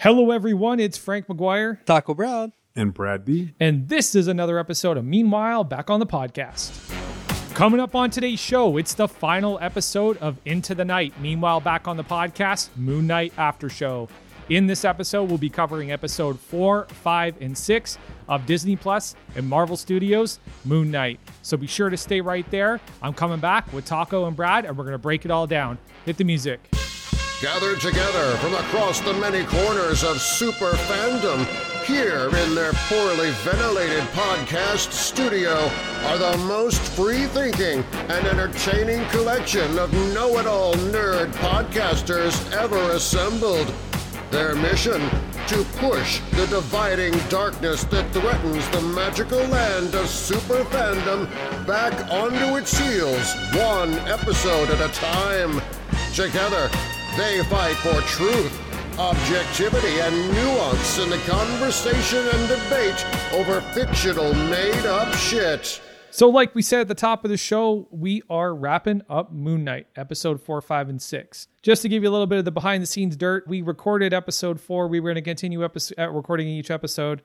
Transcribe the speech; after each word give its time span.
Hello, 0.00 0.30
everyone. 0.30 0.78
It's 0.78 0.96
Frank 0.96 1.26
McGuire, 1.26 1.84
Taco 1.84 2.14
Brown. 2.14 2.52
And 2.76 2.94
Brad 2.94 3.24
B. 3.24 3.54
and 3.58 3.88
this 3.88 4.14
is 4.14 4.28
another 4.28 4.56
episode 4.60 4.96
of 4.96 5.04
Meanwhile 5.04 5.64
Back 5.64 5.90
on 5.90 5.98
the 5.98 6.06
Podcast. 6.06 6.72
Coming 7.52 7.80
up 7.80 7.96
on 7.96 8.08
today's 8.08 8.38
show, 8.38 8.76
it's 8.76 8.94
the 8.94 9.08
final 9.08 9.58
episode 9.60 10.16
of 10.18 10.38
Into 10.44 10.76
the 10.76 10.84
Night. 10.84 11.14
Meanwhile, 11.20 11.58
back 11.62 11.88
on 11.88 11.96
the 11.96 12.04
podcast, 12.04 12.68
Moon 12.76 13.08
Knight 13.08 13.32
After 13.36 13.68
Show. 13.68 14.08
In 14.48 14.68
this 14.68 14.84
episode, 14.84 15.24
we'll 15.28 15.36
be 15.36 15.50
covering 15.50 15.90
episode 15.90 16.38
four, 16.38 16.84
five, 16.84 17.34
and 17.42 17.58
six 17.58 17.98
of 18.28 18.46
Disney 18.46 18.76
Plus 18.76 19.16
and 19.34 19.48
Marvel 19.48 19.76
Studios' 19.76 20.38
Moon 20.64 20.92
Knight. 20.92 21.18
So 21.42 21.56
be 21.56 21.66
sure 21.66 21.90
to 21.90 21.96
stay 21.96 22.20
right 22.20 22.48
there. 22.52 22.80
I'm 23.02 23.14
coming 23.14 23.40
back 23.40 23.72
with 23.72 23.84
Taco 23.84 24.26
and 24.26 24.36
Brad, 24.36 24.64
and 24.64 24.78
we're 24.78 24.84
going 24.84 24.92
to 24.92 24.98
break 24.98 25.24
it 25.24 25.32
all 25.32 25.48
down. 25.48 25.76
Hit 26.04 26.18
the 26.18 26.24
music. 26.24 26.60
Gathered 27.40 27.80
together 27.80 28.36
from 28.38 28.54
across 28.54 28.98
the 28.98 29.12
many 29.12 29.44
corners 29.44 30.02
of 30.02 30.20
super 30.20 30.72
fandom, 30.72 31.46
here 31.84 32.26
in 32.36 32.54
their 32.56 32.72
poorly 32.88 33.30
ventilated 33.44 34.02
podcast 34.08 34.90
studio 34.90 35.54
are 36.06 36.18
the 36.18 36.36
most 36.48 36.80
free 36.80 37.26
thinking 37.26 37.84
and 37.94 38.26
entertaining 38.26 39.08
collection 39.10 39.78
of 39.78 39.92
know 40.12 40.36
it 40.40 40.48
all 40.48 40.74
nerd 40.74 41.30
podcasters 41.34 42.52
ever 42.52 42.90
assembled. 42.90 43.72
Their 44.32 44.56
mission 44.56 45.00
to 45.46 45.64
push 45.76 46.20
the 46.32 46.46
dividing 46.48 47.16
darkness 47.28 47.84
that 47.84 48.12
threatens 48.12 48.68
the 48.70 48.80
magical 48.80 49.44
land 49.46 49.94
of 49.94 50.08
super 50.08 50.64
fandom 50.64 51.28
back 51.68 51.94
onto 52.10 52.56
its 52.56 52.76
heels, 52.76 53.32
one 53.54 53.94
episode 54.08 54.70
at 54.70 54.90
a 54.90 54.92
time. 54.92 55.62
Together, 56.12 56.68
they 57.16 57.42
fight 57.44 57.76
for 57.76 58.00
truth, 58.02 58.98
objectivity, 58.98 60.00
and 60.00 60.14
nuance 60.32 60.98
in 60.98 61.10
the 61.10 61.18
conversation 61.18 62.18
and 62.18 62.48
debate 62.48 63.06
over 63.32 63.60
fictional 63.72 64.34
made 64.34 64.86
up 64.86 65.12
shit. 65.14 65.80
So, 66.10 66.28
like 66.28 66.54
we 66.54 66.62
said 66.62 66.80
at 66.80 66.88
the 66.88 66.94
top 66.94 67.24
of 67.24 67.30
the 67.30 67.36
show, 67.36 67.86
we 67.90 68.22
are 68.30 68.54
wrapping 68.54 69.02
up 69.08 69.30
Moon 69.30 69.62
Knight, 69.62 69.86
episode 69.94 70.40
four, 70.40 70.60
five, 70.60 70.88
and 70.88 71.00
six. 71.00 71.48
Just 71.62 71.82
to 71.82 71.88
give 71.88 72.02
you 72.02 72.08
a 72.08 72.12
little 72.12 72.26
bit 72.26 72.38
of 72.38 72.44
the 72.44 72.50
behind 72.50 72.82
the 72.82 72.86
scenes 72.86 73.16
dirt, 73.16 73.46
we 73.46 73.60
recorded 73.62 74.14
episode 74.14 74.58
four. 74.60 74.88
We 74.88 75.00
were 75.00 75.08
going 75.08 75.16
to 75.16 75.22
continue 75.22 75.64
episode, 75.64 75.98
uh, 75.98 76.08
recording 76.08 76.48
each 76.48 76.70
episode 76.70 77.22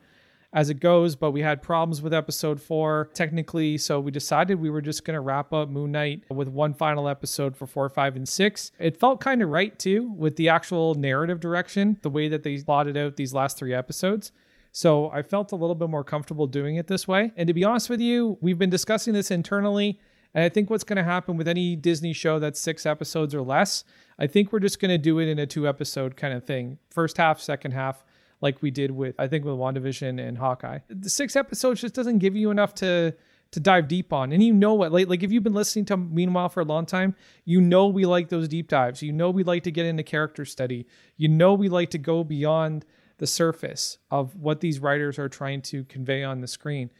as 0.54 0.70
it 0.70 0.80
goes, 0.80 1.16
but 1.16 1.32
we 1.32 1.42
had 1.42 1.60
problems 1.60 2.00
with 2.00 2.14
episode 2.14 2.62
four 2.62 3.10
technically. 3.12 3.76
So, 3.76 4.00
we 4.00 4.10
decided 4.10 4.58
we 4.60 4.70
were 4.70 4.80
just 4.80 5.04
going 5.04 5.14
to 5.14 5.20
wrap 5.20 5.52
up 5.52 5.68
Moon 5.68 5.92
Knight 5.92 6.22
with 6.30 6.48
one 6.48 6.72
final 6.72 7.08
episode 7.08 7.56
for 7.56 7.66
four, 7.66 7.88
five, 7.90 8.16
and 8.16 8.26
six. 8.26 8.72
It 8.78 8.98
felt 8.98 9.20
kind 9.20 9.42
of 9.42 9.50
right 9.50 9.78
too 9.78 10.10
with 10.12 10.36
the 10.36 10.48
actual 10.48 10.94
narrative 10.94 11.40
direction, 11.40 11.98
the 12.00 12.10
way 12.10 12.28
that 12.28 12.42
they 12.42 12.56
plotted 12.62 12.96
out 12.96 13.16
these 13.16 13.34
last 13.34 13.58
three 13.58 13.74
episodes. 13.74 14.32
So 14.72 15.08
I 15.10 15.22
felt 15.22 15.52
a 15.52 15.56
little 15.56 15.76
bit 15.76 15.88
more 15.88 16.02
comfortable 16.02 16.48
doing 16.48 16.76
it 16.76 16.88
this 16.88 17.06
way. 17.06 17.30
And 17.36 17.46
to 17.46 17.54
be 17.54 17.62
honest 17.62 17.88
with 17.88 18.00
you, 18.00 18.38
we've 18.40 18.58
been 18.58 18.70
discussing 18.70 19.12
this 19.12 19.30
internally. 19.30 20.00
And 20.34 20.42
I 20.42 20.48
think 20.48 20.68
what's 20.68 20.82
going 20.82 20.96
to 20.96 21.04
happen 21.04 21.36
with 21.36 21.46
any 21.46 21.76
Disney 21.76 22.12
show 22.12 22.40
that's 22.40 22.58
six 22.58 22.84
episodes 22.84 23.36
or 23.36 23.42
less, 23.42 23.84
I 24.18 24.26
think 24.26 24.52
we're 24.52 24.58
just 24.58 24.80
going 24.80 24.90
to 24.90 24.98
do 24.98 25.20
it 25.20 25.28
in 25.28 25.38
a 25.38 25.46
two 25.46 25.68
episode 25.68 26.16
kind 26.16 26.34
of 26.34 26.44
thing. 26.44 26.78
First 26.90 27.18
half, 27.18 27.40
second 27.40 27.70
half, 27.70 28.04
like 28.44 28.60
we 28.62 28.70
did 28.70 28.90
with, 28.90 29.16
I 29.18 29.26
think, 29.26 29.44
with 29.44 29.54
WandaVision 29.54 30.20
and 30.24 30.38
Hawkeye. 30.38 30.80
The 30.88 31.10
six 31.10 31.34
episodes 31.34 31.80
just 31.80 31.94
doesn't 31.94 32.18
give 32.18 32.36
you 32.36 32.50
enough 32.50 32.74
to 32.76 33.14
to 33.50 33.60
dive 33.60 33.86
deep 33.86 34.12
on. 34.12 34.32
And 34.32 34.42
you 34.42 34.52
know 34.52 34.74
what, 34.74 34.90
like, 34.90 35.06
like 35.06 35.22
if 35.22 35.30
you've 35.30 35.44
been 35.44 35.54
listening 35.54 35.84
to 35.86 35.96
Meanwhile 35.96 36.48
for 36.48 36.60
a 36.60 36.64
long 36.64 36.86
time, 36.86 37.14
you 37.44 37.60
know 37.60 37.86
we 37.86 38.04
like 38.04 38.28
those 38.28 38.48
deep 38.48 38.68
dives. 38.68 39.00
You 39.00 39.12
know 39.12 39.30
we 39.30 39.44
like 39.44 39.62
to 39.62 39.70
get 39.70 39.86
into 39.86 40.02
character 40.02 40.44
study. 40.44 40.86
You 41.16 41.28
know 41.28 41.54
we 41.54 41.68
like 41.68 41.90
to 41.90 41.98
go 41.98 42.24
beyond 42.24 42.84
the 43.18 43.26
surface 43.28 43.98
of 44.10 44.34
what 44.36 44.60
these 44.60 44.80
writers 44.80 45.18
are 45.20 45.28
trying 45.28 45.62
to 45.62 45.84
convey 45.84 46.24
on 46.24 46.40
the 46.40 46.48
screen. 46.48 46.90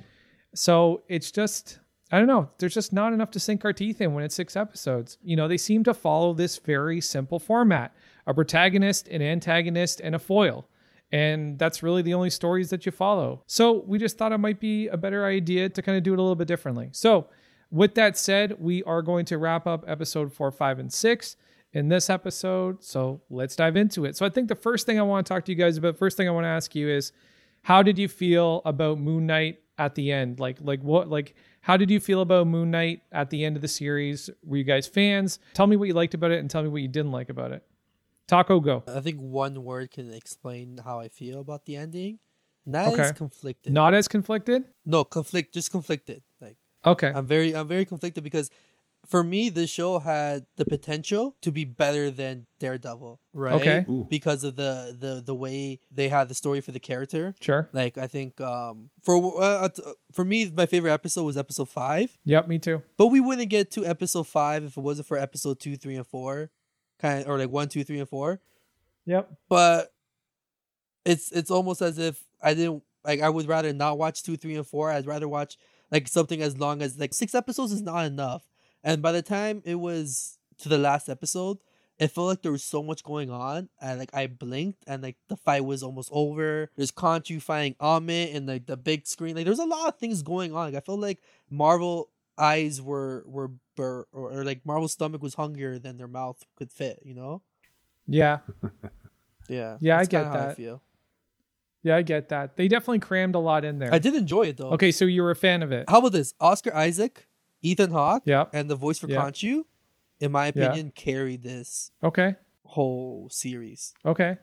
So 0.55 1.03
it's 1.09 1.33
just, 1.33 1.81
I 2.13 2.19
don't 2.19 2.29
know, 2.29 2.49
there's 2.59 2.75
just 2.75 2.93
not 2.93 3.13
enough 3.13 3.33
to 3.33 3.41
sink 3.41 3.65
our 3.65 3.73
teeth 3.73 4.01
in 4.01 4.15
when 4.15 4.23
it's 4.23 4.37
six 4.37 4.55
episodes. 4.55 5.19
You 5.25 5.35
know, 5.35 5.49
they 5.49 5.59
seem 5.59 5.83
to 5.85 5.93
follow 5.93 6.33
this 6.33 6.59
very 6.59 7.01
simple 7.01 7.41
format 7.41 7.95
a 8.27 8.33
protagonist, 8.33 9.09
an 9.09 9.21
antagonist, 9.21 10.01
and 10.01 10.15
a 10.15 10.19
foil. 10.19 10.69
And 11.15 11.59
that's 11.61 11.81
really 11.81 12.03
the 12.03 12.13
only 12.15 12.31
stories 12.31 12.71
that 12.71 12.85
you 12.85 12.91
follow. 12.91 13.45
So 13.47 13.85
we 13.87 13.99
just 13.99 14.19
thought 14.19 14.33
it 14.33 14.39
might 14.39 14.59
be 14.59 14.89
a 14.89 14.97
better 14.97 15.25
idea 15.25 15.69
to 15.69 15.81
kind 15.81 15.97
of 15.97 16.03
do 16.03 16.13
it 16.13 16.19
a 16.19 16.23
little 16.23 16.35
bit 16.35 16.49
differently. 16.49 16.89
So, 16.91 17.29
with 17.71 17.95
that 17.95 18.17
said, 18.17 18.57
we 18.59 18.83
are 18.85 19.01
going 19.01 19.25
to 19.27 19.39
wrap 19.39 19.67
up 19.67 19.85
episode 19.87 20.33
four, 20.33 20.51
five, 20.51 20.79
and 20.79 20.93
six 20.93 21.37
in 21.73 21.89
this 21.89 22.11
episode. 22.11 22.83
So 22.83 23.21
let's 23.31 23.55
dive 23.55 23.77
into 23.77 24.05
it. 24.05 24.17
So 24.17 24.27
I 24.27 24.29
think 24.29 24.49
the 24.49 24.55
first 24.55 24.87
thing 24.87 24.99
I 24.99 25.03
want 25.03 25.27
to 25.27 25.33
talk 25.33 25.45
to 25.45 25.53
you 25.53 25.59
guys 25.59 25.77
about, 25.77 25.99
first 25.99 26.17
thing 26.17 26.29
I 26.29 26.33
want 26.33 26.45
to 26.45 26.49
ask 26.49 26.75
you 26.75 26.89
is 26.89 27.13
how 27.63 27.83
did 27.83 27.99
you 27.99 28.09
feel 28.09 28.63
about 28.65 28.99
Moon 28.99 29.27
Knight 29.27 29.59
at 29.79 29.95
the 29.95 30.13
end? 30.13 30.39
Like 30.41 30.59
like 30.61 30.83
what 30.83 31.09
like 31.09 31.35
how 31.61 31.77
did 31.77 31.91
you 31.91 31.99
feel 32.01 32.21
about 32.21 32.47
Moon 32.47 32.71
Knight 32.71 33.03
at 33.11 33.31
the 33.31 33.45
end 33.45 33.57
of 33.57 33.63
the 33.63 33.69
series? 33.69 34.31
Were 34.45 34.57
you 34.57 34.65
guys 34.65 34.87
fans? 34.87 35.39
Tell 35.55 35.67
me 35.67 35.77
what 35.77 35.89
you 35.89 35.95
liked 35.95 36.15
about 36.15 36.31
it 36.31 36.39
and 36.41 36.51
tell 36.51 36.63
me 36.63 36.69
what 36.69 36.83
you 36.83 36.89
didn't 36.89 37.13
like 37.13 37.29
about 37.29 37.53
it. 37.53 37.65
Taco 38.27 38.61
go. 38.61 38.83
I 38.87 39.01
think 39.01 39.19
one 39.21 39.63
word 39.65 39.91
can 39.91 40.13
explain 40.13 40.79
how 40.85 41.01
I 41.01 41.09
feel 41.09 41.41
about 41.41 41.65
the 41.67 41.77
ending. 41.77 42.19
Not 42.67 42.95
Okay. 42.95 43.03
as 43.03 43.13
conflicted. 43.13 43.73
Not 43.73 43.93
as 43.95 44.09
conflicted? 44.09 44.65
no 44.87 45.05
conflict, 45.05 45.53
just 45.55 45.71
conflicted. 45.71 46.23
Like 46.41 46.57
Okay. 46.87 47.13
I'm 47.15 47.27
very, 47.27 47.55
I'm 47.55 47.69
very 47.69 47.85
conflicted 47.85 48.25
because 48.25 48.51
for 49.07 49.23
me, 49.23 49.51
this 49.51 49.69
show 49.69 49.99
had 49.99 50.47
the 50.57 50.65
potential 50.65 51.37
to 51.43 51.53
be 51.53 51.67
better 51.67 52.11
than 52.11 52.47
Daredevil, 52.59 53.21
right? 53.35 53.53
Okay. 53.57 53.85
Ooh. 53.87 54.07
Because 54.09 54.45
of 54.45 54.57
the 54.57 54.97
the 54.99 55.23
the 55.23 55.35
way 55.35 55.79
they 55.91 56.09
had 56.09 56.29
the 56.29 56.35
story 56.35 56.63
for 56.63 56.73
the 56.73 56.81
character. 56.81 57.35
Sure. 57.39 57.69
Like 57.75 57.99
I 57.99 58.07
think 58.07 58.41
um 58.41 58.89
for 59.03 59.17
uh, 59.43 59.67
uh, 59.67 59.69
for 60.13 60.25
me, 60.25 60.51
my 60.57 60.65
favorite 60.65 60.93
episode 60.93 61.25
was 61.25 61.37
episode 61.37 61.69
five. 61.69 62.17
Yep, 62.25 62.49
me 62.49 62.59
too. 62.59 62.83
But 62.97 63.09
we 63.09 63.21
wouldn't 63.21 63.51
get 63.51 63.71
to 63.73 63.85
episode 63.85 64.27
five 64.27 64.65
if 64.65 64.79
it 64.79 64.81
wasn't 64.81 65.07
for 65.07 65.19
episode 65.19 65.61
two, 65.61 65.77
three, 65.77 65.97
and 65.97 66.07
four, 66.07 66.51
kind 67.05 67.21
of, 67.23 67.29
or 67.29 67.39
like 67.39 67.51
one, 67.51 67.69
two, 67.69 67.85
three, 67.85 67.99
and 67.99 68.09
four. 68.09 68.41
Yep. 69.05 69.31
But 69.49 69.93
it's 71.05 71.31
it's 71.33 71.51
almost 71.51 71.83
as 71.83 71.99
if 71.99 72.25
I 72.43 72.55
didn't 72.55 72.83
like. 73.05 73.21
I 73.21 73.29
would 73.29 73.47
rather 73.47 73.73
not 73.73 73.99
watch 73.99 74.23
two, 74.23 74.37
three, 74.37 74.57
and 74.57 74.67
four. 74.67 74.91
I'd 74.91 75.07
rather 75.07 75.29
watch 75.29 75.59
like 75.91 76.09
something 76.09 76.41
as 76.41 76.59
long 76.59 76.81
as 76.81 76.99
like 76.99 77.13
six 77.13 77.35
episodes 77.35 77.73
is 77.73 77.83
not 77.83 78.07
enough. 78.07 78.49
And 78.83 79.03
by 79.03 79.13
the 79.13 79.23
time 79.23 79.63
it 79.65 79.77
was 79.77 80.39
to 80.59 80.69
the 80.69 80.79
last 80.79 81.09
episode, 81.11 81.59
it 81.99 82.09
felt 82.09 82.29
like 82.29 82.43
there 82.43 82.53
was 82.53 82.65
so 82.65 82.83
much 82.83 83.05
going 83.05 83.31
on, 83.31 83.69
and 83.81 83.99
like 83.99 84.15
I 84.15 84.27
blinked, 84.27 84.85
and 84.87 85.03
like 85.03 85.17
the 85.29 85.37
fight 85.37 85.65
was 85.65 85.83
almost 85.83 86.09
over. 86.11 86.71
There's 86.75 86.91
Khonshu 86.91 87.43
fighting 87.43 87.75
Ammit, 87.81 88.35
and 88.35 88.47
like 88.47 88.65
the 88.65 88.79
big 88.79 89.07
screen. 89.07 89.37
Like 89.37 89.45
there's 89.45 89.59
a 89.59 89.67
lot 89.67 89.89
of 89.89 89.99
things 89.99 90.23
going 90.23 90.55
on. 90.55 90.73
Like 90.73 90.75
I 90.75 90.81
felt 90.81 91.01
like 91.01 91.21
Marvel 91.51 92.09
eyes 92.39 92.81
were 92.83 93.23
were 93.27 93.51
bur- 93.77 94.07
or, 94.13 94.31
or 94.41 94.45
like 94.45 94.65
Marvel's 94.67 94.93
stomach 94.93 95.23
was 95.23 95.35
hungrier 95.35 95.79
than 95.79 95.97
their 95.97 96.09
mouth 96.09 96.43
could 96.57 96.71
fit. 96.73 97.01
You 97.05 97.15
know? 97.15 97.43
Yeah. 98.07 98.39
Yeah. 99.49 99.77
Yeah, 99.81 99.99
I 99.99 100.05
get 100.05 100.33
that. 100.33 100.57
feel. 100.57 100.83
Yeah, 101.83 101.97
I 101.97 102.03
get 102.03 102.31
that. 102.31 102.57
They 102.57 102.67
definitely 102.69 103.01
crammed 103.01 103.35
a 103.35 103.39
lot 103.39 103.65
in 103.65 103.79
there. 103.79 103.93
I 103.93 103.99
did 103.99 104.15
enjoy 104.15 104.45
it 104.45 104.57
though. 104.57 104.71
Okay, 104.71 104.91
so 104.91 105.05
you 105.05 105.23
were 105.23 105.31
a 105.31 105.37
fan 105.37 105.63
of 105.63 105.71
it. 105.71 105.85
How 105.89 105.99
about 105.99 106.13
this? 106.13 106.33
Oscar 106.41 106.75
Isaac, 106.75 107.29
Ethan 107.63 107.91
Hawke, 107.91 108.23
Yep. 108.25 108.51
and 108.55 108.71
the 108.71 108.75
voice 108.77 108.99
for 108.99 109.09
Yeah. 109.09 109.21
Khonshu, 109.23 109.65
in 110.21 110.33
my 110.33 110.47
opinion, 110.47 110.93
carried 110.95 111.43
this 111.43 111.91
Okay. 112.03 112.37
whole 112.65 113.29
series. 113.31 113.93
Okay. 114.05 114.39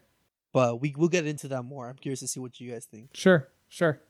But 0.54 0.82
we 0.82 0.94
we'll 0.96 1.10
get 1.10 1.26
into 1.26 1.48
that 1.48 1.64
more. 1.64 1.90
I'm 1.90 1.96
curious 1.96 2.20
to 2.20 2.28
see 2.28 2.40
what 2.40 2.60
you 2.60 2.72
guys 2.72 2.86
think. 2.86 3.10
Sure, 3.16 3.50
sure. 3.70 4.02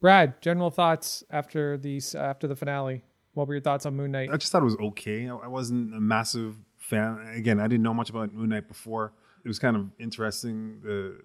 Brad, 0.00 0.40
general 0.40 0.70
thoughts 0.70 1.24
after 1.28 1.76
these 1.76 2.14
after 2.14 2.46
the 2.46 2.56
finale. 2.56 3.04
What 3.38 3.46
were 3.46 3.54
your 3.54 3.60
thoughts 3.60 3.86
on 3.86 3.94
Moon 3.94 4.10
Knight? 4.10 4.30
I 4.32 4.36
just 4.36 4.50
thought 4.50 4.62
it 4.62 4.64
was 4.64 4.76
okay. 4.78 5.28
I, 5.28 5.46
wasn't 5.46 5.94
a 5.94 6.00
massive 6.00 6.56
fan. 6.76 7.34
Again, 7.36 7.60
I 7.60 7.68
didn't 7.68 7.84
know 7.84 7.94
much 7.94 8.10
about 8.10 8.34
Moon 8.34 8.48
Knight 8.48 8.66
before. 8.66 9.12
It 9.44 9.48
was 9.48 9.60
kind 9.60 9.76
of 9.76 9.86
interesting 10.00 10.80
the 10.82 11.20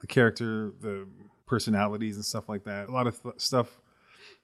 the 0.00 0.06
character, 0.06 0.72
the 0.80 1.08
personalities, 1.44 2.14
and 2.14 2.24
stuff 2.24 2.48
like 2.48 2.62
that. 2.64 2.88
A 2.88 2.92
lot 2.92 3.08
of 3.08 3.20
th- 3.20 3.34
stuff 3.38 3.80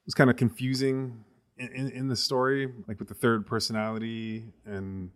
was 0.04 0.14
kind 0.14 0.31
of 0.31 0.37
confusing 0.37 1.22
in, 1.58 1.69
in, 1.69 1.90
in 1.92 2.08
the 2.08 2.16
story, 2.16 2.69
like 2.88 2.98
with 2.98 3.06
the 3.06 3.14
third 3.14 3.46
personality 3.46 4.46
and 4.66 5.12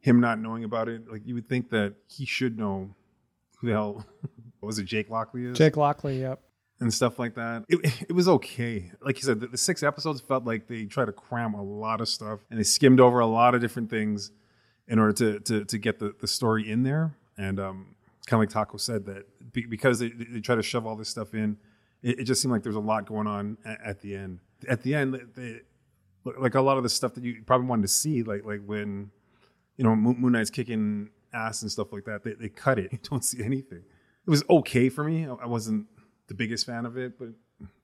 him 0.00 0.18
not 0.18 0.40
knowing 0.40 0.64
about 0.64 0.88
it. 0.88 1.08
Like 1.08 1.22
you 1.24 1.34
would 1.34 1.48
think 1.48 1.70
that 1.70 1.94
he 2.08 2.26
should 2.26 2.58
know 2.58 2.90
who 3.58 3.68
the 3.68 3.72
hell 3.72 4.04
was 4.60 4.80
it, 4.80 4.86
Jake 4.86 5.10
Lockley 5.10 5.44
is, 5.44 5.56
Jake 5.56 5.76
Lockley, 5.76 6.22
yep. 6.22 6.40
And 6.84 6.94
stuff 6.94 7.18
like 7.18 7.34
that. 7.34 7.64
It, 7.68 8.02
it 8.08 8.12
was 8.12 8.28
okay. 8.28 8.92
Like 9.00 9.16
you 9.16 9.22
said, 9.22 9.40
the, 9.40 9.48
the 9.48 9.58
six 9.58 9.82
episodes 9.82 10.20
felt 10.20 10.44
like 10.44 10.68
they 10.68 10.84
tried 10.84 11.06
to 11.06 11.12
cram 11.12 11.54
a 11.54 11.62
lot 11.62 12.00
of 12.00 12.08
stuff 12.08 12.40
and 12.50 12.58
they 12.58 12.64
skimmed 12.64 13.00
over 13.00 13.18
a 13.18 13.26
lot 13.26 13.54
of 13.54 13.60
different 13.60 13.90
things 13.90 14.30
in 14.86 14.98
order 14.98 15.12
to 15.12 15.40
to, 15.40 15.64
to 15.64 15.78
get 15.78 15.98
the, 15.98 16.14
the 16.20 16.28
story 16.28 16.70
in 16.70 16.82
there. 16.82 17.16
And 17.36 17.58
um, 17.58 17.96
kind 18.26 18.40
of 18.42 18.48
like 18.48 18.50
Taco 18.50 18.76
said, 18.76 19.06
that 19.06 19.52
be, 19.52 19.66
because 19.66 19.98
they, 19.98 20.10
they 20.10 20.40
try 20.40 20.54
to 20.54 20.62
shove 20.62 20.86
all 20.86 20.94
this 20.94 21.08
stuff 21.08 21.34
in, 21.34 21.56
it, 22.02 22.20
it 22.20 22.24
just 22.24 22.40
seemed 22.40 22.52
like 22.52 22.62
there's 22.62 22.76
a 22.76 22.80
lot 22.80 23.06
going 23.06 23.26
on 23.26 23.58
at, 23.64 23.80
at 23.84 24.00
the 24.00 24.14
end. 24.14 24.38
At 24.68 24.82
the 24.82 24.94
end, 24.94 25.20
they, 25.34 25.60
like 26.24 26.54
a 26.54 26.60
lot 26.60 26.76
of 26.76 26.82
the 26.82 26.88
stuff 26.88 27.14
that 27.14 27.24
you 27.24 27.42
probably 27.44 27.66
wanted 27.66 27.82
to 27.82 27.88
see, 27.88 28.22
like 28.22 28.44
like 28.44 28.62
when 28.64 29.10
you 29.76 29.84
know 29.84 29.94
Moon, 29.94 30.32
Knight's 30.32 30.50
kicking 30.50 31.10
ass 31.32 31.62
and 31.62 31.70
stuff 31.70 31.92
like 31.92 32.04
that, 32.04 32.22
they, 32.24 32.34
they 32.34 32.48
cut 32.48 32.78
it. 32.78 32.92
You 32.92 32.98
don't 33.02 33.24
see 33.24 33.42
anything. 33.42 33.82
it 34.26 34.30
was 34.30 34.44
okay 34.48 34.88
for 34.88 35.04
me. 35.04 35.26
I 35.26 35.46
wasn't 35.46 35.86
the 36.28 36.34
biggest 36.34 36.66
fan 36.66 36.86
of 36.86 36.96
it, 36.96 37.18
but 37.18 37.28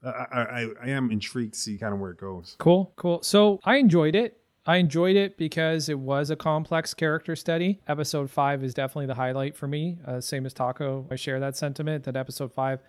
I, 0.05 0.09
I, 0.41 0.67
I- 0.83 0.89
am 0.91 1.11
intrigued 1.11 1.55
to 1.55 1.61
see 1.61 1.79
kind 1.79 1.93
of 1.95 2.01
where 2.01 2.11
it 2.11 2.19
goes. 2.19 2.57
Cool, 2.59 2.93
cool. 2.97 3.23
So 3.23 3.61
I 3.65 3.77
enjoyed 3.77 4.15
it. 4.15 4.37
I 4.67 4.77
enjoyed 4.77 5.17
it 5.17 5.39
because 5.39 5.89
it 5.89 5.99
was 5.99 6.31
a 6.31 6.37
complex 6.37 6.93
character 6.95 7.35
study. 7.35 7.81
Episode 7.89 8.31
five 8.31 8.63
is 8.63 8.75
definitely 8.75 9.07
the 9.07 9.15
highlight 9.15 9.57
for 9.57 9.67
me. 9.67 9.99
Uh, 10.07 10.21
same 10.21 10.45
as 10.47 10.53
Taco, 10.53 11.07
I 11.11 11.17
share 11.17 11.41
that 11.41 11.57
sentiment 11.57 12.05
that 12.05 12.17
episode 12.17 12.53
five 12.53 12.81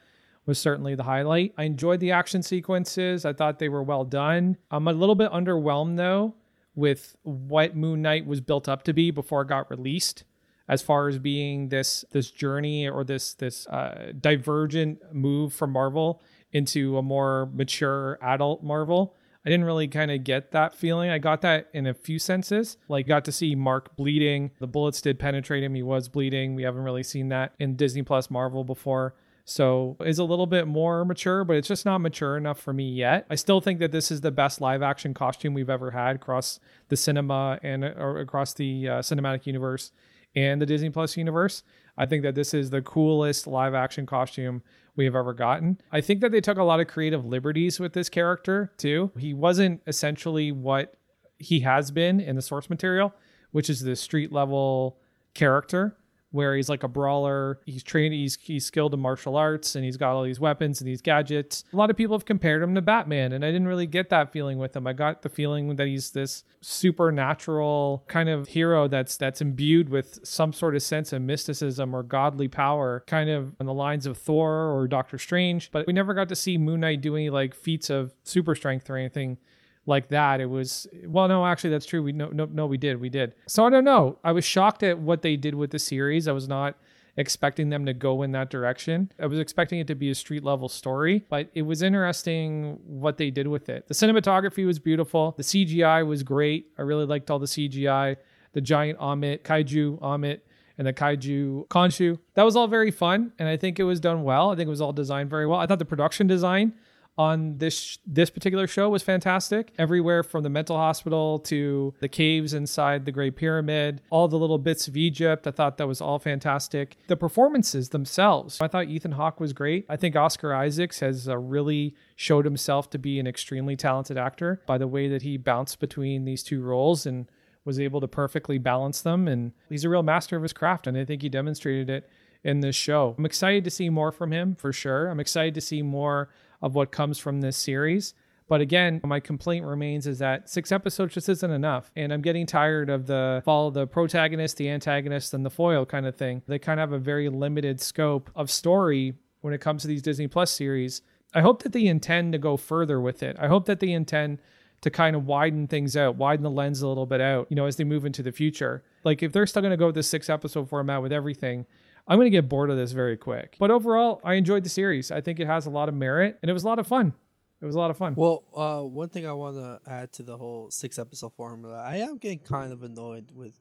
was 0.45 0.59
certainly 0.59 0.95
the 0.95 1.03
highlight. 1.03 1.53
I 1.57 1.63
enjoyed 1.63 1.99
the 2.01 2.11
action 2.11 2.43
sequences. 2.43 3.25
I 3.25 3.33
thought 3.33 3.59
they 3.59 3.69
were 3.69 3.83
well 3.83 4.03
done. 4.03 4.57
I'm 4.69 4.87
a 4.87 4.93
little 4.93 5.15
bit 5.15 5.31
underwhelmed 5.31 5.97
though 5.97 6.35
with 6.75 7.15
what 7.23 7.75
Moon 7.75 8.01
Knight 8.01 8.25
was 8.25 8.41
built 8.41 8.67
up 8.67 8.83
to 8.83 8.93
be 8.93 9.11
before 9.11 9.41
it 9.43 9.47
got 9.47 9.69
released 9.69 10.23
as 10.67 10.81
far 10.81 11.07
as 11.07 11.19
being 11.19 11.69
this 11.69 12.05
this 12.11 12.31
journey 12.31 12.87
or 12.87 13.03
this 13.03 13.33
this 13.33 13.67
uh, 13.67 14.11
divergent 14.19 14.99
move 15.13 15.53
from 15.53 15.71
Marvel 15.71 16.21
into 16.51 16.97
a 16.97 17.01
more 17.01 17.49
mature 17.53 18.17
adult 18.21 18.63
Marvel. 18.63 19.15
I 19.45 19.49
didn't 19.49 19.65
really 19.65 19.87
kind 19.87 20.11
of 20.11 20.23
get 20.23 20.51
that 20.51 20.75
feeling. 20.75 21.09
I 21.09 21.17
got 21.17 21.41
that 21.41 21.69
in 21.73 21.87
a 21.87 21.95
few 21.95 22.19
senses. 22.19 22.77
Like 22.87 23.07
got 23.07 23.25
to 23.25 23.31
see 23.31 23.55
Mark 23.55 23.95
bleeding. 23.95 24.51
The 24.59 24.67
bullets 24.67 25.01
did 25.01 25.17
penetrate 25.17 25.63
him. 25.63 25.73
He 25.73 25.81
was 25.81 26.09
bleeding. 26.09 26.53
We 26.53 26.61
haven't 26.63 26.83
really 26.83 27.01
seen 27.03 27.29
that 27.29 27.53
in 27.57 27.75
Disney 27.75 28.03
Plus 28.03 28.29
Marvel 28.29 28.63
before. 28.63 29.15
So 29.43 29.97
is 29.99 30.19
a 30.19 30.23
little 30.23 30.45
bit 30.45 30.67
more 30.67 31.03
mature, 31.03 31.43
but 31.43 31.55
it's 31.55 31.67
just 31.67 31.85
not 31.85 31.97
mature 31.97 32.37
enough 32.37 32.59
for 32.59 32.71
me 32.71 32.89
yet. 32.91 33.25
I 33.29 33.35
still 33.35 33.59
think 33.59 33.79
that 33.79 33.91
this 33.91 34.11
is 34.11 34.21
the 34.21 34.31
best 34.31 34.61
live 34.61 34.83
action 34.83 35.15
costume 35.15 35.55
we've 35.55 35.69
ever 35.69 35.91
had 35.91 36.15
across 36.15 36.59
the 36.89 36.95
cinema 36.95 37.59
and 37.63 37.83
or 37.83 38.19
across 38.19 38.53
the 38.53 38.87
uh, 38.87 38.99
cinematic 38.99 39.47
universe 39.47 39.91
and 40.35 40.61
the 40.61 40.65
Disney 40.65 40.89
Plus 40.89 41.17
universe. 41.17 41.63
I 41.97 42.05
think 42.05 42.23
that 42.23 42.35
this 42.35 42.53
is 42.53 42.69
the 42.69 42.81
coolest 42.81 43.47
live 43.47 43.73
action 43.73 44.05
costume 44.05 44.63
we 44.95 45.05
have 45.05 45.15
ever 45.15 45.33
gotten. 45.33 45.79
I 45.91 46.01
think 46.01 46.21
that 46.21 46.31
they 46.31 46.41
took 46.41 46.57
a 46.57 46.63
lot 46.63 46.79
of 46.79 46.87
creative 46.87 47.25
liberties 47.25 47.79
with 47.79 47.93
this 47.93 48.09
character 48.09 48.71
too. 48.77 49.11
He 49.17 49.33
wasn't 49.33 49.81
essentially 49.87 50.51
what 50.51 50.95
he 51.37 51.61
has 51.61 51.91
been 51.91 52.19
in 52.19 52.35
the 52.35 52.41
source 52.41 52.69
material, 52.69 53.13
which 53.51 53.69
is 53.69 53.81
the 53.81 53.95
street 53.95 54.31
level 54.31 54.97
character 55.33 55.95
where 56.31 56.55
he's 56.55 56.69
like 56.69 56.83
a 56.83 56.87
brawler. 56.87 57.59
He's 57.65 57.83
trained, 57.83 58.13
he's 58.13 58.37
he's 58.41 58.65
skilled 58.65 58.93
in 58.93 58.99
martial 58.99 59.35
arts, 59.35 59.75
and 59.75 59.85
he's 59.85 59.97
got 59.97 60.13
all 60.13 60.23
these 60.23 60.39
weapons 60.39 60.81
and 60.81 60.87
these 60.87 61.01
gadgets. 61.01 61.63
A 61.71 61.75
lot 61.75 61.89
of 61.89 61.97
people 61.97 62.15
have 62.15 62.25
compared 62.25 62.63
him 62.63 62.75
to 62.75 62.81
Batman, 62.81 63.33
and 63.33 63.45
I 63.45 63.49
didn't 63.49 63.67
really 63.67 63.85
get 63.85 64.09
that 64.09 64.31
feeling 64.31 64.57
with 64.57 64.75
him. 64.75 64.87
I 64.87 64.93
got 64.93 65.21
the 65.21 65.29
feeling 65.29 65.75
that 65.75 65.87
he's 65.87 66.11
this 66.11 66.43
supernatural 66.61 68.03
kind 68.07 68.29
of 68.29 68.47
hero 68.47 68.87
that's 68.87 69.17
that's 69.17 69.41
imbued 69.41 69.89
with 69.89 70.19
some 70.25 70.53
sort 70.53 70.75
of 70.75 70.81
sense 70.81 71.13
of 71.13 71.21
mysticism 71.21 71.93
or 71.95 72.03
godly 72.03 72.47
power, 72.47 73.03
kind 73.07 73.29
of 73.29 73.53
on 73.59 73.65
the 73.65 73.73
lines 73.73 74.05
of 74.05 74.17
Thor 74.17 74.71
or 74.71 74.87
Doctor 74.87 75.17
Strange. 75.17 75.71
But 75.71 75.87
we 75.87 75.93
never 75.93 76.13
got 76.13 76.29
to 76.29 76.35
see 76.35 76.57
Moon 76.57 76.79
Knight 76.81 77.01
do 77.01 77.15
any 77.15 77.29
like 77.29 77.53
feats 77.53 77.89
of 77.89 78.13
super 78.23 78.55
strength 78.55 78.89
or 78.89 78.97
anything 78.97 79.37
like 79.85 80.09
that. 80.09 80.39
It 80.39 80.45
was 80.45 80.87
well, 81.05 81.27
no, 81.27 81.45
actually, 81.45 81.71
that's 81.71 81.85
true. 81.85 82.03
We 82.03 82.11
no, 82.11 82.29
no, 82.29 82.45
no, 82.45 82.65
we 82.65 82.77
did, 82.77 82.99
we 82.99 83.09
did. 83.09 83.35
So 83.47 83.65
I 83.65 83.69
don't 83.69 83.83
know. 83.83 84.17
I 84.23 84.31
was 84.31 84.45
shocked 84.45 84.83
at 84.83 84.99
what 84.99 85.21
they 85.21 85.35
did 85.35 85.55
with 85.55 85.71
the 85.71 85.79
series. 85.79 86.27
I 86.27 86.31
was 86.31 86.47
not 86.47 86.75
expecting 87.17 87.69
them 87.69 87.85
to 87.85 87.93
go 87.93 88.21
in 88.21 88.31
that 88.31 88.49
direction. 88.49 89.11
I 89.19 89.25
was 89.25 89.39
expecting 89.39 89.79
it 89.79 89.87
to 89.87 89.95
be 89.95 90.09
a 90.09 90.15
street 90.15 90.43
level 90.43 90.69
story, 90.69 91.25
but 91.29 91.49
it 91.53 91.63
was 91.63 91.81
interesting 91.81 92.79
what 92.85 93.17
they 93.17 93.29
did 93.31 93.47
with 93.47 93.69
it. 93.69 93.87
The 93.87 93.93
cinematography 93.93 94.65
was 94.65 94.79
beautiful. 94.79 95.33
The 95.35 95.43
CGI 95.43 96.05
was 96.05 96.23
great. 96.23 96.67
I 96.77 96.83
really 96.83 97.05
liked 97.05 97.29
all 97.29 97.39
the 97.39 97.47
CGI. 97.47 98.17
The 98.53 98.61
giant 98.61 98.99
Ammit, 98.99 99.43
kaiju 99.43 99.99
Ammit, 99.99 100.41
and 100.77 100.85
the 100.85 100.93
kaiju 100.93 101.67
Khonshu. 101.67 102.19
That 102.33 102.43
was 102.43 102.55
all 102.55 102.67
very 102.67 102.91
fun, 102.91 103.31
and 103.39 103.47
I 103.47 103.55
think 103.55 103.79
it 103.79 103.83
was 103.83 103.99
done 103.99 104.23
well. 104.23 104.51
I 104.51 104.55
think 104.55 104.67
it 104.67 104.69
was 104.69 104.81
all 104.81 104.93
designed 104.93 105.29
very 105.29 105.47
well. 105.47 105.59
I 105.59 105.65
thought 105.67 105.79
the 105.79 105.85
production 105.85 106.27
design 106.27 106.73
on 107.21 107.57
this 107.59 107.99
this 108.05 108.29
particular 108.31 108.65
show 108.65 108.89
was 108.89 109.03
fantastic. 109.03 109.71
Everywhere 109.77 110.23
from 110.23 110.41
the 110.43 110.49
mental 110.49 110.77
hospital 110.77 111.39
to 111.39 111.93
the 111.99 112.09
caves 112.09 112.53
inside 112.53 113.05
the 113.05 113.11
Great 113.11 113.35
Pyramid, 113.35 114.01
all 114.09 114.27
the 114.27 114.39
little 114.39 114.57
bits 114.57 114.87
of 114.87 114.97
Egypt, 114.97 115.45
I 115.45 115.51
thought 115.51 115.77
that 115.77 115.87
was 115.87 116.01
all 116.01 116.17
fantastic. 116.17 116.97
The 117.07 117.15
performances 117.15 117.89
themselves, 117.89 118.59
I 118.59 118.67
thought 118.67 118.87
Ethan 118.87 119.13
Hawke 119.13 119.39
was 119.39 119.53
great. 119.53 119.85
I 119.87 119.97
think 119.97 120.15
Oscar 120.15 120.53
Isaacs 120.53 120.99
has 121.01 121.29
uh, 121.29 121.37
really 121.37 121.95
showed 122.15 122.45
himself 122.45 122.89
to 122.91 122.97
be 122.97 123.19
an 123.19 123.27
extremely 123.27 123.75
talented 123.75 124.17
actor 124.17 124.61
by 124.65 124.77
the 124.79 124.87
way 124.87 125.07
that 125.07 125.21
he 125.21 125.37
bounced 125.37 125.79
between 125.79 126.25
these 126.25 126.41
two 126.41 126.61
roles 126.63 127.05
and 127.05 127.27
was 127.63 127.79
able 127.79 128.01
to 128.01 128.07
perfectly 128.07 128.57
balance 128.57 129.01
them. 129.01 129.27
And 129.27 129.51
he's 129.69 129.85
a 129.85 129.89
real 129.89 130.03
master 130.03 130.35
of 130.35 130.41
his 130.41 130.53
craft, 130.53 130.87
and 130.87 130.97
I 130.97 131.05
think 131.05 131.21
he 131.21 131.29
demonstrated 131.29 131.89
it 131.89 132.09
in 132.43 132.61
this 132.61 132.75
show. 132.75 133.13
I'm 133.17 133.25
excited 133.25 133.63
to 133.65 133.69
see 133.69 133.89
more 133.89 134.11
from 134.11 134.31
him 134.31 134.55
for 134.55 134.73
sure. 134.73 135.07
I'm 135.07 135.19
excited 135.19 135.53
to 135.53 135.61
see 135.61 135.83
more 135.83 136.29
of 136.61 136.75
what 136.75 136.91
comes 136.91 137.17
from 137.17 137.41
this 137.41 137.57
series. 137.57 138.13
But 138.47 138.59
again, 138.59 138.99
my 139.05 139.21
complaint 139.21 139.65
remains 139.65 140.05
is 140.05 140.19
that 140.19 140.49
six 140.49 140.73
episodes 140.73 141.13
just 141.13 141.29
isn't 141.29 141.51
enough. 141.51 141.89
And 141.95 142.11
I'm 142.11 142.21
getting 142.21 142.45
tired 142.45 142.89
of 142.89 143.07
the 143.07 143.41
follow 143.45 143.71
the 143.71 143.87
protagonist, 143.87 144.57
the 144.57 144.69
antagonist, 144.69 145.33
and 145.33 145.45
the 145.45 145.49
foil 145.49 145.85
kind 145.85 146.05
of 146.05 146.17
thing. 146.17 146.41
They 146.47 146.59
kind 146.59 146.79
of 146.79 146.89
have 146.89 146.99
a 146.99 147.01
very 147.01 147.29
limited 147.29 147.79
scope 147.79 148.29
of 148.35 148.51
story 148.51 149.13
when 149.39 149.53
it 149.53 149.61
comes 149.61 149.83
to 149.83 149.87
these 149.87 150.01
Disney 150.01 150.27
Plus 150.27 150.51
series. 150.51 151.01
I 151.33 151.39
hope 151.39 151.63
that 151.63 151.71
they 151.71 151.85
intend 151.85 152.33
to 152.33 152.39
go 152.39 152.57
further 152.57 152.99
with 152.99 153.23
it. 153.23 153.37
I 153.39 153.47
hope 153.47 153.67
that 153.67 153.79
they 153.79 153.91
intend 153.91 154.39
to 154.81 154.89
kind 154.89 155.15
of 155.15 155.25
widen 155.25 155.67
things 155.67 155.95
out, 155.95 156.17
widen 156.17 156.43
the 156.43 156.49
lens 156.49 156.81
a 156.81 156.87
little 156.87 157.05
bit 157.05 157.21
out, 157.21 157.47
you 157.49 157.55
know, 157.55 157.67
as 157.67 157.77
they 157.77 157.83
move 157.83 158.03
into 158.03 158.21
the 158.21 158.31
future. 158.31 158.83
Like 159.03 159.23
if 159.23 159.31
they're 159.31 159.47
still 159.47 159.61
going 159.61 159.71
to 159.71 159.77
go 159.77 159.87
with 159.87 159.95
this 159.95 160.09
six 160.09 160.29
episode 160.29 160.67
format 160.67 161.01
with 161.01 161.13
everything, 161.13 161.65
I'm 162.07 162.17
going 162.17 162.25
to 162.25 162.29
get 162.31 162.49
bored 162.49 162.69
of 162.69 162.77
this 162.77 162.91
very 162.91 163.17
quick. 163.17 163.55
But 163.59 163.71
overall, 163.71 164.21
I 164.23 164.33
enjoyed 164.35 164.63
the 164.63 164.69
series. 164.69 165.11
I 165.11 165.21
think 165.21 165.39
it 165.39 165.47
has 165.47 165.65
a 165.65 165.69
lot 165.69 165.89
of 165.89 165.95
merit 165.95 166.37
and 166.41 166.49
it 166.49 166.53
was 166.53 166.63
a 166.63 166.67
lot 166.67 166.79
of 166.79 166.87
fun. 166.87 167.13
It 167.61 167.65
was 167.65 167.75
a 167.75 167.77
lot 167.77 167.91
of 167.91 167.97
fun. 167.97 168.15
Well, 168.15 168.43
uh, 168.55 168.81
one 168.81 169.09
thing 169.09 169.27
I 169.27 169.33
want 169.33 169.55
to 169.57 169.79
add 169.89 170.11
to 170.13 170.23
the 170.23 170.35
whole 170.37 170.71
six 170.71 170.97
episode 170.97 171.33
formula, 171.33 171.79
I 171.81 171.97
am 171.97 172.17
getting 172.17 172.39
kind 172.39 172.73
of 172.73 172.81
annoyed 172.81 173.29
with 173.35 173.53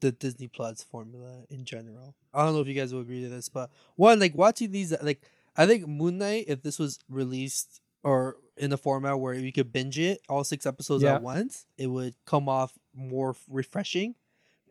the 0.00 0.12
Disney 0.12 0.48
Plus 0.48 0.82
formula 0.82 1.42
in 1.50 1.64
general. 1.64 2.14
I 2.32 2.44
don't 2.44 2.54
know 2.54 2.60
if 2.60 2.68
you 2.68 2.74
guys 2.74 2.92
will 2.94 3.02
agree 3.02 3.22
to 3.22 3.28
this, 3.28 3.48
but 3.50 3.70
one, 3.96 4.18
like 4.18 4.34
watching 4.34 4.70
these, 4.72 4.94
like 5.02 5.20
I 5.56 5.66
think 5.66 5.86
Moon 5.86 6.18
Knight, 6.18 6.46
if 6.48 6.62
this 6.62 6.78
was 6.78 6.98
released 7.08 7.80
or 8.02 8.36
in 8.56 8.72
a 8.72 8.76
format 8.76 9.18
where 9.20 9.34
you 9.34 9.52
could 9.52 9.72
binge 9.72 9.98
it 9.98 10.20
all 10.28 10.42
six 10.44 10.64
episodes 10.64 11.02
Yeah. 11.02 11.16
at 11.16 11.22
once, 11.22 11.66
it 11.76 11.88
would 11.88 12.14
come 12.24 12.48
off 12.48 12.72
more 12.94 13.34
refreshing. 13.48 14.14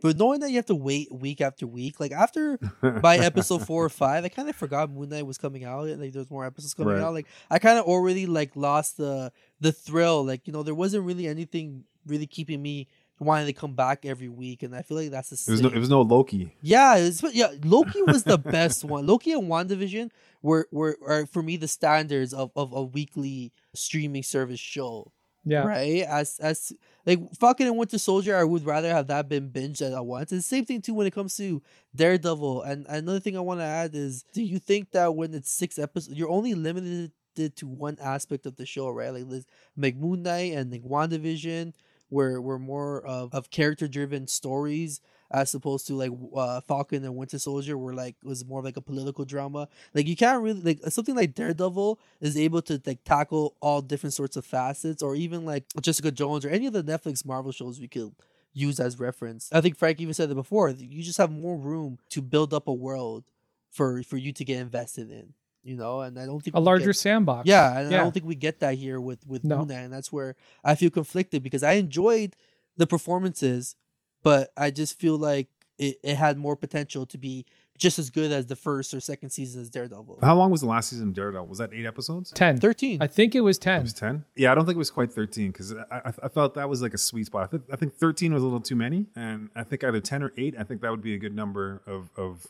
But 0.03 0.17
knowing 0.17 0.41
that 0.41 0.49
you 0.51 0.57
have 0.57 0.65
to 0.67 0.75
wait 0.75 1.07
week 1.11 1.41
after 1.41 1.65
week, 1.65 1.99
like 1.99 2.11
after 2.11 2.57
by 3.01 3.17
episode 3.17 3.65
four 3.65 3.83
or 3.85 3.89
five, 3.89 4.23
I 4.25 4.29
kind 4.29 4.49
of 4.49 4.55
forgot 4.55 4.91
Moon 4.91 5.09
Knight 5.09 5.25
was 5.25 5.39
coming 5.39 5.63
out. 5.63 5.87
and, 5.87 5.99
Like 5.99 6.11
there's 6.11 6.29
more 6.29 6.45
episodes 6.45 6.73
coming 6.75 6.93
Right. 6.95 7.01
out. 7.01 7.13
Like 7.13 7.25
I 7.49 7.57
kind 7.57 7.79
of 7.79 7.85
already 7.85 8.25
like 8.27 8.55
lost 8.55 8.97
the 8.97 9.31
the 9.59 9.71
thrill. 9.71 10.23
Like 10.23 10.45
you 10.45 10.53
know, 10.53 10.61
there 10.61 10.75
wasn't 10.75 11.05
really 11.05 11.25
anything 11.27 11.85
really 12.05 12.27
keeping 12.27 12.61
me 12.61 12.87
wanting 13.19 13.45
to 13.47 13.53
come 13.53 13.73
back 13.75 14.05
every 14.05 14.27
week, 14.27 14.61
and 14.63 14.75
I 14.75 14.81
feel 14.81 14.97
like 14.97 15.09
that's 15.11 15.29
the 15.29 15.35
It 15.35 15.51
was 15.53 15.61
no, 15.61 15.69
same. 15.69 15.77
it 15.77 15.79
was 15.79 15.89
no 15.89 16.01
Loki. 16.01 16.53
Yeah, 16.61 16.97
it's, 16.97 17.23
yeah. 17.33 17.51
Loki 17.63 18.01
was 18.01 18.23
the 18.23 18.37
best 18.37 18.83
one. 18.83 19.05
Loki 19.07 19.31
and 19.31 19.43
WandaVision 19.43 20.09
were 20.41 20.67
were 20.71 20.97
are 21.07 21.25
for 21.25 21.41
me 21.41 21.55
the 21.55 21.69
standards 21.69 22.33
of, 22.33 22.51
of 22.57 22.73
a 22.73 22.83
weekly 22.83 23.53
streaming 23.73 24.23
service 24.23 24.59
show. 24.59 25.13
Yeah. 25.45 25.63
Right? 25.63 26.03
As 26.03 26.39
as 26.39 26.71
like 27.05 27.19
fucking 27.35 27.67
in 27.67 27.75
Winter 27.75 27.97
Soldier, 27.97 28.37
I 28.37 28.43
would 28.43 28.65
rather 28.65 28.89
have 28.89 29.07
that 29.07 29.27
been 29.27 29.49
binged 29.49 29.81
at 29.81 30.05
once. 30.05 30.31
And 30.31 30.43
same 30.43 30.65
thing 30.65 30.81
too 30.81 30.93
when 30.93 31.07
it 31.07 31.13
comes 31.13 31.35
to 31.37 31.61
Daredevil. 31.95 32.61
And 32.63 32.85
another 32.87 33.19
thing 33.19 33.35
I 33.35 33.41
want 33.41 33.59
to 33.59 33.65
add 33.65 33.93
is, 33.93 34.23
do 34.33 34.41
you 34.41 34.59
think 34.59 34.91
that 34.91 35.15
when 35.15 35.33
it's 35.33 35.51
six 35.51 35.77
episodes, 35.77 36.17
you're 36.17 36.29
only 36.29 36.53
limited 36.53 37.11
to 37.35 37.67
one 37.67 37.97
aspect 38.01 38.45
of 38.45 38.55
the 38.55 38.65
show, 38.65 38.89
right? 38.89 39.11
Like 39.11 39.43
like 39.75 39.95
Moon 39.95 40.23
Knight 40.23 40.53
and 40.53 40.71
like 40.71 40.83
WandaVision, 40.83 41.73
where 42.09 42.39
were 42.39 42.59
more 42.59 43.05
of, 43.05 43.33
of 43.33 43.49
character 43.49 43.87
driven 43.87 44.27
stories 44.27 45.01
as 45.33 45.53
opposed 45.55 45.87
to 45.87 45.95
like 45.95 46.11
uh, 46.35 46.61
Falcon 46.61 47.03
and 47.03 47.15
Winter 47.15 47.39
Soldier, 47.39 47.77
where 47.77 47.93
like 47.93 48.15
it 48.23 48.27
was 48.27 48.45
more 48.45 48.59
of 48.59 48.65
like 48.65 48.77
a 48.77 48.81
political 48.81 49.25
drama. 49.25 49.67
Like 49.93 50.07
you 50.07 50.15
can't 50.15 50.41
really 50.43 50.61
like 50.61 50.79
something 50.89 51.15
like 51.15 51.33
Daredevil 51.33 51.99
is 52.21 52.37
able 52.37 52.61
to 52.63 52.81
like 52.85 53.03
tackle 53.03 53.55
all 53.59 53.81
different 53.81 54.13
sorts 54.13 54.37
of 54.37 54.45
facets, 54.45 55.01
or 55.01 55.15
even 55.15 55.43
like 55.45 55.65
Jessica 55.81 56.11
Jones 56.11 56.45
or 56.45 56.49
any 56.49 56.67
of 56.67 56.73
the 56.73 56.83
Netflix 56.83 57.25
Marvel 57.25 57.51
shows 57.51 57.79
we 57.79 57.87
could 57.87 58.13
use 58.53 58.79
as 58.79 58.99
reference. 58.99 59.49
I 59.51 59.61
think 59.61 59.75
Frank 59.77 59.99
even 59.99 60.13
said 60.13 60.29
it 60.29 60.35
before. 60.35 60.69
You 60.69 61.01
just 61.01 61.17
have 61.17 61.31
more 61.31 61.57
room 61.57 61.97
to 62.11 62.21
build 62.21 62.53
up 62.53 62.67
a 62.67 62.73
world 62.73 63.23
for 63.71 64.03
for 64.03 64.17
you 64.17 64.31
to 64.33 64.45
get 64.45 64.59
invested 64.59 65.09
in. 65.09 65.33
You 65.65 65.77
know, 65.77 66.01
and 66.01 66.19
I 66.19 66.25
don't 66.25 66.43
think 66.43 66.55
A 66.55 66.59
larger 66.59 66.87
get- 66.87 66.97
sandbox. 66.97 67.47
yeah, 67.47 67.79
and 67.79 67.87
I 67.95 67.97
don't 67.99 68.11
think 68.13 68.25
we 68.25 68.35
get 68.35 68.59
that 68.59 68.75
here 68.75 68.99
with 69.01 69.25
with 69.25 69.43
No. 69.45 69.63
Knight, 69.63 69.75
and 69.85 69.93
that's 69.93 70.11
where 70.11 70.35
I 70.63 70.75
feel 70.75 70.89
conflicted 70.91 71.41
because 71.41 71.63
I 71.63 71.73
enjoyed 71.73 72.35
the 72.75 72.85
performances, 72.85 73.75
but 74.23 74.51
I 74.57 74.71
just 74.71 74.99
feel 74.99 75.17
like 75.17 75.47
it, 75.77 75.97
it 76.03 76.15
had 76.15 76.37
more 76.37 76.55
potential 76.55 77.05
to 77.07 77.17
be 77.17 77.45
just 77.77 77.97
as 77.99 78.09
good 78.09 78.31
as 78.31 78.45
the 78.45 78.55
first 78.55 78.93
or 78.93 78.99
second 78.99 79.31
season 79.31 79.61
as 79.61 79.69
Daredevil. 79.69 80.19
How 80.21 80.35
long 80.35 80.51
was 80.51 80.61
the 80.61 80.67
last 80.67 80.89
season 80.89 81.09
of 81.09 81.13
Daredevil? 81.15 81.47
Was 81.47 81.57
that 81.57 81.73
eight 81.73 81.85
episodes? 81.85 82.31
10. 82.31 82.59
Thirteen. 82.59 83.01
I 83.01 83.07
think 83.07 83.35
it 83.35 83.41
was 83.41 83.57
10. 83.57 83.73
It 83.73 83.77
10. 83.77 83.83
was 83.83 83.93
ten. 83.93 84.25
Yeah, 84.35 84.51
I 84.51 84.55
don't 84.55 84.65
think 84.65 84.75
it 84.75 84.79
was 84.79 84.91
quite 84.91 85.11
thirteen 85.11 85.51
because 85.51 85.73
I, 85.73 85.83
I, 85.91 86.13
I 86.23 86.27
felt 86.29 86.53
that 86.55 86.69
was 86.69 86.81
like 86.81 86.93
a 86.93 86.97
sweet 86.97 87.25
spot. 87.25 87.43
I 87.43 87.47
think, 87.47 87.63
I 87.71 87.75
think 87.75 87.95
thirteen 87.95 88.33
was 88.33 88.41
a 88.43 88.45
little 88.45 88.61
too 88.61 88.75
many, 88.75 89.07
and 89.15 89.49
I 89.55 89.63
think 89.63 89.83
either 89.83 89.99
ten 89.99 90.23
or 90.23 90.31
eight. 90.37 90.55
I 90.57 90.63
think 90.63 90.81
that 90.81 90.91
would 90.91 91.01
be 91.01 91.15
a 91.15 91.19
good 91.19 91.35
number 91.35 91.81
of 91.87 92.09
of 92.15 92.47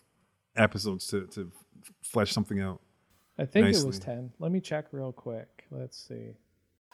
episodes 0.56 1.08
to 1.08 1.26
to 1.28 1.52
flesh 2.04 2.32
something 2.32 2.60
out. 2.60 2.82
I 3.38 3.46
think 3.46 3.68
it 3.68 3.86
was 3.86 4.00
ten. 4.00 4.32
Let 4.40 4.52
me 4.52 4.60
check 4.60 4.88
real 4.92 5.12
quick. 5.12 5.66
Let's 5.72 5.98
see. 5.98 6.36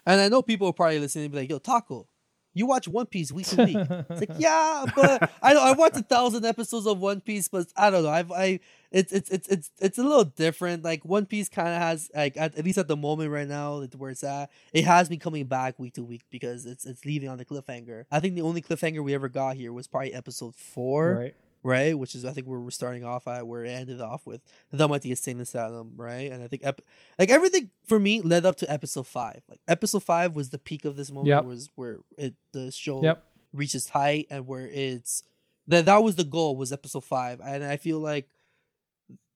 And 0.06 0.22
I 0.22 0.30
know 0.30 0.42
people 0.42 0.68
are 0.70 0.74
probably 0.74 1.00
listening 1.00 1.26
and 1.26 1.34
be 1.34 1.40
like, 1.40 1.50
"Yo, 1.50 1.58
Taco, 1.60 2.08
you 2.54 2.66
watch 2.66 2.88
One 2.88 3.06
Piece 3.06 3.32
week 3.32 3.48
to 3.48 3.64
week." 3.64 3.78
It's 3.78 4.20
like, 4.22 4.32
yeah, 4.40 4.86
but 4.96 5.32
I 5.42 5.54
I 5.54 5.72
watched 5.74 5.98
a 5.98 6.02
thousand 6.02 6.46
episodes 6.46 6.88
of 6.88 7.00
One 7.00 7.22
Piece, 7.22 7.48
but 7.48 7.68
I 7.76 7.90
don't 7.90 8.04
know. 8.04 8.10
I've 8.10 8.32
I 8.32 8.60
it's 8.92 9.12
it's 9.14 9.30
it's 9.30 9.48
it's 9.48 9.72
it's 9.80 9.98
a 9.98 10.04
little 10.04 10.26
different. 10.26 10.84
Like 10.84 11.06
One 11.06 11.26
Piece 11.26 11.50
kind 11.50 11.70
of 11.70 11.76
has 11.76 12.10
like 12.16 12.38
at, 12.38 12.56
at 12.56 12.66
least 12.66 12.78
at 12.78 12.88
the 12.88 12.98
moment 12.98 13.32
right 13.32 13.48
now, 13.48 13.74
like, 13.74 13.94
where 13.94 14.12
it's 14.12 14.24
at, 14.24 14.50
it 14.74 14.86
has 14.86 15.10
been 15.10 15.20
coming 15.20 15.46
back 15.46 15.78
week 15.78 15.94
to 15.96 16.04
week 16.04 16.22
because 16.30 16.66
it's 16.66 16.86
it's 16.86 17.06
leaving 17.06 17.30
on 17.30 17.38
the 17.38 17.46
cliffhanger. 17.46 18.06
I 18.12 18.20
think 18.20 18.36
the 18.36 18.42
only 18.42 18.62
cliffhanger 18.62 19.04
we 19.04 19.14
ever 19.14 19.30
got 19.30 19.56
here 19.56 19.72
was 19.72 19.88
probably 19.88 20.14
episode 20.14 20.56
four 20.56 21.16
Right. 21.20 21.36
Right? 21.64 21.98
Which 21.98 22.16
is 22.16 22.26
I 22.26 22.32
think 22.32 22.48
where 22.48 22.60
we're 22.60 22.70
starting 22.72 23.04
off 23.04 23.28
at, 23.28 23.46
where 23.48 23.64
it 23.66 23.70
ended 23.70 24.02
off 24.02 24.26
with 24.26 24.42
the 24.72 24.88
Mighty 24.88 25.10
Insane 25.12 25.40
Asylum, 25.40 25.94
right? 25.96 26.32
And 26.32 26.44
I 26.44 26.48
think 26.48 26.62
ep- 26.66 26.82
like 27.18 27.30
everything 27.30 27.70
for 27.86 28.00
me 28.00 28.22
led 28.22 28.46
up 28.46 28.56
to 28.58 28.72
episode 28.72 29.08
five. 29.08 29.42
Like 29.50 29.60
episode 29.68 30.04
five 30.04 30.36
was 30.36 30.50
the 30.50 30.60
peak 30.60 30.86
of 30.86 30.96
this 30.96 31.12
moment, 31.12 31.28
Yep. 31.28 31.46
was 31.46 31.70
where 31.76 31.98
it 32.18 32.36
the 32.54 32.72
show 32.72 33.04
Yep. 33.04 33.24
reaches 33.54 33.90
height 33.90 34.28
and 34.30 34.48
where 34.48 34.68
it's 34.68 35.24
that 35.68 35.86
that 35.86 36.04
was 36.04 36.16
the 36.16 36.24
goal 36.24 36.56
was 36.56 36.72
episode 36.74 37.04
five, 37.06 37.40
and 37.44 37.64
I 37.64 37.78
feel 37.78 38.00
like 38.00 38.28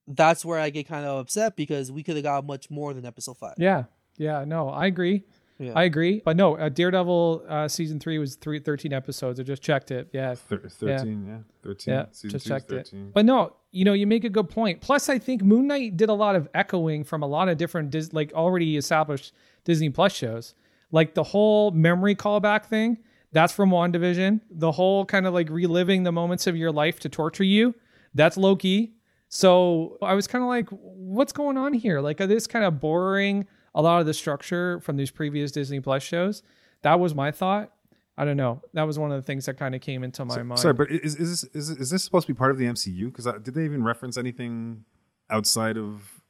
that's 0.06 0.44
where 0.44 0.58
I 0.58 0.70
get 0.70 0.86
kind 0.86 1.06
of 1.06 1.18
upset 1.18 1.56
because 1.56 1.90
we 1.90 2.02
could 2.02 2.16
have 2.16 2.24
got 2.24 2.44
much 2.44 2.70
more 2.70 2.92
than 2.92 3.06
episode 3.06 3.38
five. 3.38 3.54
Yeah. 3.56 3.84
Yeah. 4.18 4.44
No, 4.44 4.68
I 4.68 4.86
agree. 4.86 5.24
Yeah. 5.58 5.72
I 5.76 5.84
agree. 5.84 6.20
But 6.24 6.36
no, 6.36 6.56
uh, 6.56 6.68
Daredevil 6.68 7.44
uh, 7.48 7.68
season 7.68 8.00
three 8.00 8.18
was 8.18 8.34
three, 8.34 8.58
13 8.58 8.92
episodes. 8.92 9.38
I 9.38 9.44
just 9.44 9.62
checked 9.62 9.90
it. 9.92 10.08
Yeah. 10.12 10.34
Thir- 10.34 10.68
Thirteen, 10.68 11.26
yeah, 11.28 11.38
thirteen. 11.62 11.94
Yeah, 11.94 12.06
Season 12.10 12.30
just 12.30 12.46
checked 12.46 12.68
13. 12.68 13.00
it. 13.08 13.14
But 13.14 13.24
no, 13.24 13.54
you 13.70 13.84
know, 13.84 13.92
you 13.92 14.06
make 14.06 14.24
a 14.24 14.28
good 14.28 14.48
point. 14.50 14.80
Plus, 14.80 15.08
I 15.08 15.18
think 15.18 15.42
Moon 15.44 15.66
Knight 15.68 15.96
did 15.96 16.08
a 16.08 16.12
lot 16.14 16.34
of 16.34 16.48
echoing 16.54 17.04
from 17.04 17.22
a 17.22 17.26
lot 17.26 17.48
of 17.48 17.56
different, 17.56 17.90
Dis- 17.90 18.12
like 18.12 18.32
already 18.32 18.76
established 18.76 19.32
Disney 19.64 19.90
Plus 19.90 20.12
shows. 20.12 20.54
Like 20.90 21.14
the 21.14 21.22
whole 21.22 21.70
memory 21.70 22.14
callback 22.16 22.66
thing, 22.66 22.98
that's 23.32 23.52
from 23.52 23.70
WandaVision. 23.70 24.40
The 24.50 24.72
whole 24.72 25.04
kind 25.04 25.26
of 25.26 25.34
like 25.34 25.50
reliving 25.50 26.02
the 26.02 26.12
moments 26.12 26.46
of 26.48 26.56
your 26.56 26.72
life 26.72 26.98
to 27.00 27.08
torture 27.08 27.44
you, 27.44 27.74
that's 28.14 28.36
Loki. 28.36 28.94
So 29.28 29.98
I 30.02 30.14
was 30.14 30.26
kind 30.26 30.42
of 30.44 30.48
like, 30.48 30.68
what's 30.70 31.32
going 31.32 31.56
on 31.58 31.72
here? 31.74 32.00
Like, 32.00 32.20
are 32.20 32.26
this 32.26 32.46
kind 32.46 32.64
of 32.64 32.80
borrowing 32.80 33.46
a 33.74 33.82
lot 33.82 34.00
of 34.00 34.06
the 34.06 34.14
structure 34.14 34.80
from 34.80 34.96
these 34.96 35.10
previous 35.10 35.50
Disney 35.52 35.80
Plus 35.80 36.02
shows? 36.02 36.42
That 36.82 37.00
was 37.00 37.14
my 37.14 37.30
thought. 37.30 37.70
I 38.16 38.24
don't 38.24 38.36
know. 38.36 38.62
That 38.74 38.84
was 38.84 38.98
one 38.98 39.10
of 39.10 39.16
the 39.16 39.22
things 39.26 39.46
that 39.46 39.58
kind 39.58 39.74
of 39.74 39.80
came 39.80 40.04
into 40.04 40.24
my 40.24 40.42
mind. 40.42 40.60
Sorry, 40.60 40.74
but 40.74 40.90
is 40.90 41.16
is 41.16 41.40
this 41.42 41.54
is, 41.54 41.70
is 41.70 41.90
this 41.90 42.04
supposed 42.04 42.26
to 42.28 42.32
be 42.32 42.36
part 42.38 42.52
of 42.52 42.58
the 42.58 42.66
MCU? 42.66 43.06
Because 43.06 43.24
did 43.42 43.54
they 43.54 43.64
even 43.64 43.82
reference 43.82 44.16
anything 44.16 44.84
outside 45.30 45.76
of 45.76 46.22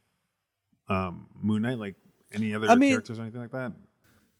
um, 0.89 1.27
Moon 1.41 1.61
Knight, 1.61 1.77
like 1.77 1.95
any 2.33 2.53
other 2.55 2.69
I 2.69 2.75
mean- 2.75 2.91
characters 2.91 3.19
or 3.19 3.23
anything 3.23 3.41
like 3.41 3.51
that? 3.51 3.73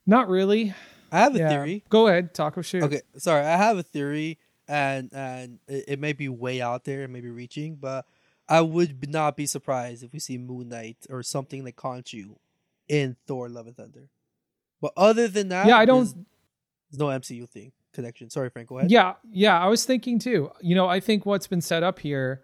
Not 0.08 0.28
really. 0.30 0.74
I 1.12 1.20
have 1.20 1.36
a 1.36 1.40
Yeah. 1.40 1.50
theory. 1.50 1.84
Go 1.90 2.08
ahead, 2.08 2.34
Taco 2.34 2.62
Shoot. 2.62 2.84
Okay, 2.84 3.02
sorry, 3.18 3.46
I 3.46 3.58
have 3.58 3.78
a 3.78 3.84
theory, 3.84 4.38
and 4.68 5.10
and 5.14 5.60
it, 5.68 5.86
it 5.88 6.00
may 6.00 6.14
be 6.14 6.30
way 6.30 6.62
out 6.62 6.84
there, 6.84 7.04
it 7.04 7.10
may 7.10 7.22
be 7.22 7.30
reaching, 7.30 7.76
but 7.76 8.06
I 8.50 8.62
would 8.62 9.10
not 9.10 9.36
be 9.36 9.46
surprised 9.46 10.04
if 10.04 10.14
we 10.14 10.20
see 10.20 10.38
Moon 10.38 10.70
Knight 10.70 10.98
or 11.10 11.24
something 11.24 11.64
like 11.64 11.76
Khonshu 11.76 12.36
in 12.88 13.15
Thor: 13.27 13.50
Love 13.50 13.68
and 13.68 13.75
Thunder. 13.75 14.10
But 14.82 14.94
other 14.98 15.27
than 15.27 15.50
that, 15.50 15.68
Yeah, 15.68 15.77
I 15.77 15.86
don't- 15.86 16.04
There's, 16.04 16.13
there's 16.92 17.00
no 17.00 17.08
MCU 17.08 17.48
thing 17.50 17.72
connection. 17.94 18.30
Sorry, 18.30 18.50
Frank. 18.50 18.68
Go 18.70 18.77
ahead. 18.80 18.92
Yeah, 18.92 19.13
yeah. 19.32 19.58
I 19.60 19.68
was 19.68 19.86
thinking 19.86 20.20
too. 20.20 20.51
You 20.62 20.75
know, 20.75 20.88
I 20.88 21.00
think 21.00 21.25
what's 21.25 21.48
been 21.48 21.62
set 21.62 21.82
up 21.82 22.00
here 22.00 22.42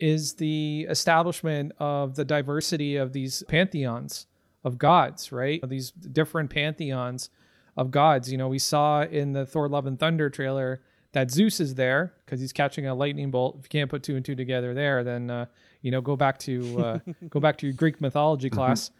is 0.00 0.34
the 0.34 0.86
establishment 0.90 1.72
of 1.78 2.16
the 2.16 2.24
diversity 2.24 2.96
of 2.96 3.12
these 3.12 3.42
pantheons 3.48 4.26
of 4.64 4.78
gods, 4.78 5.30
right? 5.30 5.60
These 5.68 5.90
different 5.92 6.50
pantheons 6.50 7.30
of 7.76 7.90
gods. 7.90 8.32
You 8.32 8.38
know, 8.38 8.48
we 8.48 8.58
saw 8.58 9.02
in 9.02 9.32
the 9.32 9.44
Thor: 9.46 9.68
Love 9.68 9.86
and 9.86 9.98
Thunder 10.00 10.30
trailer 10.30 10.80
that 11.12 11.30
Zeus 11.30 11.60
is 11.60 11.74
there 11.76 12.14
because 12.24 12.40
he's 12.40 12.52
catching 12.52 12.86
a 12.86 12.94
lightning 12.94 13.30
bolt. 13.30 13.56
If 13.58 13.66
you 13.66 13.68
can't 13.68 13.90
put 13.90 14.02
two 14.02 14.16
and 14.16 14.24
two 14.24 14.34
together 14.34 14.74
there, 14.74 15.04
then 15.04 15.30
uh, 15.30 15.46
you 15.84 15.90
know 15.90 16.00
go 16.00 16.16
back 16.16 16.38
to 16.38 16.78
uh, 16.80 16.98
go 17.28 17.38
back 17.38 17.58
to 17.58 17.66
your 17.66 17.74
Greek 17.74 18.00
mythology 18.00 18.48
class. 18.48 18.90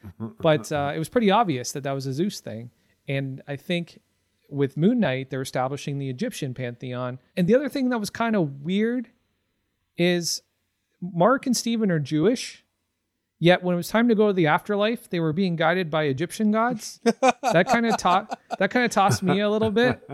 But 0.40 0.70
uh, 0.70 0.92
it 0.94 0.98
was 0.98 1.08
pretty 1.08 1.30
obvious 1.30 1.72
that 1.72 1.82
that 1.82 1.92
was 1.92 2.06
a 2.06 2.12
Zeus 2.12 2.40
thing, 2.40 2.70
and 3.08 3.42
I 3.48 3.56
think 3.56 4.00
with 4.50 4.76
Moon 4.76 5.00
Knight, 5.00 5.30
they're 5.30 5.40
establishing 5.40 5.98
the 5.98 6.10
Egyptian 6.10 6.52
pantheon. 6.52 7.18
And 7.36 7.48
the 7.48 7.54
other 7.54 7.70
thing 7.70 7.88
that 7.88 7.98
was 7.98 8.10
kind 8.10 8.36
of 8.36 8.60
weird 8.60 9.08
is 9.96 10.42
Mark 11.00 11.46
and 11.46 11.56
Steven 11.56 11.90
are 11.90 11.98
Jewish, 11.98 12.64
yet 13.38 13.62
when 13.62 13.72
it 13.72 13.76
was 13.78 13.88
time 13.88 14.06
to 14.08 14.14
go 14.14 14.26
to 14.26 14.32
the 14.34 14.46
afterlife, 14.46 15.08
they 15.08 15.20
were 15.20 15.32
being 15.32 15.56
guided 15.56 15.88
by 15.90 16.04
Egyptian 16.04 16.52
gods. 16.52 17.00
that 17.02 17.66
kind 17.66 17.86
of 17.86 17.96
taught 17.96 18.38
that 18.58 18.70
kind 18.70 18.84
of 18.84 18.90
tossed 18.90 19.22
me 19.22 19.40
a 19.40 19.48
little 19.48 19.70
bit. 19.70 20.06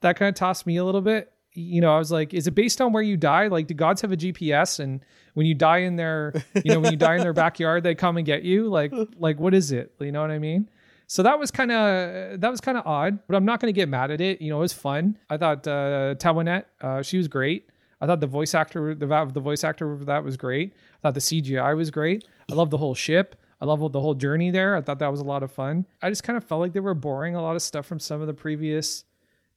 That 0.00 0.16
kind 0.16 0.30
of 0.30 0.34
tossed 0.34 0.66
me 0.66 0.78
a 0.78 0.84
little 0.84 1.02
bit. 1.02 1.32
You 1.52 1.80
know, 1.82 1.94
I 1.94 1.98
was 1.98 2.10
like, 2.10 2.32
is 2.34 2.46
it 2.46 2.54
based 2.54 2.80
on 2.80 2.92
where 2.92 3.02
you 3.02 3.16
die? 3.18 3.48
Like, 3.48 3.66
do 3.66 3.74
gods 3.74 4.00
have 4.02 4.12
a 4.12 4.16
GPS? 4.16 4.80
And 4.80 5.00
when 5.36 5.44
you 5.44 5.54
die 5.54 5.78
in 5.78 5.96
their, 5.96 6.32
you 6.64 6.72
know, 6.72 6.80
when 6.80 6.92
you 6.92 6.96
die 6.96 7.16
in 7.16 7.20
their 7.20 7.32
backyard, 7.44 7.82
they 7.82 7.94
come 7.94 8.16
and 8.16 8.24
get 8.24 8.42
you? 8.42 8.68
Like, 8.70 8.90
like 9.18 9.38
what 9.38 9.52
is 9.52 9.70
it? 9.70 9.92
You 10.00 10.10
know 10.10 10.22
what 10.22 10.30
I 10.30 10.38
mean? 10.38 10.70
So 11.08 11.22
that 11.24 11.38
was 11.38 11.50
kind 11.50 11.70
of 11.70 12.40
that 12.40 12.50
was 12.50 12.62
kind 12.62 12.78
of 12.78 12.86
odd, 12.86 13.18
but 13.28 13.36
I'm 13.36 13.44
not 13.44 13.60
going 13.60 13.72
to 13.72 13.78
get 13.78 13.86
mad 13.86 14.10
at 14.10 14.22
it. 14.22 14.40
You 14.40 14.48
know, 14.48 14.56
it 14.56 14.62
was 14.62 14.72
fun. 14.72 15.18
I 15.28 15.36
thought 15.36 15.68
uh, 15.68 16.14
Taweret, 16.14 16.64
uh, 16.80 17.02
she 17.02 17.18
was 17.18 17.28
great. 17.28 17.68
I 18.00 18.06
thought 18.06 18.20
the 18.20 18.26
voice 18.26 18.54
actor, 18.54 18.94
the 18.94 19.06
the 19.30 19.40
voice 19.40 19.62
actor 19.62 19.92
of 19.92 20.06
that 20.06 20.24
was 20.24 20.38
great. 20.38 20.72
I 20.74 20.98
thought 21.02 21.14
the 21.14 21.20
CGI 21.20 21.76
was 21.76 21.90
great. 21.90 22.26
I 22.50 22.54
love 22.54 22.70
the 22.70 22.78
whole 22.78 22.94
ship. 22.94 23.36
I 23.60 23.66
love 23.66 23.92
the 23.92 24.00
whole 24.00 24.14
journey 24.14 24.50
there. 24.50 24.74
I 24.74 24.80
thought 24.80 25.00
that 25.00 25.10
was 25.10 25.20
a 25.20 25.24
lot 25.24 25.42
of 25.42 25.52
fun. 25.52 25.84
I 26.00 26.08
just 26.08 26.22
kind 26.22 26.38
of 26.38 26.44
felt 26.44 26.62
like 26.62 26.72
they 26.72 26.80
were 26.80 26.94
boring 26.94 27.36
a 27.36 27.42
lot 27.42 27.56
of 27.56 27.62
stuff 27.62 27.84
from 27.84 28.00
some 28.00 28.22
of 28.22 28.26
the 28.26 28.34
previous 28.34 29.04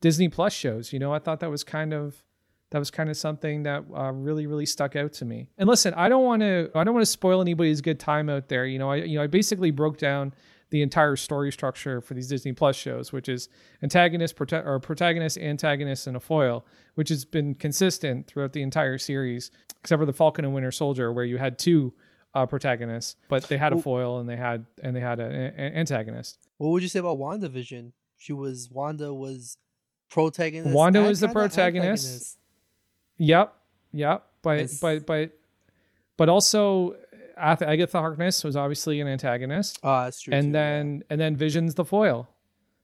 Disney 0.02 0.28
Plus 0.28 0.54
shows. 0.54 0.92
You 0.92 1.00
know, 1.00 1.14
I 1.14 1.20
thought 1.20 1.40
that 1.40 1.50
was 1.50 1.64
kind 1.64 1.94
of 1.94 2.22
that 2.72 2.80
was 2.80 2.92
kind 2.92 3.10
of 3.10 3.18
something 3.18 3.64
that 3.64 3.84
uh, 3.96 4.12
really 4.12 4.48
really 4.48 4.66
stuck 4.66 4.96
out 4.96 5.14
to 5.14 5.26
me. 5.26 5.50
And 5.58 5.68
listen, 5.68 5.94
I 5.96 6.10
don't 6.10 6.24
want 6.24 6.42
to 6.42 6.70
I 6.76 6.84
don't 6.84 6.94
want 6.94 7.06
to 7.06 7.12
spoil 7.12 7.42
anybody's 7.42 7.82
good 7.82 8.00
time 8.00 8.30
out 8.30 8.48
there. 8.50 8.66
You 8.66 8.80
know, 8.80 8.92
I 8.92 8.98
you 8.98 9.18
know 9.18 9.24
I 9.24 9.28
basically 9.28 9.72
broke 9.72 9.98
down 9.98 10.34
the 10.70 10.82
entire 10.82 11.16
story 11.16 11.52
structure 11.52 12.00
for 12.00 12.14
these 12.14 12.28
Disney 12.28 12.54
Plus 12.54 12.76
shows, 12.76 13.12
which 13.12 13.28
is 13.28 13.50
antagonist, 13.82 14.36
or 14.40 14.80
protagonist, 14.80 15.38
antagonist, 15.38 16.06
and 16.06 16.16
a 16.16 16.20
foil, 16.20 16.64
which 16.96 17.10
has 17.10 17.26
been 17.26 17.56
consistent 17.56 18.28
throughout 18.28 18.54
the 18.54 18.62
entire 18.62 19.00
series, 19.00 19.50
except 19.82 20.00
for 20.00 20.06
the 20.06 20.14
Falcon 20.14 20.46
and 20.46 20.54
Winter 20.54 20.72
Soldier, 20.72 21.12
where 21.12 21.26
you 21.26 21.38
had 21.38 21.58
two 21.58 21.94
uh, 22.36 22.46
protagonists, 22.46 23.16
but 23.30 23.44
they 23.46 23.58
had 23.58 23.74
a 23.74 23.82
foil 23.82 24.20
and 24.20 24.30
they 24.30 24.36
had 24.36 24.66
and 24.84 24.96
they 24.96 25.00
had 25.00 25.20
an 25.20 25.32
antagonist. 25.58 26.38
What 26.58 26.70
would 26.70 26.84
you 26.84 26.90
say 26.90 27.00
about 27.00 27.18
WandaVision? 27.18 27.94
She 28.18 28.34
was 28.34 28.70
Wanda 28.70 29.14
was 29.14 29.58
protagonist. 30.12 30.76
Wanda 30.76 31.02
was 31.02 31.20
the 31.20 31.30
protagonist. 31.30 32.38
Yep, 33.20 33.54
yep. 33.94 34.26
But 34.42 34.58
It's- 34.60 34.80
but 34.80 35.06
but 35.06 35.32
but 36.18 36.28
also, 36.30 36.96
Ath- 37.38 37.62
Agatha 37.62 38.00
Harkness 38.00 38.44
was 38.44 38.56
obviously 38.58 39.00
an 39.00 39.08
antagonist. 39.08 39.80
Oh, 39.84 40.04
that's 40.04 40.20
true. 40.22 40.34
and 40.34 40.48
too, 40.48 40.52
then 40.54 41.04
and 41.10 41.22
then 41.22 41.36
Vision's 41.36 41.76
the 41.76 41.86
foil. 41.86 42.28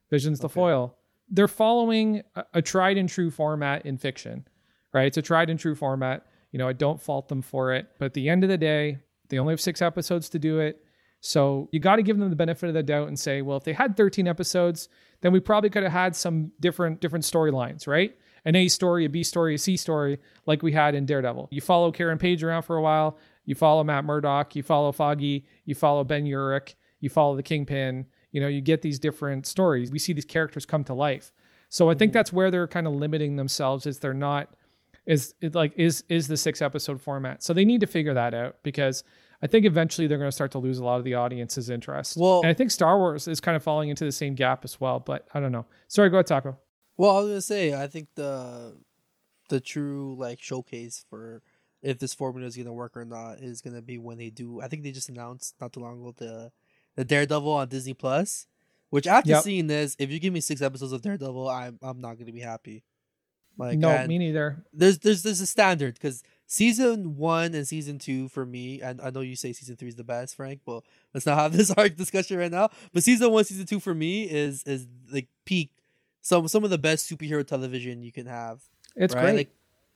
Vision's 0.09 0.39
the 0.39 0.45
Okay. 0.45 0.53
foil. 0.53 0.95
They're 1.29 1.47
following 1.47 2.21
a, 2.35 2.45
a 2.55 2.61
tried 2.61 2.97
and 2.97 3.09
true 3.09 3.31
format 3.31 3.85
in 3.85 3.97
fiction, 3.97 4.47
right? 4.93 5.07
It's 5.07 5.17
a 5.17 5.21
tried 5.21 5.49
and 5.49 5.59
true 5.59 5.75
format. 5.75 6.25
You 6.51 6.59
know, 6.59 6.67
I 6.67 6.73
don't 6.73 7.01
fault 7.01 7.27
them 7.27 7.41
for 7.41 7.73
it, 7.73 7.87
but 7.97 8.05
at 8.05 8.13
the 8.13 8.29
end 8.29 8.43
of 8.43 8.49
the 8.49 8.57
day, 8.57 8.99
they 9.29 9.39
only 9.39 9.51
have 9.53 9.59
six 9.59 9.81
episodes 9.81 10.29
to 10.29 10.39
do 10.39 10.59
it. 10.59 10.81
So 11.19 11.67
you 11.71 11.79
got 11.79 11.95
to 11.95 12.03
give 12.03 12.17
them 12.19 12.29
the 12.29 12.35
benefit 12.35 12.67
of 12.67 12.75
the 12.75 12.83
doubt 12.83 13.07
and 13.07 13.17
say, 13.19 13.41
well, 13.41 13.57
if 13.57 13.63
they 13.63 13.73
had 13.73 13.97
13 13.97 14.27
episodes, 14.27 14.87
then 15.21 15.31
we 15.33 15.39
probably 15.39 15.69
could 15.71 15.81
have 15.83 15.91
had 15.91 16.15
some 16.15 16.51
different 16.59 17.01
different 17.01 17.25
storylines, 17.25 17.87
right? 17.87 18.15
An 18.45 18.55
A 18.55 18.67
story, 18.67 19.05
a 19.05 19.09
B 19.09 19.23
story, 19.23 19.55
a 19.55 19.57
C 19.57 19.75
story, 19.75 20.19
like 20.45 20.61
we 20.61 20.71
had 20.71 20.95
in 20.95 21.05
Daredevil. 21.05 21.49
You 21.51 21.61
follow 21.61 21.91
Karen 21.91 22.17
Page 22.17 22.43
around 22.43 22.61
for 22.61 22.77
a 22.77 22.81
while. 22.81 23.17
You 23.45 23.55
follow 23.55 23.83
Matt 23.83 24.05
Murdock. 24.05 24.55
You 24.55 24.63
follow 24.63 24.91
Foggy. 24.91 25.45
You 25.65 25.75
follow 25.75 26.03
Ben 26.03 26.25
Urich. 26.25 26.75
You 26.99 27.09
follow 27.09 27.35
the 27.35 27.43
Kingpin. 27.43 28.05
You 28.31 28.41
know, 28.41 28.47
you 28.47 28.61
get 28.61 28.81
these 28.81 28.99
different 28.99 29.45
stories. 29.47 29.91
We 29.91 29.99
see 29.99 30.13
these 30.13 30.25
characters 30.25 30.65
come 30.65 30.83
to 30.85 30.93
life. 30.93 31.31
So 31.69 31.89
I 31.89 31.95
think 31.95 32.09
mm-hmm. 32.09 32.17
that's 32.17 32.33
where 32.33 32.51
they're 32.51 32.67
kind 32.67 32.87
of 32.87 32.93
limiting 32.93 33.35
themselves. 33.35 33.85
Is 33.85 33.99
they're 33.99 34.13
not 34.13 34.55
is 35.05 35.33
it 35.41 35.55
like 35.55 35.73
is 35.75 36.03
is 36.09 36.27
the 36.27 36.37
six 36.37 36.61
episode 36.61 37.01
format. 37.01 37.43
So 37.43 37.53
they 37.53 37.65
need 37.65 37.81
to 37.81 37.87
figure 37.87 38.13
that 38.13 38.33
out 38.33 38.57
because 38.63 39.03
I 39.41 39.47
think 39.47 39.65
eventually 39.65 40.07
they're 40.07 40.17
going 40.17 40.29
to 40.29 40.35
start 40.35 40.51
to 40.51 40.59
lose 40.59 40.79
a 40.79 40.85
lot 40.85 40.97
of 40.97 41.03
the 41.03 41.15
audience's 41.15 41.69
interest. 41.69 42.17
Well- 42.17 42.41
and 42.41 42.49
I 42.49 42.53
think 42.53 42.71
Star 42.71 42.97
Wars 42.97 43.27
is 43.27 43.39
kind 43.39 43.55
of 43.55 43.63
falling 43.63 43.89
into 43.89 44.05
the 44.05 44.11
same 44.11 44.33
gap 44.35 44.63
as 44.63 44.79
well. 44.79 44.99
But 44.99 45.27
I 45.33 45.39
don't 45.39 45.51
know. 45.51 45.65
Sorry, 45.87 46.09
go 46.09 46.17
ahead, 46.17 46.27
Taco. 46.27 46.57
Well, 46.97 47.11
I 47.17 47.19
was 47.19 47.27
gonna 47.29 47.41
say, 47.41 47.73
I 47.73 47.87
think 47.87 48.07
the 48.15 48.77
the 49.49 49.59
true 49.59 50.15
like 50.17 50.41
showcase 50.41 51.05
for 51.09 51.41
if 51.81 51.99
this 51.99 52.13
formula 52.13 52.47
is 52.47 52.57
gonna 52.57 52.73
work 52.73 52.95
or 52.95 53.05
not 53.05 53.39
is 53.39 53.61
gonna 53.61 53.81
be 53.81 53.97
when 53.97 54.17
they 54.17 54.29
do. 54.29 54.61
I 54.61 54.67
think 54.67 54.83
they 54.83 54.91
just 54.91 55.09
announced 55.09 55.55
not 55.59 55.73
too 55.73 55.81
long 55.81 55.99
ago 55.99 56.13
the 56.17 56.51
the 56.95 57.05
Daredevil 57.05 57.51
on 57.51 57.67
Disney 57.69 57.93
Plus. 57.93 58.47
Which 58.91 59.07
after 59.07 59.31
Yep. 59.31 59.43
seeing 59.43 59.67
this, 59.67 59.95
if 59.99 60.09
you 60.09 60.19
give 60.19 60.31
me 60.31 60.39
six 60.39 60.61
episodes 60.61 60.93
of 60.93 61.01
Daredevil, 61.01 61.49
I'm 61.49 61.77
I'm 61.81 61.99
not 61.99 62.17
gonna 62.17 62.31
be 62.31 62.39
happy. 62.39 62.83
Like 63.57 63.79
no, 63.79 64.05
me 64.07 64.17
neither. 64.17 64.63
there's 64.73 64.99
there's 64.99 65.23
there's 65.23 65.41
a 65.41 65.47
standard 65.47 65.95
because 65.95 66.23
season 66.45 67.15
one 67.17 67.53
and 67.53 67.67
season 67.67 67.99
two 67.99 68.29
for 68.29 68.45
me, 68.45 68.81
and 68.81 69.01
I 69.01 69.09
know 69.09 69.21
you 69.21 69.35
say 69.35 69.53
season 69.53 69.75
three 69.75 69.89
is 69.89 69.95
the 69.95 70.03
best, 70.03 70.35
Frank, 70.35 70.61
but 70.65 70.83
let's 71.13 71.25
not 71.25 71.37
have 71.37 71.53
this 71.57 71.71
hard 71.71 71.95
discussion 71.95 72.37
right 72.37 72.51
now. 72.51 72.69
But 72.93 73.03
season 73.03 73.31
one, 73.31 73.43
season 73.43 73.65
two 73.65 73.79
for 73.79 73.93
me 73.93 74.23
is 74.29 74.63
is 74.63 74.87
like 75.11 75.27
peak 75.45 75.71
some 76.25 76.47
some 76.47 76.63
of 76.63 76.71
the 76.71 76.79
best 76.79 77.07
superhero 77.07 77.45
television 77.45 78.01
you 78.01 78.11
can 78.11 78.25
have. 78.25 78.63
It's 78.95 79.13
right? 79.13 79.21
great. 79.21 79.35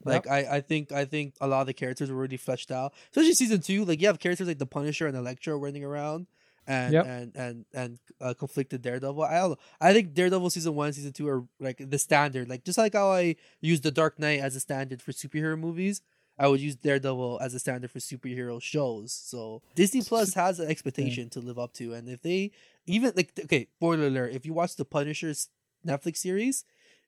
Like, 0.06 0.26
like 0.26 0.28
I, 0.28 0.58
I 0.58 0.62
think 0.62 0.92
I 0.92 1.04
think 1.06 1.34
a 1.42 1.48
lot 1.48 1.62
of 1.62 1.68
the 1.68 1.74
characters 1.74 2.12
were 2.12 2.18
already 2.18 2.38
fleshed 2.38 2.70
out. 2.70 2.94
Especially 3.10 3.34
season 3.34 3.62
two, 3.62 3.84
like 3.84 4.00
you 4.00 4.06
have 4.08 4.20
characters 4.20 4.48
like 4.48 4.60
the 4.60 4.68
Punisher 4.68 5.08
and 5.08 5.18
Elektra 5.18 5.58
running 5.58 5.84
around, 5.84 6.28
and 6.68 6.94
Yep. 6.94 7.06
and 7.08 7.36
and 7.36 7.66
and 7.74 8.00
uh, 8.22 8.36
conflicted 8.36 8.84
Daredevil. 8.84 9.24
I 9.24 9.40
don't 9.40 9.50
know. 9.52 9.58
I 9.82 9.92
think 9.92 10.14
Daredevil 10.14 10.52
season 10.52 10.76
one, 10.76 10.94
season 10.94 11.14
two 11.14 11.28
are 11.28 11.46
like 11.60 11.82
the 11.90 11.98
standard. 11.98 12.48
Like 12.48 12.64
just 12.64 12.78
like 12.78 12.94
how 12.94 13.12
I 13.12 13.36
use 13.60 13.82
the 13.82 13.92
Dark 13.92 14.20
Knight 14.20 14.40
as 14.40 14.56
a 14.56 14.60
standard 14.60 15.02
for 15.02 15.12
superhero 15.12 15.60
movies, 15.60 16.04
I 16.38 16.48
would 16.48 16.62
use 16.62 16.76
Daredevil 16.76 17.40
as 17.42 17.56
a 17.56 17.60
standard 17.60 17.90
for 17.90 17.98
superhero 17.98 18.62
shows. 18.62 19.12
So 19.14 19.64
Disney 19.74 20.04
Plus 20.04 20.36
has 20.36 20.60
an 20.60 20.70
expectation 20.70 21.28
to 21.32 21.40
live 21.40 21.58
up 21.58 21.74
to, 21.74 21.96
and 21.96 22.08
if 22.08 22.22
they 22.22 22.52
even 22.86 23.14
like 23.16 23.32
okay, 23.46 23.68
spoiler 23.78 24.06
alert, 24.06 24.34
if 24.34 24.46
you 24.46 24.54
watch 24.54 24.76
the 24.76 24.86
Punisher's 24.86 25.50
Netflix 25.86 26.18
series, 26.18 26.66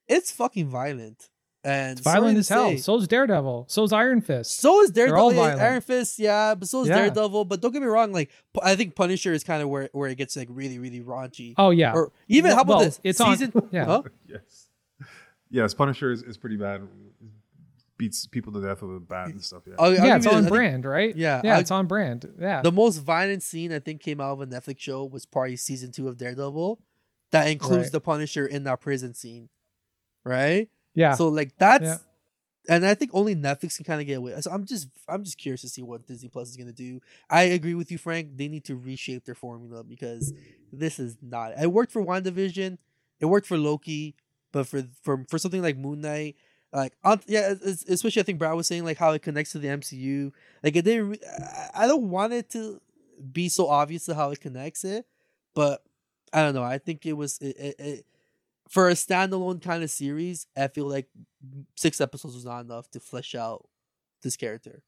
it's 0.07 0.31
fucking 0.31 0.67
violent. 0.67 1.29
And 1.63 1.99
It's 1.99 2.01
violent 2.01 2.39
as 2.39 2.49
hell. 2.49 2.69
say- 2.69 2.77
So's 2.77 3.07
Daredevil. 3.07 3.65
So's 3.69 3.93
Iron 3.93 4.21
Fist. 4.21 4.57
so 4.59 4.81
is 4.81 4.89
Daredevil, 4.89 5.21
all 5.21 5.31
yeah. 5.33 5.55
Iron 5.63 5.81
Fist, 5.81 6.17
yeah, 6.17 6.55
but 6.55 6.67
so 6.67 6.81
is 6.81 6.87
Yeah. 6.89 6.95
Daredevil. 6.97 7.45
But 7.45 7.61
don't 7.61 7.71
get 7.71 7.83
me 7.83 7.87
wrong, 7.87 8.11
like 8.11 8.31
I 8.63 8.75
think 8.75 8.95
Punisher 8.95 9.31
is 9.31 9.43
kind 9.43 9.61
of 9.61 9.69
where 9.69 9.87
where 9.93 10.09
it 10.09 10.15
gets 10.15 10.35
like 10.35 10.47
really 10.49 10.79
really 10.79 11.01
raunchy. 11.01 11.53
oh 11.59 11.69
yeah. 11.69 11.93
Or 11.93 12.11
even 12.27 12.49
Well- 12.49 12.55
how 12.55 12.61
about 12.63 12.75
well, 12.77 12.85
this? 12.85 12.99
it's 13.03 13.21
on- 13.21 13.37
season, 13.37 13.53
yeah. 13.71 13.85
huh? 13.85 14.01
Yes. 14.27 14.69
Yes, 15.51 15.73
Punisher 15.75 16.11
is, 16.11 16.23
is 16.23 16.37
pretty 16.37 16.55
bad. 16.57 16.81
Beats 17.97 18.25
people 18.25 18.51
to 18.53 18.61
death 18.61 18.81
with 18.81 18.95
a 18.97 18.99
bat 18.99 19.27
and 19.27 19.43
stuff. 19.43 19.61
Yeah. 19.67 19.75
I'll- 19.77 19.91
I'll 19.91 19.93
yeah, 20.07 20.15
it's 20.15 20.25
on 20.25 20.33
I 20.33 20.37
think 20.39 20.49
brand, 20.49 20.85
right? 20.85 21.15
Yeah, 21.15 21.41
Yeah, 21.43 21.57
I- 21.57 21.59
it's 21.59 21.69
on 21.69 21.85
brand. 21.85 22.27
Yeah. 22.39 22.63
The 22.63 22.71
most 22.71 22.97
violent 22.97 23.43
scene 23.43 23.71
I 23.71 23.77
think 23.77 24.01
came 24.01 24.19
out 24.19 24.31
of 24.31 24.41
a 24.41 24.47
Netflix 24.47 24.79
show 24.79 25.05
was 25.05 25.27
probably 25.27 25.57
season 25.57 25.91
two 25.91 26.07
of 26.07 26.17
Daredevil. 26.17 26.79
That 27.31 27.47
includes 27.47 27.83
Right. 27.85 27.91
the 27.93 28.01
Punisher 28.01 28.45
in 28.45 28.63
that 28.65 28.81
prison 28.81 29.13
scene, 29.13 29.49
right? 30.23 30.69
yeah. 30.93 31.15
So 31.15 31.29
like 31.29 31.57
that's, 31.57 31.83
Yeah. 31.85 31.97
and 32.69 32.85
I 32.85 32.93
think 32.93 33.11
only 33.13 33.35
Netflix 33.35 33.77
can 33.77 33.85
kind 33.85 34.01
of 34.01 34.07
get 34.07 34.15
away. 34.17 34.39
So 34.41 34.51
I'm 34.51 34.65
just 34.65 34.89
I'm 35.07 35.23
just 35.23 35.37
curious 35.37 35.61
to 35.61 35.69
see 35.69 35.81
what 35.81 36.05
Disney 36.05 36.29
Plus 36.29 36.49
is 36.49 36.57
gonna 36.57 36.73
do. 36.73 36.99
I 37.29 37.43
agree 37.43 37.73
with 37.73 37.91
you, 37.91 37.97
Frank. 37.97 38.37
They 38.37 38.47
need 38.47 38.65
to 38.65 38.75
reshape 38.75 39.25
their 39.25 39.35
formula 39.35 39.83
because 39.83 40.33
this 40.71 40.99
is 40.99 41.17
not. 41.21 41.53
It 41.61 41.71
worked 41.71 41.91
for 41.91 42.03
WandaVision, 42.05 42.77
it 43.19 43.25
worked 43.25 43.47
for 43.47 43.57
Loki, 43.57 44.15
but 44.51 44.67
for 44.67 44.83
for 45.01 45.25
for 45.29 45.37
something 45.39 45.61
like 45.61 45.77
Moon 45.77 46.01
Knight. 46.01 46.35
Like 46.73 46.93
on, 47.03 47.19
yeah, 47.27 47.53
especially 47.89 48.21
I 48.21 48.23
think 48.23 48.39
Brad 48.39 48.55
was 48.55 48.67
saying 48.67 48.85
like 48.85 48.97
how 48.97 49.11
it 49.11 49.21
connects 49.21 49.51
to 49.53 49.59
the 49.59 49.67
MCU. 49.69 50.31
Like 50.63 50.75
it 50.75 50.83
didn't. 50.85 51.09
re- 51.09 51.19
I 51.75 51.85
don't 51.87 52.09
want 52.09 52.31
it 52.33 52.49
to 52.51 52.79
be 53.31 53.49
so 53.49 53.67
obvious 53.67 54.05
to 54.05 54.15
how 54.15 54.31
it 54.31 54.39
connects 54.39 54.83
it, 54.85 55.05
but 55.53 55.83
I 56.33 56.41
don't 56.41 56.55
know. 56.55 56.63
I 56.63 56.77
think 56.77 57.05
it 57.05 57.13
was 57.13 57.37
it, 57.39 57.57
it, 57.57 57.75
it 57.79 58.05
for 58.69 58.89
a 58.89 58.93
standalone 58.93 59.61
kind 59.61 59.83
of 59.83 59.89
series. 59.89 60.47
I 60.55 60.67
feel 60.67 60.89
like 60.89 61.07
six 61.75 61.99
episodes 61.99 62.35
was 62.35 62.45
not 62.45 62.61
enough 62.61 62.89
to 62.91 62.99
flesh 62.99 63.35
out 63.35 63.67
this 64.23 64.37
character. 64.37 64.83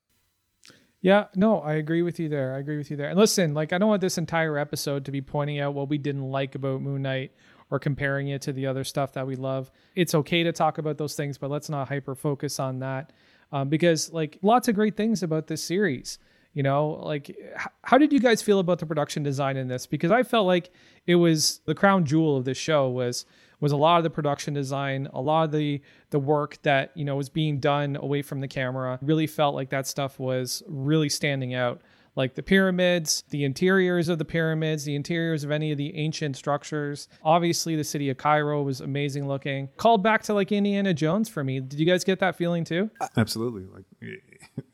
Yeah, 1.01 1.25
no, 1.35 1.59
I 1.59 1.73
agree 1.73 2.01
with 2.01 2.17
you 2.17 2.29
there. 2.29 2.55
I 2.55 2.59
agree 2.59 2.77
with 2.77 2.89
you 2.89 2.95
there. 2.95 3.09
And 3.09 3.19
listen, 3.19 3.53
like 3.53 3.73
I 3.73 3.77
don't 3.77 3.89
want 3.89 4.00
this 4.00 4.17
entire 4.17 4.57
episode 4.57 5.03
to 5.05 5.12
be 5.12 5.21
pointing 5.21 5.59
out 5.59 5.73
what 5.73 5.89
we 5.89 5.97
didn't 5.97 6.29
like 6.29 6.55
about 6.55 6.81
Moon 6.81 7.01
Knight 7.01 7.33
or 7.69 7.77
comparing 7.77 8.29
it 8.29 8.41
to 8.43 8.53
the 8.53 8.67
other 8.67 8.85
stuff 8.85 9.12
that 9.13 9.27
we 9.27 9.35
love. 9.35 9.69
It's 9.95 10.15
okay 10.15 10.43
to 10.43 10.53
talk 10.53 10.77
about 10.77 10.97
those 10.97 11.15
things, 11.15 11.38
but 11.38 11.50
let's 11.50 11.69
not 11.69 11.89
hyper 11.89 12.15
focus 12.15 12.57
on 12.57 12.79
that 12.79 13.12
um, 13.51 13.67
because 13.67 14.13
like 14.13 14.39
lots 14.41 14.69
of 14.69 14.75
great 14.75 14.95
things 14.95 15.23
about 15.23 15.47
this 15.47 15.62
series. 15.62 16.19
You 16.53 16.63
know, 16.63 17.00
like 17.03 17.36
how 17.81 17.98
did 17.98 18.13
you 18.13 18.19
guys 18.19 18.41
feel 18.41 18.60
about 18.60 18.79
the 18.79 18.86
production 18.86 19.24
design 19.24 19.57
in 19.57 19.67
this? 19.67 19.88
Because 19.88 20.12
I 20.12 20.24
felt 20.24 20.45
like 20.45 20.69
it 21.07 21.15
was 21.15 21.62
the 21.65 21.74
crown 21.74 22.05
jewel 22.05 22.37
of 22.37 22.46
this 22.46 22.57
show 22.57 22.89
was 22.89 23.25
was 23.59 23.72
a 23.72 23.77
lot 23.77 23.98
of 23.98 24.03
the 24.03 24.09
production 24.09 24.53
design, 24.53 25.07
a 25.13 25.22
lot 25.22 25.46
of 25.46 25.51
the 25.51 25.81
the 26.09 26.20
work 26.20 26.61
that 26.63 26.92
you 26.96 27.05
know 27.05 27.16
was 27.16 27.29
being 27.29 27.59
done 27.59 27.96
away 27.96 28.22
from 28.22 28.42
the 28.42 28.48
camera. 28.48 29.00
Really 29.01 29.25
felt 29.25 29.55
like 29.55 29.70
that 29.70 29.87
stuff 29.87 30.20
was 30.20 30.61
really 30.68 31.09
standing 31.09 31.53
out. 31.53 31.81
Like 32.16 32.35
the 32.35 32.44
pyramids, 32.44 33.24
the 33.29 33.44
interiors 33.44 34.07
of 34.07 34.20
the 34.20 34.25
pyramids, 34.25 34.83
the 34.83 34.96
interiors 34.96 35.44
of 35.44 35.50
any 35.50 35.72
of 35.72 35.77
the 35.77 35.96
ancient 35.96 36.35
structures. 36.35 37.07
Obviously, 37.24 37.75
the 37.75 37.83
city 37.83 38.09
of 38.09 38.18
Cairo 38.18 38.61
was 38.61 38.81
amazing 38.81 39.27
looking. 39.27 39.70
Called 39.77 40.03
back 40.03 40.22
to 40.24 40.33
like 40.33 40.51
Indiana 40.51 40.94
Jones 40.94 41.27
for 41.27 41.44
me. 41.44 41.59
Did 41.59 41.79
you 41.79 41.85
guys 41.85 42.03
get 42.03 42.20
that 42.20 42.35
feeling 42.35 42.66
too? 42.66 42.92
Absolutely. 43.18 43.63
Like 43.66 43.85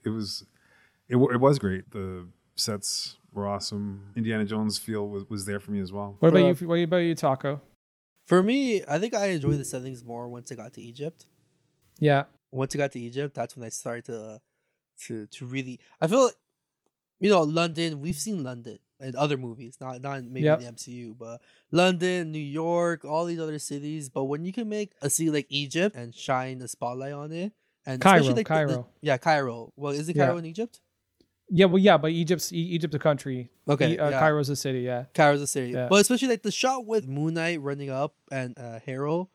it, 0.03 0.09
was, 0.09 0.45
it, 1.09 1.15
wa- 1.17 1.29
it 1.31 1.39
was 1.39 1.59
great. 1.59 1.89
The 1.91 2.27
sets 2.55 3.17
were 3.33 3.47
awesome. 3.47 4.11
Indiana 4.15 4.45
Jones 4.45 4.77
feel 4.77 5.07
was, 5.07 5.27
was 5.29 5.45
there 5.45 5.59
for 5.59 5.71
me 5.71 5.79
as 5.81 5.91
well. 5.91 6.15
What 6.19 6.29
about 6.29 6.43
Uh, 6.43 6.53
you? 6.61 6.67
What 6.67 6.79
about 6.79 6.97
you, 6.97 7.15
Taco? 7.15 7.61
For 8.27 8.43
me, 8.43 8.83
I 8.87 8.99
think 8.99 9.13
I 9.13 9.27
enjoyed 9.27 9.57
the 9.59 9.65
settings 9.65 10.03
more 10.03 10.27
once 10.29 10.51
I 10.51 10.55
got 10.55 10.73
to 10.73 10.81
Egypt. 10.81 11.25
Yeah, 11.99 12.25
Once 12.51 12.75
I 12.75 12.77
got 12.77 12.91
to 12.93 12.99
Egypt, 12.99 13.33
that's 13.35 13.55
when 13.55 13.65
I 13.65 13.69
started 13.69 14.05
to 14.05 14.41
to 15.07 15.27
to 15.27 15.45
really. 15.45 15.79
I 15.99 16.07
feel 16.07 16.25
like 16.25 16.35
you 17.19 17.29
know 17.29 17.41
London. 17.43 17.99
We've 18.01 18.15
seen 18.15 18.43
London 18.43 18.79
in 18.99 19.15
other 19.15 19.37
movies, 19.37 19.77
not 19.81 20.01
not 20.01 20.23
maybe 20.23 20.45
Yep. 20.45 20.59
the 20.59 20.65
MCU, 20.65 21.17
but 21.17 21.41
London, 21.71 22.31
New 22.31 22.39
York, 22.39 23.03
all 23.05 23.25
these 23.25 23.39
other 23.39 23.59
cities. 23.59 24.09
But 24.09 24.25
when 24.25 24.45
you 24.45 24.53
can 24.53 24.69
make 24.69 24.93
a 25.01 25.09
city 25.09 25.29
like 25.29 25.47
Egypt 25.49 25.95
and 25.95 26.13
shine 26.13 26.61
a 26.61 26.67
spotlight 26.67 27.13
on 27.13 27.31
it, 27.31 27.51
and 27.85 28.01
Cairo, 28.01 28.17
especially 28.21 28.35
like 28.35 28.47
the- 28.47 28.53
the- 28.53 28.73
Cairo. 28.75 28.87
yeah, 29.01 29.17
Cairo. 29.17 29.73
Well, 29.75 29.93
is 29.93 30.07
it 30.09 30.15
Yeah. 30.15 30.25
Cairo 30.27 30.37
in 30.37 30.45
Egypt? 30.45 30.79
Yeah, 31.49 31.65
well, 31.65 31.79
yeah, 31.79 31.97
but 31.97 32.11
Egypt's 32.11 32.51
E- 32.53 32.57
Egypt's 32.57 32.95
a 32.95 32.99
country. 32.99 33.49
Okay, 33.67 33.93
E- 33.93 33.97
uh, 33.99 34.09
yeah. 34.09 34.19
Cairo's 34.19 34.49
a 34.49 34.55
city. 34.55 34.81
Yeah, 34.81 35.05
Cairo's 35.13 35.41
a 35.41 35.47
city. 35.47 35.71
Yeah. 35.71 35.87
But 35.89 36.01
especially 36.01 36.27
like 36.29 36.43
the 36.43 36.51
shot 36.51 36.85
with 36.85 37.07
Moon 37.07 37.33
Knight 37.35 37.61
running 37.61 37.89
up 37.89 38.13
and 38.31 38.57
uh 38.57 38.79
Harrow, 38.85 39.29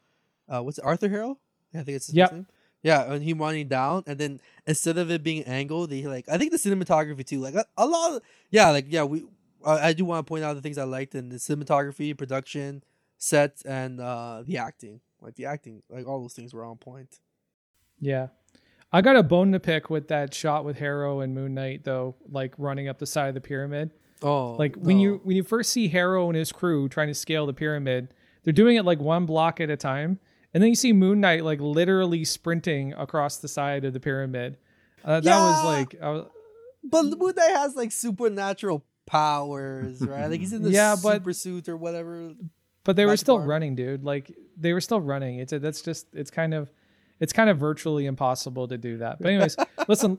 uh 0.48 0.62
what's 0.62 0.78
it, 0.78 0.84
Arthur 0.84 1.08
Harrow? 1.08 1.38
Yeah, 1.72 1.80
I 1.80 1.84
think 1.84 1.96
it's 1.96 2.06
his 2.06 2.14
Yep. 2.14 2.32
name. 2.32 2.46
Yeah, 2.82 3.10
and 3.12 3.22
him 3.24 3.38
running 3.38 3.66
down, 3.68 4.04
and 4.06 4.18
then 4.18 4.40
instead 4.66 4.98
of 4.98 5.10
it 5.10 5.22
being 5.22 5.42
angled, 5.44 5.88
they 5.90 6.02
like 6.06 6.28
I 6.28 6.36
think 6.38 6.52
the 6.52 6.58
cinematography 6.58 7.24
too, 7.26 7.40
like 7.40 7.54
a, 7.54 7.64
a 7.76 7.86
lot. 7.86 8.12
Of, 8.16 8.22
yeah, 8.50 8.70
like 8.70 8.86
yeah, 8.88 9.04
we 9.04 9.24
I, 9.64 9.88
I 9.88 9.92
do 9.94 10.04
want 10.04 10.26
to 10.26 10.28
point 10.28 10.44
out 10.44 10.54
the 10.54 10.60
things 10.62 10.76
I 10.78 10.84
liked 10.84 11.14
in 11.14 11.30
the 11.30 11.36
cinematography, 11.36 12.16
production, 12.16 12.84
sets, 13.18 13.62
and 13.62 14.00
uh 14.00 14.42
the 14.46 14.58
acting. 14.58 15.00
Like 15.22 15.36
the 15.36 15.46
acting, 15.46 15.82
like 15.88 16.06
all 16.06 16.20
those 16.20 16.34
things 16.34 16.52
were 16.52 16.64
on 16.66 16.76
point. 16.76 17.18
yeah. 17.98 18.26
I 18.94 19.00
got 19.00 19.16
a 19.16 19.22
bone 19.22 19.52
to 19.52 19.60
pick 19.60 19.90
with 19.90 20.08
that 20.08 20.32
shot 20.32 20.64
with 20.64 20.78
Harrow 20.78 21.20
and 21.20 21.34
Moon 21.34 21.52
Knight 21.54 21.84
though, 21.84 22.14
like 22.30 22.54
running 22.58 22.88
up 22.88 22.98
the 22.98 23.06
side 23.06 23.28
of 23.28 23.34
the 23.34 23.40
pyramid. 23.40 23.90
Oh, 24.22 24.52
Like 24.52 24.76
when 24.76 24.98
you 25.00 25.20
when 25.24 25.36
you 25.36 25.42
first 25.42 25.72
see 25.72 25.88
Harrow 25.88 26.28
and 26.28 26.36
his 26.36 26.52
crew 26.52 26.88
trying 26.88 27.08
to 27.08 27.14
scale 27.14 27.44
the 27.46 27.52
pyramid, 27.52 28.14
they're 28.44 28.52
doing 28.52 28.76
it 28.76 28.84
like 28.84 29.00
one 29.00 29.26
block 29.26 29.60
at 29.60 29.68
a 29.68 29.76
time, 29.76 30.18
and 30.54 30.62
then 30.62 30.68
you 30.70 30.76
see 30.76 30.92
Moon 30.92 31.20
Knight 31.20 31.44
like 31.44 31.60
literally 31.60 32.24
sprinting 32.24 32.92
across 32.94 33.38
the 33.38 33.48
side 33.48 33.84
of 33.84 33.92
the 33.92 34.00
pyramid. 34.00 34.56
Uh, 35.04 35.20
that 35.20 35.38
was 35.38 35.64
like, 35.64 35.94
I 36.00 36.10
was, 36.10 36.26
But 36.84 37.02
Moon 37.18 37.34
Knight 37.36 37.50
has 37.56 37.74
like 37.76 37.90
supernatural 37.92 38.84
powers, 39.06 40.00
right? 40.00 40.28
Like 40.28 40.40
he's 40.40 40.52
in 40.52 40.62
the 40.62 40.70
Yeah, 40.70 40.96
but- 41.02 41.16
super 41.16 41.32
suit 41.32 41.68
or 41.68 41.76
whatever. 41.76 42.32
but 42.84 42.96
they 42.96 43.06
were 43.06 43.16
still 43.16 43.36
arm. 43.38 43.46
running, 43.48 43.74
dude. 43.74 44.04
Like 44.04 44.32
they 44.56 44.72
were 44.72 44.80
still 44.80 45.00
running. 45.00 45.38
It's 45.40 45.52
a, 45.52 45.58
that's 45.58 45.82
just 45.82 46.06
it's 46.14 46.30
kind 46.30 46.54
of 46.54 46.70
it's 47.20 47.32
kind 47.32 47.48
of 47.50 47.58
virtually 47.58 48.06
impossible 48.06 48.68
to 48.68 48.78
do 48.78 48.98
that. 48.98 49.18
But 49.20 49.28
anyways, 49.28 49.56
listen, 49.88 50.18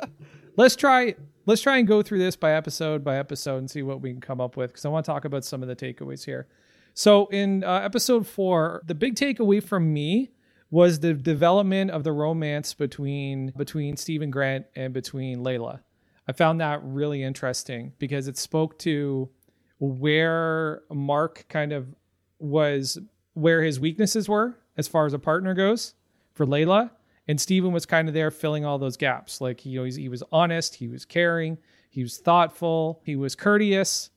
let's 0.57 0.75
try 0.75 1.15
let's 1.45 1.61
try 1.61 1.77
and 1.77 1.87
go 1.87 2.01
through 2.01 2.19
this 2.19 2.35
by 2.35 2.53
episode 2.53 3.03
by 3.03 3.17
episode 3.17 3.57
and 3.57 3.69
see 3.69 3.83
what 3.83 4.01
we 4.01 4.11
can 4.11 4.21
come 4.21 4.41
up 4.41 4.57
with 4.57 4.71
because 4.71 4.85
I 4.85 4.89
want 4.89 5.05
to 5.05 5.11
talk 5.11 5.25
about 5.25 5.45
some 5.45 5.61
of 5.61 5.67
the 5.67 5.75
takeaways 5.75 6.25
here. 6.25 6.47
So 6.93 7.27
in 7.27 7.63
uh, 7.63 7.81
episode 7.83 8.25
four, 8.25 8.81
the 8.85 8.95
big 8.95 9.15
takeaway 9.15 9.61
from 9.61 9.93
me 9.93 10.31
was 10.71 10.99
the 10.99 11.13
development 11.13 11.91
of 11.91 12.03
the 12.03 12.11
romance 12.11 12.73
between 12.73 13.51
between 13.57 13.97
Steven 13.97 14.31
Grant 14.31 14.65
and 14.75 14.93
between 14.93 15.39
Layla. 15.39 15.81
I 16.27 16.31
found 16.31 16.59
that 16.61 16.79
really 16.83 17.21
interesting 17.21 17.93
because 17.99 18.27
it 18.27 18.37
spoke 18.37 18.79
to 18.79 19.29
where 19.79 20.81
Mark 20.89 21.45
kind 21.49 21.71
of 21.71 21.93
was 22.39 22.97
where 23.33 23.61
his 23.61 23.79
weaknesses 23.79 24.27
were 24.27 24.57
as 24.77 24.87
far 24.87 25.05
as 25.05 25.13
a 25.13 25.19
partner 25.19 25.53
goes 25.53 25.93
for 26.35 26.45
Layla. 26.45 26.91
And 27.27 27.41
Steven 27.41 27.71
was 27.71 27.87
kind 27.87 28.07
of 28.07 28.13
there 28.13 28.29
filling 28.29 28.65
all 28.65 28.77
those 28.77 28.97
gaps. 28.97 29.41
Like 29.41 29.59
he 29.59 29.77
always 29.79 29.95
he 29.95 30.09
was 30.09 30.21
honest, 30.31 30.75
he 30.75 30.87
was 30.87 31.05
caring, 31.05 31.57
he 31.89 32.03
was 32.03 32.17
thoughtful, 32.17 33.01
he 33.03 33.15
was 33.15 33.35
courteous. 33.35 34.11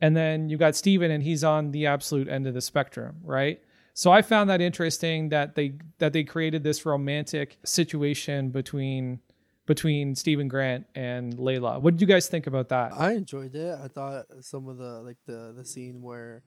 And 0.00 0.16
then 0.16 0.48
you 0.48 0.56
got 0.56 0.74
Steven 0.74 1.10
and 1.10 1.22
he's 1.22 1.44
on 1.44 1.70
the 1.70 1.86
absolute 1.86 2.28
end 2.28 2.46
of 2.46 2.54
the 2.54 2.60
spectrum, 2.60 3.16
right? 3.22 3.60
So 3.92 4.10
I 4.10 4.22
found 4.22 4.50
that 4.50 4.60
interesting 4.60 5.28
that 5.28 5.54
they 5.54 5.74
that 5.98 6.12
they 6.12 6.24
created 6.24 6.64
this 6.64 6.86
romantic 6.86 7.58
situation 7.64 8.50
between 8.50 9.20
between 9.66 10.14
Steven 10.14 10.48
Grant 10.48 10.86
and 10.94 11.36
Layla. 11.36 11.80
What 11.80 11.94
did 11.94 12.00
you 12.00 12.06
guys 12.06 12.28
think 12.28 12.46
about 12.46 12.68
that? 12.70 12.92
I 12.92 13.12
enjoyed 13.12 13.54
it. 13.54 13.78
I 13.82 13.88
thought 13.88 14.26
some 14.40 14.68
of 14.68 14.78
the 14.78 15.00
like 15.02 15.16
the 15.26 15.54
the 15.56 15.64
scene 15.64 16.02
where 16.02 16.42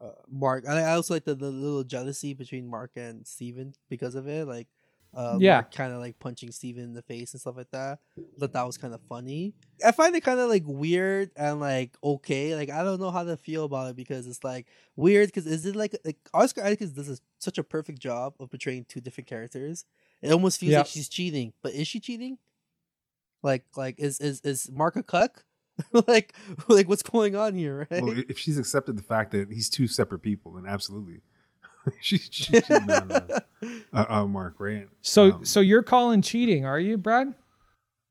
uh, 0.00 0.10
Mark. 0.30 0.64
and 0.64 0.74
I 0.74 0.92
also 0.94 1.14
like 1.14 1.24
the, 1.24 1.34
the 1.34 1.50
little 1.50 1.84
jealousy 1.84 2.34
between 2.34 2.66
Mark 2.66 2.92
and 2.96 3.26
Steven 3.26 3.74
because 3.88 4.14
of 4.14 4.26
it. 4.28 4.46
Like 4.46 4.68
Uh, 5.14 5.38
Yeah. 5.38 5.62
kind 5.70 5.92
of 5.92 6.00
like 6.00 6.18
punching 6.18 6.50
Steven 6.50 6.82
in 6.82 6.92
the 6.92 7.02
face 7.02 7.32
and 7.34 7.40
stuff 7.40 7.56
like 7.56 7.70
that. 7.70 8.00
But 8.36 8.52
that 8.52 8.66
was 8.66 8.76
kind 8.76 8.92
of 8.92 9.00
funny. 9.08 9.54
I 9.86 9.92
find 9.92 10.16
it 10.16 10.24
kind 10.24 10.40
of 10.40 10.48
like 10.50 10.64
weird 10.66 11.30
and 11.36 11.60
like 11.60 11.96
okay. 12.02 12.56
Like 12.56 12.68
I 12.68 12.82
don't 12.82 12.98
know 13.00 13.12
how 13.12 13.22
to 13.22 13.36
feel 13.36 13.64
about 13.64 13.90
it 13.90 13.96
because 13.96 14.26
it's 14.26 14.42
like 14.42 14.66
weird. 14.96 15.28
Because 15.28 15.46
is 15.46 15.66
it 15.66 15.76
like 15.76 15.94
like 16.04 16.18
Oscar 16.34 16.64
Isaac 16.64 16.92
does 16.94 17.08
a, 17.08 17.18
such 17.38 17.58
a 17.58 17.62
perfect 17.62 18.00
job 18.00 18.34
of 18.40 18.50
portraying 18.50 18.86
two 18.88 19.00
different 19.00 19.28
characters. 19.28 19.84
It 20.20 20.32
almost 20.32 20.58
feels 20.58 20.72
Yep. 20.72 20.78
like 20.80 20.86
she's 20.90 21.08
cheating, 21.08 21.52
but 21.62 21.74
is 21.74 21.86
she 21.86 22.00
cheating? 22.00 22.38
Like 23.42 23.64
like 23.76 23.96
is 23.98 24.18
is 24.20 24.40
is 24.40 24.70
Mark 24.72 24.96
a 24.96 25.02
cuck? 25.02 25.44
like 26.06 26.34
like 26.68 26.88
what's 26.88 27.02
going 27.02 27.36
on 27.36 27.54
here? 27.54 27.86
Right? 27.90 28.02
Well, 28.02 28.14
if 28.28 28.38
she's 28.38 28.58
accepted 28.58 28.96
the 28.96 29.02
fact 29.02 29.32
that 29.32 29.50
he's 29.50 29.68
two 29.68 29.86
separate 29.86 30.20
people, 30.20 30.52
then 30.52 30.66
absolutely, 30.66 31.20
she, 32.00 32.18
she, 32.18 32.44
she's 32.60 32.70
not 32.70 33.10
uh, 33.10 33.40
uh, 33.92 34.04
uh, 34.08 34.26
Mark, 34.26 34.54
right? 34.58 34.88
So 35.02 35.32
Um, 35.32 35.44
so 35.44 35.60
you're 35.60 35.82
calling 35.82 36.22
cheating, 36.22 36.64
are 36.64 36.78
you, 36.78 36.96
Brad? 36.96 37.34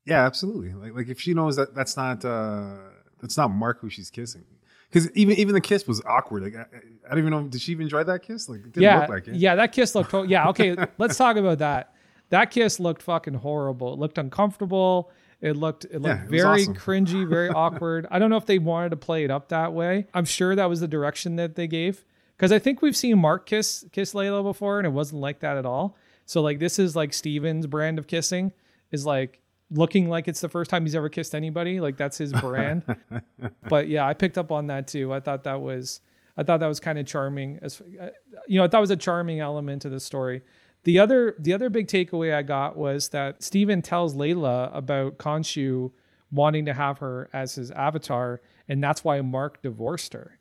Yeah, 0.04 0.24
absolutely. 0.24 0.74
Like 0.74 0.94
like 0.94 1.08
if 1.08 1.20
she 1.20 1.34
knows 1.34 1.56
that 1.56 1.74
that's 1.74 1.96
not 1.96 2.24
uh 2.24 2.76
that's 3.20 3.36
not 3.36 3.48
Mark 3.48 3.80
who 3.80 3.88
she's 3.88 4.10
kissing. 4.10 4.44
Because 4.90 5.10
even 5.12 5.36
even 5.36 5.54
the 5.54 5.60
kiss 5.60 5.88
was 5.88 6.02
awkward. 6.06 6.44
Like 6.44 6.54
I, 6.54 6.66
I 7.06 7.10
don't 7.10 7.18
even 7.18 7.30
know. 7.30 7.42
Did 7.48 7.60
she 7.60 7.72
even 7.72 7.84
enjoy 7.84 8.04
that 8.04 8.22
kiss? 8.22 8.48
Like 8.48 8.60
it 8.60 8.72
didn't 8.72 8.82
yeah, 8.82 9.00
look 9.00 9.08
like 9.08 9.28
it. 9.28 9.36
yeah. 9.36 9.54
That 9.56 9.72
kiss 9.72 9.94
looked. 9.94 10.10
To- 10.10 10.24
yeah, 10.24 10.48
okay. 10.50 10.76
let's 10.98 11.16
talk 11.16 11.36
about 11.36 11.58
that. 11.58 11.94
That 12.28 12.50
kiss 12.50 12.78
looked 12.78 13.02
fucking 13.02 13.34
horrible. 13.34 13.94
It 13.94 13.98
looked 13.98 14.18
uncomfortable. 14.18 15.10
It 15.44 15.56
looked 15.56 15.84
it 15.84 16.00
looked 16.00 16.04
Yeah, 16.06 16.24
it 16.24 16.30
very 16.30 16.62
awesome. 16.62 16.74
cringy, 16.74 17.28
very 17.28 17.48
awkward. 17.64 18.06
I 18.10 18.18
don't 18.18 18.30
know 18.30 18.38
if 18.38 18.46
they 18.46 18.58
wanted 18.58 18.88
to 18.90 18.96
play 18.96 19.24
it 19.24 19.30
up 19.30 19.50
that 19.50 19.74
way. 19.74 20.06
I'm 20.14 20.24
sure 20.24 20.56
that 20.56 20.70
was 20.70 20.80
the 20.80 20.88
direction 20.88 21.36
that 21.36 21.54
they 21.54 21.66
gave 21.66 22.04
because 22.36 22.50
I 22.50 22.58
think 22.58 22.80
we've 22.80 22.96
seen 22.96 23.18
Mark 23.18 23.44
kiss 23.44 23.84
kiss 23.92 24.14
Layla 24.14 24.42
before, 24.42 24.78
and 24.78 24.86
it 24.86 24.90
wasn't 24.90 25.20
like 25.20 25.40
that 25.40 25.58
at 25.58 25.66
all. 25.66 25.96
So 26.24 26.40
like 26.40 26.58
this 26.60 26.78
is 26.78 26.96
like 26.96 27.12
Steven's 27.12 27.66
brand 27.66 27.98
of 27.98 28.06
kissing 28.06 28.52
is 28.90 29.04
like 29.04 29.42
looking 29.70 30.08
like 30.08 30.28
it's 30.28 30.40
the 30.40 30.48
first 30.48 30.70
time 30.70 30.84
he's 30.86 30.94
ever 30.94 31.10
kissed 31.10 31.34
anybody. 31.34 31.78
Like 31.78 31.98
that's 31.98 32.16
his 32.16 32.32
brand. 32.32 32.82
but 33.68 33.88
yeah, 33.88 34.06
I 34.06 34.14
picked 34.14 34.38
up 34.38 34.50
on 34.50 34.68
that 34.68 34.88
too. 34.88 35.12
I 35.12 35.20
thought 35.20 35.44
that 35.44 35.60
was 35.60 36.00
I 36.38 36.42
thought 36.42 36.60
that 36.60 36.66
was 36.68 36.80
kind 36.80 36.98
of 36.98 37.06
charming. 37.06 37.58
As 37.60 37.82
uh, 38.00 38.08
you 38.46 38.58
know, 38.58 38.64
I 38.64 38.68
thought 38.68 38.78
it 38.78 38.80
was 38.80 38.90
a 38.90 38.96
charming 38.96 39.40
element 39.40 39.82
to 39.82 39.90
the 39.90 40.00
story. 40.00 40.40
The 40.84 40.98
other 40.98 41.34
the 41.38 41.52
other 41.52 41.70
big 41.70 41.88
takeaway 41.88 42.34
I 42.34 42.42
got 42.42 42.76
was 42.76 43.08
that 43.10 43.42
Steven 43.42 43.82
tells 43.82 44.14
Layla 44.14 44.74
about 44.74 45.18
Khonshu 45.18 45.90
wanting 46.30 46.66
to 46.66 46.74
have 46.74 46.98
her 46.98 47.28
as 47.32 47.54
his 47.54 47.70
avatar, 47.70 48.40
and 48.68 48.82
that's 48.82 49.02
why 49.02 49.20
Mark 49.22 49.62
divorced 49.62 50.12
her, 50.12 50.38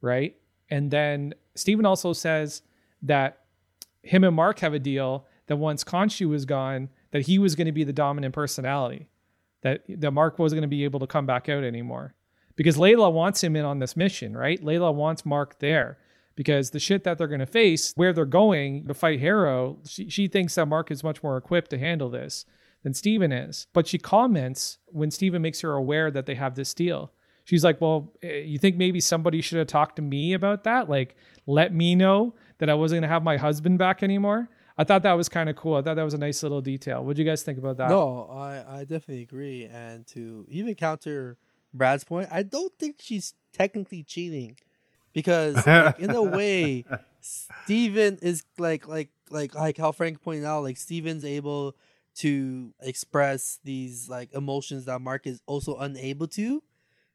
right? 0.00 0.36
And 0.68 0.90
then 0.90 1.34
Steven 1.54 1.86
also 1.86 2.12
says 2.12 2.62
that 3.02 3.40
him 4.02 4.24
and 4.24 4.34
Mark 4.34 4.58
have 4.60 4.74
a 4.74 4.78
deal 4.78 5.26
that 5.46 5.56
once 5.56 5.84
Khonshu 5.84 6.28
was 6.28 6.44
gone, 6.44 6.88
that 7.12 7.22
he 7.22 7.38
was 7.38 7.54
going 7.54 7.66
to 7.66 7.72
be 7.72 7.84
the 7.84 7.92
dominant 7.92 8.34
personality, 8.34 9.08
that 9.62 9.82
that 9.88 10.10
Mark 10.10 10.40
wasn't 10.40 10.58
going 10.58 10.68
to 10.68 10.76
be 10.76 10.84
able 10.84 11.00
to 11.00 11.06
come 11.06 11.26
back 11.26 11.48
out 11.48 11.62
anymore 11.62 12.14
because 12.56 12.76
Layla 12.76 13.12
wants 13.12 13.44
him 13.44 13.54
in 13.54 13.64
on 13.64 13.78
this 13.78 13.96
mission, 13.96 14.36
right? 14.36 14.60
Layla 14.60 14.92
wants 14.92 15.24
Mark 15.24 15.60
there 15.60 15.98
because 16.38 16.70
the 16.70 16.78
shit 16.78 17.02
that 17.02 17.18
they're 17.18 17.26
going 17.26 17.40
to 17.40 17.46
face, 17.46 17.92
where 17.96 18.12
they're 18.12 18.24
going 18.24 18.86
to 18.86 18.94
fight 18.94 19.18
Harrow, 19.18 19.76
she, 19.84 20.08
she 20.08 20.28
thinks 20.28 20.54
that 20.54 20.66
Mark 20.66 20.88
is 20.92 21.02
much 21.02 21.20
more 21.20 21.36
equipped 21.36 21.68
to 21.70 21.78
handle 21.78 22.08
this 22.08 22.46
than 22.84 22.94
Steven 22.94 23.32
is. 23.32 23.66
But 23.72 23.88
she 23.88 23.98
comments 23.98 24.78
when 24.86 25.10
Steven 25.10 25.42
makes 25.42 25.62
her 25.62 25.72
aware 25.72 26.12
that 26.12 26.26
they 26.26 26.36
have 26.36 26.54
this 26.54 26.74
deal. 26.74 27.10
She's 27.42 27.64
like, 27.64 27.80
Well, 27.80 28.12
eh, 28.22 28.42
you 28.44 28.56
think 28.56 28.76
maybe 28.76 29.00
somebody 29.00 29.40
should 29.40 29.58
have 29.58 29.66
talked 29.66 29.96
to 29.96 30.02
me 30.02 30.32
about 30.32 30.62
that? 30.62 30.88
Like, 30.88 31.16
let 31.48 31.74
me 31.74 31.96
know 31.96 32.36
that 32.58 32.70
I 32.70 32.74
wasn't 32.74 32.98
going 32.98 33.08
to 33.08 33.12
have 33.12 33.24
my 33.24 33.36
husband 33.36 33.80
back 33.80 34.04
anymore. 34.04 34.48
I 34.76 34.84
thought 34.84 35.02
that 35.02 35.14
was 35.14 35.28
kind 35.28 35.50
of 35.50 35.56
cool. 35.56 35.74
I 35.74 35.82
thought 35.82 35.96
that 35.96 36.04
was 36.04 36.14
a 36.14 36.18
nice 36.18 36.40
little 36.44 36.60
detail. 36.60 37.04
What 37.04 37.16
do 37.16 37.22
you 37.22 37.28
guys 37.28 37.42
think 37.42 37.58
about 37.58 37.78
that? 37.78 37.88
No, 37.88 38.30
I, 38.30 38.78
I 38.78 38.80
definitely 38.82 39.22
agree. 39.22 39.64
And 39.64 40.06
to 40.08 40.46
even 40.48 40.76
counter 40.76 41.36
Brad's 41.74 42.04
point, 42.04 42.28
I 42.30 42.44
don't 42.44 42.72
think 42.78 42.98
she's 43.00 43.34
technically 43.52 44.04
cheating 44.04 44.56
because 45.12 45.66
like, 45.66 45.98
in 45.98 46.10
a 46.10 46.22
way, 46.22 46.84
Steven 47.20 48.18
is 48.22 48.44
like 48.58 48.86
like 48.88 49.10
like 49.30 49.54
like 49.54 49.76
how 49.76 49.92
Frank 49.92 50.22
pointed 50.22 50.44
out, 50.44 50.62
like 50.62 50.76
Steven's 50.76 51.24
able 51.24 51.76
to 52.16 52.74
express 52.80 53.58
these 53.62 54.08
like 54.08 54.32
emotions 54.32 54.86
that 54.86 55.00
Mark 55.00 55.26
is 55.26 55.40
also 55.46 55.76
unable 55.76 56.26
to. 56.28 56.62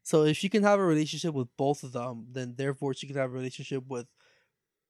So 0.03 0.23
if 0.23 0.37
she 0.37 0.49
can 0.49 0.63
have 0.63 0.79
a 0.79 0.85
relationship 0.85 1.33
with 1.33 1.47
both 1.57 1.83
of 1.83 1.93
them, 1.93 2.27
then 2.31 2.55
therefore 2.57 2.93
she 2.93 3.07
can 3.07 3.15
have 3.15 3.31
a 3.31 3.33
relationship 3.33 3.87
with 3.87 4.07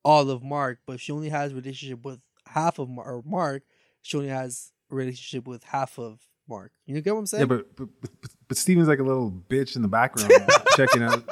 all 0.03 0.29
of 0.29 0.43
Mark. 0.43 0.79
But 0.85 0.93
if 0.93 1.01
she 1.01 1.11
only 1.11 1.29
has 1.29 1.51
a 1.51 1.55
relationship 1.55 2.03
with 2.03 2.19
half 2.47 2.79
of 2.79 2.89
Mar- 2.89 3.21
Mark, 3.25 3.63
she 4.01 4.17
only 4.17 4.29
has 4.29 4.71
a 4.91 4.95
relationship 4.95 5.47
with 5.47 5.63
half 5.63 5.97
of 5.99 6.19
Mark. 6.47 6.71
You 6.85 6.99
get 7.01 7.13
what 7.13 7.19
I'm 7.19 7.25
saying? 7.27 7.41
Yeah, 7.41 7.45
but, 7.45 7.75
but 7.75 7.89
but 8.01 8.11
but 8.47 8.57
Steven's 8.57 8.87
like 8.87 8.99
a 8.99 9.03
little 9.03 9.31
bitch 9.31 9.75
in 9.75 9.81
the 9.81 9.87
background 9.87 10.31
checking 10.75 11.03
out, 11.03 11.23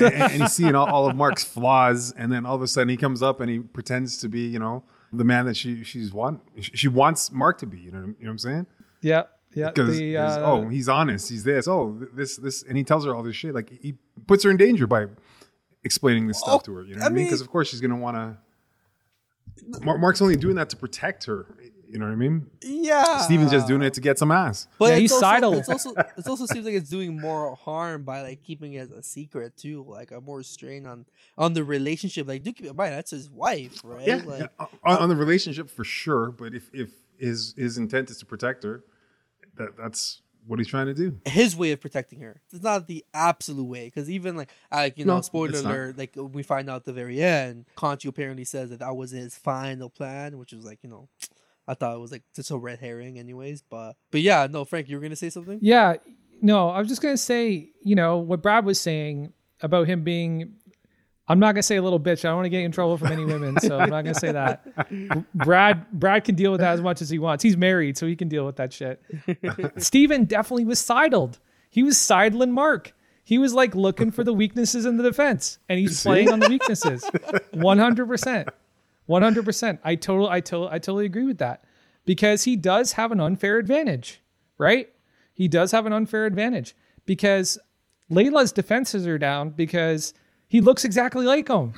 and, 0.00 0.02
and, 0.14 0.22
and 0.32 0.42
he's 0.42 0.52
seeing 0.52 0.74
all, 0.74 0.86
all 0.86 1.08
of 1.08 1.16
Mark's 1.16 1.44
flaws, 1.44 2.12
and 2.16 2.32
then 2.32 2.46
all 2.46 2.54
of 2.54 2.62
a 2.62 2.68
sudden 2.68 2.88
he 2.88 2.96
comes 2.96 3.22
up 3.22 3.40
and 3.40 3.50
he 3.50 3.58
pretends 3.58 4.18
to 4.18 4.28
be, 4.28 4.40
you 4.46 4.58
know, 4.58 4.82
the 5.12 5.24
man 5.24 5.46
that 5.46 5.56
she 5.56 5.82
she's 5.84 6.12
want 6.12 6.40
she 6.60 6.88
wants 6.88 7.30
Mark 7.32 7.58
to 7.58 7.66
be. 7.66 7.78
You 7.78 7.90
know, 7.92 7.98
you 8.00 8.06
know 8.06 8.14
what 8.20 8.30
I'm 8.30 8.38
saying? 8.38 8.66
Yeah, 9.02 9.22
yeah. 9.54 9.70
Because 9.70 9.96
the, 9.96 10.16
uh, 10.16 10.38
oh, 10.40 10.68
he's 10.68 10.88
honest, 10.88 11.28
he's 11.30 11.44
this, 11.44 11.68
oh, 11.68 11.96
this 12.12 12.36
this, 12.36 12.62
and 12.62 12.76
he 12.76 12.84
tells 12.84 13.04
her 13.06 13.14
all 13.14 13.22
this 13.22 13.36
shit. 13.36 13.54
Like 13.54 13.70
he 13.70 13.94
puts 14.26 14.42
her 14.44 14.50
in 14.50 14.56
danger 14.56 14.86
by 14.86 15.06
explaining 15.84 16.26
this 16.26 16.38
stuff 16.40 16.62
Oh, 16.62 16.64
to 16.66 16.74
her. 16.74 16.82
You 16.84 16.94
know 16.96 17.00
what 17.02 17.06
I 17.06 17.08
mean? 17.10 17.14
mean- 17.16 17.24
Because 17.26 17.40
of 17.40 17.48
course 17.48 17.68
she's 17.68 17.80
gonna 17.80 17.96
want 17.96 18.16
to. 18.16 18.36
Mark's 19.80 20.20
only 20.20 20.36
doing 20.36 20.56
that 20.56 20.68
to 20.70 20.76
protect 20.76 21.24
her. 21.24 21.46
You 21.88 21.98
know 21.98 22.06
what 22.06 22.12
I 22.12 22.16
mean? 22.16 22.46
yeah. 22.62 23.18
Steven's 23.18 23.50
just 23.50 23.66
doing 23.68 23.82
it 23.82 23.94
to 23.94 24.00
get 24.00 24.18
some 24.18 24.30
ass. 24.32 24.66
But 24.78 24.86
Yeah, 24.86 24.90
it's 24.94 25.00
he's 25.02 25.12
also, 25.12 25.20
sidle. 25.24 25.54
It's 25.54 25.68
also 25.68 25.92
it 25.94 26.26
also 26.26 26.46
seems 26.46 26.64
like 26.64 26.74
it's 26.74 26.90
doing 26.90 27.20
more 27.20 27.54
harm 27.56 28.02
by 28.02 28.22
like 28.22 28.42
keeping 28.42 28.74
it 28.74 28.90
a 28.90 29.02
secret 29.02 29.56
too, 29.56 29.84
like 29.88 30.10
a 30.10 30.20
more 30.20 30.42
strain 30.42 30.86
on 30.86 31.06
on 31.38 31.54
the 31.54 31.62
relationship. 31.64 32.26
Like, 32.26 32.42
do 32.42 32.52
keep 32.52 32.66
in 32.66 32.76
mind 32.76 32.94
that's 32.94 33.10
his 33.10 33.30
wife, 33.30 33.80
right? 33.84 34.06
Yeah, 34.06 34.22
like, 34.24 34.40
yeah, 34.58 34.66
on, 34.84 34.98
on 34.98 35.08
the 35.08 35.14
uh, 35.14 35.18
relationship 35.18 35.70
for 35.70 35.84
sure. 35.84 36.30
But 36.30 36.54
if 36.54 36.70
if 36.72 36.90
his 37.18 37.54
his 37.56 37.78
intent 37.78 38.10
is 38.10 38.18
to 38.18 38.26
protect 38.26 38.64
her, 38.64 38.82
that 39.56 39.76
that's 39.76 40.22
what 40.46 40.60
he's 40.60 40.68
trying 40.68 40.86
to 40.86 40.94
do. 40.94 41.18
his 41.24 41.56
way 41.56 41.72
of 41.72 41.80
protecting 41.80 42.20
her. 42.20 42.40
It's 42.52 42.62
not 42.62 42.86
the 42.86 43.04
absolute 43.12 43.64
way, 43.64 43.86
because 43.86 44.08
even 44.08 44.36
like, 44.36 44.50
like 44.70 44.96
you 44.96 45.04
know, 45.04 45.16
No, 45.16 45.20
spoiler 45.20 45.48
it's 45.50 45.62
not. 45.62 45.72
alert. 45.72 45.98
Like 45.98 46.12
we 46.16 46.44
find 46.44 46.70
out 46.70 46.76
at 46.76 46.84
the 46.84 46.92
very 46.92 47.20
end, 47.20 47.64
Khonshu 47.76 48.06
apparently 48.06 48.44
says 48.44 48.70
that 48.70 48.78
that 48.78 48.94
wasn't 48.94 49.22
his 49.22 49.36
final 49.36 49.90
plan, 49.90 50.38
which 50.38 50.52
was 50.52 50.64
like 50.64 50.78
you 50.82 50.90
know, 50.90 51.08
I 51.68 51.74
thought 51.74 51.94
it 51.94 51.98
was 51.98 52.12
like 52.12 52.22
just 52.34 52.50
a 52.50 52.56
red 52.56 52.78
herring, 52.78 53.18
anyways. 53.18 53.62
But 53.62 53.94
but 54.10 54.20
yeah, 54.20 54.46
no, 54.50 54.64
Frank, 54.64 54.88
you 54.88 54.96
were 54.96 55.02
gonna 55.02 55.16
say 55.16 55.30
something. 55.30 55.58
Yeah, 55.60 55.94
no, 56.40 56.68
I 56.68 56.78
was 56.78 56.88
just 56.88 57.02
gonna 57.02 57.16
say, 57.16 57.70
you 57.82 57.94
know, 57.94 58.18
what 58.18 58.42
Brad 58.42 58.64
was 58.64 58.80
saying 58.80 59.32
about 59.60 59.86
him 59.86 60.04
being. 60.04 60.54
I'm 61.28 61.40
not 61.40 61.52
gonna 61.52 61.64
say 61.64 61.74
a 61.74 61.82
little 61.82 61.98
bitch. 61.98 62.24
I 62.24 62.28
don't 62.28 62.36
want 62.36 62.46
to 62.46 62.50
get 62.50 62.60
in 62.62 62.70
trouble 62.70 62.96
from 62.96 63.10
any 63.10 63.24
women, 63.24 63.58
so 63.58 63.78
I'm 63.78 63.90
not 63.90 64.02
gonna 64.02 64.14
say 64.14 64.30
that. 64.30 64.64
Brad, 65.34 65.90
Brad 65.90 66.22
can 66.22 66.36
deal 66.36 66.52
with 66.52 66.60
that 66.60 66.74
as 66.74 66.80
much 66.80 67.02
as 67.02 67.10
he 67.10 67.18
wants. 67.18 67.42
He's 67.42 67.56
married, 67.56 67.98
so 67.98 68.06
he 68.06 68.14
can 68.14 68.28
deal 68.28 68.46
with 68.46 68.56
that 68.56 68.72
shit. 68.72 69.02
Steven 69.78 70.24
definitely 70.26 70.66
was 70.66 70.78
sidled. 70.78 71.40
He 71.68 71.82
was 71.82 71.98
sidling 71.98 72.52
Mark. 72.52 72.94
He 73.24 73.38
was 73.38 73.52
like 73.52 73.74
looking 73.74 74.12
for 74.12 74.22
the 74.22 74.32
weaknesses 74.32 74.86
in 74.86 74.98
the 74.98 75.02
defense, 75.02 75.58
and 75.68 75.80
he's 75.80 76.00
playing 76.04 76.30
on 76.32 76.38
the 76.38 76.48
weaknesses. 76.48 77.04
One 77.54 77.78
hundred 77.78 78.06
percent, 78.06 78.50
one 79.06 79.22
hundred 79.22 79.44
percent. 79.44 79.80
I 79.84 79.94
total, 79.94 80.28
I 80.28 80.36
I 80.36 80.40
totally 80.40 81.06
agree 81.06 81.24
with 81.24 81.38
that 81.38 81.64
because 82.04 82.44
he 82.44 82.56
does 82.56 82.92
have 82.92 83.12
an 83.12 83.20
unfair 83.20 83.58
advantage, 83.58 84.20
right? 84.58 84.88
He 85.32 85.48
does 85.48 85.72
have 85.72 85.86
an 85.86 85.92
unfair 85.92 86.26
advantage 86.26 86.74
because 87.04 87.58
Layla's 88.10 88.52
defenses 88.52 89.06
are 89.06 89.18
down 89.18 89.50
because 89.50 90.14
he 90.48 90.60
looks 90.60 90.84
exactly 90.84 91.26
like 91.26 91.48
him, 91.48 91.74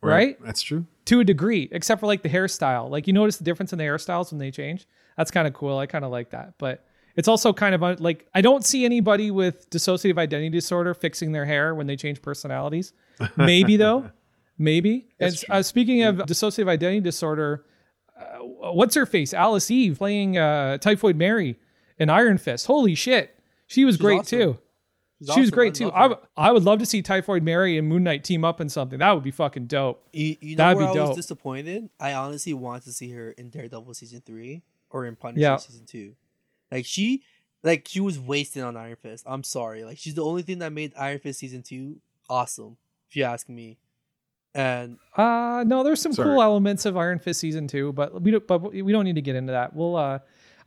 right? 0.00 0.36
That's 0.44 0.62
true. 0.62 0.86
To 1.06 1.20
a 1.20 1.24
degree, 1.24 1.68
except 1.72 2.00
for 2.00 2.06
like 2.06 2.22
the 2.22 2.28
hairstyle. 2.28 2.90
Like 2.90 3.06
you 3.06 3.12
notice 3.12 3.36
the 3.36 3.44
difference 3.44 3.72
in 3.72 3.78
the 3.78 3.84
hairstyles 3.84 4.30
when 4.30 4.38
they 4.38 4.50
change. 4.50 4.86
That's 5.16 5.30
kind 5.30 5.46
of 5.46 5.54
cool. 5.54 5.78
I 5.78 5.86
kind 5.86 6.04
of 6.04 6.10
like 6.10 6.30
that, 6.30 6.54
but 6.58 6.84
it's 7.16 7.28
also 7.28 7.52
kind 7.52 7.74
of 7.74 8.00
like 8.00 8.26
I 8.34 8.40
don't 8.40 8.64
see 8.64 8.84
anybody 8.84 9.30
with 9.30 9.68
dissociative 9.70 10.18
identity 10.18 10.48
disorder 10.50 10.94
fixing 10.94 11.32
their 11.32 11.44
hair 11.44 11.74
when 11.74 11.86
they 11.86 11.96
change 11.96 12.22
personalities. 12.22 12.92
Maybe 13.36 13.76
though, 13.76 14.10
maybe. 14.58 15.08
And 15.20 15.34
uh, 15.48 15.62
speaking 15.62 16.02
of 16.02 16.16
dissociative 16.18 16.68
identity 16.68 17.00
disorder, 17.00 17.64
uh, 18.18 18.38
what's 18.72 18.94
her 18.94 19.06
face? 19.06 19.32
Alice 19.34 19.70
Eve 19.70 19.98
playing 19.98 20.38
uh, 20.38 20.78
Typhoid 20.78 21.16
Mary 21.16 21.58
in 21.98 22.10
Iron 22.10 22.38
Fist. 22.38 22.66
Holy 22.66 22.94
shit, 22.94 23.38
she 23.66 23.84
was 23.84 23.96
great 23.96 24.20
awesome. 24.20 24.38
too. 24.38 24.58
She's 25.20 25.34
She 25.34 25.40
was 25.40 25.48
awesome. 25.50 25.54
great 25.54 25.74
too. 25.74 25.92
I, 25.92 26.02
w- 26.08 26.20
I 26.36 26.50
would 26.50 26.64
love 26.64 26.80
to 26.80 26.86
see 26.86 27.00
Typhoid 27.00 27.42
Mary 27.44 27.78
and 27.78 27.88
Moon 27.88 28.02
Knight 28.02 28.24
team 28.24 28.44
up 28.44 28.60
in 28.60 28.68
something. 28.68 28.98
That 28.98 29.12
would 29.12 29.22
be 29.22 29.30
fucking 29.30 29.66
dope. 29.66 30.04
You, 30.12 30.36
you 30.40 30.56
know 30.56 30.64
That'd 30.64 30.78
where 30.78 30.92
be 30.92 30.98
I 30.98 31.02
was 31.02 31.10
dope. 31.10 31.16
disappointed? 31.16 31.88
I 32.00 32.14
honestly 32.14 32.54
want 32.54 32.82
to 32.84 32.92
see 32.92 33.10
her 33.12 33.30
in 33.30 33.48
Daredevil 33.50 33.94
season 33.94 34.22
three 34.26 34.62
or 34.90 35.06
in 35.06 35.14
Punisher 35.14 35.40
Yeah. 35.40 35.56
season 35.58 35.86
two. 35.86 36.14
Like 36.72 36.86
she, 36.86 37.22
like 37.62 37.86
she 37.88 38.00
was 38.00 38.18
wasted 38.18 38.64
on 38.64 38.76
Iron 38.76 38.96
Fist. 38.96 39.24
I'm 39.28 39.44
sorry. 39.44 39.84
Like 39.84 39.96
she's 39.98 40.14
the 40.14 40.24
only 40.24 40.42
thing 40.42 40.58
that 40.58 40.72
made 40.72 40.92
Iron 40.98 41.20
Fist 41.20 41.38
season 41.38 41.62
two 41.62 42.00
awesome. 42.28 42.76
If 43.08 43.14
you 43.16 43.22
ask 43.22 43.48
me, 43.48 43.78
And 44.54 44.98
Uh 45.16 45.64
no, 45.66 45.82
there's 45.82 46.00
some 46.00 46.12
Sorry. 46.12 46.28
cool 46.28 46.42
elements 46.42 46.84
of 46.86 46.96
Iron 46.96 47.18
Fist 47.18 47.40
season 47.40 47.66
two, 47.68 47.92
but 47.92 48.20
we 48.22 48.30
don't. 48.30 48.46
But 48.46 48.72
we 48.72 48.92
don't 48.92 49.04
need 49.04 49.14
to 49.16 49.22
get 49.22 49.36
into 49.36 49.52
that. 49.52 49.74
We'll. 49.74 49.96
uh 49.96 50.18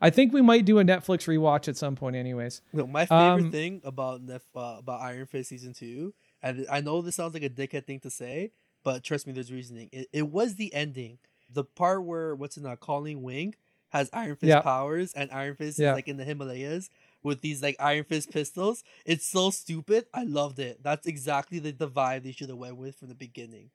I 0.02 0.10
think 0.10 0.34
we 0.34 0.42
might 0.42 0.66
do 0.66 0.80
a 0.80 0.84
Netflix 0.84 1.26
rewatch 1.26 1.70
at 1.70 1.78
some 1.78 1.96
point, 1.96 2.18
anyways. 2.18 2.62
No, 2.74 2.86
my 2.86 3.06
favorite 3.06 3.46
Um, 3.46 3.52
thing 3.52 3.82
about 3.86 4.22
Nef- 4.22 4.42
uh, 4.56 4.76
about 4.80 5.00
Iron 5.02 5.26
Fist 5.26 5.50
season 5.50 5.72
two, 5.74 6.14
and 6.44 6.66
I 6.70 6.82
know 6.82 7.02
this 7.02 7.16
sounds 7.16 7.34
like 7.34 7.44
a 7.44 7.50
dickhead 7.50 7.86
thing 7.86 8.02
to 8.02 8.10
say, 8.10 8.52
but 8.84 9.04
trust 9.06 9.26
me, 9.26 9.32
there's 9.32 9.54
reasoning. 9.54 9.90
It, 9.94 10.10
it 10.12 10.30
was 10.30 10.56
the 10.56 10.74
ending, 10.74 11.20
the 11.52 11.64
part 11.64 12.04
where 12.04 12.36
what's 12.36 12.58
in 12.58 12.66
uh, 12.66 12.76
Colleen 12.76 13.24
Wing 13.24 13.56
has 13.90 14.10
Iron 14.12 14.36
Fist 14.36 14.50
Yeah. 14.50 14.60
powers, 14.62 15.14
and 15.14 15.32
Iron 15.32 15.56
Fist 15.56 15.80
Yeah. 15.80 15.92
is 15.92 15.96
like 15.96 16.10
in 16.10 16.18
the 16.18 16.26
Himalayas 16.26 16.90
with 17.26 17.42
these 17.42 17.62
like 17.62 17.76
Iron 17.80 18.06
Fist 18.06 18.32
pistols. 18.32 18.84
It's 19.06 19.26
so 19.26 19.50
stupid. 19.50 20.06
I 20.14 20.24
loved 20.24 20.60
it. 20.60 20.82
That's 20.82 21.08
exactly 21.08 21.60
the, 21.60 21.72
the 21.72 21.90
vibe 21.90 22.24
they 22.24 22.32
should 22.32 22.50
have 22.50 22.58
went 22.58 22.78
with 22.78 22.96
from 22.96 23.10
the 23.10 23.16
beginning. 23.16 23.72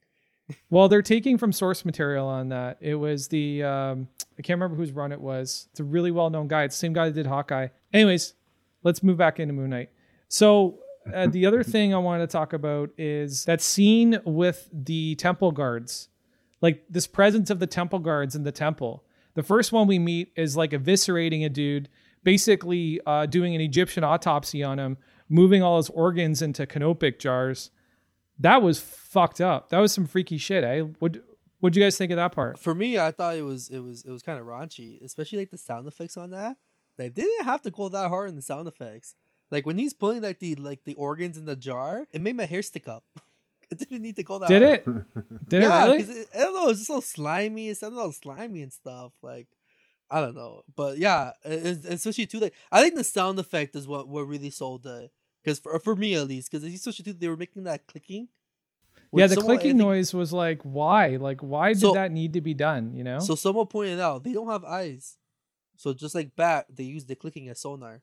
Well, 0.68 0.88
they're 0.88 1.02
taking 1.02 1.38
from 1.38 1.52
source 1.52 1.84
material 1.84 2.26
on 2.26 2.48
that. 2.48 2.78
It 2.80 2.94
was 2.94 3.28
the 3.28 3.62
um, 3.62 4.08
I 4.38 4.42
can't 4.42 4.58
remember 4.58 4.76
whose 4.76 4.92
run 4.92 5.12
it 5.12 5.20
was. 5.20 5.68
It's 5.70 5.80
a 5.80 5.84
really 5.84 6.10
well 6.10 6.30
known 6.30 6.48
guy. 6.48 6.64
It's 6.64 6.76
the 6.76 6.80
same 6.80 6.92
guy 6.92 7.06
that 7.06 7.14
did 7.14 7.26
Hawkeye. 7.26 7.68
Anyways, 7.92 8.34
let's 8.82 9.02
move 9.02 9.18
back 9.18 9.38
into 9.38 9.52
Moon 9.52 9.70
Knight. 9.70 9.90
So 10.28 10.78
uh, 11.12 11.26
the 11.26 11.46
other 11.46 11.62
thing 11.64 11.94
I 11.94 11.98
wanted 11.98 12.28
to 12.28 12.32
talk 12.32 12.52
about 12.52 12.90
is 12.98 13.44
that 13.44 13.60
scene 13.60 14.18
with 14.24 14.68
the 14.72 15.14
temple 15.16 15.52
guards, 15.52 16.08
like 16.60 16.84
this 16.88 17.06
presence 17.06 17.50
of 17.50 17.58
the 17.58 17.66
temple 17.66 17.98
guards 17.98 18.34
in 18.34 18.44
the 18.44 18.52
temple. 18.52 19.04
The 19.34 19.42
first 19.42 19.72
one 19.72 19.86
we 19.86 19.98
meet 19.98 20.32
is 20.36 20.56
like 20.56 20.72
eviscerating 20.72 21.44
a 21.44 21.48
dude, 21.48 21.88
basically 22.22 23.00
uh, 23.06 23.26
doing 23.26 23.54
an 23.54 23.60
Egyptian 23.60 24.04
autopsy 24.04 24.62
on 24.62 24.78
him, 24.78 24.98
moving 25.28 25.62
all 25.62 25.76
his 25.76 25.88
organs 25.90 26.42
into 26.42 26.66
canopic 26.66 27.18
jars 27.18 27.70
that 28.38 28.62
was 28.62 28.80
fucked 28.80 29.40
up. 29.40 29.68
That 29.68 29.78
was 29.80 29.92
some 29.92 30.06
freaky 30.06 30.38
shit, 30.38 30.64
eh? 30.64 30.80
What 30.98 31.18
what'd 31.60 31.76
you 31.76 31.82
guys 31.82 31.98
think 31.98 32.10
of 32.10 32.16
that 32.16 32.32
part? 32.32 32.58
For 32.58 32.74
me, 32.74 32.98
I 32.98 33.10
thought 33.10 33.36
it 33.36 33.42
was 33.42 33.68
it 33.68 33.80
was 33.80 34.02
it 34.04 34.10
was 34.10 34.22
kind 34.22 34.38
of 34.40 34.46
raunchy, 34.46 35.02
especially 35.04 35.38
like 35.40 35.50
the 35.50 35.58
sound 35.58 35.86
effects 35.86 36.16
on 36.16 36.30
that. 36.30 36.56
Like 36.98 37.14
they 37.14 37.22
didn't 37.22 37.44
have 37.44 37.62
to 37.62 37.70
go 37.70 37.88
that 37.90 38.08
hard 38.08 38.30
in 38.30 38.36
the 38.36 38.42
sound 38.42 38.66
effects. 38.66 39.14
Like 39.50 39.66
when 39.66 39.78
he's 39.78 39.92
pulling 39.92 40.22
like 40.22 40.38
the 40.38 40.54
like 40.54 40.84
the 40.84 40.94
organs 40.94 41.36
in 41.36 41.44
the 41.44 41.56
jar, 41.56 42.06
it 42.12 42.22
made 42.22 42.36
my 42.36 42.46
hair 42.46 42.62
stick 42.62 42.88
up. 42.88 43.04
it 43.70 43.78
didn't 43.78 44.00
need 44.02 44.16
to 44.16 44.22
go 44.22 44.38
that. 44.38 44.48
Did 44.48 44.62
hard. 44.62 45.04
it? 45.14 45.48
Did 45.50 45.62
yeah, 45.62 45.84
it 45.84 45.86
really? 45.88 45.98
'cause 46.04 46.16
It, 46.16 46.28
I 46.34 46.38
don't 46.38 46.54
know. 46.54 46.68
It's 46.70 46.78
just 46.80 46.88
so 46.88 47.00
slimy. 47.00 47.68
It 47.68 47.76
sounded 47.76 48.00
all 48.00 48.12
slimy 48.12 48.62
and 48.62 48.72
stuff. 48.72 49.12
Like 49.22 49.48
I 50.10 50.20
don't 50.20 50.34
know, 50.34 50.62
but 50.74 50.98
yeah, 50.98 51.32
especially 51.44 52.26
too. 52.26 52.40
Like 52.40 52.54
I 52.72 52.82
think 52.82 52.96
the 52.96 53.04
sound 53.04 53.38
effect 53.38 53.76
is 53.76 53.86
what 53.86 54.08
what 54.08 54.22
really 54.26 54.50
sold 54.50 54.82
the. 54.82 55.10
Because 55.42 55.58
for 55.58 55.78
for 55.78 55.94
me 55.96 56.14
at 56.16 56.26
least, 56.26 56.50
because 56.50 56.64
especially 56.64 57.04
too, 57.04 57.12
they 57.12 57.28
were 57.28 57.36
making 57.36 57.64
that 57.64 57.86
clicking. 57.86 58.28
Yeah, 59.12 59.26
the 59.26 59.34
someone- 59.36 59.56
clicking 59.56 59.70
think- 59.72 59.78
noise 59.78 60.12
was 60.14 60.32
like, 60.32 60.62
why? 60.62 61.16
Like, 61.16 61.42
why 61.42 61.72
did 61.72 61.80
So- 61.80 61.94
that 61.94 62.12
need 62.12 62.32
to 62.34 62.40
be 62.40 62.54
done? 62.54 62.94
You 62.94 63.02
know? 63.04 63.18
So 63.18 63.34
someone 63.34 63.66
pointed 63.66 63.98
out 64.00 64.22
they 64.22 64.32
don't 64.32 64.48
have 64.48 64.64
eyes, 64.64 65.16
so 65.76 65.92
just 65.94 66.14
like 66.14 66.36
bat, 66.36 66.66
they 66.68 66.84
use 66.84 67.04
the 67.06 67.14
clicking 67.16 67.48
as 67.48 67.60
sonar. 67.60 68.02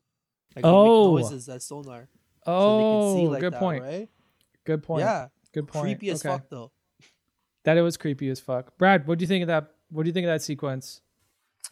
Like 0.56 0.66
Oh. 0.66 1.16
noises 1.18 1.48
as 1.50 1.64
sonar, 1.66 2.10
so 2.46 2.52
oh, 2.52 2.78
they 2.78 2.84
can 2.84 3.22
see 3.22 3.28
oh, 3.28 3.32
like 3.32 3.42
good 3.42 3.54
that, 3.54 3.60
point. 3.60 3.84
right? 3.84 4.10
Good 4.66 4.84
point. 4.84 5.02
Yeah, 5.02 5.28
good 5.54 5.68
point. 5.68 5.84
creepy 5.84 6.10
as 6.10 6.26
okay. 6.26 6.36
fuck 6.36 6.50
though. 6.50 6.72
That 7.64 7.78
it 7.78 7.82
was 7.82 7.98
creepy 7.98 8.30
as 8.30 8.40
fuck. 8.40 8.78
Brad, 8.78 9.06
what 9.08 9.20
do 9.20 9.24
you 9.24 9.28
think 9.28 9.44
of 9.44 9.48
that? 9.48 9.72
What 9.90 10.04
do 10.04 10.08
you 10.10 10.14
think 10.14 10.26
of 10.26 10.30
that 10.30 10.42
sequence? 10.42 11.02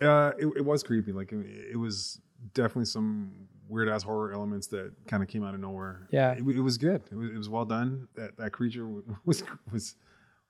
Uh, 0.01 0.31
it, 0.37 0.47
it 0.57 0.65
was 0.65 0.83
creepy. 0.83 1.11
Like 1.11 1.31
it, 1.31 1.45
it 1.73 1.77
was 1.77 2.19
definitely 2.53 2.85
some 2.85 3.31
weird 3.67 3.89
ass 3.89 4.03
horror 4.03 4.31
elements 4.33 4.67
that 4.67 4.91
kind 5.07 5.23
of 5.23 5.29
came 5.29 5.43
out 5.43 5.53
of 5.55 5.59
nowhere. 5.59 6.07
Yeah. 6.11 6.31
it, 6.33 6.39
it 6.39 6.61
was 6.61 6.77
good. 6.77 7.01
It 7.11 7.15
was, 7.15 7.29
it 7.31 7.37
was 7.37 7.49
well 7.49 7.65
done. 7.65 8.07
That 8.15 8.37
that 8.37 8.51
creature 8.51 8.87
was 9.25 9.43
was 9.71 9.95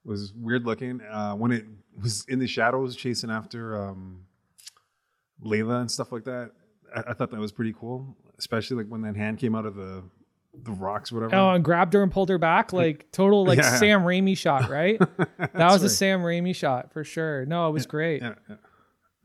was 0.03 0.33
weird 0.33 0.65
looking. 0.65 1.01
Uh, 1.01 1.33
when 1.35 1.51
it 1.51 1.65
was 2.01 2.25
in 2.27 2.39
the 2.39 2.47
shadows 2.47 2.95
chasing 2.95 3.29
after 3.31 3.75
um, 3.81 4.21
Layla 5.43 5.81
and 5.81 5.89
stuff 5.91 6.11
like 6.11 6.23
that, 6.25 6.51
I, 6.95 7.03
I 7.11 7.13
thought 7.13 7.31
that 7.31 7.39
was 7.39 7.51
pretty 7.51 7.73
cool. 7.73 8.15
Especially 8.37 8.77
like 8.77 8.87
when 8.87 9.01
that 9.01 9.15
hand 9.15 9.37
came 9.39 9.55
out 9.55 9.65
of 9.65 9.75
the 9.75 10.03
the 10.63 10.71
rocks, 10.71 11.11
whatever. 11.11 11.35
Oh, 11.35 11.49
and 11.51 11.63
grabbed 11.63 11.93
her 11.93 12.01
and 12.03 12.11
pulled 12.11 12.29
her 12.29 12.37
back, 12.37 12.71
like 12.73 13.11
total 13.11 13.45
like 13.45 13.57
Yeah. 13.59 13.77
Sam 13.77 14.01
Raimi 14.01 14.37
shot, 14.37 14.69
right? 14.69 14.99
that 15.37 15.53
was 15.71 15.83
a. 15.83 15.89
Sam 15.89 16.21
Raimi 16.21 16.55
shot 16.55 16.91
for 16.93 17.03
sure. 17.03 17.45
No, 17.45 17.67
it 17.69 17.71
was 17.71 17.85
great. 17.85 18.21
yeah, 18.21 18.35
yeah. 18.49 18.55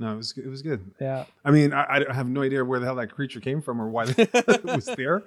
No, 0.00 0.14
it 0.14 0.16
was 0.16 0.36
it 0.36 0.48
was 0.48 0.62
good. 0.62 0.92
Yeah. 0.98 1.26
I 1.44 1.50
mean, 1.50 1.74
I, 1.74 2.04
I 2.08 2.12
have 2.14 2.28
no 2.28 2.42
idea 2.42 2.64
where 2.64 2.80
the 2.80 2.86
hell 2.86 2.96
that 2.96 3.12
creature 3.12 3.38
came 3.38 3.60
from 3.60 3.80
or 3.80 3.88
why 3.90 4.06
it 4.06 4.64
was 4.64 4.86
there, 4.96 5.22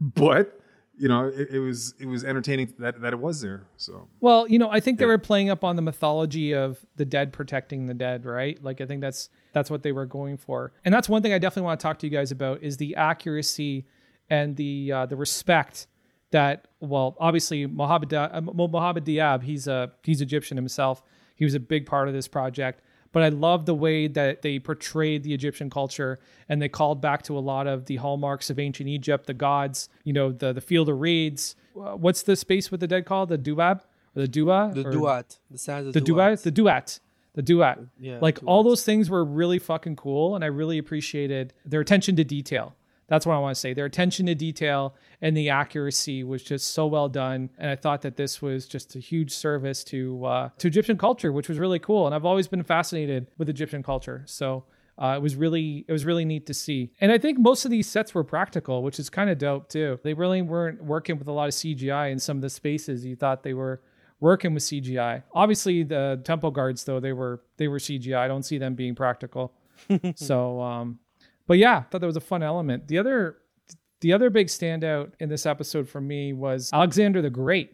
but 0.00 0.58
you 0.96 1.08
know, 1.08 1.28
it, 1.28 1.50
it 1.50 1.58
was 1.58 1.94
it 2.00 2.06
was 2.06 2.24
entertaining 2.24 2.72
that 2.78 3.02
that 3.02 3.12
it 3.12 3.18
was 3.18 3.42
there. 3.42 3.66
So 3.76 4.08
Well, 4.20 4.48
you 4.48 4.58
know, 4.58 4.70
I 4.70 4.80
think 4.80 4.98
they 4.98 5.04
were 5.04 5.18
playing 5.18 5.50
up 5.50 5.62
on 5.62 5.76
the 5.76 5.82
mythology 5.82 6.54
of 6.54 6.84
the 6.96 7.04
dead 7.04 7.34
protecting 7.34 7.86
the 7.86 7.94
dead, 7.94 8.24
right? 8.24 8.60
Like 8.64 8.80
I 8.80 8.86
think 8.86 9.02
that's 9.02 9.28
that's 9.52 9.70
what 9.70 9.82
they 9.82 9.92
were 9.92 10.06
going 10.06 10.38
for. 10.38 10.72
And 10.86 10.92
that's 10.92 11.08
one 11.08 11.22
thing 11.22 11.34
I 11.34 11.38
definitely 11.38 11.66
want 11.66 11.78
to 11.78 11.82
talk 11.82 11.98
to 11.98 12.06
you 12.06 12.10
guys 12.10 12.32
about 12.32 12.62
is 12.62 12.78
the 12.78 12.96
accuracy 12.96 13.86
and 14.30 14.56
the 14.56 14.90
uh, 14.90 15.06
the 15.06 15.16
respect 15.16 15.86
that 16.30 16.68
well, 16.80 17.14
obviously 17.20 17.66
Mohammed 17.66 18.14
uh, 18.14 18.40
Mohammed 18.40 19.04
Diab, 19.04 19.42
he's 19.42 19.68
a 19.68 19.92
he's 20.02 20.22
Egyptian 20.22 20.56
himself. 20.56 21.02
He 21.36 21.44
was 21.44 21.54
a 21.54 21.60
big 21.60 21.86
part 21.86 22.08
of 22.08 22.14
this 22.14 22.26
project. 22.26 22.80
But 23.12 23.22
I 23.22 23.30
love 23.30 23.64
the 23.66 23.74
way 23.74 24.06
that 24.08 24.42
they 24.42 24.58
portrayed 24.58 25.22
the 25.22 25.32
Egyptian 25.32 25.70
culture 25.70 26.18
and 26.48 26.60
they 26.60 26.68
called 26.68 27.00
back 27.00 27.22
to 27.22 27.38
a 27.38 27.40
lot 27.40 27.66
of 27.66 27.86
the 27.86 27.96
hallmarks 27.96 28.50
of 28.50 28.58
ancient 28.58 28.88
Egypt, 28.88 29.26
the 29.26 29.34
gods, 29.34 29.88
you 30.04 30.12
know, 30.12 30.30
the 30.32 30.52
the 30.52 30.60
field 30.60 30.88
of 30.88 31.00
reeds. 31.00 31.56
Uh, 31.74 31.96
what's 31.96 32.22
the 32.22 32.36
space 32.36 32.70
with 32.70 32.80
the 32.80 32.86
dead 32.86 33.06
called? 33.06 33.28
The 33.30 33.38
Duab? 33.38 33.82
Or 34.16 34.22
the 34.22 34.28
Dua? 34.28 34.72
The 34.74 34.84
Or- 34.86 34.90
duat, 34.92 35.38
the 35.50 35.58
sounds 35.58 35.86
of 35.86 35.92
the 35.94 36.00
duet, 36.00 36.42
the 36.42 36.50
duet, 36.50 36.98
the 37.34 37.42
duet. 37.42 37.78
Yeah, 38.00 38.18
like 38.20 38.40
the 38.40 38.46
all 38.46 38.62
those 38.62 38.84
things 38.84 39.08
were 39.08 39.24
really 39.24 39.58
fucking 39.58 39.96
cool, 39.96 40.34
and 40.34 40.42
I 40.44 40.48
really 40.48 40.76
appreciated 40.78 41.54
their 41.64 41.80
attention 41.80 42.16
to 42.16 42.24
detail. 42.24 42.74
That's 43.08 43.26
what 43.26 43.34
I 43.34 43.38
want 43.38 43.54
to 43.54 43.60
say. 43.60 43.72
Their 43.72 43.86
attention 43.86 44.26
to 44.26 44.34
detail 44.34 44.94
and 45.20 45.36
the 45.36 45.48
accuracy 45.48 46.24
was 46.24 46.42
just 46.42 46.72
so 46.74 46.86
well 46.86 47.08
done, 47.08 47.50
and 47.58 47.70
I 47.70 47.76
thought 47.76 48.02
that 48.02 48.16
this 48.16 48.40
was 48.40 48.66
just 48.66 48.94
a 48.96 48.98
huge 48.98 49.32
service 49.32 49.82
to 49.84 50.24
uh, 50.24 50.48
to 50.58 50.68
Egyptian 50.68 50.98
culture, 50.98 51.32
which 51.32 51.48
was 51.48 51.58
really 51.58 51.78
cool. 51.78 52.06
And 52.06 52.14
I've 52.14 52.24
always 52.24 52.48
been 52.48 52.62
fascinated 52.62 53.28
with 53.38 53.48
Egyptian 53.48 53.82
culture, 53.82 54.22
so. 54.26 54.64
Uh, 55.00 55.14
it 55.14 55.22
was 55.22 55.36
really 55.36 55.84
it 55.86 55.92
was 55.92 56.04
really 56.04 56.24
neat 56.24 56.44
to 56.44 56.52
see 56.52 56.90
and 57.00 57.12
i 57.12 57.18
think 57.18 57.38
most 57.38 57.64
of 57.64 57.70
these 57.70 57.88
sets 57.88 58.16
were 58.16 58.24
practical 58.24 58.82
which 58.82 58.98
is 58.98 59.08
kind 59.08 59.30
of 59.30 59.38
dope 59.38 59.68
too 59.68 59.96
they 60.02 60.12
really 60.12 60.42
weren't 60.42 60.82
working 60.82 61.16
with 61.16 61.28
a 61.28 61.32
lot 61.32 61.46
of 61.46 61.54
cgi 61.54 62.10
in 62.10 62.18
some 62.18 62.36
of 62.36 62.40
the 62.40 62.50
spaces 62.50 63.04
you 63.04 63.14
thought 63.14 63.44
they 63.44 63.54
were 63.54 63.80
working 64.20 64.54
with 64.54 64.62
CGI. 64.62 65.22
Obviously, 65.32 65.82
the 65.82 66.20
temple 66.24 66.50
guards 66.50 66.84
though 66.84 67.00
they 67.00 67.12
were 67.12 67.42
they 67.56 67.68
were 67.68 67.78
CGI. 67.78 68.16
I 68.16 68.28
don't 68.28 68.42
see 68.42 68.58
them 68.58 68.74
being 68.74 68.94
practical. 68.94 69.52
so, 70.16 70.60
um, 70.60 70.98
but 71.48 71.58
yeah, 71.58 71.78
I 71.78 71.80
thought 71.80 72.02
that 72.02 72.06
was 72.06 72.16
a 72.16 72.20
fun 72.20 72.44
element. 72.44 72.86
The 72.86 72.98
other 72.98 73.38
the 74.00 74.12
other 74.12 74.30
big 74.30 74.46
standout 74.46 75.12
in 75.18 75.28
this 75.28 75.44
episode 75.44 75.88
for 75.88 76.00
me 76.00 76.32
was 76.32 76.70
Alexander 76.72 77.20
the 77.20 77.30
Great. 77.30 77.72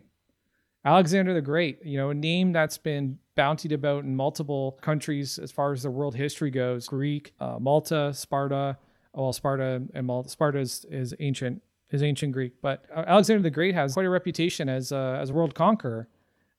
Alexander 0.86 1.34
the 1.34 1.42
Great, 1.42 1.84
you 1.84 1.98
know, 1.98 2.10
a 2.10 2.14
name 2.14 2.52
that's 2.52 2.78
been 2.78 3.18
bountied 3.36 3.72
about 3.72 4.04
in 4.04 4.14
multiple 4.14 4.78
countries 4.80 5.38
as 5.38 5.50
far 5.50 5.72
as 5.72 5.82
the 5.82 5.90
world 5.90 6.14
history 6.14 6.50
goes. 6.50 6.86
Greek, 6.86 7.34
uh, 7.40 7.58
Malta, 7.58 8.12
Sparta. 8.14 8.78
Well, 9.12 9.32
Sparta 9.32 9.82
and 9.92 10.06
Malta. 10.06 10.28
Sparta 10.28 10.58
is, 10.58 10.86
is 10.90 11.14
ancient 11.20 11.60
is 11.90 12.02
ancient 12.02 12.32
Greek, 12.32 12.52
but 12.62 12.84
uh, 12.94 13.04
Alexander 13.06 13.42
the 13.42 13.50
Great 13.50 13.74
has 13.74 13.94
quite 13.94 14.06
a 14.06 14.10
reputation 14.10 14.68
as 14.68 14.92
a, 14.92 15.18
as 15.20 15.30
a 15.30 15.32
world 15.32 15.54
conqueror. 15.54 16.08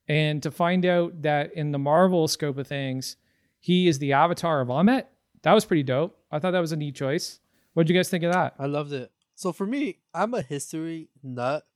And 0.08 0.42
to 0.42 0.50
find 0.50 0.86
out 0.86 1.22
that 1.22 1.52
in 1.54 1.72
the 1.72 1.78
Marvel 1.78 2.28
scope 2.28 2.58
of 2.58 2.66
things, 2.66 3.16
he 3.58 3.88
is 3.88 3.98
the 3.98 4.12
avatar 4.12 4.60
of 4.60 4.68
Ammit, 4.68 5.06
that 5.46 5.52
was 5.52 5.64
pretty 5.64 5.84
dope. 5.84 6.18
I 6.30 6.38
thought 6.38 6.52
that 6.52 6.60
was 6.60 6.72
a 6.72 6.76
neat 6.76 6.94
choice. 6.94 7.40
What 7.74 7.86
did 7.86 7.92
you 7.92 7.98
guys 7.98 8.08
think 8.08 8.24
of 8.24 8.32
that? 8.32 8.54
I 8.58 8.66
loved 8.66 8.92
it. 8.92 9.10
So 9.34 9.52
for 9.52 9.66
me, 9.66 9.98
I'm 10.14 10.34
a 10.34 10.42
history 10.42 11.08
nut, 11.22 11.66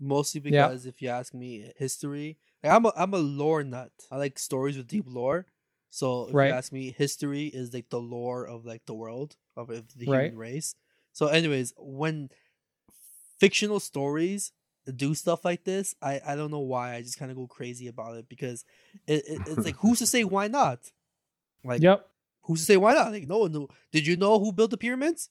mostly 0.00 0.40
Yeah. 0.40 0.68
because 0.68 0.86
if 0.86 1.02
you 1.02 1.08
ask 1.08 1.34
me, 1.34 1.72
history. 1.76 2.38
Like 2.62 2.72
I'm 2.72 2.86
a 2.86 2.92
I'm 2.96 3.12
a 3.14 3.18
lore 3.18 3.62
nut. 3.62 3.92
I 4.10 4.16
like 4.16 4.38
stories 4.38 4.76
with 4.76 4.88
deep 4.88 5.04
lore. 5.06 5.46
So 5.90 6.28
if 6.28 6.34
Right. 6.34 6.48
you 6.48 6.52
ask 6.54 6.72
me, 6.72 6.90
history 6.96 7.46
is 7.46 7.72
like 7.74 7.90
the 7.90 8.00
lore 8.00 8.46
of 8.46 8.64
like 8.64 8.86
the 8.86 8.94
world 8.94 9.36
of 9.56 9.70
of 9.70 9.96
the 9.96 10.06
Right. 10.06 10.24
human 10.24 10.38
race. 10.38 10.74
So, 11.12 11.26
anyways, 11.28 11.74
when 11.76 12.30
fictional 13.38 13.80
stories 13.80 14.52
do 14.96 15.14
stuff 15.14 15.44
like 15.44 15.64
this, 15.64 15.94
I 16.02 16.20
I 16.26 16.36
don't 16.36 16.50
know 16.50 16.58
why 16.60 16.94
I 16.94 17.02
just 17.02 17.18
kind 17.18 17.30
of 17.30 17.36
go 17.36 17.46
crazy 17.46 17.86
about 17.86 18.16
it 18.16 18.28
because 18.28 18.64
it, 19.06 19.24
it 19.28 19.42
it's 19.46 19.64
like 19.64 19.76
who's 19.76 19.98
to 20.00 20.06
say 20.06 20.24
why 20.24 20.48
not? 20.48 20.80
Like 21.64 21.82
Yep. 21.82 22.08
Who's 22.44 22.60
to 22.60 22.66
say 22.66 22.76
why 22.76 22.94
not? 22.94 23.12
Like, 23.12 23.26
no, 23.28 23.46
no. 23.46 23.68
Did 23.92 24.06
you 24.06 24.16
know 24.16 24.38
who 24.38 24.52
built 24.52 24.70
the 24.70 24.76
pyramids? 24.78 25.28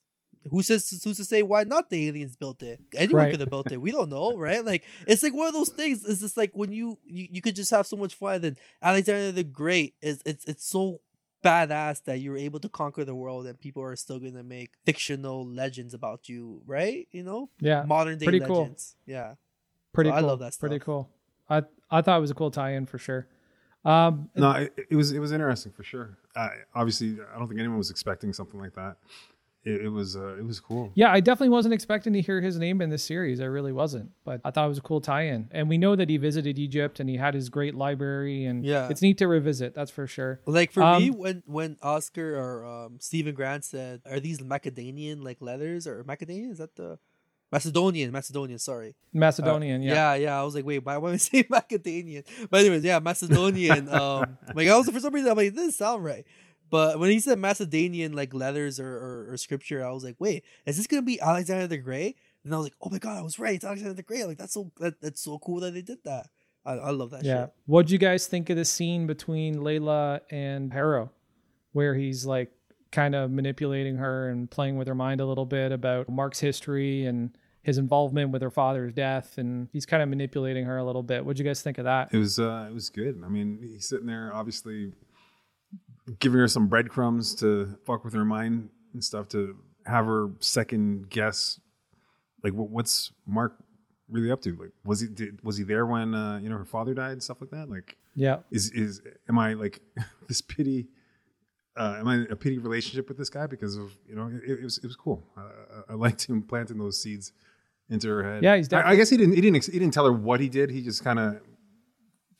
Who 0.52 0.62
says 0.62 0.89
who's 1.04 1.15
to 1.17 1.23
say 1.26 1.41
why 1.41 1.63
not 1.63 1.89
the 1.89 2.08
aliens 2.10 2.36
built 2.36 2.62
it? 2.63 2.82
Anyone 2.95 3.23
Right. 3.23 3.32
could 3.32 3.39
have 3.39 3.49
built 3.49 3.71
it. 3.71 3.80
We 3.82 3.91
don't 3.91 4.10
know, 4.10 4.36
right? 4.47 4.63
Like 4.63 4.84
it's 5.08 5.23
like 5.23 5.34
one 5.34 5.47
of 5.47 5.54
those 5.54 5.69
things. 5.69 6.04
It's 6.04 6.19
just 6.19 6.36
like 6.36 6.52
when 6.54 6.71
you 6.73 6.99
you, 7.06 7.28
you 7.32 7.41
could 7.41 7.56
just 7.56 7.71
have 7.71 7.88
so 7.88 7.95
much 7.95 8.13
fun. 8.15 8.43
And 8.43 8.58
Alexander 8.82 9.32
the 9.32 9.43
Great 9.45 9.95
is 10.02 10.21
it's 10.26 10.43
it's 10.45 10.65
so 10.67 10.99
badass 11.45 12.04
that 12.06 12.19
you're 12.19 12.38
able 12.38 12.60
to 12.60 12.69
conquer 12.69 13.04
the 13.06 13.15
world 13.15 13.45
and 13.47 13.60
people 13.60 13.84
are 13.84 13.95
still 13.95 14.19
gonna 14.19 14.43
make 14.43 14.71
fictional 14.86 15.45
legends 15.47 15.93
about 15.93 16.28
you, 16.30 16.62
right? 16.65 17.08
You 17.12 17.23
know, 17.23 17.49
Yeah. 17.60 17.84
modern 17.84 18.17
day 18.17 18.26
pretty 18.26 18.39
cool. 18.41 18.62
legends. 18.62 18.95
Yeah. 19.06 19.36
Pretty 19.93 20.10
So 20.10 20.15
I 20.15 20.19
love 20.21 20.39
that 20.39 20.54
stuff. 20.54 20.69
Pretty 20.69 20.80
cool. 20.84 21.10
I 21.49 21.63
I 21.89 22.02
thought 22.02 22.17
it 22.17 22.21
was 22.21 22.32
a 22.32 22.36
cool 22.36 22.52
tie-in 22.52 22.86
for 22.86 22.97
sure. 22.97 23.28
Um, 23.86 24.30
No, 24.36 24.52
it, 24.52 24.73
it 24.89 24.95
was 24.95 25.12
it 25.12 25.19
was 25.19 25.32
interesting 25.32 25.71
for 25.71 25.84
sure. 25.84 26.17
Uh, 26.36 26.50
obviously, 26.74 27.17
I 27.34 27.38
don't 27.38 27.48
think 27.48 27.60
anyone 27.60 27.78
was 27.78 27.91
expecting 27.91 28.34
something 28.34 28.60
like 28.60 28.74
that. 28.74 28.98
It, 29.65 29.84
it 29.86 29.89
was 29.89 30.17
uh, 30.17 30.36
it 30.36 30.46
was 30.46 30.60
cool. 30.60 30.91
Yeah, 30.93 31.10
I 31.12 31.22
definitely 31.22 31.50
wasn't 31.50 31.74
expecting 31.74 32.12
to 32.13 32.22
hear 32.22 32.41
his 32.41 32.58
name 32.58 32.82
in 32.82 32.89
this 32.89 33.02
series. 33.04 33.39
I 33.39 33.46
really 33.46 33.72
wasn't, 33.72 34.12
but 34.26 34.41
I 34.43 34.52
thought 34.52 34.65
it 34.65 34.69
was 34.69 34.78
a 34.78 34.82
cool 34.82 35.00
tie-in. 35.00 35.48
And 35.52 35.69
we 35.69 35.78
know 35.78 35.96
that 35.96 36.10
he 36.10 36.17
visited 36.17 36.60
Egypt 36.60 37.00
and 37.00 37.08
he 37.10 37.15
had 37.15 37.34
his 37.34 37.48
great 37.48 37.74
library, 37.74 38.43
and 38.46 38.65
Yeah. 38.65 38.89
it's 38.89 39.02
neat 39.02 39.17
to 39.19 39.28
revisit. 39.28 39.74
That's 39.74 39.89
for 39.91 40.06
sure. 40.06 40.41
Like 40.46 40.74
for 40.74 40.84
Um, 40.84 41.02
me, 41.04 41.12
when 41.12 41.43
when 41.46 41.78
Oscar 41.82 42.36
or 42.38 42.65
um, 42.65 42.98
Steven 43.00 43.34
Grant 43.36 43.63
said, 43.63 44.02
"Are 44.06 44.19
these 44.19 44.41
Macedonian 44.43 45.22
like 45.24 45.41
letters 45.41 45.88
or 45.88 46.04
Macedonian? 46.04 46.52
Is 46.52 46.58
that 46.58 46.76
the 46.76 47.00
Macedonian? 47.54 48.12
Macedonian, 48.12 48.60
sorry. 48.60 48.96
Macedonian, 49.13 49.82
yeah. 49.84 49.94
Yeah, 49.94 50.16
yeah. 50.16 50.39
I 50.39 50.44
was 50.44 50.56
like, 50.56 50.66
wait, 50.66 50.80
why 50.84 50.96
am 50.96 51.06
I 51.06 51.18
saying 51.28 51.46
Macedonian? 51.50 52.24
But 52.50 52.62
anyways, 52.62 52.84
yeah, 52.84 53.00
Macedonian. 53.00 53.88
um, 53.94 54.38
like 54.56 54.68
I 54.68 54.76
was 54.76 54.89
for 54.89 55.00
some 55.00 55.13
reason 55.13 55.30
I'm 55.32 55.38
like, 55.38 55.50
this 55.52 55.56
doesn't 55.56 55.72
sound 55.74 56.04
right. 56.04 56.26
But 56.70 56.98
when 57.00 57.12
he 57.12 57.20
said 57.20 57.38
Macedonian 57.38 58.13
like 58.13 58.34
letters 58.34 58.80
or, 58.80 58.88
or, 58.88 59.34
or 59.34 59.38
scripture, 59.38 59.86
I 59.86 59.92
was 59.92 60.04
like, 60.04 60.16
wait, 60.20 60.44
is 60.66 60.76
this 60.78 60.88
gonna 60.88 61.04
be 61.04 61.22
Alexander 61.22 61.68
the 61.68 61.78
Great? 61.78 62.18
And 62.44 62.54
I 62.54 62.58
was 62.58 62.66
like, 62.66 62.76
oh 62.82 62.89
my 62.89 62.98
god, 62.98 63.18
I 63.18 63.22
was 63.22 63.38
right. 63.38 63.54
It's 63.56 63.63
Alexander 63.63 63.94
the 63.94 64.02
Great. 64.04 64.26
Like 64.26 64.39
that's 64.39 64.54
so 64.54 64.72
that, 64.80 65.00
that's 65.00 65.22
so 65.22 65.38
cool 65.39 65.60
that 65.60 65.74
they 65.76 65.84
did 65.84 66.00
that. 66.06 66.28
I, 66.66 66.74
I 66.74 66.89
love 66.92 67.12
that 67.12 67.24
Yeah. 67.24 67.44
shit. 67.46 67.54
What'd 67.68 67.92
you 67.92 68.00
guys 68.00 68.26
think 68.26 68.50
of 68.50 68.58
the 68.58 68.66
scene 68.66 69.06
between 69.06 69.58
Layla 69.58 70.22
and 70.32 70.74
Harrow, 70.74 71.12
where 71.74 71.94
he's 71.94 72.26
like 72.26 72.52
kind 72.92 73.13
of 73.16 73.30
manipulating 73.30 73.98
her 73.98 74.30
and 74.30 74.50
playing 74.50 74.78
with 74.78 74.88
her 74.88 74.96
mind 74.96 75.20
a 75.22 75.26
little 75.26 75.46
bit 75.46 75.72
about 75.72 76.10
Mark's 76.10 76.39
history 76.39 77.06
and 77.06 77.38
his 77.63 77.78
involvement 77.78 78.32
with 78.32 78.41
her 78.41 78.52
father's 78.52 78.93
death, 78.93 79.38
and 79.38 79.67
he's 79.73 79.86
kind 79.86 80.04
of 80.04 80.10
manipulating 80.10 80.65
her 80.65 80.78
a 80.78 80.84
little 80.84 81.02
bit. 81.04 81.26
What'd 81.26 81.39
you 81.39 81.45
guys 81.45 81.62
think 81.62 81.78
of 81.80 81.86
that? 81.86 82.13
It 82.13 82.17
was 82.17 82.38
uh, 82.39 82.67
it 82.69 82.73
was 82.73 82.89
good. 82.89 83.21
I 83.26 83.30
mean, 83.30 83.58
he's 83.62 83.88
sitting 83.88 84.06
there, 84.08 84.32
obviously 84.34 84.91
giving 86.19 86.39
her 86.39 86.47
some 86.47 86.67
breadcrumbs 86.67 87.34
to 87.36 87.78
fuck 87.86 88.04
with 88.04 88.13
her 88.13 88.26
mind 88.26 88.69
and 88.93 89.04
stuff 89.04 89.28
to 89.30 89.56
have 89.86 90.06
her 90.06 90.30
second 90.39 91.10
guess, 91.10 91.60
like 92.43 92.54
what's 92.54 93.12
Mark 93.26 93.56
really 94.10 94.32
up 94.32 94.41
to? 94.41 94.56
Like, 94.56 94.71
was 94.86 94.99
he 94.99 95.08
did, 95.08 95.41
was 95.43 95.58
he 95.58 95.63
there 95.63 95.86
when 95.86 96.13
uh, 96.13 96.39
you 96.43 96.49
know 96.49 96.58
her 96.58 96.65
father 96.65 96.93
died 96.93 97.13
and 97.13 97.23
stuff 97.23 97.39
like 97.41 97.52
that? 97.52 97.69
Like, 97.69 97.95
Yeah. 98.15 98.39
is 98.52 98.71
is 98.71 99.02
am 99.30 99.39
I 99.39 99.54
like 99.54 99.80
this 100.28 100.41
pity? 100.41 100.88
Uh, 101.76 101.95
am 101.99 102.08
I 102.08 102.15
a 102.30 102.36
pity 102.36 102.60
relationship 102.60 103.08
with 103.08 103.17
this 103.17 103.30
guy 103.32 103.47
because 103.47 103.78
of 103.78 103.93
you 104.08 104.15
know 104.15 104.28
it, 104.45 104.60
it 104.60 104.63
was 104.63 104.78
it 104.80 104.86
was 104.86 104.95
cool. 104.95 105.23
I, 105.36 105.93
I 105.93 105.93
liked 105.95 106.28
him 106.30 106.43
planting 106.43 106.78
those 106.78 107.02
seeds 107.02 107.32
into 107.89 108.08
her 108.10 108.24
head. 108.24 108.43
Yeah, 108.43 108.56
he's 108.58 108.72
I- 108.74 108.89
I, 108.91 108.96
guess 108.96 109.10
he 109.10 109.17
didn't 109.17 109.36
he 109.36 109.41
didn't 109.41 109.65
he 109.65 109.80
didn't 109.80 109.93
tell 109.93 110.06
her 110.06 110.13
what 110.13 110.39
he 110.39 110.50
did. 110.50 110.69
He 110.72 110.82
just 110.82 111.04
kind 111.04 111.19
of 111.19 111.38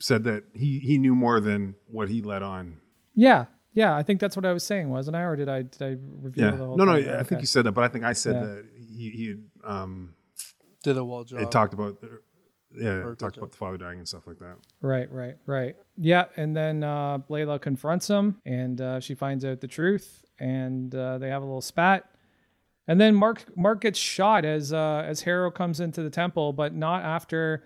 said 0.00 0.24
that 0.24 0.44
he 0.54 0.78
he 0.80 0.98
knew 0.98 1.14
more 1.14 1.40
than 1.40 1.74
what 1.86 2.08
he 2.08 2.22
let 2.22 2.42
on. 2.42 2.78
Yeah. 3.14 3.46
Yeah. 3.72 3.94
I 3.96 4.02
think 4.02 4.20
that's 4.20 4.36
what 4.36 4.44
I 4.44 4.52
was 4.52 4.64
saying, 4.64 4.88
wasn't 4.90 5.16
I? 5.16 5.22
Or 5.22 5.36
did 5.36 5.48
I 5.48 5.62
did 5.62 5.82
I 5.82 5.96
reveal 6.22 6.44
Yeah, 6.46 6.50
the 6.52 6.64
whole 6.64 6.76
no, 6.76 6.84
no. 6.84 6.94
thing? 7.00 7.08
I 7.08 7.12
Okay. 7.16 7.24
think 7.24 7.40
you 7.42 7.46
said 7.46 7.64
that, 7.66 7.72
but 7.72 7.84
I 7.84 7.88
think 7.88 8.04
I 8.04 8.12
said 8.12 8.34
Yeah. 8.34 8.40
that 8.46 8.64
he 8.76 9.10
he 9.10 9.28
had, 9.28 9.42
um 9.64 10.14
Did 10.82 10.96
a 10.96 11.04
wall 11.04 11.24
job. 11.24 11.40
it 11.40 11.50
talked 11.50 11.74
about 11.74 11.98
yeah 12.76 13.02
good 13.04 13.18
talked 13.18 13.36
about 13.36 13.52
the 13.52 13.56
father 13.56 13.76
dying 13.78 13.98
and 13.98 14.08
stuff 14.08 14.26
like 14.26 14.38
that. 14.40 14.56
Right, 14.80 15.10
right, 15.12 15.36
right. 15.46 15.76
Yeah, 15.96 16.24
and 16.36 16.56
then 16.56 16.82
uh, 16.82 17.18
Layla 17.30 17.60
confronts 17.60 18.08
him, 18.08 18.40
and 18.44 18.80
uh, 18.80 18.98
she 19.00 19.14
finds 19.14 19.44
out 19.44 19.60
the 19.60 19.68
truth, 19.68 20.24
and 20.40 20.92
uh, 20.94 21.18
they 21.18 21.28
have 21.28 21.42
a 21.42 21.44
little 21.46 21.60
spat. 21.60 22.04
And 22.86 23.00
then 23.00 23.14
Mark 23.14 23.44
Mark 23.56 23.80
gets 23.80 23.98
shot 23.98 24.44
as 24.44 24.72
uh, 24.72 25.04
as 25.06 25.22
Harrow 25.22 25.50
comes 25.50 25.80
into 25.80 26.02
the 26.02 26.10
temple, 26.10 26.52
but 26.52 26.74
not 26.74 27.02
after 27.02 27.64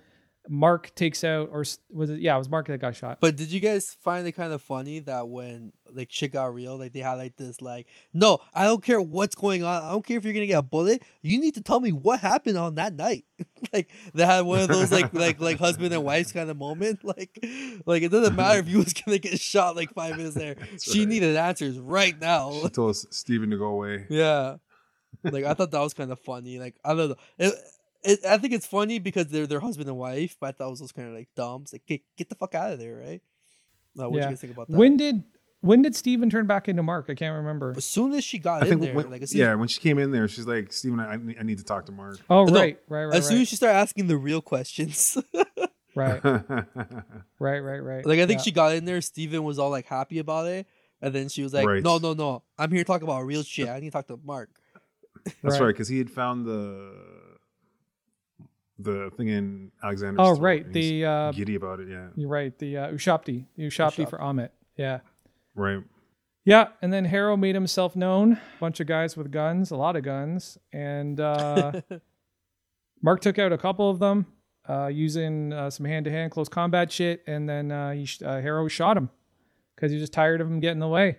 Mark 0.48 0.94
takes 0.94 1.24
out, 1.24 1.50
or 1.52 1.64
was 1.90 2.10
it? 2.10 2.20
Yeah, 2.20 2.34
it 2.34 2.38
was 2.38 2.48
Mark 2.48 2.68
that 2.68 2.80
got 2.80 2.96
shot. 2.96 3.18
But 3.20 3.36
did 3.36 3.52
you 3.52 3.60
guys 3.60 3.96
find 4.02 4.26
it 4.26 4.32
kind 4.32 4.52
of 4.52 4.62
funny 4.62 5.00
that 5.00 5.28
when 5.28 5.72
like 5.92 6.08
shit 6.10 6.32
got 6.32 6.54
real, 6.54 6.78
like 6.78 6.92
they 6.92 7.00
had 7.00 7.14
like 7.14 7.36
this 7.36 7.60
like, 7.60 7.86
no, 8.14 8.38
I 8.54 8.64
don't 8.64 8.82
care 8.82 9.00
what's 9.00 9.34
going 9.34 9.62
on. 9.62 9.82
I 9.82 9.90
don't 9.90 10.06
care 10.06 10.16
if 10.16 10.24
you're 10.24 10.32
gonna 10.32 10.46
get 10.46 10.58
a 10.58 10.62
bullet. 10.62 11.02
You 11.22 11.38
need 11.40 11.54
to 11.54 11.62
tell 11.62 11.80
me 11.80 11.92
what 11.92 12.20
happened 12.20 12.56
on 12.56 12.76
that 12.76 12.94
night. 12.94 13.24
like 13.72 13.90
they 14.14 14.24
had 14.24 14.42
one 14.42 14.60
of 14.60 14.68
those 14.68 14.90
like 14.90 15.12
like 15.12 15.40
like 15.40 15.58
husband 15.58 15.92
and 15.92 16.04
wife 16.04 16.32
kind 16.32 16.50
of 16.50 16.56
moment. 16.56 17.00
Like 17.08 17.38
like 17.86 18.02
it 18.02 18.10
doesn't 18.10 18.36
matter 18.36 18.58
if 18.58 18.68
you 18.68 18.78
was 18.78 18.92
gonna 18.92 19.18
get 19.18 19.40
shot 19.40 19.76
like 19.76 19.92
five 19.94 20.16
minutes 20.16 20.34
there. 20.34 20.56
she 20.80 21.00
right. 21.00 21.08
needed 21.08 21.36
answers 21.36 21.78
right 21.78 22.18
now. 22.20 22.52
She 22.52 22.68
told 22.68 22.96
Steven 22.96 23.50
to 23.50 23.56
go 23.56 23.66
away. 23.66 24.06
Yeah. 24.10 24.56
Like 25.24 25.44
I 25.44 25.54
thought 25.54 25.70
that 25.72 25.80
was 25.80 25.94
kind 25.94 26.10
of 26.12 26.18
funny. 26.20 26.58
Like 26.58 26.76
I 26.84 26.94
don't 26.94 27.08
know. 27.10 27.16
It, 27.38 27.54
it, 28.04 28.20
I 28.26 28.38
think 28.38 28.52
it's 28.54 28.66
funny 28.66 28.98
because 29.00 29.26
they're 29.26 29.46
their 29.46 29.60
husband 29.60 29.88
and 29.88 29.98
wife, 29.98 30.36
but 30.40 30.48
I 30.48 30.52
thought 30.52 30.68
it 30.72 30.80
was 30.80 30.92
kind 30.92 31.08
of 31.08 31.14
like 31.14 31.28
dumb. 31.34 31.62
It's 31.62 31.72
like 31.72 31.84
get, 31.86 32.02
get 32.16 32.28
the 32.28 32.36
fuck 32.36 32.54
out 32.54 32.72
of 32.72 32.78
there, 32.78 32.96
right? 32.96 33.20
Uh, 33.98 34.08
what 34.08 34.12
do 34.12 34.18
Yeah. 34.18 34.24
you 34.26 34.30
guys 34.30 34.40
think 34.40 34.52
about 34.52 34.68
that? 34.68 34.76
When 34.76 34.96
did 34.96 35.24
when 35.60 35.82
did 35.82 35.96
Steven 35.96 36.30
turn 36.30 36.46
back 36.46 36.68
into 36.68 36.84
Mark? 36.84 37.06
I 37.08 37.14
can't 37.16 37.36
remember. 37.36 37.74
as 37.76 37.84
soon 37.84 38.12
as 38.14 38.22
she 38.22 38.38
got 38.38 38.62
I 38.62 38.66
in 38.66 38.70
think 38.70 38.82
there, 38.82 38.94
when, 38.94 39.10
like 39.10 39.22
as 39.22 39.34
yeah, 39.34 39.54
when 39.56 39.66
she 39.66 39.80
came 39.80 39.98
in 39.98 40.12
there, 40.12 40.28
she's 40.28 40.46
like, 40.46 40.72
Steven, 40.72 41.00
I, 41.00 41.14
I 41.14 41.42
need 41.42 41.58
to 41.58 41.64
talk 41.64 41.86
to 41.86 41.92
Mark. 41.92 42.20
Oh, 42.30 42.44
No, 42.44 42.52
right, 42.60 42.78
right, 42.88 43.06
right, 43.06 43.16
as 43.16 43.26
soon 43.26 43.38
right, 43.38 43.42
as 43.42 43.48
she 43.48 43.56
started 43.56 43.76
asking 43.76 44.06
the 44.06 44.16
real 44.16 44.40
questions, 44.40 45.18
right, 45.96 46.22
right, 46.24 47.58
right, 47.58 47.78
right. 47.80 48.06
like 48.06 48.20
I 48.20 48.26
think 48.26 48.38
Yeah. 48.38 48.42
she 48.44 48.52
got 48.52 48.74
in 48.76 48.84
there, 48.84 49.00
Steven 49.00 49.42
was 49.42 49.58
all 49.58 49.70
like 49.70 49.86
happy 49.86 50.20
about 50.20 50.46
it, 50.46 50.66
and 51.02 51.12
then 51.12 51.28
she 51.28 51.42
was 51.42 51.52
like, 51.52 51.66
Right. 51.66 51.82
"No, 51.82 51.98
no, 51.98 52.12
no, 52.14 52.44
I'm 52.56 52.70
here 52.70 52.80
to 52.80 52.84
talk 52.86 53.02
about 53.02 53.24
real 53.24 53.42
shit. 53.42 53.68
I 53.68 53.80
need 53.80 53.86
to 53.86 53.90
talk 53.92 54.06
to 54.08 54.20
Mark." 54.22 54.50
That's 55.24 55.36
Right. 55.42 55.60
right, 55.60 55.66
because 55.68 55.88
he 55.88 55.98
had 55.98 56.10
found 56.10 56.46
the 56.46 56.92
the 58.78 59.10
thing 59.16 59.28
in 59.28 59.72
Alexander's. 59.82 60.18
Oh, 60.20 60.36
right, 60.40 60.70
the 60.72 61.04
uh, 61.04 61.32
giddy 61.32 61.54
about 61.56 61.80
it. 61.80 61.88
Yeah, 61.88 62.08
you're 62.16 62.28
right, 62.28 62.56
the 62.58 62.76
uh, 62.76 62.88
Ushabti, 62.92 63.44
Ushabti 63.58 64.04
Ushabti. 64.04 64.10
for 64.10 64.18
Ammit. 64.18 64.50
Yeah. 64.76 65.00
right. 65.54 65.82
Yeah, 66.44 66.68
and 66.80 66.90
then 66.92 67.04
Harrow 67.04 67.36
made 67.36 67.54
himself 67.54 67.94
known. 67.94 68.32
A 68.34 68.40
bunch 68.60 68.80
of 68.80 68.86
guys 68.86 69.18
with 69.18 69.30
guns, 69.30 69.70
a 69.70 69.76
lot 69.76 69.96
of 69.96 70.02
guns, 70.02 70.56
and 70.72 71.20
uh, 71.20 71.72
Mark 73.02 73.20
took 73.20 73.38
out 73.38 73.52
a 73.52 73.58
couple 73.58 73.90
of 73.90 73.98
them 73.98 74.26
uh, 74.66 74.86
using 74.86 75.52
uh, 75.52 75.68
some 75.68 75.84
hand-to-hand 75.84 76.30
close 76.32 76.48
combat 76.48 76.90
shit, 76.90 77.22
and 77.26 77.46
then 77.48 77.70
uh, 77.70 77.90
he 77.92 78.06
sh- 78.06 78.22
uh, 78.22 78.40
Harrow 78.40 78.66
shot 78.68 78.96
him 78.96 79.10
because 79.74 79.90
he 79.90 79.96
was 79.96 80.02
just 80.04 80.14
tired 80.14 80.40
of 80.40 80.46
him 80.46 80.60
getting 80.60 80.76
in 80.76 80.80
the 80.80 80.88
way. 80.88 81.18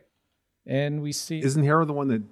And 0.65 1.01
we 1.01 1.11
see, 1.11 1.39
Isn't 1.43 1.63
Harrow 1.63 1.85
the 1.85 1.93
one 1.93 2.07
that 2.07 2.23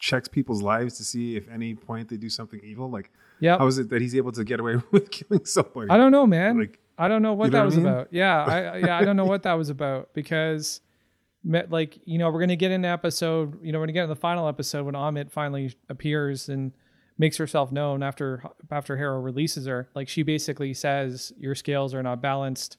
checks 0.00 0.26
people's 0.26 0.62
lives 0.62 0.96
to 0.98 1.04
see 1.04 1.36
if 1.36 1.48
any 1.48 1.74
point 1.74 2.08
they 2.08 2.16
do 2.16 2.28
something 2.28 2.60
evil? 2.64 2.90
Like, 2.90 3.12
yeah, 3.38 3.58
how 3.58 3.66
is 3.68 3.78
it 3.78 3.88
that 3.90 4.02
he's 4.02 4.16
able 4.16 4.32
to 4.32 4.42
get 4.42 4.58
away 4.58 4.76
with 4.90 5.10
killing 5.12 5.44
somebody? 5.44 5.88
I 5.90 5.96
don't 5.96 6.10
know, 6.10 6.26
man. 6.26 6.58
Like, 6.58 6.80
I 6.98 7.06
don't 7.06 7.22
know 7.22 7.34
what 7.34 7.46
You 7.46 7.50
know 7.52 7.58
that 7.58 7.60
what 7.60 7.62
I 7.62 7.66
was 7.66 7.76
mean? 7.76 7.86
about. 7.86 8.08
Yeah, 8.10 8.44
I 8.48 8.76
yeah, 8.78 8.98
I 8.98 9.04
don't 9.04 9.16
know 9.16 9.24
what 9.26 9.44
that 9.44 9.52
was 9.54 9.70
about 9.70 10.12
because 10.14 10.80
like, 11.44 11.98
you 12.04 12.18
know, 12.18 12.26
we're 12.30 12.38
going 12.40 12.48
to 12.50 12.56
get 12.56 12.70
into 12.70 12.88
episode, 12.88 13.64
you 13.64 13.72
know, 13.72 13.78
we're 13.78 13.86
going 13.86 13.94
to 13.94 13.98
get 13.98 14.02
in 14.04 14.10
the 14.10 14.16
final 14.16 14.46
episode 14.48 14.84
when 14.84 14.94
Ammit 14.94 15.30
finally 15.30 15.74
appears 15.88 16.48
and 16.48 16.72
makes 17.18 17.36
herself 17.36 17.70
known 17.72 18.02
after 18.02 18.42
after 18.70 18.96
Harrow 18.96 19.20
releases 19.20 19.66
her. 19.66 19.88
Like 19.94 20.08
she 20.08 20.22
basically 20.22 20.74
says 20.74 21.32
your 21.38 21.54
scales 21.54 21.94
are 21.94 22.02
not 22.02 22.20
balanced, 22.20 22.76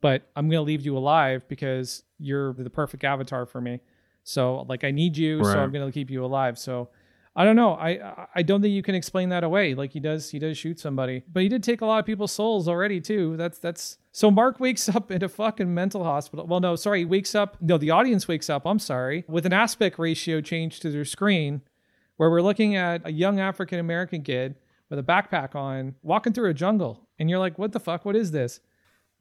but 0.00 0.28
I'm 0.34 0.48
going 0.48 0.58
to 0.58 0.62
leave 0.66 0.84
you 0.84 0.96
alive 0.96 1.46
because 1.48 2.02
you're 2.18 2.52
the 2.52 2.70
perfect 2.70 3.04
avatar 3.04 3.46
for 3.46 3.60
me. 3.60 3.80
So 4.30 4.64
like 4.68 4.84
I 4.84 4.90
need 4.90 5.16
you, 5.16 5.42
so 5.44 5.58
I'm 5.58 5.72
to 5.72 5.90
keep 5.92 6.10
you 6.10 6.24
alive. 6.24 6.58
So 6.58 6.88
I 7.34 7.44
don't 7.44 7.56
know. 7.56 7.72
I 7.74 7.90
I- 7.90 8.26
I 8.36 8.42
don't 8.42 8.62
think 8.62 8.72
you 8.74 8.82
can 8.82 8.94
explain 8.94 9.28
that 9.30 9.44
away. 9.44 9.74
Like 9.74 9.90
he 9.92 10.00
does, 10.00 10.30
he 10.30 10.38
does 10.38 10.56
shoot 10.56 10.78
somebody, 10.78 11.22
but 11.32 11.42
he 11.42 11.48
did 11.48 11.62
take 11.62 11.80
a 11.80 11.86
lot 11.86 11.98
of 11.98 12.06
people's 12.06 12.32
souls 12.32 12.68
already 12.68 13.00
too. 13.00 13.36
That's 13.36 13.58
that's 13.58 13.98
so. 14.12 14.30
Mark 14.30 14.60
wakes 14.60 14.88
up 14.88 15.10
in 15.10 15.22
a 15.24 15.28
fucking 15.28 15.72
mental 15.72 16.04
hospital. 16.04 16.46
Well, 16.46 16.60
no, 16.60 16.76
sorry, 16.76 17.00
he 17.00 17.04
wakes 17.04 17.34
up. 17.34 17.56
No, 17.60 17.76
the 17.78 17.90
audience 17.90 18.28
wakes 18.28 18.48
up. 18.48 18.66
I'm 18.66 18.78
sorry, 18.78 19.24
with 19.28 19.46
an 19.46 19.52
aspect 19.52 19.98
ratio 19.98 20.40
change 20.40 20.80
to 20.80 20.90
their 20.90 21.04
screen, 21.04 21.62
where 22.16 22.30
we're 22.30 22.42
looking 22.42 22.76
at 22.76 23.02
a 23.04 23.12
young 23.12 23.40
African 23.40 23.78
American 23.80 24.22
kid 24.22 24.54
with 24.88 24.98
a 24.98 25.02
backpack 25.02 25.54
on 25.56 25.94
walking 26.02 26.32
through 26.32 26.50
a 26.50 26.54
jungle, 26.54 27.08
and 27.18 27.28
you're 27.30 27.38
like, 27.38 27.58
what 27.58 27.72
the 27.72 27.80
fuck? 27.80 28.04
What 28.04 28.16
is 28.16 28.30
this? 28.30 28.60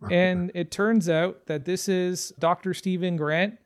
and 0.12 0.52
it 0.56 0.72
turns 0.72 1.10
out 1.10 1.46
that 1.48 1.66
this 1.66 1.90
is 1.90 2.32
Dr. 2.40 2.74
Steven 2.74 3.18
Grant 3.18 3.58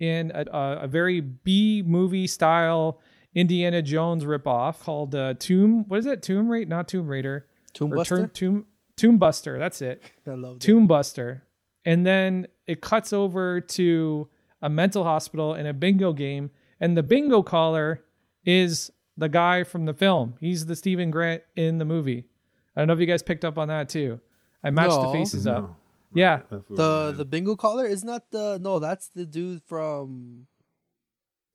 in 0.00 0.30
a, 0.34 0.44
a, 0.50 0.78
a 0.82 0.86
very 0.86 1.20
B 1.20 1.82
movie 1.86 2.26
style 2.26 3.00
Indiana 3.34 3.82
Jones 3.82 4.24
ripoff 4.24 4.80
called 4.80 5.14
uh, 5.14 5.34
Tomb. 5.38 5.84
What 5.88 5.98
is 6.00 6.06
it? 6.06 6.22
Tomb 6.22 6.48
Raider? 6.48 6.68
Not 6.68 6.88
Tomb 6.88 7.06
Raider. 7.08 7.46
Tomb 7.74 7.90
Buster. 7.90 8.16
Tomb, 8.16 8.30
Tomb 8.32 8.66
Tomb 8.96 9.18
Buster. 9.18 9.58
That's 9.58 9.80
it. 9.82 10.02
I 10.26 10.30
love 10.30 10.56
it. 10.56 10.60
Tomb 10.60 10.86
Buster. 10.86 11.44
And 11.84 12.04
then 12.06 12.46
it 12.66 12.80
cuts 12.80 13.12
over 13.12 13.60
to 13.60 14.28
a 14.60 14.68
mental 14.68 15.04
hospital 15.04 15.54
and 15.54 15.68
a 15.68 15.72
bingo 15.72 16.12
game, 16.12 16.50
and 16.80 16.96
the 16.96 17.02
bingo 17.02 17.42
caller 17.42 18.02
is 18.44 18.90
the 19.16 19.28
guy 19.28 19.62
from 19.64 19.84
the 19.84 19.94
film. 19.94 20.34
He's 20.40 20.66
the 20.66 20.74
Steven 20.76 21.10
Grant 21.10 21.42
in 21.56 21.78
the 21.78 21.84
movie. 21.84 22.24
I 22.76 22.80
don't 22.80 22.88
know 22.88 22.94
if 22.94 23.00
you 23.00 23.06
guys 23.06 23.22
picked 23.22 23.44
up 23.44 23.56
on 23.58 23.68
that 23.68 23.88
too. 23.88 24.20
I 24.64 24.70
matched 24.70 24.90
the 24.90 25.02
No. 25.04 25.12
faces 25.12 25.46
up. 25.46 25.78
No. 26.14 26.20
Yeah. 26.20 26.40
The 26.70 27.12
the 27.16 27.24
bingo 27.24 27.56
caller 27.56 27.86
is 27.86 28.02
not 28.04 28.30
the 28.30 28.58
no. 28.60 28.78
That's 28.78 29.08
the 29.08 29.26
dude 29.26 29.62
from 29.66 30.46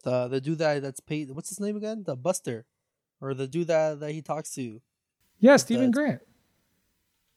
the 0.04 0.28
the 0.28 0.39
dude 0.41 0.58
that 0.60 0.82
that's 0.82 0.99
paid. 0.99 1.32
What's 1.32 1.49
his 1.49 1.60
name 1.60 1.76
again? 1.76 2.04
The 2.06 2.16
Buster, 2.16 2.66
or 3.22 3.34
the 3.34 3.47
dude 3.47 3.68
that 3.68 3.99
that 3.99 4.12
he 4.12 4.22
talks 4.22 4.54
to. 4.56 4.82
Yeah, 5.39 5.58
Steven 5.58 5.91
That's- 5.91 5.95
Grant. 6.06 6.22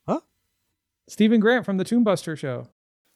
Huh? 0.06 0.20
Steven 1.08 1.40
Grant 1.40 1.64
from 1.64 1.76
the 1.78 1.84
Tomb 1.84 2.04
Buster 2.04 2.36
show. 2.36 2.68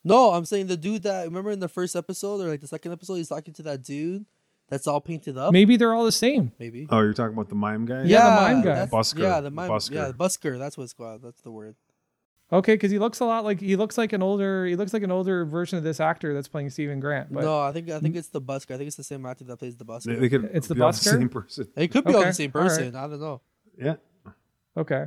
No, 0.03 0.31
I'm 0.33 0.45
saying 0.47 0.69
the 0.69 0.77
dude 0.79 1.03
that 1.03 1.25
remember 1.27 1.51
in 1.51 1.61
the 1.61 1.69
first 1.69 1.95
episode 1.95 2.41
or 2.41 2.49
like 2.49 2.61
the 2.63 2.67
second 2.67 2.93
episode, 2.93 3.17
he's 3.17 3.29
talking 3.29 3.53
to 3.55 3.63
that 3.65 3.83
dude 3.83 4.25
that's 4.71 4.87
all 4.87 5.01
painted 5.01 5.37
up. 5.37 5.53
Maybe 5.53 5.77
they're 5.77 5.93
all 5.93 6.05
the 6.07 6.13
same. 6.13 6.53
Maybe. 6.59 6.87
Oh, 6.89 7.01
you're 7.01 7.13
talking 7.13 7.35
about 7.35 7.49
the 7.51 7.55
mime 7.57 7.85
guy? 7.85 8.05
Yeah, 8.05 8.25
the 8.25 8.41
mime 8.41 8.63
guy. 8.63 8.87
Busker. 8.87 9.19
Yeah, 9.19 9.37
the 9.41 9.51
The 9.51 9.51
mime. 9.51 9.71
busker. 9.71 9.91
Yeah, 9.95 10.07
the 10.07 10.15
busker. 10.15 10.59
That's 10.59 10.79
what 10.79 10.85
it's 10.85 10.93
called. 10.95 11.23
That's 11.23 11.43
the 11.43 11.51
word. 11.51 11.75
Okay, 12.53 12.75
because 12.75 12.91
he 12.91 12.99
looks 12.99 13.21
a 13.21 13.25
lot 13.25 13.45
like 13.45 13.61
he 13.61 13.77
looks 13.77 13.97
like 13.97 14.13
an 14.13 14.23
older 14.23 14.67
he 14.67 14.75
looks 14.75 14.93
like 14.93 15.05
an 15.05 15.13
older 15.13 15.45
version 15.45 15.79
of 15.79 15.85
this 15.85 16.01
actor 16.01 16.35
that's 16.35 16.49
playing 16.49 16.71
Steven 16.71 16.99
Grant. 16.99 17.33
But 17.33 17.45
no, 17.45 17.61
I 17.61 17.71
think 17.71 17.89
I 17.91 18.01
think 18.01 18.17
mm. 18.17 18.19
it's 18.19 18.29
the 18.29 18.41
busker. 18.41 18.75
I 18.75 18.79
think 18.79 18.89
it's 18.89 18.97
the 18.97 19.05
same 19.05 19.25
actor 19.25 19.45
that 19.45 19.57
plays 19.59 19.77
the 19.77 19.85
They, 19.85 19.93
busker. 19.93 20.21
they 20.21 20.29
could 20.29 20.45
It's 20.53 20.67
the 20.67 20.75
be 20.75 20.81
all 20.81 20.91
busker? 20.91 21.19
same 21.19 21.29
person. 21.29 21.69
It 21.77 21.89
could 21.89 22.05
be 22.05 22.15
all 22.15 22.25
the 22.25 22.33
same 22.33 22.51
all 22.55 22.63
right. 22.63 22.69
person. 22.69 22.97
I 22.97 23.07
don't 23.07 23.21
know. 23.21 23.41
Yeah. 23.79 23.97
Okay. 24.77 25.07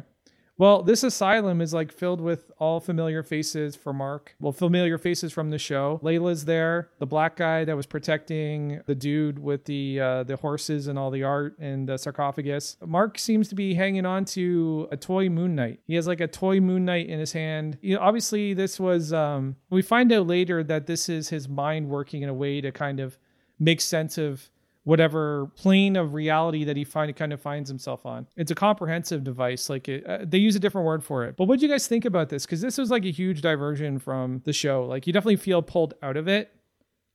Well, 0.63 0.81
this 0.81 1.03
asylum 1.03 1.59
is 1.59 1.73
like 1.73 1.91
filled 1.91 2.21
with 2.21 2.49
all 2.57 2.79
familiar 2.79 3.21
faces 3.21 3.75
for 3.75 3.91
Mark. 3.91 4.33
Well, 4.39 4.53
familiar 4.53 4.97
faces 4.97 5.33
from 5.33 5.49
the 5.49 5.57
show. 5.57 5.99
Layla's 6.01 6.45
there, 6.45 6.89
the 6.99 7.05
black 7.05 7.35
guy 7.35 7.65
that 7.65 7.75
was 7.75 7.85
protecting 7.85 8.79
the 8.85 8.95
dude 8.95 9.39
with 9.39 9.65
the 9.65 9.99
uh, 9.99 10.23
the 10.23 10.37
horses 10.37 10.87
and 10.87 10.97
all 10.97 11.11
the 11.11 11.23
art 11.23 11.59
and 11.59 11.89
the 11.89 11.97
sarcophagus. 11.97 12.77
Mark 12.85 13.19
seems 13.19 13.49
to 13.49 13.55
be 13.55 13.73
hanging 13.73 14.05
on 14.05 14.23
to 14.23 14.87
a 14.89 14.95
toy 14.95 15.27
Moon 15.27 15.53
Knight. 15.53 15.81
He 15.85 15.95
has 15.95 16.07
like 16.07 16.21
a 16.21 16.29
toy 16.29 16.61
Moon 16.61 16.85
Knight 16.85 17.09
in 17.09 17.19
his 17.19 17.33
hand. 17.33 17.77
You 17.81 17.95
know, 17.95 18.01
obviously, 18.01 18.53
this 18.53 18.79
was. 18.79 19.11
Um, 19.11 19.57
we 19.69 19.81
find 19.81 20.13
out 20.13 20.27
later 20.27 20.63
that 20.63 20.87
this 20.87 21.09
is 21.09 21.27
his 21.27 21.49
mind 21.49 21.89
working 21.89 22.21
in 22.21 22.29
a 22.29 22.33
way 22.33 22.61
to 22.61 22.71
kind 22.71 23.01
of 23.01 23.17
make 23.59 23.81
sense 23.81 24.17
of 24.17 24.49
whatever 24.83 25.47
plane 25.55 25.95
of 25.95 26.13
reality 26.13 26.63
that 26.65 26.75
he 26.75 26.83
find 26.83 27.15
kind 27.15 27.31
of 27.31 27.41
finds 27.41 27.69
himself 27.69 28.05
on. 28.05 28.27
It's 28.35 28.51
a 28.51 28.55
comprehensive 28.55 29.23
device. 29.23 29.69
Like 29.69 29.87
it, 29.87 30.05
uh, 30.05 30.19
they 30.23 30.37
use 30.37 30.55
a 30.55 30.59
different 30.59 30.85
word 30.85 31.03
for 31.03 31.23
it. 31.23 31.37
But 31.37 31.45
what 31.45 31.59
do 31.59 31.65
you 31.65 31.71
guys 31.71 31.87
think 31.87 32.05
about 32.05 32.29
this? 32.29 32.45
Because 32.45 32.61
this 32.61 32.77
was 32.77 32.91
like 32.91 33.05
a 33.05 33.11
huge 33.11 33.41
diversion 33.41 33.97
from 33.99 34.41
the 34.45 34.53
show. 34.53 34.85
Like 34.85 35.07
you 35.07 35.13
definitely 35.13 35.37
feel 35.37 35.61
pulled 35.61 35.93
out 36.03 36.17
of 36.17 36.27
it. 36.27 36.51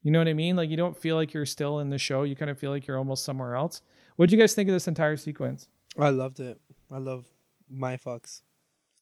You 0.03 0.11
know 0.11 0.19
what 0.19 0.29
I 0.29 0.33
mean? 0.35 0.57
Like 0.57 0.71
you 0.71 0.77
don't 0.77 0.97
feel 0.97 1.17
like 1.17 1.35
you're 1.35 1.45
still 1.45 1.81
in 1.81 1.91
the 1.91 1.99
show. 1.99 2.23
You 2.23 2.37
kind 2.37 2.51
of 2.51 2.59
feel 2.59 2.71
like 2.71 2.87
you're 2.87 2.99
almost 2.99 3.25
somewhere 3.25 3.55
else. 3.55 3.83
What 4.17 4.31
do 4.31 4.37
you 4.37 4.41
guys 4.43 4.55
think 4.55 4.69
of 4.69 4.73
this 4.75 4.89
entire 4.89 5.17
sequence? 5.17 5.69
I 5.99 6.09
loved 6.11 6.41
it. 6.41 6.61
I 6.91 6.99
love 6.99 7.27
my 7.69 7.97
fucks 7.97 8.41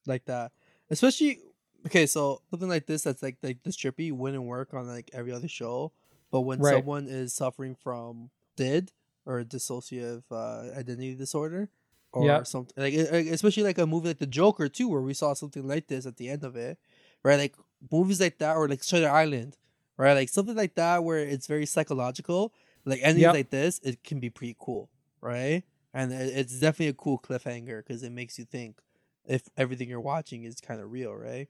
like 0.07 0.25
that, 0.25 0.53
especially. 0.91 1.39
Okay, 1.87 2.07
so 2.07 2.43
something 2.51 2.69
like 2.69 2.87
this 2.87 3.03
that's 3.03 3.23
like 3.23 3.37
like 3.45 3.63
this 3.63 3.77
trippy 3.77 4.11
wouldn't 4.11 4.43
work 4.43 4.75
on 4.75 4.89
like 4.89 5.11
every 5.13 5.31
other 5.31 5.47
show, 5.47 5.93
but 6.33 6.41
when 6.41 6.59
Right. 6.59 6.75
someone 6.75 7.07
is 7.07 7.33
suffering 7.33 7.77
from 7.77 8.31
DID 8.57 8.93
or 9.25 9.43
dissociative 9.45 10.23
uh, 10.31 10.71
identity 10.79 11.15
disorder 11.15 11.69
or 12.13 12.25
Yeah. 12.27 12.43
something 12.45 12.75
like 12.83 12.93
e- 12.95 13.01
e- 13.29 13.29
especially 13.31 13.63
like 13.65 13.79
a 13.79 13.87
movie 13.87 14.09
like 14.09 14.19
The 14.19 14.27
Joker 14.27 14.69
too, 14.69 14.89
where 14.89 15.01
we 15.03 15.15
saw 15.15 15.35
something 15.35 15.67
like 15.67 15.89
this 15.89 16.07
at 16.07 16.17
the 16.17 16.29
end 16.29 16.45
of 16.45 16.57
it, 16.57 16.79
right? 17.23 17.37
Like 17.39 17.55
movies 17.91 18.21
like 18.21 18.39
that 18.39 18.57
or 18.57 18.69
like 18.69 18.83
Shutter 18.83 19.11
Island, 19.11 19.57
right? 19.97 20.15
Like 20.15 20.29
something 20.29 20.57
like 20.57 20.75
that 20.77 21.05
where 21.05 21.19
it's 21.19 21.47
very 21.47 21.67
psychological. 21.67 22.53
Like 22.85 23.01
anything 23.03 23.23
Yep. 23.23 23.35
like 23.35 23.51
this, 23.51 23.81
it 23.83 24.05
can 24.05 24.21
be 24.21 24.31
pretty 24.31 24.57
cool, 24.59 24.89
right? 25.21 25.65
And 25.93 26.13
it's 26.13 26.61
definitely 26.61 26.89
a 26.89 26.93
cool 26.95 27.19
cliffhanger 27.19 27.79
because 27.85 28.03
it 28.03 28.13
makes 28.13 28.39
you 28.39 28.45
think 28.45 28.79
if 29.27 29.43
everything 29.57 29.89
you're 29.89 30.01
watching 30.01 30.45
is 30.45 30.61
kind 30.61 30.81
of 30.81 30.93
real, 30.93 31.13
right? 31.15 31.49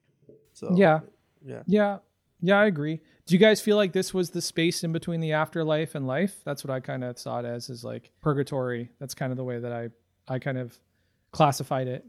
So 0.54 0.74
Yeah. 0.76 1.00
yeah. 1.44 1.62
Yeah. 1.66 1.98
Yeah, 2.40 2.58
I 2.58 2.66
agree. 2.66 3.00
Do 3.26 3.34
you 3.34 3.38
guys 3.38 3.60
feel 3.60 3.76
like 3.76 3.92
this 3.92 4.14
was 4.14 4.30
the 4.30 4.42
space 4.42 4.84
in 4.84 4.92
between 4.92 5.20
the 5.20 5.32
afterlife 5.32 5.94
and 5.94 6.06
life? 6.06 6.42
That's 6.44 6.62
what 6.62 6.70
I 6.70 6.80
kind 6.80 7.02
of 7.02 7.18
saw 7.18 7.40
it 7.40 7.44
as, 7.44 7.68
is 7.70 7.82
like 7.82 8.12
purgatory. 8.20 8.90
That's 9.00 9.14
kind 9.14 9.32
of 9.32 9.36
the 9.36 9.44
way 9.44 9.58
that 9.58 9.72
I, 9.72 9.88
I 10.28 10.38
kind 10.38 10.58
of 10.58 10.78
classified 11.32 11.88
it. 11.88 12.04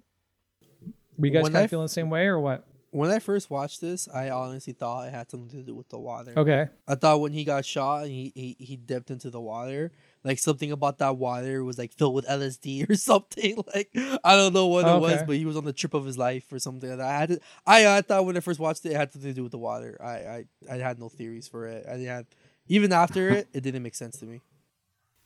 Were 1.17 1.27
you 1.27 1.33
guys 1.33 1.49
kind 1.49 1.63
of 1.63 1.69
feeling 1.69 1.85
the 1.85 1.89
same 1.89 2.09
way 2.09 2.27
or 2.27 2.39
what? 2.39 2.67
When 2.91 3.09
I 3.09 3.19
first 3.19 3.49
watched 3.49 3.81
this, 3.81 4.07
I 4.07 4.29
honestly 4.29 4.73
thought 4.73 5.07
it 5.07 5.13
had 5.13 5.29
something 5.29 5.59
to 5.59 5.65
do 5.65 5.75
with 5.75 5.89
the 5.89 5.97
water. 5.97 6.33
Okay. 6.37 6.67
I 6.87 6.95
thought 6.95 7.19
when 7.19 7.33
he 7.33 7.43
got 7.43 7.65
shot 7.65 8.03
and 8.03 8.11
he, 8.11 8.31
he, 8.35 8.55
he 8.59 8.75
dipped 8.75 9.11
into 9.11 9.29
the 9.29 9.41
water, 9.41 9.91
like 10.23 10.39
something 10.39 10.71
about 10.71 10.97
that 10.99 11.17
water 11.17 11.63
was 11.63 11.77
like 11.77 11.93
filled 11.93 12.15
with 12.15 12.27
LSD 12.27 12.89
or 12.89 12.95
something. 12.95 13.63
Like 13.73 13.89
I 14.23 14.35
don't 14.35 14.53
know 14.53 14.67
what 14.67 14.87
it 14.87 14.99
was, 14.99 15.23
but 15.23 15.35
he 15.35 15.45
was 15.45 15.57
on 15.57 15.65
the 15.65 15.73
trip 15.73 15.93
of 15.93 16.05
his 16.05 16.17
life 16.17 16.51
or 16.51 16.59
something. 16.59 16.89
Like. 16.89 16.99
I 16.99 17.19
had 17.19 17.29
to, 17.29 17.39
I 17.65 17.97
I 17.97 18.01
thought 18.01 18.25
when 18.25 18.37
I 18.37 18.41
first 18.41 18.59
watched 18.59 18.85
it, 18.85 18.91
it 18.91 18.95
had 18.95 19.11
something 19.11 19.31
to 19.31 19.35
do 19.35 19.43
with 19.43 19.51
the 19.51 19.57
water. 19.57 19.97
I 20.01 20.07
I, 20.07 20.45
I 20.71 20.77
had 20.77 20.99
no 20.99 21.09
theories 21.09 21.47
for 21.47 21.65
it. 21.67 21.85
I 21.87 21.97
didn't 21.97 22.27
even 22.67 22.91
after 22.91 23.29
it, 23.29 23.47
it 23.53 23.61
didn't 23.61 23.83
make 23.83 23.95
sense 23.95 24.17
to 24.19 24.25
me. 24.25 24.41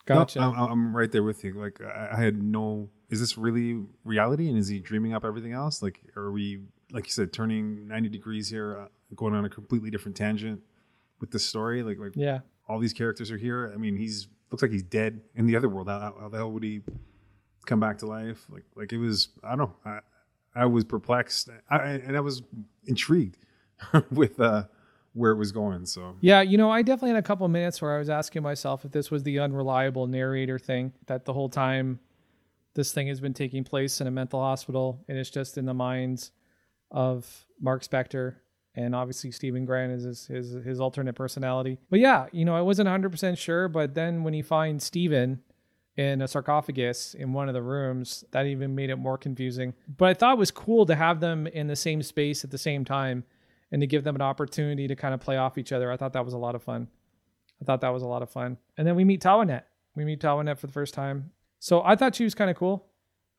Gotcha. 0.05 0.39
No, 0.39 0.53
I'm, 0.53 0.71
I'm 0.71 0.95
right 0.95 1.11
there 1.11 1.23
with 1.23 1.43
you. 1.43 1.53
Like 1.53 1.81
I, 1.81 2.09
I 2.13 2.21
had 2.21 2.41
no. 2.41 2.89
Is 3.09 3.19
this 3.19 3.37
really 3.37 3.83
reality? 4.03 4.47
And 4.47 4.57
is 4.57 4.67
he 4.67 4.79
dreaming 4.79 5.13
up 5.13 5.25
everything 5.25 5.53
else? 5.53 5.81
Like 5.81 5.99
are 6.15 6.31
we, 6.31 6.61
like 6.91 7.05
you 7.05 7.11
said, 7.11 7.33
turning 7.33 7.87
90 7.87 8.09
degrees 8.09 8.49
here, 8.49 8.79
uh, 8.79 8.87
going 9.15 9.33
on 9.33 9.45
a 9.45 9.49
completely 9.49 9.89
different 9.89 10.15
tangent 10.15 10.61
with 11.19 11.31
the 11.31 11.39
story? 11.39 11.83
Like 11.83 11.99
like 11.99 12.13
yeah. 12.15 12.39
all 12.67 12.79
these 12.79 12.93
characters 12.93 13.31
are 13.31 13.37
here. 13.37 13.71
I 13.73 13.77
mean, 13.77 13.95
he's 13.95 14.27
looks 14.51 14.61
like 14.61 14.71
he's 14.71 14.83
dead 14.83 15.21
in 15.35 15.47
the 15.47 15.55
other 15.55 15.69
world. 15.69 15.87
How, 15.87 16.15
how 16.19 16.29
the 16.29 16.37
hell 16.37 16.51
would 16.51 16.63
he 16.63 16.81
come 17.65 17.79
back 17.79 17.97
to 17.99 18.05
life? 18.05 18.45
Like 18.49 18.65
like 18.75 18.93
it 18.93 18.97
was. 18.97 19.29
I 19.43 19.55
don't 19.55 19.59
know. 19.59 19.75
I 19.85 19.99
I 20.53 20.65
was 20.65 20.83
perplexed. 20.83 21.49
I, 21.69 21.77
and 21.77 22.17
I 22.17 22.19
was 22.19 22.41
intrigued 22.85 23.37
with 24.11 24.39
uh 24.39 24.63
where 25.13 25.31
it 25.31 25.37
was 25.37 25.51
going. 25.51 25.85
So 25.85 26.15
Yeah, 26.21 26.41
you 26.41 26.57
know, 26.57 26.69
I 26.69 26.81
definitely 26.81 27.09
had 27.09 27.19
a 27.19 27.23
couple 27.23 27.47
minutes 27.47 27.81
where 27.81 27.95
I 27.95 27.99
was 27.99 28.09
asking 28.09 28.43
myself 28.43 28.85
if 28.85 28.91
this 28.91 29.11
was 29.11 29.23
the 29.23 29.39
unreliable 29.39 30.07
narrator 30.07 30.57
thing 30.57 30.93
that 31.07 31.25
the 31.25 31.33
whole 31.33 31.49
time 31.49 31.99
this 32.73 32.93
thing 32.93 33.07
has 33.07 33.19
been 33.19 33.33
taking 33.33 33.63
place 33.63 33.99
in 33.99 34.07
a 34.07 34.11
mental 34.11 34.39
hospital 34.39 35.03
and 35.09 35.17
it's 35.17 35.29
just 35.29 35.57
in 35.57 35.65
the 35.65 35.73
minds 35.73 36.31
of 36.89 37.45
Mark 37.59 37.83
Spector 37.83 38.35
and 38.75 38.95
obviously 38.95 39.31
Steven 39.31 39.65
Grant 39.65 39.91
is 39.91 40.03
his, 40.03 40.27
his 40.27 40.51
his 40.65 40.79
alternate 40.79 41.13
personality. 41.13 41.77
But 41.89 41.99
yeah, 41.99 42.27
you 42.31 42.45
know, 42.45 42.55
I 42.55 42.61
wasn't 42.61 42.87
100% 42.89 43.37
sure, 43.37 43.67
but 43.67 43.93
then 43.93 44.23
when 44.23 44.33
he 44.33 44.41
finds 44.41 44.85
Steven 44.85 45.41
in 45.97 46.21
a 46.21 46.27
sarcophagus 46.27 47.13
in 47.13 47.33
one 47.33 47.49
of 47.49 47.53
the 47.53 47.61
rooms, 47.61 48.23
that 48.31 48.45
even 48.45 48.75
made 48.75 48.89
it 48.89 48.95
more 48.95 49.17
confusing. 49.17 49.73
But 49.97 50.09
I 50.09 50.13
thought 50.13 50.33
it 50.33 50.39
was 50.39 50.51
cool 50.51 50.85
to 50.85 50.95
have 50.95 51.19
them 51.19 51.47
in 51.47 51.67
the 51.67 51.75
same 51.75 52.01
space 52.01 52.43
at 52.43 52.51
the 52.51 52.57
same 52.57 52.85
time 52.85 53.25
and 53.71 53.81
to 53.81 53.87
give 53.87 54.03
them 54.03 54.15
an 54.15 54.21
opportunity 54.21 54.87
to 54.87 54.95
kind 54.95 55.13
of 55.13 55.19
play 55.19 55.37
off 55.37 55.57
each 55.57 55.71
other. 55.71 55.91
I 55.91 55.97
thought 55.97 56.13
that 56.13 56.25
was 56.25 56.33
a 56.33 56.37
lot 56.37 56.55
of 56.55 56.63
fun. 56.63 56.87
I 57.61 57.65
thought 57.65 57.81
that 57.81 57.93
was 57.93 58.03
a 58.03 58.07
lot 58.07 58.23
of 58.23 58.29
fun. 58.29 58.57
And 58.77 58.87
then 58.87 58.95
we 58.95 59.03
meet 59.03 59.21
Taweret. 59.21 59.63
We 59.95 60.05
meet 60.05 60.21
Taweret 60.21 60.57
for 60.57 60.67
the 60.67 60.73
first 60.73 60.93
time. 60.93 61.31
So 61.59 61.83
I 61.83 61.95
thought 61.95 62.15
she 62.15 62.23
was 62.23 62.33
kind 62.33 62.49
of 62.49 62.57
cool. 62.57 62.87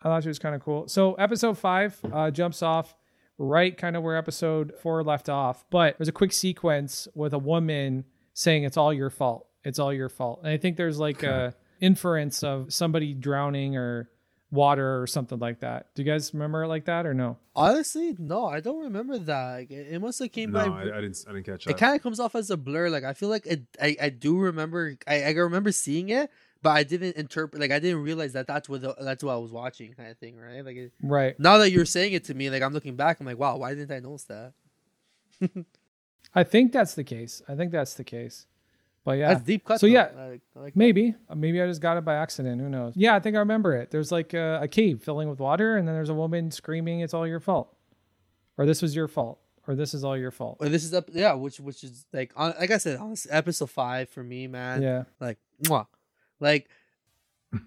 I 0.03 0.05
thought 0.05 0.23
she 0.23 0.29
was 0.29 0.39
kind 0.39 0.55
of 0.55 0.63
cool. 0.63 0.89
So 0.89 1.15
episode 1.15 1.59
five 1.59 1.99
uh, 2.13 2.31
jumps 2.31 2.63
off 2.63 2.97
right 3.39 3.77
kind 3.77 3.97
of 3.97 4.03
where 4.03 4.17
episode 4.17 4.73
four 4.83 5.03
left 5.03 5.29
off. 5.29 5.65
But 5.71 5.99
there's 5.99 6.09
a 6.09 6.13
quick 6.13 6.33
sequence 6.33 7.09
with 7.15 7.33
a 7.33 7.39
woman 7.39 8.05
saying 8.35 8.65
it's 8.65 8.77
all 8.77 8.93
your 8.93 9.11
fault. 9.11 9.47
It's 9.65 9.79
all 9.79 9.93
your 9.93 10.09
fault. 10.09 10.41
And 10.43 10.53
I 10.53 10.57
think 10.57 10.77
there's 10.77 10.99
like 10.99 11.23
a 11.23 11.55
inference 11.81 12.43
of 12.43 12.73
somebody 12.73 13.15
drowning 13.15 13.77
or 13.77 14.09
water 14.51 15.01
or 15.01 15.07
something 15.07 15.39
like 15.39 15.61
that. 15.61 15.87
Do 15.95 16.03
you 16.03 16.11
guys 16.11 16.33
remember 16.33 16.65
it 16.65 16.69
like 16.69 16.85
that 16.85 17.07
or 17.07 17.15
no? 17.15 17.39
Honestly, 17.57 18.15
no, 18.19 18.47
I 18.47 18.61
don't 18.61 18.85
remember 18.85 19.19
that. 19.19 19.53
Like, 19.53 19.71
it, 19.71 19.95
it 19.95 20.01
must 20.01 20.19
have 20.19 20.31
came 20.31 20.53
no, 20.53 20.71
by. 20.71 20.83
I, 20.83 20.99
I 20.99 21.01
didn't. 21.01 21.25
I 21.29 21.33
didn't 21.33 21.47
catch 21.47 21.67
it 21.67 21.71
that. 21.71 21.79
kind 21.79 21.97
of 21.97 22.03
comes 22.03 22.21
off 22.21 22.35
as 22.35 22.51
a 22.51 22.57
blur. 22.57 22.89
Like 22.91 23.05
I 23.05 23.15
feel 23.15 23.29
like 23.29 23.47
it, 23.47 23.63
I 23.81 23.97
I 24.01 24.09
do 24.11 24.39
remember. 24.39 24.97
I 25.07 25.25
I 25.25 25.31
remember 25.31 25.73
seeing 25.73 26.11
it, 26.11 26.31
but 26.63 26.71
I 26.71 26.83
didn't 26.85 27.17
interpret. 27.17 27.61
Like 27.61 27.71
I 27.73 27.79
didn't 27.79 28.03
realize 28.03 28.33
that 28.35 28.47
that's 28.47 28.69
what 28.69 28.81
the, 28.83 28.95
that's 29.01 29.23
what 29.25 29.33
I 29.33 29.37
was 29.37 29.51
watching, 29.53 29.93
kind 29.95 30.11
of 30.11 30.19
thing, 30.19 30.37
right? 30.37 30.65
Like 30.65 30.77
it, 30.77 30.93
Right. 31.03 31.39
now 31.39 31.59
that 31.59 31.71
you're 31.71 31.85
saying 31.85 32.13
it 32.13 32.25
to 32.25 32.35
me, 32.35 32.51
like 32.51 32.63
I'm 32.63 32.73
looking 32.73 32.97
back, 32.97 33.21
I'm 33.21 33.27
like, 33.27 33.39
wow, 33.39 33.57
why 33.57 33.75
didn't 33.75 33.95
I 33.95 34.01
notice 34.01 34.25
that? 34.25 34.53
I 36.35 36.45
think 36.45 36.73
that's 36.73 36.95
the 36.95 37.05
case. 37.05 37.43
I 37.49 37.55
think 37.55 37.73
that's 37.73 37.95
the 37.95 38.05
case. 38.05 38.47
But 39.05 39.19
yeah. 39.19 39.35
That's 39.35 39.45
deep 39.45 39.65
cut. 39.65 39.81
So 39.81 39.87
though. 39.87 39.93
yeah, 39.93 40.09
I, 40.17 40.29
like- 40.29 40.41
I 40.57 40.61
like. 40.61 40.77
Maybe. 40.77 41.15
Uh, 41.29 41.35
Maybe 41.35 41.61
I 41.61 41.67
just 41.67 41.81
got 41.81 41.97
it 41.97 42.05
by 42.05 42.15
accident. 42.15 42.61
Who 42.61 42.69
knows? 42.69 42.93
Yeah, 42.97 43.15
I 43.17 43.21
think 43.21 43.35
I 43.37 43.41
remember 43.41 43.75
it. 43.75 43.91
There's 43.91 44.13
like 44.13 44.33
a, 44.33 44.61
a 44.63 44.69
cave 44.69 45.03
filling 45.03 45.29
with 45.29 45.41
water, 45.41 45.77
and 45.77 45.87
then 45.87 45.95
there's 45.95 46.09
a 46.09 46.15
woman 46.15 46.51
screaming, 46.51 47.01
It's 47.01 47.13
all 47.13 47.27
your 47.27 47.41
fault. 47.41 47.75
Or 48.57 48.65
this 48.67 48.81
was 48.81 48.95
your 48.95 49.09
fault. 49.09 49.41
Or 49.67 49.75
this 49.75 49.93
is 49.95 50.05
all 50.05 50.17
your 50.17 50.31
fault. 50.31 50.59
Well, 50.61 50.71
this 50.71 50.85
is 50.85 50.93
up, 50.95 51.09
yeah, 51.13 51.35
which 51.35 51.59
which 51.61 51.85
is 51.85 52.05
like, 52.13 52.33
on, 52.37 52.53
like 52.59 52.71
I 52.71 52.79
said, 52.79 52.99
honestly, 52.99 53.31
episode 53.31 53.71
five 53.71 54.09
for 54.09 54.23
me, 54.23 54.47
man. 54.47 54.83
Yeah. 54.83 55.05
Like, 55.21 55.39
mwah. 55.65 55.87
Like, 56.43 56.69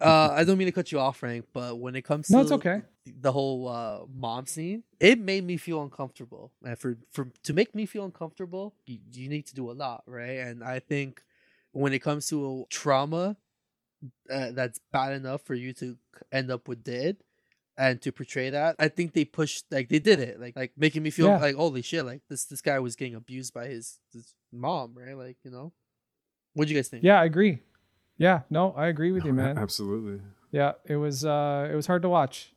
uh, 0.02 0.30
I 0.34 0.44
don't 0.44 0.58
mean 0.58 0.68
to 0.68 0.72
cut 0.72 0.92
you 0.92 1.00
off, 1.00 1.18
Frank, 1.18 1.46
but 1.54 1.80
when 1.80 1.96
it 1.96 2.04
comes 2.04 2.30
No, 2.30 2.40
to 2.40 2.44
it's 2.44 2.52
okay. 2.52 2.82
the 3.06 3.32
whole 3.32 3.68
uh, 3.68 4.00
mom 4.14 4.46
scene, 4.46 4.84
it 5.00 5.20
made 5.20 5.44
me 5.44 5.58
feel 5.58 5.82
uncomfortable. 5.82 6.52
And 6.64 6.78
for 6.78 6.98
for 7.12 7.30
to 7.44 7.54
make 7.54 7.74
me 7.74 7.86
feel 7.86 8.06
uncomfortable, 8.06 8.76
you, 8.86 9.00
you 9.12 9.30
need 9.30 9.48
to 9.48 9.56
do 9.56 9.72
a 9.72 9.74
lot, 9.74 10.04
right? 10.06 10.40
And 10.40 10.64
I 10.64 10.80
think 10.80 11.24
when 11.72 11.94
it 11.94 12.00
comes 12.00 12.28
to 12.30 12.66
trauma, 12.70 13.38
uh, 14.30 14.52
that's 14.52 14.80
bad 14.92 15.14
enough 15.14 15.42
for 15.42 15.56
you 15.56 15.74
to 15.74 15.98
end 16.32 16.52
up 16.52 16.68
with 16.68 16.84
dead. 16.84 17.18
And 17.78 18.02
to 18.04 18.12
portray 18.14 18.50
that, 18.52 18.78
I 18.80 18.88
think 18.88 19.12
they 19.14 19.26
pushed 19.26 19.66
like 19.70 19.90
they 19.90 20.00
did 20.00 20.20
it, 20.20 20.40
like 20.40 20.56
like 20.56 20.72
making 20.78 21.04
me 21.04 21.10
feel 21.10 21.28
Yeah. 21.28 21.38
like 21.38 21.56
holy 21.56 21.82
shit, 21.82 22.06
like 22.06 22.22
this 22.30 22.46
this 22.46 22.62
guy 22.62 22.80
was 22.80 22.96
getting 22.96 23.16
abused 23.16 23.54
by 23.54 23.68
his, 23.68 24.00
his 24.14 24.34
mom, 24.52 24.94
right? 24.96 25.18
Like 25.18 25.38
you 25.44 25.52
know, 25.52 25.74
what 26.54 26.68
do 26.68 26.74
you 26.74 26.80
guys 26.80 26.88
think? 26.88 27.04
Yeah, 27.04 27.20
I 27.20 27.26
agree. 27.26 27.60
Yeah, 28.18 28.42
no, 28.50 28.72
I 28.74 28.88
agree 28.88 29.12
with 29.12 29.26
you, 29.26 29.34
man. 29.34 29.58
Absolutely. 29.58 30.22
Yeah, 30.52 30.74
it 30.86 30.96
was 30.96 31.26
uh 31.26 31.68
it 31.72 31.76
was 31.76 31.86
hard 31.88 32.02
to 32.04 32.10
watch. 32.10 32.54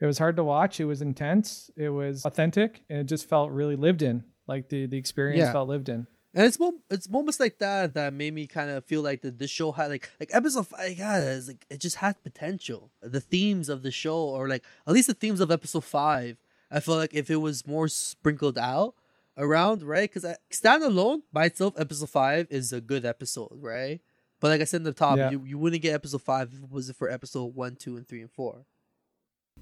It 0.00 0.06
was 0.06 0.18
hard 0.18 0.36
to 0.36 0.44
watch. 0.44 0.80
It 0.80 0.86
was 0.86 1.02
intense. 1.02 1.70
It 1.76 1.90
was 1.90 2.24
authentic, 2.24 2.82
and 2.90 2.98
it 3.00 3.04
just 3.04 3.28
felt 3.28 3.50
really 3.50 3.76
lived 3.76 4.02
in. 4.02 4.24
Like 4.46 4.68
the 4.68 4.86
the 4.86 4.96
experience 4.96 5.40
Yeah. 5.40 5.52
felt 5.52 5.68
lived 5.68 5.88
in. 5.88 6.06
And 6.36 6.44
it's 6.46 6.58
mom- 6.58 6.80
it's 6.90 7.08
moments 7.08 7.38
like 7.38 7.58
that 7.58 7.94
that 7.94 8.12
made 8.12 8.34
me 8.34 8.46
kind 8.48 8.68
of 8.70 8.84
feel 8.84 9.02
like 9.02 9.22
that 9.22 9.38
this 9.38 9.50
show 9.50 9.70
had 9.70 9.90
like 9.90 10.10
like 10.18 10.30
episode 10.32 10.66
five. 10.66 10.96
God, 10.98 11.22
it's 11.22 11.46
like 11.48 11.64
it 11.70 11.80
just 11.80 11.96
had 11.96 12.22
potential. 12.24 12.90
The 13.02 13.20
themes 13.20 13.68
of 13.68 13.82
the 13.82 13.90
show, 13.92 14.16
or 14.18 14.48
like 14.48 14.64
at 14.86 14.92
least 14.94 15.06
the 15.08 15.14
themes 15.14 15.40
of 15.40 15.50
episode 15.50 15.84
five, 15.84 16.36
I 16.70 16.80
feel 16.80 16.96
like 16.96 17.14
if 17.14 17.30
it 17.30 17.36
was 17.36 17.66
more 17.66 17.86
sprinkled 17.88 18.58
out 18.58 18.94
around, 19.38 19.82
right? 19.84 20.10
Because 20.12 20.36
standalone 20.50 21.22
by 21.32 21.44
itself, 21.46 21.74
episode 21.78 22.10
five 22.10 22.46
is 22.50 22.72
a 22.72 22.80
good 22.80 23.04
episode, 23.04 23.52
right? 23.60 24.00
But 24.44 24.50
like 24.50 24.60
I 24.60 24.64
said 24.64 24.78
in 24.80 24.84
the 24.84 24.92
top, 24.92 25.16
Yeah. 25.16 25.30
you, 25.30 25.42
you 25.46 25.56
wouldn't 25.56 25.80
get 25.80 25.94
episode 25.94 26.20
five 26.20 26.52
if 26.52 26.62
it 26.62 26.70
wasn't 26.70 26.98
for 26.98 27.08
episode 27.08 27.54
one, 27.54 27.76
two, 27.76 27.96
and 27.96 28.06
three, 28.06 28.20
and 28.20 28.30
four. 28.30 28.66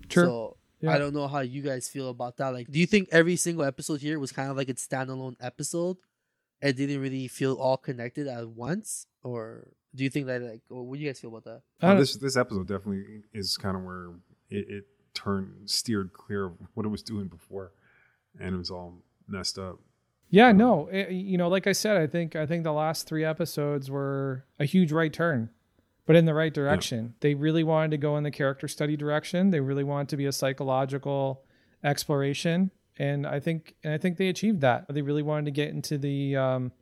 True. 0.08 0.24
So 0.24 0.56
Yeah. 0.80 0.90
I 0.90 0.98
don't 0.98 1.14
know 1.14 1.28
how 1.28 1.38
you 1.38 1.62
guys 1.62 1.86
feel 1.88 2.08
about 2.10 2.36
that. 2.38 2.48
Like, 2.48 2.68
do 2.68 2.80
you 2.80 2.86
think 2.86 3.08
every 3.12 3.36
single 3.36 3.64
episode 3.64 4.00
here 4.00 4.18
was 4.18 4.32
kind 4.32 4.50
of 4.50 4.56
like 4.56 4.68
its 4.68 4.84
standalone 4.84 5.36
episode? 5.40 5.98
and 6.60 6.76
didn't 6.76 7.00
really 7.00 7.28
feel 7.28 7.54
all 7.54 7.76
connected 7.76 8.26
at 8.26 8.48
once, 8.48 9.06
or 9.24 9.68
do 9.94 10.02
you 10.04 10.10
think 10.10 10.26
that 10.26 10.42
like, 10.42 10.62
what 10.68 10.96
do 10.96 11.00
you 11.02 11.08
guys 11.08 11.20
feel 11.20 11.30
about 11.30 11.44
that? 11.44 11.62
I 11.80 11.92
Oh, 11.92 11.98
this 11.98 12.16
this 12.16 12.36
episode 12.36 12.66
definitely 12.66 13.22
is 13.32 13.56
kind 13.56 13.76
of 13.76 13.84
where 13.84 14.10
it, 14.50 14.66
it 14.68 14.84
turned 15.14 15.68
steered 15.70 16.12
clear 16.12 16.46
of 16.46 16.52
what 16.74 16.86
it 16.86 16.88
was 16.88 17.02
doing 17.02 17.26
before, 17.28 17.72
and 18.40 18.54
it 18.54 18.58
was 18.58 18.70
all 18.70 18.98
messed 19.28 19.58
up. 19.58 19.78
Yeah, 20.32 20.50
no, 20.52 20.88
it- 20.88 21.10
you 21.12 21.36
know, 21.38 21.48
like 21.48 21.66
I 21.66 21.72
said, 21.72 21.96
I 21.98 22.06
think 22.06 22.34
I 22.34 22.46
think 22.46 22.64
the 22.64 22.72
last 22.72 23.06
three 23.06 23.24
episodes 23.24 23.90
were 23.90 24.44
a 24.58 24.64
huge 24.64 24.90
right 24.90 25.12
turn, 25.12 25.50
but 26.06 26.16
in 26.16 26.24
the 26.24 26.34
right 26.34 26.52
direction. 26.52 27.14
They 27.20 27.34
really 27.34 27.62
wanted 27.62 27.90
to 27.92 27.98
go 27.98 28.16
in 28.16 28.24
the 28.24 28.30
character 28.30 28.66
study 28.66 28.96
direction. 28.96 29.50
They 29.50 29.60
really 29.60 29.84
wanted 29.84 30.08
to 30.08 30.16
be 30.16 30.24
a 30.26 30.32
psychological 30.32 31.44
exploration, 31.84 32.70
and 32.98 33.26
I 33.26 33.40
think 33.40 33.74
and 33.84 33.92
I 33.92 33.98
think 33.98 34.16
they 34.16 34.28
achieved 34.28 34.60
that. 34.62 34.86
They 34.88 35.02
really 35.02 35.22
wanted 35.22 35.44
to 35.46 35.50
get 35.50 35.68
into 35.68 35.98
the 35.98 36.36
um, 36.36 36.72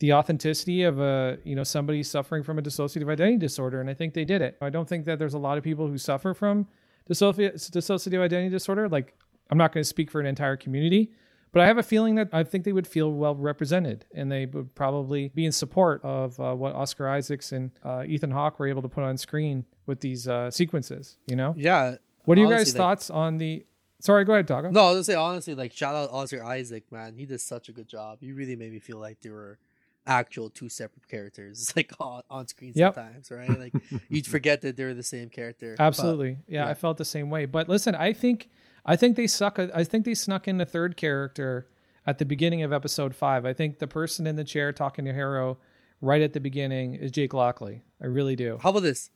the 0.00 0.12
authenticity 0.14 0.82
of 0.82 0.98
a 0.98 1.38
you 1.44 1.54
know 1.54 1.64
somebody 1.64 2.02
suffering 2.02 2.42
from 2.42 2.58
a 2.58 2.62
dissociative 2.62 3.08
identity 3.08 3.38
disorder, 3.38 3.80
and 3.80 3.88
I 3.88 3.94
think 3.94 4.14
they 4.14 4.24
did 4.24 4.42
it. 4.42 4.56
I 4.60 4.70
don't 4.70 4.88
think 4.88 5.04
that 5.06 5.18
there's 5.20 5.34
a 5.34 5.38
lot 5.38 5.56
of 5.56 5.62
people 5.62 5.86
who 5.86 5.98
suffer 5.98 6.34
from 6.34 6.66
dissoci- 7.08 7.54
dissociative 7.54 8.20
identity 8.20 8.50
disorder. 8.50 8.88
Like, 8.88 9.14
I'm 9.50 9.58
not 9.58 9.72
going 9.72 9.82
to 9.82 9.88
speak 9.88 10.10
for 10.10 10.20
an 10.20 10.26
entire 10.26 10.56
community, 10.56 11.12
but 11.52 11.60
I 11.62 11.66
have 11.66 11.78
a 11.78 11.82
feeling 11.82 12.14
that 12.16 12.30
I 12.32 12.42
think 12.44 12.64
they 12.64 12.72
would 12.72 12.86
feel 12.86 13.12
well 13.12 13.34
represented, 13.34 14.04
and 14.14 14.30
they 14.32 14.46
would 14.46 14.74
probably 14.74 15.28
be 15.34 15.44
in 15.44 15.52
support 15.52 16.00
of 16.04 16.38
uh, 16.40 16.54
what 16.54 16.74
Oscar 16.74 17.08
Isaacs 17.08 17.52
and 17.52 17.70
uh, 17.84 18.04
Ethan 18.06 18.30
Hawke 18.30 18.58
were 18.58 18.66
able 18.66 18.82
to 18.82 18.88
put 18.88 19.04
on 19.04 19.16
screen 19.16 19.64
with 19.86 20.00
these 20.00 20.26
uh, 20.28 20.50
sequences. 20.50 21.16
You 21.26 21.36
know, 21.36 21.54
Yeah. 21.56 21.96
what 22.24 22.38
are 22.38 22.40
you 22.40 22.46
guys' 22.48 22.54
honestly, 22.74 22.78
like- 22.78 22.84
thoughts 22.88 23.10
on 23.10 23.38
the? 23.38 23.66
Sorry, 24.00 24.24
go 24.24 24.32
ahead, 24.32 24.48
Taco. 24.48 24.70
No, 24.70 24.80
I 24.80 24.84
was 24.88 24.94
gonna 24.94 25.04
say 25.04 25.14
honestly, 25.14 25.54
like 25.54 25.72
shout 25.72 25.94
out 25.94 26.10
Oscar 26.10 26.42
Isaac, 26.42 26.90
man. 26.90 27.14
He 27.14 27.24
did 27.24 27.40
such 27.40 27.68
a 27.68 27.72
good 27.72 27.86
job. 27.86 28.18
He 28.20 28.32
really 28.32 28.56
made 28.56 28.72
me 28.72 28.80
feel 28.80 28.98
like 28.98 29.20
they 29.20 29.30
were 29.30 29.58
actual 30.06 30.50
two 30.50 30.68
separate 30.68 31.06
characters, 31.06 31.72
like 31.76 31.92
on, 32.00 32.22
on 32.28 32.48
screen 32.48 32.72
Yep. 32.74 32.94
sometimes, 32.96 33.30
right? 33.30 33.56
Like 33.56 33.72
you'd 34.08 34.26
forget 34.26 34.60
that 34.62 34.76
they're 34.76 34.94
the 34.94 35.04
same 35.04 35.28
character. 35.28 35.74
But- 35.78 35.84
Absolutely. 35.84 36.38
yeah, 36.48 36.64
yeah. 36.64 36.68
I 36.70 36.74
felt 36.74 36.96
the 36.96 37.04
same 37.04 37.30
way. 37.30 37.46
But 37.46 37.68
listen, 37.68 37.94
I 37.94 38.12
think 38.12 38.48
I 38.84 38.96
think 38.96 39.16
they 39.16 39.26
suck. 39.26 39.58
I 39.58 39.84
think 39.84 40.04
they 40.04 40.14
snuck 40.14 40.48
in 40.48 40.60
a 40.60 40.66
third 40.66 40.96
character 40.96 41.68
at 42.06 42.18
the 42.18 42.24
beginning 42.24 42.62
of 42.62 42.72
episode 42.72 43.14
five. 43.14 43.44
I 43.46 43.52
think 43.52 43.78
the 43.78 43.86
person 43.86 44.26
in 44.26 44.36
the 44.36 44.44
chair 44.44 44.72
talking 44.72 45.04
to 45.04 45.12
Harrow 45.12 45.58
right 46.00 46.20
at 46.22 46.32
the 46.32 46.40
beginning 46.40 46.94
is 46.94 47.10
Jake 47.12 47.32
Lockley. 47.32 47.84
I 48.02 48.06
really 48.06 48.34
do. 48.36 48.58
How 48.62 48.70
about 48.70 48.82
this? 48.82 49.10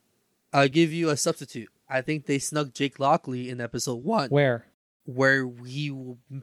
I'll 0.53 0.69
give 0.69 0.93
you 0.93 1.09
a 1.11 1.17
substitute. 1.17 1.69
I 1.89 2.01
think 2.01 2.27
they 2.27 2.39
snuck 2.39 2.73
Jake 2.73 2.99
Lockley 3.01 3.51
in 3.51 3.61
episode 3.61 4.05
one, 4.05 4.29
Where? 4.31 4.67
where 5.05 5.51
he 5.67 5.93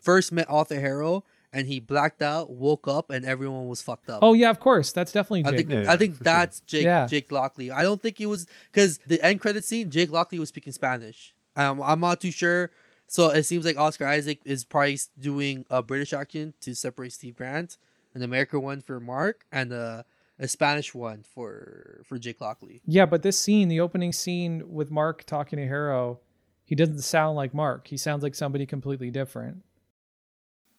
first 0.02 0.32
met 0.32 0.48
Arthur 0.50 0.80
Harrow 0.80 1.24
and 1.52 1.68
he 1.68 1.80
blacked 1.80 2.22
out, 2.22 2.50
woke 2.50 2.88
up, 2.88 3.10
and 3.10 3.26
everyone 3.26 3.68
was 3.68 3.82
fucked 3.82 4.10
up. 4.10 4.20
Oh 4.22 4.34
yeah, 4.34 4.50
of 4.50 4.60
course. 4.60 4.92
That's 4.92 5.12
definitely 5.12 5.46
I 5.46 5.52
Jake. 5.52 5.68
think 5.70 5.86
Yeah, 5.86 5.92
I 5.92 5.98
think 5.98 6.14
for 6.14 6.18
sure. 6.18 6.24
that's 6.24 6.60
Jake 6.62 6.84
Yeah. 6.86 7.08
Jake 7.08 7.32
Lockley. 7.32 7.72
I 7.72 7.84
don't 7.84 8.02
think 8.02 8.20
it 8.20 8.26
was 8.26 8.48
because 8.72 9.00
the 9.08 9.22
end 9.22 9.40
credit 9.40 9.64
scene. 9.64 9.90
Jake 9.90 10.12
Lockley 10.12 10.40
was 10.40 10.50
speaking 10.50 10.74
Spanish. 10.74 11.34
Um, 11.56 11.82
I'm 11.82 12.00
not 12.00 12.20
too 12.20 12.32
sure. 12.32 12.72
So 13.14 13.30
it 13.30 13.44
seems 13.44 13.64
like 13.64 13.78
Oscar 13.78 14.08
Isaac 14.08 14.40
is 14.44 14.66
probably 14.66 14.98
doing 15.20 15.68
a 15.70 15.84
British 15.84 16.14
accent 16.14 16.60
to 16.62 16.74
separate 16.74 17.14
Steve 17.14 17.36
Grant, 17.36 17.78
an 18.16 18.24
American 18.24 18.64
one 18.64 18.82
for 18.82 19.00
Mark, 19.00 19.46
and 19.52 19.72
a, 19.72 20.04
a 20.40 20.48
Spanish 20.48 20.96
one 20.96 21.24
for 21.36 22.02
for 22.08 22.18
Jake 22.18 22.42
Lockley. 22.42 22.82
yeah, 22.88 23.06
but 23.06 23.22
this 23.22 23.38
scene, 23.38 23.68
the 23.68 23.80
opening 23.82 24.14
scene 24.14 24.64
with 24.66 24.90
Mark 24.90 25.26
talking 25.26 25.58
to 25.60 25.68
Harrow, 25.68 26.22
he 26.66 26.74
doesn't 26.74 27.02
sound 27.02 27.36
like 27.36 27.54
Mark. 27.54 27.88
He 27.88 27.98
sounds 27.98 28.24
like 28.24 28.34
somebody 28.34 28.66
completely 28.66 29.12
different. 29.12 29.62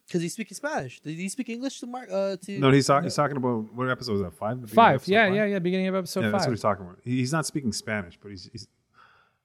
Because 0.08 0.20
he's 0.20 0.32
speaking 0.32 0.56
Spanish. 0.56 0.98
Did 1.00 1.14
he 1.16 1.28
speak 1.28 1.48
English 1.48 1.78
to 1.80 1.86
Mark? 1.86 2.10
Uh, 2.10 2.36
to 2.46 2.58
No, 2.58 2.72
he's 2.72 2.88
talking. 2.88 3.04
He's 3.04 3.14
talking 3.14 3.36
about 3.36 3.72
what 3.72 3.88
episode 3.88 4.12
was 4.14 4.22
that? 4.22 4.32
Five. 4.34 4.60
The 4.60 4.66
beginning 4.66 4.94
of 4.96 5.02
Five. 5.02 5.08
Yeah, 5.08 5.26
five? 5.26 5.34
yeah, 5.36 5.44
yeah. 5.44 5.58
Beginning 5.60 5.86
of 5.86 5.94
episode 5.94 6.22
yeah, 6.24 6.30
that's 6.30 6.46
what 6.46 6.50
he's 6.50 6.60
talking 6.60 6.84
about. 6.84 6.98
He- 7.04 7.18
He's 7.18 7.32
not 7.32 7.46
speaking 7.46 7.72
Spanish, 7.72 8.18
but 8.20 8.30
he's 8.30 8.50
he's, 8.50 8.66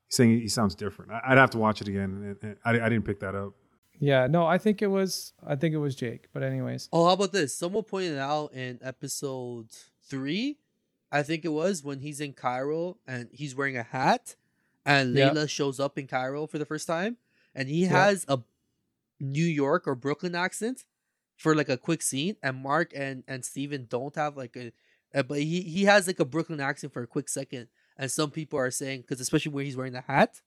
he's 0.09 0.15
saying 0.15 0.39
he 0.41 0.47
sounds 0.47 0.75
different. 0.75 1.11
I- 1.11 1.21
I'd 1.27 1.37
have 1.37 1.51
to 1.51 1.57
watch 1.57 1.81
it 1.81 1.87
again. 1.87 2.37
and- 2.41 2.43
and 2.43 2.57
I, 2.65 2.85
I 2.85 2.89
didn't 2.89 3.05
pick 3.05 3.19
that 3.21 3.35
up. 3.35 3.53
Yeah, 4.01 4.27
no, 4.27 4.45
I 4.45 4.57
think 4.57 4.81
it 4.81 4.87
was 4.87 5.33
I 5.45 5.55
think 5.55 5.73
it 5.73 5.77
was 5.77 5.95
Jake. 5.95 6.27
But 6.33 6.43
anyways. 6.43 6.87
Oh, 6.93 7.05
how 7.07 7.13
about 7.13 7.31
this? 7.33 7.53
Someone 7.55 7.83
pointed 7.83 8.17
out 8.17 8.53
in 8.53 8.79
episode 8.81 9.67
three, 10.03 10.57
I 11.11 11.21
think 11.23 11.43
it 11.45 11.49
was 11.49 11.83
when 11.83 11.99
he's 11.99 12.21
in 12.21 12.33
Cairo 12.33 12.97
and 13.07 13.29
he's 13.31 13.55
wearing 13.55 13.75
a 13.77 13.83
hat, 13.83 14.35
and 14.85 15.15
Yeah. 15.15 15.29
Layla 15.31 15.49
shows 15.49 15.79
up 15.79 15.97
in 15.97 16.07
Cairo 16.07 16.47
for 16.47 16.57
the 16.57 16.65
first 16.65 16.87
time, 16.87 17.17
and 17.53 17.67
he 17.67 17.83
Yeah. 17.83 17.89
has 18.05 18.25
a 18.29 18.39
New 19.19 19.43
York 19.45 19.85
or 19.87 19.95
Brooklyn 19.95 20.33
accent 20.33 20.85
for 21.35 21.53
like 21.55 21.67
a 21.69 21.77
quick 21.77 22.01
scene, 22.01 22.37
and 22.41 22.55
Mark 22.57 22.93
and 22.95 23.23
and 23.27 23.43
Steven 23.43 23.85
don't 23.89 24.15
have 24.15 24.37
like 24.37 24.55
a, 24.55 24.71
but 25.23 25.39
he 25.39 25.61
he 25.61 25.83
has 25.85 26.07
like 26.07 26.19
a 26.21 26.25
Brooklyn 26.25 26.61
accent 26.61 26.93
for 26.93 27.01
a 27.03 27.07
quick 27.07 27.27
second, 27.27 27.67
and 27.99 28.09
some 28.09 28.31
people 28.31 28.57
are 28.57 28.71
saying 28.71 29.01
because 29.01 29.19
especially 29.21 29.51
when 29.51 29.65
he's 29.65 29.77
wearing 29.77 29.93
the 29.93 30.01
hat, 30.01 30.41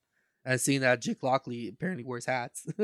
and 0.45 0.61
seeing 0.61 0.81
that 0.81 1.01
Jake 1.01 1.23
Lockley 1.23 1.69
apparently 1.69 2.03
wears 2.05 2.27
hats. 2.27 2.67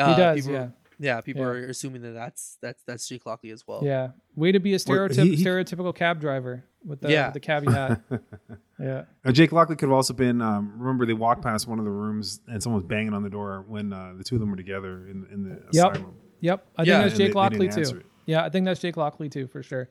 He 0.00 0.04
uh, 0.04 0.16
does, 0.16 0.42
people- 0.46 0.52
yeah. 0.52 0.68
yeah, 1.00 1.20
people 1.22 1.42
Yeah. 1.42 1.48
are 1.48 1.66
assuming 1.70 2.02
that 2.02 2.12
that's 2.12 2.56
that's 2.62 2.80
that's 2.84 3.08
Jake 3.08 3.26
Lockley 3.26 3.50
as 3.50 3.66
well. 3.66 3.80
Yeah. 3.82 4.10
Way 4.36 4.52
to 4.52 4.60
be 4.60 4.74
a 4.74 4.78
stereotyp- 4.78 5.24
he- 5.24 5.34
he- 5.34 5.44
stereotypical 5.44 5.92
cab 5.92 6.20
driver 6.20 6.62
with 6.84 7.00
the, 7.00 7.10
Yeah. 7.10 7.26
with 7.26 7.34
the 7.34 7.40
cabbie 7.40 7.72
hat. 7.72 8.00
yeah. 8.78 9.06
Now, 9.24 9.32
Jake 9.32 9.50
Lockley 9.50 9.74
could 9.74 9.88
have 9.88 9.96
also 9.96 10.14
been. 10.14 10.40
Um, 10.40 10.72
remember, 10.78 11.04
they 11.04 11.14
walked 11.14 11.42
past 11.42 11.66
one 11.66 11.80
of 11.80 11.84
the 11.84 11.90
rooms 11.90 12.38
and 12.46 12.62
someone 12.62 12.80
was 12.80 12.88
banging 12.88 13.12
on 13.12 13.24
the 13.24 13.28
door 13.28 13.64
when 13.66 13.92
uh, 13.92 14.12
the 14.16 14.22
two 14.22 14.36
of 14.36 14.40
them 14.40 14.50
were 14.52 14.56
together 14.56 15.04
in 15.08 15.26
in 15.32 15.42
the 15.42 15.50
Yep. 15.72 15.92
asylum. 15.96 16.14
Yep. 16.42 16.66
I 16.76 16.82
Yeah, 16.82 16.84
think 16.84 17.02
that's 17.02 17.12
and 17.14 17.18
Jake 17.18 17.28
they 17.28 17.32
Lockley 17.34 17.68
didn't 17.68 17.84
too. 17.90 17.96
it. 17.98 18.06
Yeah, 18.26 18.44
I 18.44 18.50
think 18.50 18.66
that's 18.66 18.80
Jake 18.80 18.96
Lockley 18.96 19.28
too, 19.28 19.48
for 19.48 19.64
sure. 19.64 19.90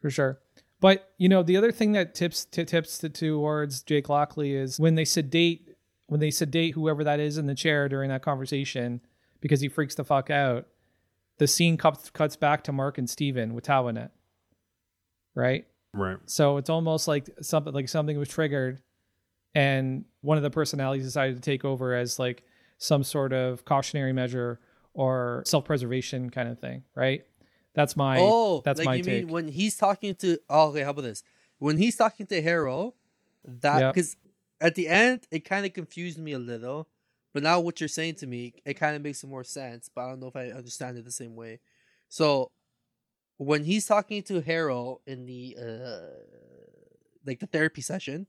For 0.00 0.10
sure. 0.10 0.38
But 0.80 1.12
you 1.18 1.28
know, 1.28 1.42
the 1.42 1.56
other 1.56 1.72
thing 1.72 1.92
that 1.92 2.14
tips 2.14 2.44
t- 2.46 2.64
tips 2.64 2.98
to, 2.98 3.08
towards 3.08 3.82
Jake 3.82 4.08
Lockley 4.08 4.54
is 4.54 4.80
when 4.80 4.94
they 4.94 5.04
sedate 5.04 5.76
when 6.06 6.20
they 6.20 6.30
sedate 6.30 6.74
whoever 6.74 7.04
that 7.04 7.20
is 7.20 7.38
in 7.38 7.46
the 7.46 7.54
chair 7.54 7.88
during 7.88 8.08
that 8.08 8.22
conversation 8.22 9.00
because 9.40 9.60
he 9.60 9.68
freaks 9.68 9.94
the 9.94 10.04
fuck 10.04 10.30
out. 10.30 10.66
The 11.38 11.46
scene 11.46 11.76
cuts 11.76 12.10
cuts 12.10 12.36
back 12.36 12.64
to 12.64 12.72
Mark 12.72 12.98
and 12.98 13.08
Steven 13.08 13.54
with 13.54 13.64
Taweret. 13.64 14.10
Right? 15.34 15.66
Right. 15.92 16.18
So 16.26 16.56
it's 16.56 16.70
almost 16.70 17.06
like 17.06 17.28
something 17.42 17.72
like 17.72 17.88
something 17.88 18.18
was 18.18 18.28
triggered 18.28 18.80
and 19.54 20.04
one 20.20 20.36
of 20.36 20.42
the 20.42 20.50
personalities 20.50 21.04
decided 21.04 21.36
to 21.36 21.42
take 21.42 21.64
over 21.64 21.94
as 21.94 22.18
like 22.18 22.44
some 22.78 23.02
sort 23.02 23.32
of 23.32 23.64
cautionary 23.64 24.12
measure 24.12 24.60
or 24.94 25.42
self-preservation 25.46 26.30
kind 26.30 26.48
of 26.48 26.58
thing, 26.58 26.82
right? 26.94 27.24
That's 27.74 27.96
my 27.96 28.18
oh, 28.20 28.62
that's 28.64 28.78
like 28.78 28.86
my 28.86 28.94
you 28.96 29.02
take. 29.02 29.24
mean 29.24 29.32
when 29.32 29.48
he's 29.48 29.76
talking 29.76 30.14
to? 30.16 30.38
Oh, 30.48 30.68
okay, 30.70 30.82
how 30.82 30.90
about 30.90 31.02
this? 31.02 31.22
When 31.58 31.76
he's 31.76 31.96
talking 31.96 32.26
to 32.26 32.42
Harrow, 32.42 32.94
that 33.44 33.80
Yep. 33.80 33.94
because 33.94 34.16
at 34.60 34.74
the 34.74 34.88
end 34.88 35.26
it 35.30 35.44
kind 35.44 35.64
of 35.64 35.72
confused 35.72 36.18
me 36.18 36.32
a 36.32 36.38
little, 36.38 36.88
but 37.32 37.42
now 37.42 37.60
what 37.60 37.80
you're 37.80 37.88
saying 37.88 38.16
to 38.16 38.26
me, 38.26 38.54
it 38.64 38.74
kind 38.74 38.96
of 38.96 39.02
makes 39.02 39.22
more 39.24 39.44
sense. 39.44 39.88
But 39.94 40.02
I 40.02 40.08
don't 40.10 40.20
know 40.20 40.26
if 40.28 40.36
I 40.36 40.50
understand 40.50 40.98
it 40.98 41.04
the 41.04 41.12
same 41.12 41.36
way. 41.36 41.60
So 42.08 42.50
when 43.36 43.64
he's 43.64 43.86
talking 43.86 44.22
to 44.24 44.40
Harrow 44.40 45.00
in 45.06 45.26
the 45.26 45.56
uh 45.60 46.00
like 47.24 47.38
the 47.38 47.46
therapy 47.46 47.82
session, 47.82 48.26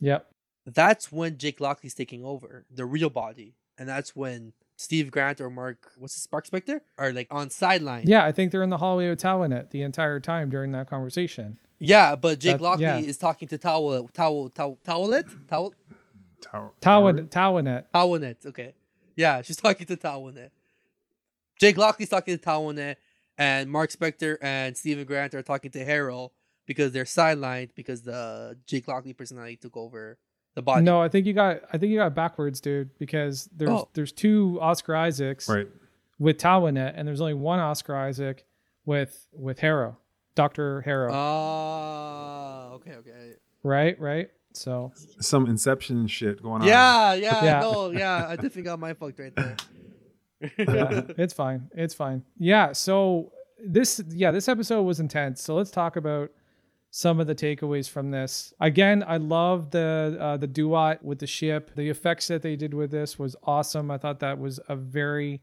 yep. 0.00 0.30
that's 0.64 1.12
when 1.12 1.36
Jake 1.36 1.60
Lockley's 1.60 1.94
taking 1.94 2.24
over 2.24 2.64
the 2.70 2.86
real 2.86 3.10
body, 3.10 3.56
and 3.76 3.88
that's 3.88 4.16
when 4.16 4.52
Steve 4.76 5.10
Grant 5.10 5.40
or 5.40 5.50
Mark, 5.50 5.92
what's 5.98 6.14
his 6.14 6.28
Mark 6.32 6.46
Spector, 6.48 6.80
are 6.98 7.12
like 7.12 7.28
on 7.30 7.50
sideline. 7.50 8.04
Yeah, 8.06 8.24
I 8.24 8.32
think 8.32 8.50
they're 8.52 8.62
in 8.62 8.70
the 8.70 8.78
hallway 8.78 9.08
with 9.08 9.20
Taweret 9.20 9.70
the 9.70 9.82
entire 9.82 10.18
time 10.20 10.50
during 10.50 10.72
that 10.72 10.88
conversation. 10.88 11.58
Yeah, 11.78 12.16
but 12.16 12.40
Jake 12.40 12.54
That- 12.58 12.62
Lockley 12.62 12.84
yeah. 12.84 12.98
is 12.98 13.18
talking 13.18 13.48
to 13.48 13.58
Towel 13.58 14.08
Towel 14.08 14.48
Towel 14.50 14.78
Towelet 14.84 15.26
Towel 15.48 15.74
Tower. 16.40 16.72
Tawanet 16.80 17.28
Tawanet. 17.94 18.46
Okay, 18.46 18.74
yeah, 19.16 19.42
she's 19.42 19.56
talking 19.64 19.86
to 19.86 19.96
Towenet. 19.96 20.50
Jake 21.60 21.76
Lockley's 21.76 22.08
talking 22.08 22.36
to 22.38 22.44
Towenet, 22.44 22.96
and 23.38 23.70
Mark 23.70 23.90
Spector 23.92 24.36
and 24.42 24.76
Steven 24.76 25.04
Grant 25.04 25.34
are 25.34 25.42
talking 25.42 25.70
to 25.70 25.84
Harrow 25.84 26.32
because 26.66 26.92
they're 26.92 27.04
sidelined 27.04 27.70
because 27.74 28.02
the 28.02 28.56
Jake 28.66 28.88
Lockley 28.88 29.12
personality 29.12 29.56
took 29.56 29.76
over 29.76 30.18
the 30.54 30.62
body. 30.62 30.82
No, 30.82 31.00
I 31.02 31.08
think 31.08 31.26
you 31.26 31.32
got 31.32 31.60
I 31.72 31.78
think 31.78 31.90
you 31.90 31.98
got 31.98 32.14
backwards, 32.14 32.60
dude, 32.60 32.96
because 32.98 33.48
there's 33.56 33.70
Oh. 33.70 33.88
there's 33.94 34.12
two 34.12 34.58
Oscar 34.60 34.94
Isaacs 34.96 35.48
Right. 35.48 35.68
with 36.18 36.38
Taweret, 36.38 36.92
and 36.96 37.06
there's 37.08 37.20
only 37.20 37.34
one 37.34 37.58
Oscar 37.58 37.96
Isaac 37.96 38.44
with 38.86 39.26
with 39.32 39.58
Harrow, 39.60 39.98
Doctor 40.34 40.80
Harrow. 40.82 41.12
Ah, 41.12 42.70
okay, 42.74 42.92
okay. 42.96 43.32
right, 43.62 43.98
right. 44.00 44.30
So 44.52 44.92
Some 45.20 45.46
Inception 45.48 46.06
shit 46.06 46.40
going 46.42 46.62
on. 46.62 46.68
Yeah, 46.68 47.14
yeah, 47.14 47.44
Yeah. 47.44 47.60
no, 47.60 47.90
yeah. 47.92 48.26
I 48.28 48.36
definitely 48.36 48.62
got 48.62 48.78
my 48.78 48.94
fucked 48.94 49.18
right 49.18 49.34
there. 49.34 49.56
yeah, 50.58 51.02
it's 51.18 51.34
fine. 51.34 51.68
It's 51.74 51.94
fine. 51.94 52.22
Yeah. 52.38 52.72
So 52.72 53.32
this, 53.64 54.00
yeah, 54.10 54.30
this 54.30 54.48
episode 54.48 54.82
was 54.82 55.00
intense. 55.00 55.42
So 55.42 55.56
let's 55.56 55.70
talk 55.72 55.96
about 55.96 56.30
some 56.96 57.18
of 57.18 57.26
the 57.26 57.34
takeaways 57.34 57.90
from 57.90 58.12
this. 58.12 58.54
Again, 58.60 59.02
I 59.04 59.16
love 59.16 59.72
the 59.72 60.16
uh, 60.20 60.36
the 60.36 60.46
Duat 60.46 61.04
with 61.04 61.18
the 61.18 61.26
ship. 61.26 61.72
The 61.74 61.88
effects 61.88 62.28
that 62.28 62.40
they 62.40 62.54
did 62.54 62.72
with 62.72 62.92
this 62.92 63.18
was 63.18 63.34
awesome. 63.42 63.90
I 63.90 63.98
thought 63.98 64.20
that 64.20 64.38
was 64.38 64.60
a 64.68 64.76
very, 64.76 65.42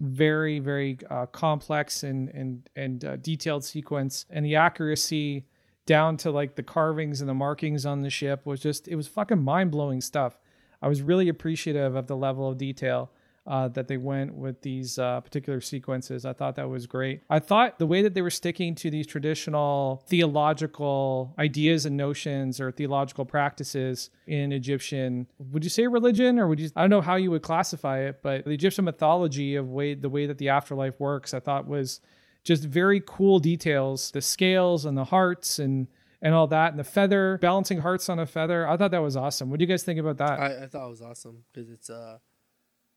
very, 0.00 0.58
very 0.58 0.98
uh, 1.08 1.26
complex 1.26 2.02
and 2.02 2.28
and 2.30 2.68
and 2.74 3.04
uh, 3.04 3.16
detailed 3.18 3.64
sequence, 3.64 4.26
and 4.30 4.44
the 4.44 4.56
accuracy 4.56 5.46
down 5.86 6.16
to 6.16 6.32
like 6.32 6.56
the 6.56 6.64
carvings 6.64 7.20
and 7.20 7.30
the 7.30 7.34
markings 7.34 7.86
on 7.86 8.00
the 8.00 8.10
ship 8.10 8.44
was 8.44 8.58
just 8.58 8.88
it 8.88 8.96
was 8.96 9.06
fucking 9.06 9.40
mind 9.40 9.70
blowing 9.70 10.00
stuff. 10.00 10.40
I 10.82 10.88
was 10.88 11.02
really 11.02 11.28
appreciative 11.28 11.94
of 11.94 12.08
the 12.08 12.16
level 12.16 12.48
of 12.48 12.58
detail 12.58 13.12
uh, 13.46 13.68
that 13.68 13.88
they 13.88 13.96
went 13.96 14.34
with 14.34 14.62
these 14.62 14.98
uh, 14.98 15.20
particular 15.20 15.60
sequences. 15.60 16.24
I 16.24 16.32
thought 16.32 16.56
that 16.56 16.68
was 16.68 16.86
great. 16.86 17.22
I 17.30 17.38
thought 17.38 17.78
the 17.78 17.86
way 17.86 18.02
that 18.02 18.14
they 18.14 18.22
were 18.22 18.30
sticking 18.30 18.74
to 18.76 18.90
these 18.90 19.06
traditional 19.06 20.04
theological 20.08 21.34
ideas 21.38 21.86
and 21.86 21.96
notions 21.96 22.60
or 22.60 22.70
theological 22.70 23.24
practices 23.24 24.10
in 24.26 24.52
Egyptian, 24.52 25.26
would 25.38 25.64
you 25.64 25.70
say 25.70 25.86
religion 25.86 26.38
or 26.38 26.46
would 26.48 26.60
you? 26.60 26.70
I 26.76 26.82
don't 26.82 26.90
know 26.90 27.00
how 27.00 27.16
you 27.16 27.30
would 27.30 27.42
classify 27.42 28.00
it, 28.00 28.20
but 28.22 28.44
the 28.44 28.50
Egyptian 28.50 28.84
mythology 28.84 29.56
of 29.56 29.68
way 29.68 29.94
the 29.94 30.10
way 30.10 30.26
that 30.26 30.38
the 30.38 30.50
afterlife 30.50 31.00
works, 31.00 31.34
I 31.34 31.40
thought 31.40 31.66
was 31.66 32.00
just 32.44 32.64
very 32.64 33.02
cool 33.04 33.38
details. 33.38 34.10
The 34.10 34.20
scales 34.22 34.84
and 34.84 34.96
the 34.96 35.04
hearts 35.04 35.58
and 35.58 35.88
and 36.22 36.34
all 36.34 36.46
that, 36.48 36.72
and 36.72 36.78
the 36.78 36.84
feather 36.84 37.38
balancing 37.40 37.80
hearts 37.80 38.10
on 38.10 38.18
a 38.18 38.26
feather. 38.26 38.68
I 38.68 38.76
thought 38.76 38.90
that 38.90 39.02
was 39.02 39.16
awesome. 39.16 39.48
What 39.48 39.58
do 39.58 39.64
you 39.64 39.68
guys 39.68 39.82
think 39.82 39.98
about 39.98 40.18
that? 40.18 40.38
I, 40.38 40.64
I 40.64 40.66
thought 40.66 40.86
it 40.86 40.90
was 40.90 41.02
awesome 41.02 41.44
because 41.50 41.70
it's 41.70 41.88
uh, 41.88 42.18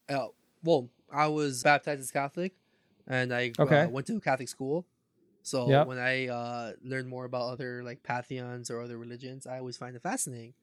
uh, 0.10 0.28
well, 0.64 0.90
I 1.12 1.28
was 1.28 1.64
baptized 1.64 2.02
as 2.02 2.12
Catholic, 2.12 2.54
and 3.08 3.34
I 3.34 3.56
Okay. 3.60 3.86
uh, 3.86 3.90
went 3.90 4.08
to 4.08 4.18
a 4.18 4.22
Catholic 4.22 4.50
school. 4.50 4.88
So 5.44 5.80
Yep. 5.80 5.84
when 5.84 5.98
I 6.00 6.28
uh, 6.28 6.74
learned 6.84 7.10
more 7.10 7.26
about 7.26 7.50
other 7.52 7.84
like 7.84 8.04
pantheons 8.04 8.72
or 8.72 8.82
other 8.82 8.98
religions, 8.98 9.46
I 9.48 9.60
always 9.60 9.78
find 9.78 9.96
it 9.96 10.02
fascinating 10.04 10.54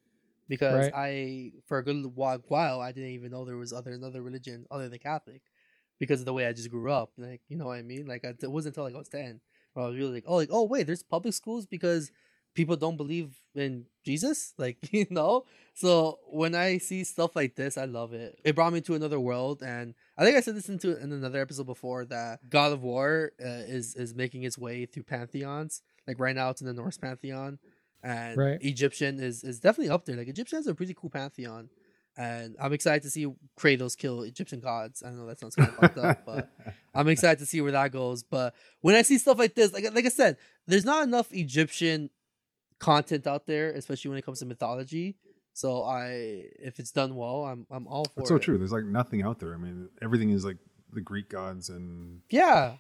because 0.48 0.88
Right. 0.88 0.94
I, 0.94 1.52
for 1.66 1.78
a 1.78 1.84
good 1.84 2.04
while, 2.16 2.80
I 2.80 2.92
didn't 2.92 3.10
even 3.10 3.30
know 3.32 3.44
there 3.44 3.56
was 3.56 3.72
other 3.72 3.92
another 3.92 4.22
religion 4.22 4.66
other 4.70 4.88
than 4.88 4.98
Catholic 4.98 5.42
because 5.98 6.20
of 6.20 6.26
the 6.26 6.32
way 6.32 6.46
I 6.46 6.52
just 6.52 6.70
grew 6.70 6.90
up. 6.92 7.12
Like 7.18 7.42
you 7.48 7.56
know 7.56 7.66
what 7.66 7.78
I 7.78 7.82
mean? 7.82 8.06
Like 8.06 8.24
I, 8.24 8.30
it 8.40 8.50
wasn't 8.50 8.76
until 8.76 8.84
like 8.84 8.94
I 8.94 8.98
was 8.98 9.08
ten 9.08 9.40
where 9.74 9.84
I 9.84 9.88
was 9.88 9.98
really 9.98 10.12
like, 10.14 10.24
oh, 10.26 10.36
like 10.36 10.50
oh 10.52 10.64
wait, 10.64 10.86
there's 10.86 11.02
public 11.02 11.34
schools 11.34 11.66
because 11.66 12.10
people 12.54 12.76
don't 12.76 12.96
believe 12.96 13.40
in 13.54 13.86
Jesus, 14.04 14.54
like 14.58 14.78
you 14.92 15.06
know. 15.10 15.44
So 15.74 16.18
when 16.28 16.54
I 16.54 16.78
see 16.78 17.04
stuff 17.04 17.34
like 17.34 17.56
this, 17.56 17.78
I 17.78 17.84
love 17.84 18.12
it. 18.12 18.38
It 18.44 18.54
brought 18.54 18.72
me 18.72 18.80
to 18.82 18.94
another 18.94 19.20
world, 19.20 19.62
and 19.62 19.94
I 20.18 20.24
think 20.24 20.36
I 20.36 20.40
said 20.40 20.56
this 20.56 20.68
into 20.68 21.00
in 21.00 21.12
another 21.12 21.40
episode 21.40 21.66
before 21.66 22.04
that 22.06 22.48
God 22.48 22.72
of 22.72 22.82
War 22.82 23.32
uh, 23.40 23.64
is 23.66 23.94
is 23.94 24.14
making 24.14 24.42
its 24.42 24.58
way 24.58 24.86
through 24.86 25.04
pantheons. 25.04 25.82
Like 26.06 26.18
right 26.18 26.34
now, 26.34 26.50
it's 26.50 26.60
in 26.60 26.66
the 26.66 26.72
Norse 26.72 26.98
pantheon, 26.98 27.58
and 28.02 28.36
Right. 28.36 28.58
Egyptian 28.62 29.20
is 29.20 29.44
is 29.44 29.60
definitely 29.60 29.90
up 29.90 30.04
there. 30.04 30.16
Like 30.16 30.28
Egyptian 30.28 30.58
has 30.58 30.66
a 30.66 30.74
pretty 30.74 30.94
cool 30.94 31.10
pantheon, 31.10 31.68
and 32.16 32.56
I'm 32.60 32.72
excited 32.72 33.02
to 33.02 33.10
see 33.10 33.26
Kratos 33.58 33.96
kill 33.96 34.22
Egyptian 34.22 34.60
gods. 34.60 35.02
I 35.06 35.10
know 35.10 35.26
that 35.26 35.38
sounds 35.38 35.54
kind 35.54 35.68
of 35.70 35.76
fucked 35.76 35.98
up, 35.98 36.22
but 36.26 36.50
I'm 36.94 37.08
excited 37.08 37.38
to 37.38 37.46
see 37.46 37.60
where 37.60 37.72
that 37.72 37.92
goes. 37.92 38.22
But 38.22 38.54
when 38.80 38.94
I 38.94 39.02
see 39.02 39.18
stuff 39.18 39.38
like 39.38 39.54
this, 39.54 39.72
like 39.72 39.84
like 39.94 40.04
I 40.06 40.10
said, 40.10 40.36
there's 40.66 40.84
not 40.84 41.04
enough 41.04 41.32
Egyptian 41.32 42.10
content 42.80 43.26
out 43.28 43.46
there, 43.46 43.70
especially 43.70 44.08
when 44.08 44.18
it 44.18 44.24
comes 44.26 44.40
to 44.40 44.46
mythology. 44.46 45.16
So 45.52 45.82
I, 45.84 46.44
if 46.58 46.78
it's 46.80 46.90
done 46.90 47.14
well, 47.14 47.44
I'm 47.44 47.66
I'm 47.70 47.86
all 47.86 48.04
for 48.06 48.12
That's 48.20 48.28
so 48.30 48.36
it. 48.36 48.42
true. 48.42 48.58
There's 48.58 48.72
like 48.72 48.84
nothing 48.84 49.22
out 49.22 49.38
there. 49.38 49.54
I 49.54 49.58
mean, 49.58 49.88
everything 50.02 50.30
is 50.30 50.44
like 50.44 50.56
the 50.92 51.00
Greek 51.00 51.28
gods 51.28 51.68
and 51.68 52.20
Yeah, 52.30 52.74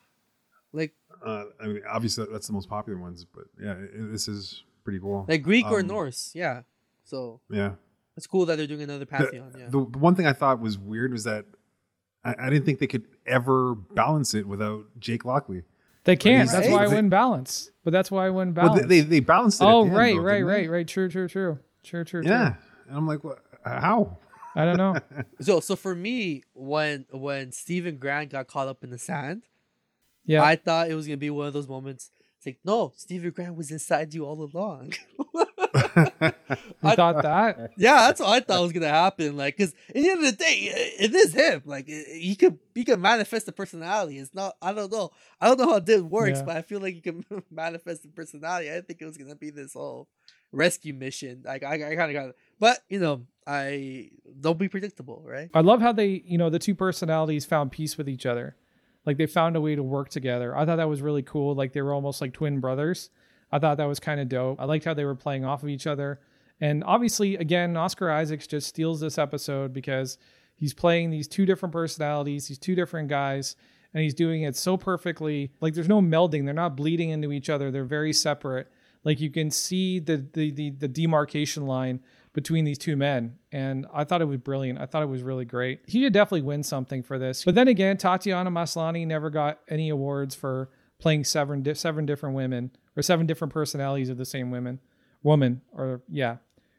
like 0.72 0.94
uh, 1.24 1.44
I 1.62 1.66
mean, 1.66 1.82
obviously 1.88 2.26
that's 2.32 2.46
the 2.46 2.52
most 2.52 2.68
popular 2.68 2.98
ones. 2.98 3.24
But 3.24 3.44
yeah, 3.60 3.72
it, 3.74 4.10
this 4.10 4.26
is 4.28 4.64
pretty 4.84 4.98
cool. 5.00 5.26
like 5.28 5.42
Greek 5.42 5.66
or 5.66 5.80
Um, 5.80 5.86
Norse. 5.88 6.32
Yeah, 6.34 6.62
so 7.04 7.40
Yeah. 7.50 7.72
it's 8.16 8.26
cool 8.26 8.46
that 8.46 8.56
they're 8.56 8.66
doing 8.66 8.82
another 8.82 9.06
pantheon. 9.06 9.52
Yeah, 9.58 9.66
The, 9.66 9.86
the 9.90 9.98
one 9.98 10.14
thing 10.14 10.26
I 10.26 10.32
thought 10.32 10.60
was 10.60 10.78
weird 10.78 11.12
was 11.12 11.24
that 11.24 11.44
I, 12.24 12.34
I 12.38 12.50
didn't 12.50 12.64
think 12.66 12.78
they 12.78 12.86
could 12.86 13.06
ever 13.26 13.74
balance 13.74 14.32
it 14.34 14.46
without 14.46 14.84
Jake 14.98 15.24
Lockley. 15.24 15.64
They 16.04 16.16
can't. 16.16 16.50
That's 16.50 16.66
Right? 16.66 16.72
why 16.72 16.84
I 16.84 16.88
they- 16.88 16.94
win 16.96 17.08
balance. 17.08 17.70
But 17.84 17.92
that's 17.92 18.10
why 18.10 18.26
I 18.26 18.30
win 18.30 18.54
Well, 18.54 18.66
balance. 18.68 18.82
they, 18.88 19.00
they, 19.00 19.08
they 19.08 19.20
balanced 19.20 19.60
it. 19.60 19.64
at 19.64 19.70
oh, 19.70 19.82
the 19.84 19.88
end, 19.88 19.96
right, 19.96 20.14
though, 20.16 20.20
right, 20.22 20.32
didn't 20.34 20.46
they? 20.48 20.52
right, 20.52 20.70
right. 20.70 20.88
True, 20.88 21.08
true, 21.08 21.28
true. 21.28 21.58
True, 21.82 22.04
true, 22.04 22.22
true. 22.22 22.30
Yeah. 22.30 22.54
And 22.88 22.96
I'm 22.96 23.06
like, 23.06 23.24
what? 23.24 23.38
Uh, 23.64 23.80
how? 23.80 24.18
I 24.54 24.64
don't 24.64 24.76
know. 24.76 24.96
so 25.40 25.60
so 25.60 25.76
for 25.76 25.94
me, 25.94 26.42
when 26.54 27.06
when 27.12 27.52
Steven 27.52 27.96
Grant 27.98 28.30
got 28.30 28.48
caught 28.48 28.68
up 28.68 28.82
in 28.84 28.90
the 28.90 28.98
sand, 28.98 29.42
Yeah. 30.24 30.42
I 30.42 30.56
thought 30.56 30.90
it 30.90 30.94
was 30.94 31.06
gonna 31.06 31.16
be 31.16 31.30
one 31.30 31.46
of 31.46 31.52
those 31.52 31.68
moments. 31.68 32.10
It's 32.38 32.46
like, 32.46 32.58
no, 32.64 32.92
Steven 32.96 33.30
Grant 33.30 33.54
was 33.56 33.70
inside 33.70 34.12
you 34.14 34.24
all 34.26 34.42
along. 34.52 34.94
you 36.22 36.94
thought 36.94 37.22
that? 37.22 37.70
yeah, 37.76 38.06
that's 38.06 38.20
what 38.20 38.28
I 38.30 38.40
thought 38.40 38.62
was 38.62 38.72
gonna 38.72 38.88
happen. 38.88 39.36
Like, 39.36 39.56
cause 39.56 39.74
at 39.88 39.94
the 39.94 40.08
end 40.10 40.24
of 40.24 40.30
the 40.30 40.44
day, 40.44 40.72
i- 40.74 41.04
it 41.04 41.14
is 41.14 41.32
him. 41.34 41.62
Like, 41.64 41.86
i- 41.88 42.04
he 42.18 42.34
could 42.36 42.58
he 42.74 42.84
can 42.84 43.00
manifest 43.00 43.46
the 43.46 43.52
personality. 43.52 44.18
It's 44.18 44.34
not. 44.34 44.56
I 44.60 44.72
don't 44.72 44.90
know. 44.90 45.10
I 45.40 45.48
don't 45.48 45.58
know 45.58 45.68
how 45.70 45.76
it 45.86 46.04
works, 46.04 46.38
Yeah. 46.40 46.44
but 46.44 46.56
I 46.56 46.62
feel 46.62 46.80
like 46.80 46.94
he 46.94 47.00
can 47.00 47.24
manifest 47.50 48.02
the 48.02 48.08
personality. 48.08 48.70
I 48.70 48.74
didn't 48.74 48.88
think 48.88 49.02
it 49.02 49.06
was 49.06 49.16
gonna 49.16 49.36
be 49.36 49.50
this 49.50 49.74
whole 49.74 50.08
rescue 50.52 50.94
mission. 50.94 51.42
Like, 51.44 51.62
I, 51.62 51.74
I 51.74 51.96
kind 51.96 52.10
of 52.10 52.12
got. 52.12 52.28
It. 52.30 52.36
But 52.58 52.78
you 52.88 52.98
know, 52.98 53.26
I 53.46 54.10
don't 54.40 54.58
be 54.58 54.68
predictable, 54.68 55.22
right? 55.24 55.50
I 55.54 55.60
love 55.60 55.80
how 55.80 55.92
they, 55.92 56.22
you 56.26 56.38
know, 56.38 56.50
the 56.50 56.58
two 56.58 56.74
personalities 56.74 57.44
found 57.44 57.72
peace 57.72 57.96
with 57.96 58.08
each 58.08 58.26
other. 58.26 58.56
Like 59.06 59.16
they 59.16 59.26
found 59.26 59.56
a 59.56 59.60
way 59.62 59.74
to 59.74 59.82
work 59.82 60.10
together. 60.10 60.54
I 60.54 60.66
thought 60.66 60.76
that 60.76 60.88
was 60.88 61.00
really 61.00 61.22
cool. 61.22 61.54
Like 61.54 61.72
they 61.72 61.80
were 61.80 61.94
almost 61.94 62.20
like 62.20 62.32
twin 62.34 62.60
brothers. 62.60 63.08
I 63.52 63.58
thought 63.58 63.78
that 63.78 63.88
was 63.88 64.00
kind 64.00 64.20
of 64.20 64.28
dope. 64.28 64.60
I 64.60 64.64
liked 64.64 64.84
how 64.84 64.94
they 64.94 65.04
were 65.04 65.14
playing 65.14 65.44
off 65.44 65.62
of 65.62 65.68
each 65.68 65.86
other. 65.86 66.20
And 66.60 66.84
obviously, 66.84 67.36
again, 67.36 67.76
Oscar 67.76 68.10
Isaacs 68.10 68.46
just 68.46 68.68
steals 68.68 69.00
this 69.00 69.18
episode 69.18 69.72
because 69.72 70.18
he's 70.54 70.74
playing 70.74 71.10
these 71.10 71.26
two 71.26 71.46
different 71.46 71.72
personalities, 71.72 72.48
these 72.48 72.58
two 72.58 72.74
different 72.74 73.08
guys, 73.08 73.56
and 73.94 74.02
he's 74.02 74.14
doing 74.14 74.42
it 74.42 74.56
so 74.56 74.76
perfectly. 74.76 75.52
Like 75.60 75.74
there's 75.74 75.88
no 75.88 76.00
melding. 76.00 76.44
They're 76.44 76.54
not 76.54 76.76
bleeding 76.76 77.10
into 77.10 77.32
each 77.32 77.48
other. 77.48 77.70
They're 77.70 77.84
very 77.84 78.12
separate. 78.12 78.70
Like 79.04 79.20
you 79.20 79.30
can 79.30 79.50
see 79.50 79.98
the 79.98 80.18
the 80.32 80.50
the, 80.50 80.70
the 80.70 80.88
demarcation 80.88 81.66
line 81.66 82.00
between 82.32 82.64
these 82.64 82.78
two 82.78 82.96
men. 82.96 83.36
And 83.50 83.86
I 83.92 84.04
thought 84.04 84.22
it 84.22 84.26
was 84.26 84.38
brilliant. 84.38 84.78
I 84.78 84.86
thought 84.86 85.02
it 85.02 85.08
was 85.08 85.22
really 85.22 85.44
great. 85.44 85.80
He 85.86 86.00
did 86.00 86.12
definitely 86.12 86.42
win 86.42 86.62
something 86.62 87.02
for 87.02 87.18
this. 87.18 87.44
But 87.44 87.54
then 87.56 87.66
again, 87.66 87.96
Tatiana 87.96 88.50
Maslany 88.50 89.06
never 89.06 89.30
got 89.30 89.58
any 89.68 89.88
awards 89.88 90.34
for 90.34 90.70
playing 91.00 91.24
seven 91.24 91.74
seven 91.74 92.06
different 92.06 92.36
women 92.36 92.70
or 93.00 93.02
seven 93.02 93.26
different 93.26 93.52
personalities 93.52 94.08
of 94.08 94.16
the 94.18 94.24
same 94.24 94.50
women, 94.50 94.78
woman 95.22 95.60
or 95.72 96.02
yeah. 96.08 96.36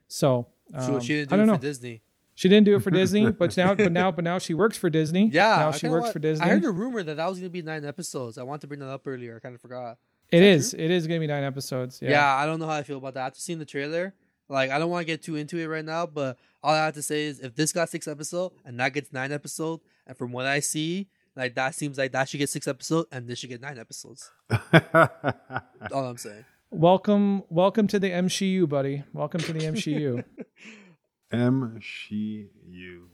So 0.07 0.47
So 0.79 0.95
um, 0.95 0.99
she 1.01 1.13
didn't 1.15 1.33
I 1.33 1.35
do 1.35 1.39
don't 1.41 1.49
it 1.49 1.51
know. 1.53 1.57
Disney. 1.57 2.01
She 2.33 2.49
didn't 2.49 2.65
do 2.65 2.75
it 2.75 2.81
for 2.83 2.91
Disney, 2.91 3.29
but 3.41 3.55
now 3.57 3.73
but 3.75 3.91
now 3.91 4.11
but 4.11 4.23
now 4.23 4.37
she 4.39 4.53
works 4.53 4.77
for 4.77 4.89
Disney. 4.89 5.29
Yeah, 5.31 5.57
now 5.57 5.67
I 5.69 5.71
she 5.71 5.87
works 5.87 6.03
want- 6.03 6.13
for 6.13 6.19
Disney. 6.19 6.45
I 6.45 6.49
heard 6.49 6.63
a 6.65 6.71
rumor 6.71 7.03
that 7.03 7.17
that 7.17 7.29
was 7.29 7.37
gonna 7.39 7.49
be 7.49 7.61
nine 7.61 7.85
episodes. 7.85 8.37
I 8.37 8.43
want 8.43 8.61
to 8.61 8.67
bring 8.67 8.79
that 8.79 8.89
up 8.89 9.05
earlier. 9.05 9.35
I 9.35 9.39
kind 9.39 9.55
of 9.55 9.61
forgot. 9.61 9.97
it 10.31 10.39
that 10.39 10.43
is. 10.43 10.73
It 10.73 10.89
is 10.91 11.07
going 11.07 11.19
to 11.19 11.23
be 11.27 11.31
nine 11.31 11.43
episodes. 11.43 11.99
Yeah. 12.01 12.11
Yeah. 12.11 12.35
I 12.35 12.45
don't 12.45 12.59
know 12.59 12.67
how 12.67 12.73
I 12.77 12.83
feel 12.83 12.97
about 12.97 13.15
that. 13.15 13.27
After 13.27 13.39
seeing 13.41 13.59
the 13.59 13.65
trailer, 13.65 14.13
like 14.47 14.71
I 14.71 14.79
don't 14.79 14.89
want 14.89 15.01
to 15.01 15.05
get 15.05 15.21
too 15.21 15.35
into 15.35 15.57
it 15.57 15.67
right 15.67 15.83
now, 15.83 16.05
but 16.05 16.37
all 16.63 16.73
I 16.73 16.85
have 16.85 16.93
to 16.95 17.01
say 17.01 17.25
is 17.25 17.39
if 17.41 17.53
this 17.55 17.73
got 17.73 17.89
six 17.89 18.07
episode 18.07 18.53
and 18.65 18.79
that 18.79 18.93
gets 18.93 19.11
nine 19.11 19.31
episode, 19.33 19.81
and 20.07 20.17
from 20.17 20.31
what 20.31 20.45
I 20.45 20.61
see, 20.61 21.09
like 21.35 21.55
that 21.55 21.75
seems 21.75 21.97
like 21.97 22.11
that 22.13 22.27
should 22.29 22.37
get 22.39 22.49
six 22.49 22.67
episodes, 22.67 23.07
and 23.11 23.27
this 23.27 23.39
should 23.39 23.49
get 23.49 23.61
nine 23.61 23.77
episodes. 23.79 24.31
All 24.51 26.05
I'm 26.05 26.17
saying. 26.17 26.45
Welcome, 26.69 27.43
welcome 27.49 27.87
to 27.87 27.99
the 27.99 28.09
MCU, 28.09 28.67
buddy. 28.69 29.03
Welcome 29.13 29.41
to 29.41 29.53
the 29.53 29.59
MCU. 29.61 30.23
MCU. 31.33 32.47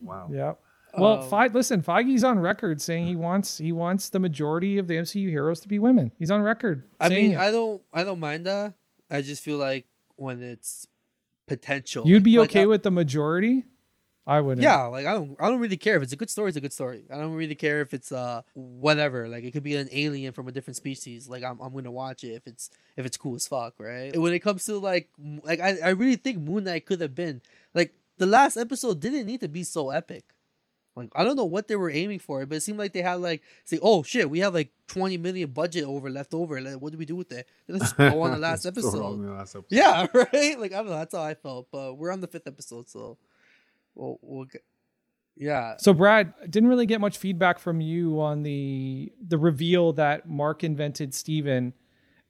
Wow. 0.01 0.29
yeah. 0.31 0.53
Well, 0.97 1.21
Um, 1.23 1.29
Fe- 1.29 1.53
listen, 1.53 1.81
Feige's 1.83 2.23
on 2.23 2.39
record 2.39 2.81
saying 2.81 3.05
he 3.07 3.15
wants 3.15 3.57
he 3.57 3.71
wants 3.71 4.09
the 4.09 4.19
majority 4.19 4.77
of 4.77 4.87
the 4.87 4.95
MCU 4.95 5.29
heroes 5.29 5.59
to 5.61 5.67
be 5.67 5.79
women. 5.79 6.11
He's 6.17 6.31
on 6.31 6.41
record. 6.41 6.83
I 6.99 7.09
mean, 7.09 7.31
it. 7.33 7.37
I 7.37 7.51
don't, 7.51 7.81
I 7.93 8.03
don't 8.03 8.19
mind 8.19 8.45
that. 8.45 8.73
I 9.09 9.21
just 9.21 9.43
feel 9.43 9.57
like 9.57 9.85
when 10.15 10.41
it's 10.41 10.87
potential, 11.47 12.07
you'd 12.07 12.23
be 12.23 12.37
like, 12.39 12.49
okay 12.51 12.61
I- 12.63 12.65
with 12.65 12.83
the 12.83 12.91
majority. 12.91 13.65
I 14.27 14.41
wouldn't. 14.41 14.61
Yeah, 14.61 14.83
like 14.83 15.05
I 15.05 15.13
don't 15.13 15.37
I 15.39 15.47
don't 15.49 15.61
really 15.61 15.77
care 15.77 15.95
if 15.95 16.03
it's 16.03 16.11
a 16.11 16.17
good 16.17 16.29
story, 16.29 16.49
it's 16.49 16.57
a 16.57 16.61
good 16.61 16.73
story. 16.73 17.05
I 17.09 17.15
don't 17.15 17.33
really 17.33 17.55
care 17.55 17.79
if 17.79 17.93
it's 17.93 18.11
uh 18.11 18.41
whatever. 18.53 19.29
Like 19.29 19.45
it 19.45 19.51
could 19.51 19.63
be 19.63 19.77
an 19.77 19.87
alien 19.91 20.33
from 20.33 20.49
a 20.49 20.51
different 20.51 20.75
species. 20.75 21.29
Like 21.29 21.43
I'm 21.43 21.59
I'm 21.61 21.73
gonna 21.73 21.91
watch 21.91 22.25
it 22.25 22.33
if 22.33 22.45
it's 22.45 22.69
if 22.97 23.05
it's 23.05 23.15
cool 23.15 23.35
as 23.35 23.47
fuck, 23.47 23.75
right? 23.79 24.15
When 24.15 24.33
it 24.33 24.39
comes 24.39 24.65
to 24.65 24.77
like 24.79 25.09
like 25.43 25.61
I, 25.61 25.77
I 25.83 25.89
really 25.89 26.17
think 26.17 26.39
Moon 26.39 26.65
Knight 26.65 26.85
could 26.85 26.99
have 26.99 27.15
been 27.15 27.41
like 27.73 27.93
the 28.17 28.25
last 28.25 28.57
episode 28.57 28.99
didn't 28.99 29.27
need 29.27 29.39
to 29.39 29.47
be 29.47 29.63
so 29.63 29.91
epic. 29.91 30.25
Like 30.97 31.09
I 31.15 31.23
don't 31.23 31.35
know 31.35 31.45
what 31.45 31.67
they 31.69 31.75
were 31.75 31.91
aiming 31.91 32.19
for, 32.19 32.45
but 32.45 32.55
it 32.55 32.61
seemed 32.63 32.79
like 32.79 32.91
they 32.91 33.03
had 33.03 33.21
like 33.21 33.43
say, 33.63 33.79
oh 33.81 34.03
shit, 34.03 34.29
we 34.29 34.39
have 34.39 34.53
like 34.53 34.71
twenty 34.87 35.15
million 35.15 35.51
budget 35.51 35.85
over 35.85 36.09
left 36.09 36.33
over. 36.33 36.59
Like, 36.59 36.81
what 36.81 36.91
do 36.91 36.97
we 36.97 37.05
do 37.05 37.15
with 37.15 37.31
it? 37.31 37.47
Let's 37.67 37.93
go 37.93 38.23
on 38.23 38.31
the 38.31 38.37
last 38.39 38.63
Throw 38.63 38.71
it 38.71 38.77
all 38.77 38.89
episode. 38.89 39.21
the 39.21 39.31
last 39.31 39.55
episode. 39.55 39.65
Yeah, 39.69 40.07
right. 40.13 40.59
Like 40.59 40.73
I 40.73 40.77
don't 40.77 40.87
know. 40.87 40.97
That's 40.97 41.15
how 41.15 41.21
I 41.21 41.35
felt. 41.35 41.67
But 41.71 41.93
we're 41.93 42.11
on 42.11 42.19
the 42.19 42.27
fifth 42.27 42.47
episode, 42.47 42.89
so 42.89 43.19
we'll, 43.97 44.19
we'll 44.21 44.45
get. 44.45 44.63
Yeah, 45.39 45.75
So 45.77 45.93
Brad 45.93 46.33
didn't 46.49 46.67
really 46.67 46.87
get 46.87 46.99
much 46.99 47.19
feedback 47.19 47.59
from 47.59 47.79
you 47.79 48.19
on 48.19 48.41
the 48.41 49.11
the 49.25 49.37
reveal 49.37 49.93
that 49.93 50.27
Mark 50.27 50.63
invented 50.63 51.13
Steven 51.13 51.73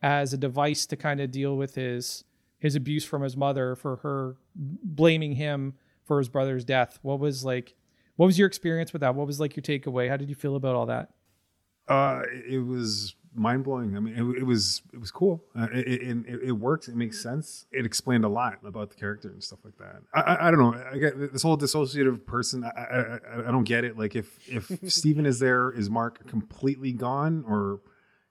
as 0.01 0.33
a 0.33 0.37
device 0.37 0.85
to 0.87 0.97
kind 0.97 1.21
of 1.21 1.31
deal 1.31 1.55
with 1.55 1.75
his 1.75 2.25
his 2.59 2.75
abuse 2.75 3.05
from 3.05 3.21
his 3.21 3.37
mother 3.37 3.75
for 3.75 3.97
her 3.97 4.35
blaming 4.55 5.35
him 5.35 5.75
for 6.03 6.17
his 6.17 6.27
brother's 6.27 6.65
death. 6.65 6.99
What 7.01 7.19
was 7.19 7.45
like 7.45 7.75
what 8.17 8.25
was 8.25 8.37
your 8.37 8.47
experience 8.47 8.91
with 8.91 9.01
that? 9.01 9.15
What 9.15 9.25
was 9.25 9.39
like 9.39 9.55
your 9.55 9.63
takeaway? 9.63 10.09
How 10.09 10.17
did 10.17 10.27
you 10.27 10.35
feel 10.35 10.55
about 10.55 10.75
all 10.75 10.87
that? 10.87 11.11
Uh, 11.87 12.23
it, 12.33 12.55
it 12.55 12.59
was 12.59 13.15
mind 13.35 13.63
blowing. 13.63 13.95
I 13.95 13.99
mean, 13.99 14.13
it, 14.15 14.39
it 14.39 14.43
was 14.43 14.81
it 14.93 14.99
was 14.99 15.11
cool. 15.11 15.43
Uh, 15.57 15.67
it, 15.73 15.87
it, 15.87 16.17
it 16.27 16.39
it 16.43 16.51
works. 16.51 16.87
It 16.87 16.95
makes 16.95 17.21
sense. 17.21 17.65
It 17.71 17.85
explained 17.85 18.25
a 18.25 18.29
lot 18.29 18.59
about 18.65 18.89
the 18.89 18.95
character 18.95 19.29
and 19.29 19.43
stuff 19.43 19.59
like 19.63 19.77
that. 19.77 20.01
I 20.13 20.21
I, 20.21 20.47
I 20.47 20.51
don't 20.51 20.59
know. 20.59 20.83
I 20.91 20.97
get 20.97 21.33
this 21.33 21.43
whole 21.43 21.57
dissociative 21.57 22.25
person. 22.25 22.63
I, 22.63 22.69
I 22.69 23.19
I- 23.47 23.51
don't 23.51 23.63
get 23.63 23.83
it. 23.83 23.97
Like 23.97 24.15
if 24.15 24.37
if 24.49 24.71
Steven 24.91 25.25
is 25.25 25.39
there, 25.39 25.71
is 25.71 25.89
Mark 25.89 26.27
completely 26.27 26.91
gone, 26.93 27.43
or 27.47 27.81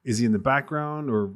is 0.04 0.18
he 0.18 0.24
in 0.26 0.32
the 0.32 0.38
background, 0.38 1.10
or 1.10 1.32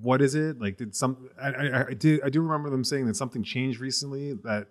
what 0.00 0.20
is 0.22 0.34
it? 0.34 0.60
Like 0.60 0.76
did 0.76 0.94
some? 0.94 1.28
I 1.40 1.48
I, 1.50 1.86
I 1.88 1.94
did 1.94 2.20
I 2.24 2.28
do 2.30 2.40
remember 2.40 2.70
them 2.70 2.84
saying 2.84 3.06
that 3.06 3.16
something 3.16 3.42
changed 3.42 3.80
recently 3.80 4.34
that. 4.44 4.68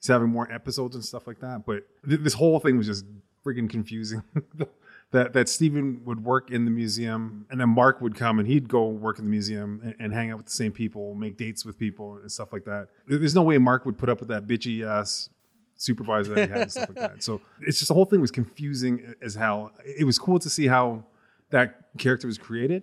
He's 0.00 0.06
having 0.06 0.28
more 0.28 0.48
episodes 0.52 0.94
and 0.94 1.04
stuff 1.04 1.26
like 1.26 1.40
that, 1.40 1.66
but 1.66 1.82
th- 2.08 2.20
this 2.20 2.34
whole 2.34 2.60
thing 2.60 2.78
was 2.78 2.86
just 2.86 3.04
freaking 3.44 3.68
confusing. 3.68 4.22
that 5.10 5.32
that 5.32 5.48
Steven 5.48 6.02
would 6.04 6.22
work 6.22 6.50
in 6.50 6.64
the 6.64 6.70
museum, 6.70 7.46
and 7.50 7.60
then 7.60 7.70
Mark 7.70 8.00
would 8.00 8.14
come 8.14 8.38
and 8.38 8.46
he'd 8.46 8.68
go 8.68 8.88
work 8.88 9.18
in 9.18 9.24
the 9.24 9.30
museum 9.30 9.80
and, 9.82 9.94
and 9.98 10.12
hang 10.12 10.30
out 10.30 10.36
with 10.36 10.46
the 10.46 10.52
same 10.52 10.72
people, 10.72 11.14
make 11.14 11.36
dates 11.36 11.64
with 11.64 11.78
people 11.78 12.16
and 12.16 12.30
stuff 12.30 12.52
like 12.52 12.64
that. 12.64 12.88
There's 13.06 13.34
no 13.34 13.42
way 13.42 13.56
Mark 13.58 13.86
would 13.86 13.96
put 13.96 14.08
up 14.08 14.20
with 14.20 14.28
that 14.28 14.46
bitchy 14.46 14.86
ass 14.86 15.30
supervisor 15.76 16.34
that 16.34 16.48
he 16.48 16.52
had 16.52 16.60
and 16.62 16.70
stuff 16.70 16.88
like 16.90 16.98
that. 16.98 17.22
So 17.22 17.40
it's 17.62 17.78
just 17.78 17.88
the 17.88 17.94
whole 17.94 18.04
thing 18.04 18.20
was 18.20 18.30
confusing 18.30 19.14
as 19.22 19.34
hell. 19.34 19.72
It 19.84 20.04
was 20.04 20.18
cool 20.18 20.38
to 20.40 20.50
see 20.50 20.66
how 20.66 21.04
that 21.50 21.96
character 21.96 22.26
was 22.26 22.36
created, 22.36 22.82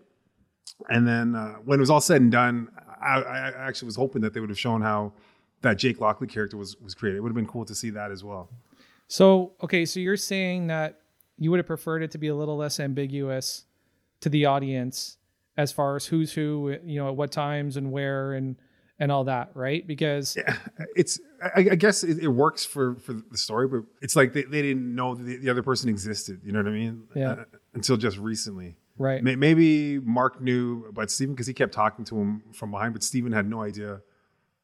and 0.89 1.07
then 1.07 1.35
uh, 1.35 1.55
when 1.65 1.79
it 1.79 1.81
was 1.81 1.91
all 1.91 2.01
said 2.01 2.21
and 2.21 2.31
done, 2.31 2.69
I, 2.99 3.21
I 3.21 3.67
actually 3.67 3.85
was 3.85 3.97
hoping 3.97 4.23
that 4.23 4.33
they 4.33 4.39
would 4.39 4.49
have 4.49 4.59
shown 4.59 4.81
how 4.81 5.13
that 5.61 5.77
Jake 5.77 6.01
Lockley 6.01 6.27
character 6.27 6.57
was 6.57 6.75
was 6.77 6.95
created. 6.95 7.17
It 7.17 7.21
would 7.21 7.29
have 7.29 7.35
been 7.35 7.45
cool 7.45 7.65
to 7.65 7.75
see 7.75 7.91
that 7.91 8.11
as 8.11 8.23
well. 8.23 8.49
So, 9.07 9.53
okay, 9.61 9.85
so 9.85 9.99
you're 9.99 10.17
saying 10.17 10.67
that 10.67 11.01
you 11.37 11.51
would 11.51 11.57
have 11.59 11.67
preferred 11.67 12.01
it 12.03 12.11
to 12.11 12.17
be 12.17 12.27
a 12.27 12.35
little 12.35 12.57
less 12.57 12.79
ambiguous 12.79 13.65
to 14.21 14.29
the 14.29 14.45
audience 14.45 15.17
as 15.57 15.71
far 15.71 15.95
as 15.95 16.05
who's 16.05 16.33
who, 16.33 16.77
you 16.83 16.99
know, 16.99 17.09
at 17.09 17.15
what 17.15 17.31
times 17.31 17.77
and 17.77 17.91
where 17.91 18.33
and 18.33 18.55
and 18.97 19.11
all 19.11 19.25
that, 19.25 19.51
right? 19.55 19.85
Because 19.85 20.37
yeah, 20.37 20.55
it's 20.95 21.19
I, 21.43 21.59
I 21.71 21.75
guess 21.75 22.03
it, 22.03 22.19
it 22.19 22.29
works 22.29 22.63
for 22.65 22.95
for 22.95 23.13
the 23.13 23.37
story, 23.37 23.67
but 23.67 23.81
it's 24.01 24.15
like 24.15 24.31
they, 24.33 24.43
they 24.43 24.61
didn't 24.61 24.95
know 24.95 25.15
the, 25.15 25.37
the 25.37 25.49
other 25.49 25.63
person 25.63 25.89
existed. 25.89 26.41
You 26.45 26.51
know 26.53 26.59
what 26.59 26.67
I 26.67 26.71
mean? 26.71 27.03
Yeah. 27.13 27.31
Uh, 27.31 27.43
until 27.73 27.97
just 27.97 28.17
recently. 28.17 28.77
right. 28.97 29.21
May- 29.21 29.35
Maybe 29.35 29.99
Mark 29.99 30.41
knew 30.41 30.85
about 30.87 31.11
Steven 31.11 31.35
because 31.35 31.47
he 31.47 31.53
kept 31.53 31.73
talking 31.73 32.05
to 32.05 32.17
him 32.17 32.43
from 32.53 32.71
behind, 32.71 32.93
but 32.93 33.03
Steven 33.03 33.33
had 33.33 33.49
no 33.49 33.61
idea 33.61 33.99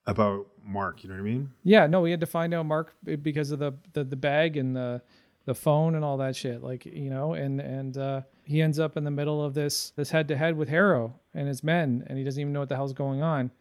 about 0.08 0.48
Mark. 0.66 1.04
You 1.04 1.10
know 1.10 1.16
what 1.16 1.22
I 1.22 1.26
mean? 1.26 1.52
Yeah, 1.64 1.88
no, 1.88 2.00
we 2.02 2.12
had 2.12 2.22
to 2.22 2.26
find 2.26 2.54
out 2.54 2.66
Mark 2.66 2.96
because 3.22 3.52
of 3.52 3.60
the 3.60 3.74
the, 3.94 4.04
the 4.06 4.16
bag 4.16 4.56
and 4.56 4.74
the 4.76 5.02
the 5.46 5.56
phone 5.56 5.96
and 5.96 6.04
all 6.06 6.18
that 6.18 6.36
shit. 6.36 6.64
Like 6.64 6.86
you 6.86 7.10
know, 7.10 7.34
and 7.34 7.60
and 7.60 7.98
uh, 7.98 8.22
he 8.44 8.62
ends 8.62 8.80
up 8.80 8.98
in 8.98 9.04
the 9.04 9.12
middle 9.12 9.44
of 9.44 9.54
this 9.54 9.92
this 9.96 10.12
head 10.12 10.28
to 10.30 10.38
head 10.38 10.56
with 10.58 10.70
Harrow 10.70 11.14
and 11.34 11.48
his 11.48 11.64
men, 11.64 12.04
and 12.08 12.18
he 12.18 12.24
doesn't 12.24 12.40
even 12.40 12.54
know 12.54 12.60
what 12.60 12.70
the 12.70 12.76
hell's 12.76 12.94
going 12.94 13.22
on. 13.22 13.52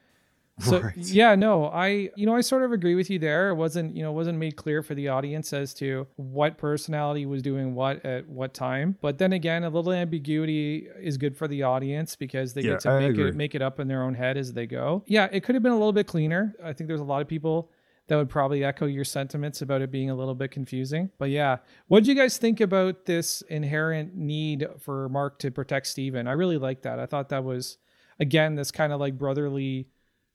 So 0.59 0.81
Right. 0.81 0.93
yeah, 0.95 1.35
no, 1.37 1.67
I 1.69 2.11
you 2.17 2.27
know 2.27 2.37
I 2.37 2.43
sort 2.43 2.65
of 2.65 2.73
agree 2.73 2.95
with 2.95 3.09
you 3.09 3.19
there. 3.19 3.49
It 3.49 3.55
wasn't 3.55 3.97
you 3.97 4.03
know 4.03 4.13
wasn't 4.13 4.37
made 4.39 4.57
clear 4.57 4.83
for 4.83 4.95
the 4.95 5.09
audience 5.09 5.55
as 5.55 5.73
to 5.75 6.07
what 6.17 6.59
personality 6.59 7.25
was 7.25 7.41
doing 7.41 7.75
what 7.75 8.05
at 8.05 8.29
what 8.29 8.53
time. 8.53 8.99
But 9.01 9.17
then 9.17 9.33
again, 9.33 9.65
a 9.65 9.71
little 9.71 9.91
ambiguity 9.91 10.87
is 11.01 11.17
good 11.17 11.35
for 11.35 11.49
the 11.49 11.63
audience 11.63 12.15
because 12.15 12.53
they 12.53 12.61
Yeah, 12.61 12.73
get 12.73 12.81
to 12.81 12.91
I 12.91 12.99
make 12.99 13.11
agree. 13.13 13.29
it 13.31 13.37
make 13.37 13.55
it 13.55 13.63
up 13.63 13.81
in 13.81 13.89
their 13.89 14.03
own 14.03 14.13
head 14.13 14.37
as 14.37 14.53
they 14.53 14.67
go. 14.67 15.03
Yeah, 15.07 15.29
it 15.33 15.45
could 15.45 15.55
have 15.55 15.63
been 15.63 15.73
a 15.73 15.79
little 15.79 15.95
bit 15.95 16.07
cleaner. 16.07 16.55
I 16.63 16.75
think 16.75 16.89
there's 16.89 17.01
a 17.01 17.05
lot 17.05 17.23
of 17.23 17.29
people 17.29 17.71
that 18.11 18.17
would 18.17 18.29
probably 18.29 18.65
echo 18.65 18.87
your 18.87 19.05
sentiments 19.05 19.63
about 19.63 19.83
it 19.83 19.93
being 19.93 20.11
a 20.11 20.15
little 20.17 20.35
bit 20.35 20.51
confusing. 20.51 21.11
But 21.17 21.31
yeah, 21.31 21.59
what 21.87 22.03
do 22.03 22.11
you 22.11 22.17
guys 22.17 22.39
think 22.39 22.61
about 22.61 23.07
this 23.07 23.41
inherent 23.43 24.17
need 24.17 24.67
for 24.81 25.09
Mark 25.09 25.39
to 25.39 25.53
protect 25.53 25.87
Steven? 25.87 26.27
I 26.27 26.33
really 26.33 26.59
like 26.59 26.83
that. 26.83 26.99
I 26.99 27.07
thought 27.07 27.29
that 27.29 27.45
was 27.45 27.79
again 28.19 28.57
this 28.57 28.73
kind 28.73 28.93
of 28.93 28.99
like 28.99 29.17
brotherly 29.17 29.87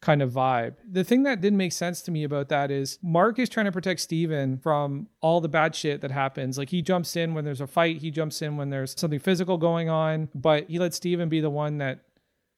kind 0.02 0.22
of 0.22 0.32
vibe. 0.32 0.76
The 0.90 1.04
thing 1.04 1.24
that 1.24 1.42
didn't 1.42 1.58
make 1.58 1.74
sense 1.74 2.02
to 2.04 2.12
me 2.12 2.24
about 2.24 2.48
that 2.48 2.72
is 2.72 2.98
Mark 3.04 3.40
is 3.40 3.50
trying 3.50 3.66
to 3.66 3.74
protect 3.74 4.00
Steven 4.00 4.58
from 4.58 5.08
all 5.20 5.42
the 5.42 5.50
bad 5.50 5.76
shit 5.76 6.00
that 6.00 6.12
happens. 6.12 6.58
Like 6.58 6.70
he 6.70 6.82
jumps 6.82 7.18
in 7.18 7.34
when 7.34 7.44
there's 7.44 7.60
a 7.60 7.68
fight, 7.68 7.98
he 7.98 8.10
jumps 8.10 8.42
in 8.42 8.56
when 8.56 8.70
there's 8.70 8.98
something 8.98 9.20
physical 9.20 9.58
going 9.58 9.90
on, 9.90 10.30
but 10.34 10.70
he 10.70 10.80
lets 10.80 10.96
Steven 10.96 11.28
be 11.28 11.42
the 11.42 11.50
one 11.50 11.80
that 11.80 12.06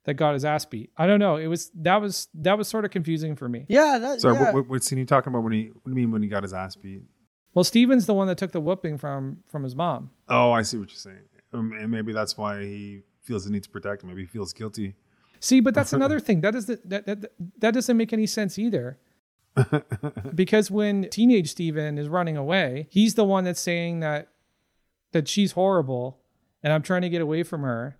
that 0.07 0.13
got 0.13 0.33
his 0.33 0.45
ass 0.45 0.63
beat. 0.63 0.89
I 0.97 1.05
don't 1.05 1.19
know. 1.19 1.35
It 1.35 1.47
was 1.47 1.69
that 1.75 2.01
was 2.01 2.29
that 2.33 2.57
was 2.57 2.67
sort 2.67 2.85
of 2.85 2.91
confusing 2.91 3.35
for 3.35 3.47
me. 3.47 3.65
yeah, 3.67 3.97
that, 3.99 4.21
Sorry, 4.21 4.35
yeah. 4.35 4.45
what, 4.45 4.53
what, 4.53 4.69
what 4.69 4.83
scene 4.83 4.97
are 4.97 5.01
you 5.01 5.05
talking 5.05 5.31
about 5.31 5.43
when 5.43 5.51
he? 5.53 5.65
What 5.67 5.83
do 5.83 5.91
you 5.91 5.95
mean 5.95 6.11
when 6.11 6.23
he 6.23 6.29
got 6.29 6.43
his 6.43 6.53
ass 6.53 6.75
beat? 6.75 7.03
Well, 7.53 7.65
Steven's 7.65 8.05
the 8.05 8.13
one 8.13 8.27
that 8.27 8.37
took 8.37 8.53
the 8.53 8.61
whooping 8.61 8.97
from 8.97 9.43
from 9.49 9.63
his 9.63 9.75
mom. 9.75 10.11
Oh, 10.29 10.51
I 10.51 10.61
see 10.61 10.77
what 10.77 10.89
you're 10.89 10.97
saying, 10.97 11.27
um, 11.53 11.73
and 11.73 11.91
maybe 11.91 12.13
that's 12.13 12.37
why 12.37 12.63
he 12.63 13.01
feels 13.21 13.43
the 13.45 13.51
need 13.51 13.63
to 13.63 13.69
protect 13.69 14.01
him. 14.01 14.09
Maybe 14.09 14.21
he 14.21 14.27
feels 14.27 14.53
guilty. 14.53 14.95
See, 15.41 15.59
but 15.59 15.75
that's 15.75 15.91
another 15.99 16.21
thing. 16.21 16.39
That 16.39 16.51
does 16.51 16.67
that, 16.67 16.89
that 16.89 17.31
that 17.59 17.73
doesn't 17.73 17.97
make 17.97 18.13
any 18.13 18.25
sense 18.25 18.57
either. 18.57 18.97
because 20.35 20.71
when 20.71 21.09
teenage 21.09 21.49
Steven 21.49 21.97
is 21.97 22.07
running 22.07 22.37
away, 22.37 22.87
he's 22.89 23.15
the 23.15 23.25
one 23.25 23.43
that's 23.43 23.59
saying 23.59 23.99
that 23.99 24.29
that 25.11 25.27
she's 25.27 25.53
horrible 25.53 26.19
and 26.63 26.73
I'm 26.73 26.81
trying 26.81 27.01
to 27.01 27.09
get 27.09 27.21
away 27.21 27.43
from 27.43 27.61
her. 27.63 27.97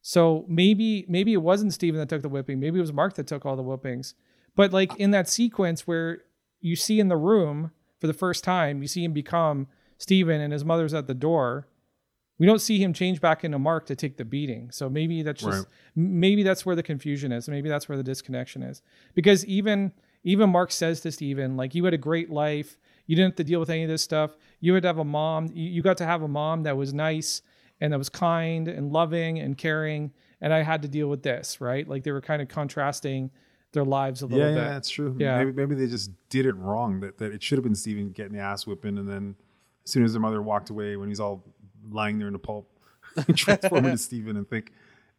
So 0.00 0.44
maybe 0.48 1.04
maybe 1.08 1.32
it 1.32 1.42
wasn't 1.42 1.72
Steven 1.74 1.98
that 2.00 2.08
took 2.08 2.22
the 2.22 2.28
whipping. 2.28 2.60
Maybe 2.60 2.78
it 2.78 2.82
was 2.82 2.92
Mark 2.92 3.14
that 3.14 3.26
took 3.26 3.44
all 3.44 3.56
the 3.56 3.62
whippings. 3.62 4.14
But 4.56 4.72
like 4.72 4.94
in 4.96 5.10
that 5.12 5.28
sequence 5.28 5.86
where 5.86 6.22
you 6.60 6.76
see 6.76 6.98
in 7.00 7.08
the 7.08 7.16
room 7.16 7.72
for 8.00 8.06
the 8.06 8.14
first 8.14 8.44
time, 8.44 8.80
you 8.82 8.88
see 8.88 9.04
him 9.04 9.12
become 9.12 9.66
Steven 9.98 10.40
and 10.40 10.52
his 10.52 10.64
mother's 10.64 10.94
at 10.94 11.06
the 11.06 11.14
door. 11.14 11.66
We 12.38 12.46
don't 12.46 12.60
see 12.60 12.78
him 12.80 12.92
change 12.92 13.20
back 13.20 13.42
into 13.42 13.58
Mark 13.58 13.86
to 13.86 13.96
take 13.96 14.16
the 14.16 14.24
beating. 14.24 14.70
So 14.70 14.88
maybe 14.88 15.22
that's 15.22 15.42
just 15.42 15.58
Right. 15.58 15.66
maybe 15.96 16.44
that's 16.44 16.64
where 16.64 16.76
the 16.76 16.84
confusion 16.84 17.32
is. 17.32 17.48
Maybe 17.48 17.68
that's 17.68 17.88
where 17.88 17.98
the 17.98 18.04
disconnection 18.04 18.62
is. 18.62 18.82
Because 19.14 19.44
even 19.46 19.92
even 20.24 20.50
Mark 20.50 20.70
says 20.72 21.00
to 21.02 21.12
Steven, 21.12 21.56
like 21.56 21.74
you 21.74 21.84
had 21.84 21.94
a 21.94 21.98
great 21.98 22.30
life. 22.30 22.76
You 23.06 23.16
didn't 23.16 23.30
have 23.32 23.36
to 23.36 23.44
deal 23.44 23.60
with 23.60 23.70
any 23.70 23.84
of 23.84 23.88
this 23.88 24.02
stuff. 24.02 24.36
You 24.60 24.74
had 24.74 24.82
to 24.82 24.88
have 24.88 24.98
a 24.98 25.04
mom. 25.04 25.46
You, 25.52 25.68
you 25.70 25.82
got 25.82 25.96
to 25.98 26.04
have 26.04 26.22
a 26.22 26.28
mom 26.28 26.64
that 26.64 26.76
was 26.76 26.92
nice 26.92 27.40
and 27.80 27.92
that 27.92 27.98
was 27.98 28.08
kind 28.08 28.68
and 28.68 28.92
loving 28.92 29.38
and 29.38 29.56
caring. 29.56 30.12
And 30.40 30.52
I 30.52 30.62
had 30.62 30.82
to 30.82 30.88
deal 30.88 31.08
with 31.08 31.22
this, 31.22 31.60
right? 31.60 31.86
Like 31.88 32.04
they 32.04 32.12
were 32.12 32.20
kind 32.20 32.40
of 32.42 32.48
contrasting 32.48 33.30
their 33.72 33.84
lives 33.84 34.22
a 34.22 34.26
little 34.26 34.38
Yeah, 34.46 34.54
bit. 34.54 34.62
yeah, 34.62 34.68
that's 34.70 34.88
true. 34.88 35.16
Yeah. 35.18 35.38
Maybe, 35.38 35.52
maybe 35.52 35.74
they 35.74 35.86
just 35.86 36.10
did 36.30 36.46
it 36.46 36.54
wrong. 36.56 37.00
That, 37.00 37.18
that 37.18 37.32
it 37.32 37.42
should 37.42 37.58
have 37.58 37.64
been 37.64 37.74
Steven 37.74 38.10
getting 38.10 38.32
the 38.32 38.38
ass 38.40 38.66
whipping, 38.66 38.96
and 38.98 39.08
then 39.08 39.34
as 39.84 39.90
soon 39.90 40.04
as 40.04 40.12
their 40.12 40.20
mother 40.22 40.40
walked 40.42 40.70
away, 40.70 40.96
when 40.96 41.08
he's 41.08 41.20
all 41.20 41.44
lying 41.90 42.18
there 42.18 42.28
in 42.28 42.32
the 42.32 42.38
pulp, 42.38 42.70
transform 43.34 43.84
into 43.84 43.98
Steven 43.98 44.36
and 44.36 44.48
think 44.48 44.72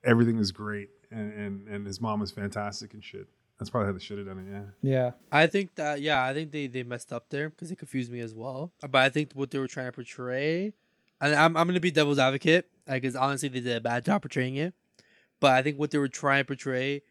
everything 0.04 0.38
is 0.38 0.52
great, 0.52 0.90
and, 1.12 1.34
and 1.34 1.68
and 1.68 1.86
his 1.88 2.00
mom 2.02 2.22
is 2.22 2.32
fantastic 2.32 2.94
and 2.94 3.04
shit. 3.04 3.28
That's 3.60 3.70
probably 3.70 3.88
how 3.88 3.92
they 3.94 4.00
should 4.00 4.18
have 4.20 4.28
done 4.28 4.40
it. 4.40 4.52
Yeah. 4.82 4.90
yeah. 5.04 5.12
I 5.34 5.46
think 5.48 5.76
that 5.76 6.02
yeah, 6.02 6.24
I 6.24 6.34
think 6.34 6.52
they 6.52 6.68
they 6.68 6.84
messed 6.84 7.12
up 7.12 7.30
there 7.30 7.50
because 7.50 7.70
it 7.72 7.78
confused 7.78 8.10
me 8.12 8.22
as 8.22 8.34
well. 8.34 8.72
But 8.82 8.96
I 8.96 9.10
think 9.10 9.34
what 9.34 9.52
they 9.52 9.60
were 9.60 9.68
trying 9.68 9.88
to 9.88 9.92
portray, 9.92 10.72
and 11.22 11.36
I'm 11.36 11.56
I'm 11.58 11.68
gonna 11.68 11.80
be 11.80 11.92
devil's 11.92 12.20
advocate, 12.20 12.68
because 12.88 13.16
honestly 13.16 13.50
they 13.50 13.60
did 13.62 13.78
a 13.78 13.82
bad 13.82 14.06
job 14.06 14.22
portraying 14.22 14.56
it. 14.56 14.74
But 15.40 15.52
I 15.52 15.62
think 15.62 15.80
what 15.80 15.92
they 15.92 15.98
were 15.98 16.08
trying 16.10 16.42
to 16.44 16.46
portray 16.48 17.02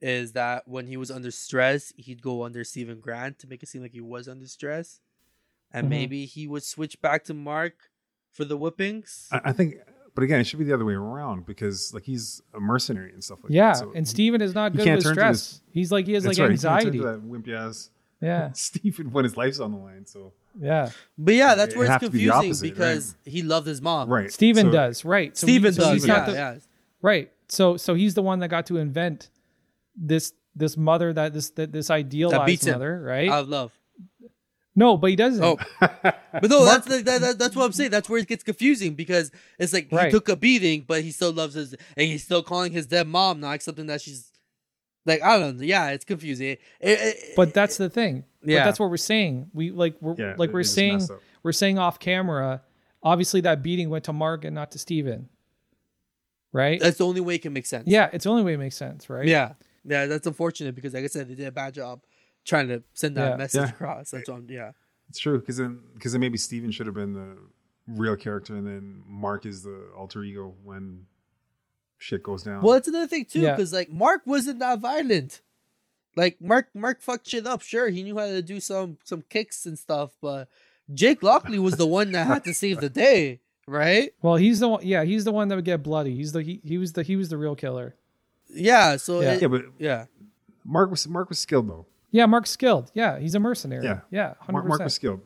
is 0.00 0.32
that 0.32 0.66
when 0.66 0.86
he 0.86 0.96
was 0.96 1.10
under 1.10 1.30
stress, 1.30 1.92
he'd 1.96 2.22
go 2.22 2.44
under 2.44 2.64
Steven 2.64 3.00
Grant 3.00 3.38
to 3.40 3.46
make 3.46 3.62
it 3.62 3.68
seem 3.68 3.82
like 3.82 3.92
he 3.92 4.00
was 4.00 4.28
under 4.28 4.46
stress, 4.46 5.00
and 5.70 5.86
Mhm. 5.86 5.90
maybe 5.90 6.24
he 6.26 6.46
would 6.46 6.62
switch 6.62 7.00
back 7.00 7.24
to 7.24 7.34
Mark 7.34 7.74
for 8.32 8.44
the 8.44 8.56
whippings. 8.56 9.28
I, 9.32 9.40
I 9.46 9.52
think, 9.52 9.76
but 10.14 10.24
again, 10.24 10.40
it 10.40 10.44
should 10.44 10.58
be 10.58 10.64
the 10.64 10.74
other 10.74 10.84
way 10.84 10.94
around 10.94 11.46
because 11.46 11.92
like 11.94 12.02
he's 12.04 12.42
a 12.52 12.60
mercenary 12.60 13.12
and 13.12 13.22
stuff 13.22 13.38
like 13.44 13.52
Yeah. 13.52 13.68
that. 13.72 13.78
So 13.78 13.92
and 13.94 14.06
Steven 14.08 14.40
is 14.42 14.54
not 14.54 14.72
good 14.72 14.80
with 14.80 15.04
turn 15.04 15.14
to 15.14 15.20
stress. 15.20 15.60
He's 15.70 15.90
like 15.92 16.06
he 16.06 16.12
has 16.14 16.24
that's 16.24 16.38
like 16.38 16.42
right, 16.48 16.52
he 16.52 16.58
can't 16.58 16.62
turn 16.62 16.92
anxiety. 16.92 16.98
to 16.98 17.04
that 17.04 17.22
wimpy 17.22 17.54
ass 17.56 17.90
Yeah. 18.20 18.52
Steven, 18.54 19.10
when 19.12 19.24
his 19.24 19.36
life's 19.36 19.60
on 19.60 19.72
the 19.72 19.78
line. 19.78 20.06
So 20.06 20.32
Yeah. 20.60 20.90
But 21.18 21.34
yeah, 21.34 21.54
that's 21.54 21.74
It 21.74 21.78
where 21.78 21.86
it's 21.86 21.92
have 21.92 22.00
to 22.02 22.10
be 22.10 22.26
the 22.26 22.30
confusing 22.32 22.48
opposite, 22.50 22.66
right? 22.66 22.74
because 22.94 23.16
he 23.24 23.42
loved 23.42 23.66
his 23.66 23.82
mom. 23.82 24.08
right, 24.08 24.32
Steven 24.32 24.66
So- 24.66 24.72
does. 24.72 25.04
Right. 25.04 25.36
So 25.36 25.46
Steven 25.46 25.72
he- 25.72 25.80
so 25.80 25.92
he's 25.92 26.02
does. 26.04 26.08
Yeah, 26.08 26.24
the- 26.26 26.32
yeah. 26.32 26.58
Right. 27.02 27.30
So 27.48 27.76
so 27.76 27.94
he's 27.94 28.14
the 28.14 28.22
one 28.22 28.38
that 28.40 28.48
got 28.48 28.66
to 28.66 28.78
invent 28.78 29.30
this 29.96 30.32
this 30.56 30.76
mother 30.76 31.12
that 31.12 31.32
this 31.34 31.50
that 31.50 31.72
this 31.72 31.90
idealized 31.90 32.46
beats 32.46 32.66
him. 32.66 32.72
mother, 32.74 33.02
right? 33.02 33.28
Out 33.28 33.42
of 33.42 33.48
love. 33.48 33.72
No, 34.76 34.96
but 34.96 35.10
he 35.10 35.16
doesn't. 35.16 35.42
Oh, 35.44 35.56
but 35.80 36.50
no, 36.50 36.64
that's 36.64 36.86
the, 36.88 37.00
that, 37.02 37.20
that, 37.20 37.38
that's 37.38 37.54
what 37.54 37.64
I'm 37.64 37.72
saying. 37.72 37.90
That's 37.92 38.08
where 38.08 38.18
it 38.18 38.26
gets 38.26 38.42
confusing 38.42 38.94
because 38.94 39.30
it's 39.56 39.72
like 39.72 39.88
Right. 39.92 40.06
he 40.06 40.10
took 40.10 40.28
a 40.28 40.34
beating, 40.34 40.84
but 40.86 41.02
he 41.04 41.12
still 41.12 41.32
loves 41.32 41.54
his, 41.54 41.74
and 41.96 42.08
he's 42.08 42.24
still 42.24 42.42
calling 42.42 42.72
his 42.72 42.86
dead 42.86 43.06
mom, 43.06 43.38
not 43.38 43.52
accepting 43.54 43.86
that 43.86 44.00
she's 44.00 44.32
like 45.06 45.22
I 45.22 45.38
don't 45.38 45.58
know. 45.58 45.64
Yeah, 45.64 45.90
it's 45.90 46.04
confusing. 46.04 46.46
It- 46.48 46.58
it- 46.80 47.16
But 47.36 47.52
that's 47.54 47.76
the 47.76 47.88
thing. 47.90 48.24
Yeah, 48.42 48.56
Yeah. 48.58 48.64
that's 48.64 48.78
what 48.80 48.90
we're 48.90 48.96
saying. 48.96 49.50
We 49.52 49.70
like 49.70 49.96
we're 50.00 50.14
Yeah, 50.16 50.34
like 50.38 50.52
we're 50.52 50.62
saying 50.64 51.06
we're 51.42 51.52
saying 51.52 51.78
off 51.78 51.98
camera. 51.98 52.62
Obviously, 53.02 53.40
that 53.42 53.62
beating 53.62 53.90
went 53.90 54.04
to 54.04 54.12
Mark 54.14 54.44
and 54.44 54.54
not 54.54 54.70
to 54.72 54.78
Steven. 54.78 55.28
Right? 56.52 56.78
that's 56.80 56.98
the 56.98 57.06
only 57.06 57.20
way 57.20 57.34
it 57.34 57.42
can 57.42 57.52
make 57.52 57.66
sense. 57.66 57.88
yeah, 57.88 58.08
it's 58.12 58.24
the 58.24 58.30
only 58.30 58.44
way 58.44 58.54
it 58.54 58.58
makes 58.58 58.76
sense, 58.76 59.10
right? 59.10 59.26
yeah, 59.26 59.54
yeah. 59.84 60.06
That's 60.06 60.24
unfortunate 60.26 60.76
because, 60.76 60.94
like 60.94 61.02
I 61.02 61.08
said, 61.08 61.28
they 61.28 61.34
did 61.34 61.48
a 61.48 61.52
bad 61.52 61.74
job 61.74 62.00
trying 62.44 62.68
to 62.68 62.82
send 62.92 63.16
that 63.16 63.30
Yeah. 63.30 63.36
message 63.36 63.60
Yeah. 63.62 63.68
across. 63.70 64.12
That's 64.12 64.28
what 64.28 64.36
I'm, 64.38 64.46
yeah. 64.48 64.70
It's 65.08 65.18
true 65.18 65.40
because 65.40 65.56
then 65.56 65.80
because 65.94 66.12
then 66.12 66.20
maybe 66.20 66.38
Steven 66.38 66.70
should 66.70 66.86
have 66.86 66.94
been 66.94 67.12
the 67.12 67.36
real 67.88 68.14
character, 68.16 68.54
and 68.54 68.64
then 68.66 69.02
Mark 69.06 69.46
is 69.46 69.64
the 69.64 69.88
alter 69.96 70.22
ego 70.22 70.54
when 70.62 71.06
shit 72.04 72.22
goes 72.22 72.42
down. 72.42 72.60
Well, 72.62 72.74
that's 72.74 72.88
another 72.88 73.06
thing 73.06 73.24
too, 73.24 73.40
Yeah. 73.40 73.52
because 73.56 73.72
like 73.72 73.90
Mark 73.90 74.22
wasn't 74.26 74.58
that 74.60 74.78
violent. 74.80 75.40
Like 76.16 76.40
Mark, 76.40 76.68
Mark 76.74 77.00
fucked 77.00 77.26
shit 77.28 77.46
up. 77.46 77.62
Sure, 77.62 77.88
he 77.88 78.02
knew 78.02 78.16
how 78.18 78.26
to 78.26 78.42
do 78.42 78.60
some 78.60 78.98
some 79.04 79.22
kicks 79.28 79.66
and 79.66 79.78
stuff, 79.78 80.10
but 80.20 80.48
Jake 80.92 81.22
Lockley 81.22 81.58
was 81.58 81.76
the 81.76 81.86
one 81.86 82.12
that 82.12 82.26
had 82.26 82.44
to 82.44 82.54
save 82.54 82.80
the 82.80 82.88
day, 82.90 83.40
right? 83.66 84.12
Well, 84.22 84.36
he's 84.36 84.60
the 84.60 84.68
one. 84.68 84.86
Yeah, 84.86 85.02
he's 85.04 85.24
the 85.24 85.32
one 85.32 85.48
that 85.48 85.56
would 85.56 85.64
get 85.64 85.82
bloody. 85.82 86.14
He's 86.14 86.32
the 86.32 86.42
he, 86.42 86.60
he 86.62 86.78
was 86.78 86.92
the 86.92 87.02
he 87.02 87.16
was 87.16 87.30
the 87.30 87.36
real 87.38 87.56
killer. 87.56 87.96
Yeah. 88.48 88.96
So 88.96 89.20
Yeah. 89.22 89.32
it- 89.34 89.42
yeah, 89.42 89.48
but 89.48 89.62
yeah, 89.78 90.04
Mark 90.64 90.90
was 90.90 91.08
Mark 91.08 91.28
was 91.30 91.38
skilled 91.40 91.68
though. 91.68 91.86
Yeah, 92.12 92.26
Mark's 92.26 92.50
skilled. 92.50 92.92
Yeah, 92.94 93.18
he's 93.18 93.34
a 93.34 93.40
mercenary. 93.40 93.84
Yeah. 93.84 94.00
yeah, 94.10 94.34
hundred 94.38 94.52
Mark, 94.52 94.66
Mark 94.66 94.68
was 94.68 94.78
percent. 94.86 94.92
skilled, 94.92 95.20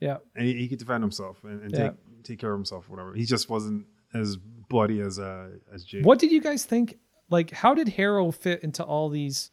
Yeah, 0.00 0.16
and 0.34 0.44
he, 0.48 0.54
he 0.54 0.66
could 0.68 0.80
defend 0.80 1.04
himself 1.04 1.44
and, 1.44 1.62
and 1.62 1.70
Yeah. 1.72 1.78
take 1.90 1.92
take 2.24 2.38
care 2.40 2.52
of 2.52 2.58
himself, 2.58 2.88
whatever. 2.88 3.14
He 3.14 3.24
just 3.26 3.48
wasn't 3.48 3.86
as 4.12 4.38
bloody 4.72 5.00
as 5.00 5.20
uh 5.20 5.50
as 5.72 5.84
Jake. 5.84 6.04
What 6.04 6.18
did 6.18 6.32
you 6.32 6.40
guys 6.40 6.64
think? 6.64 6.98
Like, 7.30 7.50
how 7.52 7.74
did 7.74 7.88
Harrow 7.90 8.32
fit 8.32 8.64
into 8.64 8.82
all 8.82 9.08
these 9.08 9.52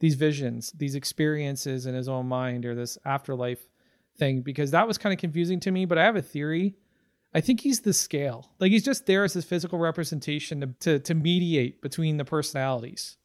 these 0.00 0.16
visions, 0.16 0.72
these 0.72 0.96
experiences 0.96 1.86
in 1.86 1.94
his 1.94 2.08
own 2.08 2.26
mind, 2.26 2.66
or 2.66 2.74
this 2.74 2.98
afterlife 3.04 3.68
thing? 4.18 4.42
Because 4.42 4.72
that 4.72 4.88
was 4.88 4.98
kind 4.98 5.12
of 5.12 5.20
confusing 5.20 5.60
to 5.60 5.70
me. 5.70 5.84
But 5.84 5.98
I 5.98 6.04
have 6.04 6.16
a 6.16 6.22
theory. 6.22 6.74
I 7.34 7.40
think 7.40 7.60
he's 7.60 7.80
the 7.80 7.92
scale. 7.92 8.50
Like 8.58 8.72
he's 8.72 8.84
just 8.84 9.06
there 9.06 9.24
as 9.24 9.34
his 9.34 9.44
physical 9.44 9.78
representation 9.78 10.60
to 10.60 10.66
to, 10.80 10.98
to 11.00 11.14
mediate 11.14 11.80
between 11.80 12.16
the 12.16 12.24
personalities, 12.24 13.16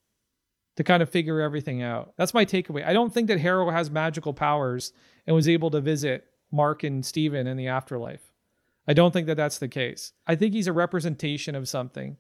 to 0.76 0.84
kind 0.84 1.02
of 1.02 1.10
figure 1.10 1.42
everything 1.42 1.82
out. 1.82 2.14
That's 2.18 2.34
my 2.34 2.46
takeaway. 2.46 2.86
I 2.86 2.94
don't 2.94 3.14
think 3.14 3.28
that 3.30 3.40
Harrow 3.40 3.72
has 3.72 3.90
magical 3.90 4.34
powers 4.34 4.94
and 5.26 5.36
was 5.36 5.50
able 5.50 5.72
to 5.72 5.82
visit 5.82 6.26
Mark 6.52 6.84
and 6.84 7.06
Steven 7.06 7.48
in 7.48 7.58
the 7.58 7.68
afterlife. 7.68 8.32
I 8.88 8.94
don't 8.94 9.12
think 9.12 9.28
that 9.28 9.38
that's 9.38 9.58
the 9.60 9.68
case. 9.68 10.14
I 10.26 10.36
think 10.36 10.54
he's 10.54 10.68
a 10.68 10.74
representation 10.74 11.56
of 11.56 11.68
something 11.68 12.18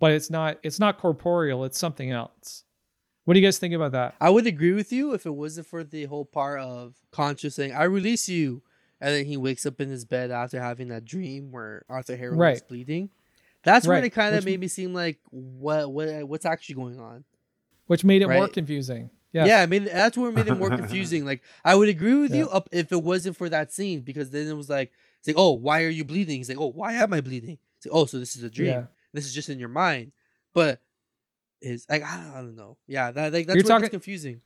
but 0.00 0.10
it's 0.10 0.28
not 0.28 0.58
it's 0.64 0.80
not 0.80 0.98
corporeal 0.98 1.64
it's 1.64 1.78
something 1.78 2.10
else 2.10 2.64
what 3.24 3.34
do 3.34 3.40
you 3.40 3.46
guys 3.46 3.58
think 3.58 3.72
about 3.72 3.92
that 3.92 4.14
I 4.20 4.28
would 4.28 4.46
agree 4.46 4.72
with 4.72 4.92
you 4.92 5.14
if 5.14 5.24
it 5.24 5.30
wasn't 5.30 5.66
for 5.68 5.84
the 5.84 6.04
whole 6.04 6.24
part 6.26 6.60
of 6.60 6.94
conscious 7.10 7.54
saying, 7.54 7.72
"I 7.72 7.84
release 7.84 8.28
you," 8.28 8.62
and 9.00 9.14
then 9.14 9.24
he 9.24 9.36
wakes 9.38 9.64
up 9.64 9.80
in 9.80 9.88
his 9.88 10.04
bed 10.04 10.30
after 10.30 10.60
having 10.60 10.88
that 10.88 11.04
dream 11.06 11.50
where 11.52 11.84
Arthur 11.88 12.16
Harrow 12.16 12.36
Right. 12.36 12.56
is 12.56 12.62
bleeding. 12.62 13.08
That's 13.62 13.86
when 13.86 14.04
it 14.04 14.10
kind 14.10 14.34
of 14.34 14.44
made 14.44 14.60
me 14.60 14.68
seem 14.68 14.92
like 14.92 15.20
what 15.30 15.90
what 15.90 16.28
what's 16.28 16.44
actually 16.44 16.74
going 16.74 17.00
on. 17.00 17.24
which 17.86 18.04
made 18.04 18.20
it 18.20 18.28
more 18.28 18.48
confusing 18.48 19.08
yeah 19.32 19.46
Yeah, 19.46 19.62
I 19.62 19.66
mean 19.66 19.84
that's 19.84 20.18
where 20.18 20.28
it 20.28 20.34
made 20.34 20.48
it 20.48 20.58
more 20.58 20.68
confusing. 20.76 21.24
Like 21.24 21.42
I 21.64 21.74
would 21.76 21.88
agree 21.88 22.16
with 22.16 22.34
you 22.34 22.48
up 22.50 22.68
if 22.72 22.92
it 22.92 23.02
wasn't 23.02 23.36
for 23.38 23.48
that 23.48 23.72
scene 23.72 24.00
because 24.02 24.30
then 24.30 24.48
it 24.48 24.56
was 24.56 24.68
like 24.68 24.92
it's 25.24 25.28
like 25.28 25.38
oh 25.38 25.52
why 25.52 25.82
are 25.84 25.88
you 25.88 26.04
bleeding? 26.04 26.36
He's 26.36 26.48
like 26.50 26.58
oh 26.60 26.66
why 26.70 26.92
am 26.94 27.12
I 27.14 27.20
bleeding? 27.22 27.56
It's 27.78 27.86
like 27.86 27.94
oh 27.94 28.04
so 28.04 28.18
this 28.18 28.36
is 28.36 28.42
a 28.42 28.50
dream. 28.50 28.68
Yeah. 28.68 28.84
This 29.14 29.24
is 29.26 29.32
just 29.34 29.48
in 29.48 29.58
your 29.58 29.68
mind. 29.70 30.12
But 30.52 30.80
is 31.62 31.86
like 31.88 32.02
I 32.02 32.30
don't, 32.34 32.56
know. 32.56 32.76
Yeah, 32.86 33.10
that 33.10 33.32
like 33.32 33.46
that's 33.46 33.56
You're 33.56 33.64
talking- 33.64 33.88
confusing. 33.88 34.42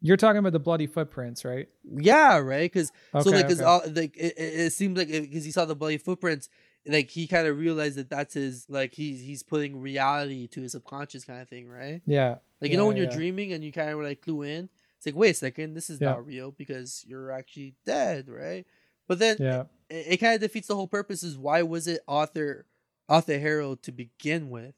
you're 0.00 0.16
talking 0.16 0.38
about 0.38 0.52
the 0.52 0.58
bloody 0.58 0.86
footprints 0.86 1.44
right 1.44 1.68
Yeah, 1.84 2.38
right. 2.38 2.70
Because 2.70 2.90
so 3.22 3.30
like 3.30 3.46
okay. 3.50 3.90
like 3.92 4.16
it, 4.16 4.34
it, 4.36 4.60
it 4.66 4.72
seemed 4.72 4.98
like 4.98 5.08
because 5.08 5.44
he 5.44 5.50
saw 5.52 5.64
the 5.64 5.76
bloody 5.76 5.98
footprints. 5.98 6.48
Like 6.86 7.10
he 7.10 7.26
kind 7.26 7.46
of 7.46 7.58
realized 7.58 7.96
that 7.98 8.08
that's 8.08 8.34
his 8.34 8.64
like 8.68 8.94
he's 8.94 9.20
he's 9.20 9.42
putting 9.42 9.78
reality 9.80 10.46
to 10.48 10.60
his 10.62 10.72
subconscious 10.72 11.24
kind 11.24 11.40
of 11.42 11.48
thing, 11.48 11.68
right? 11.68 12.00
yeah 12.06 12.36
Like 12.60 12.70
you 12.70 12.72
Yeah, 12.72 12.76
know 12.78 12.86
when 12.86 12.96
you're 12.96 13.06
yeah. 13.10 13.16
dreaming 13.16 13.52
and 13.52 13.62
you 13.62 13.72
kind 13.72 13.90
of 13.90 13.98
like 14.00 14.22
clue 14.22 14.42
in, 14.42 14.68
it's 14.96 15.04
like 15.06 15.14
wait 15.14 15.30
a 15.30 15.34
second, 15.34 15.74
this 15.74 15.90
is 15.90 16.00
Yeah. 16.00 16.10
not 16.10 16.24
real 16.26 16.50
because 16.50 17.04
you're 17.06 17.30
actually 17.30 17.74
dead, 17.84 18.28
right? 18.28 18.64
But 19.06 19.18
then 19.18 19.36
yeah 19.38 19.64
it, 19.90 20.06
it 20.08 20.16
kind 20.18 20.34
of 20.34 20.40
defeats 20.40 20.68
the 20.68 20.74
whole 20.74 20.88
purpose. 20.88 21.22
Is 21.22 21.36
why 21.36 21.62
was 21.62 21.86
it 21.86 22.00
Arthur 22.08 22.66
Arthur 23.08 23.38
Harrow 23.38 23.74
to 23.76 23.92
begin 23.92 24.50
with, 24.50 24.74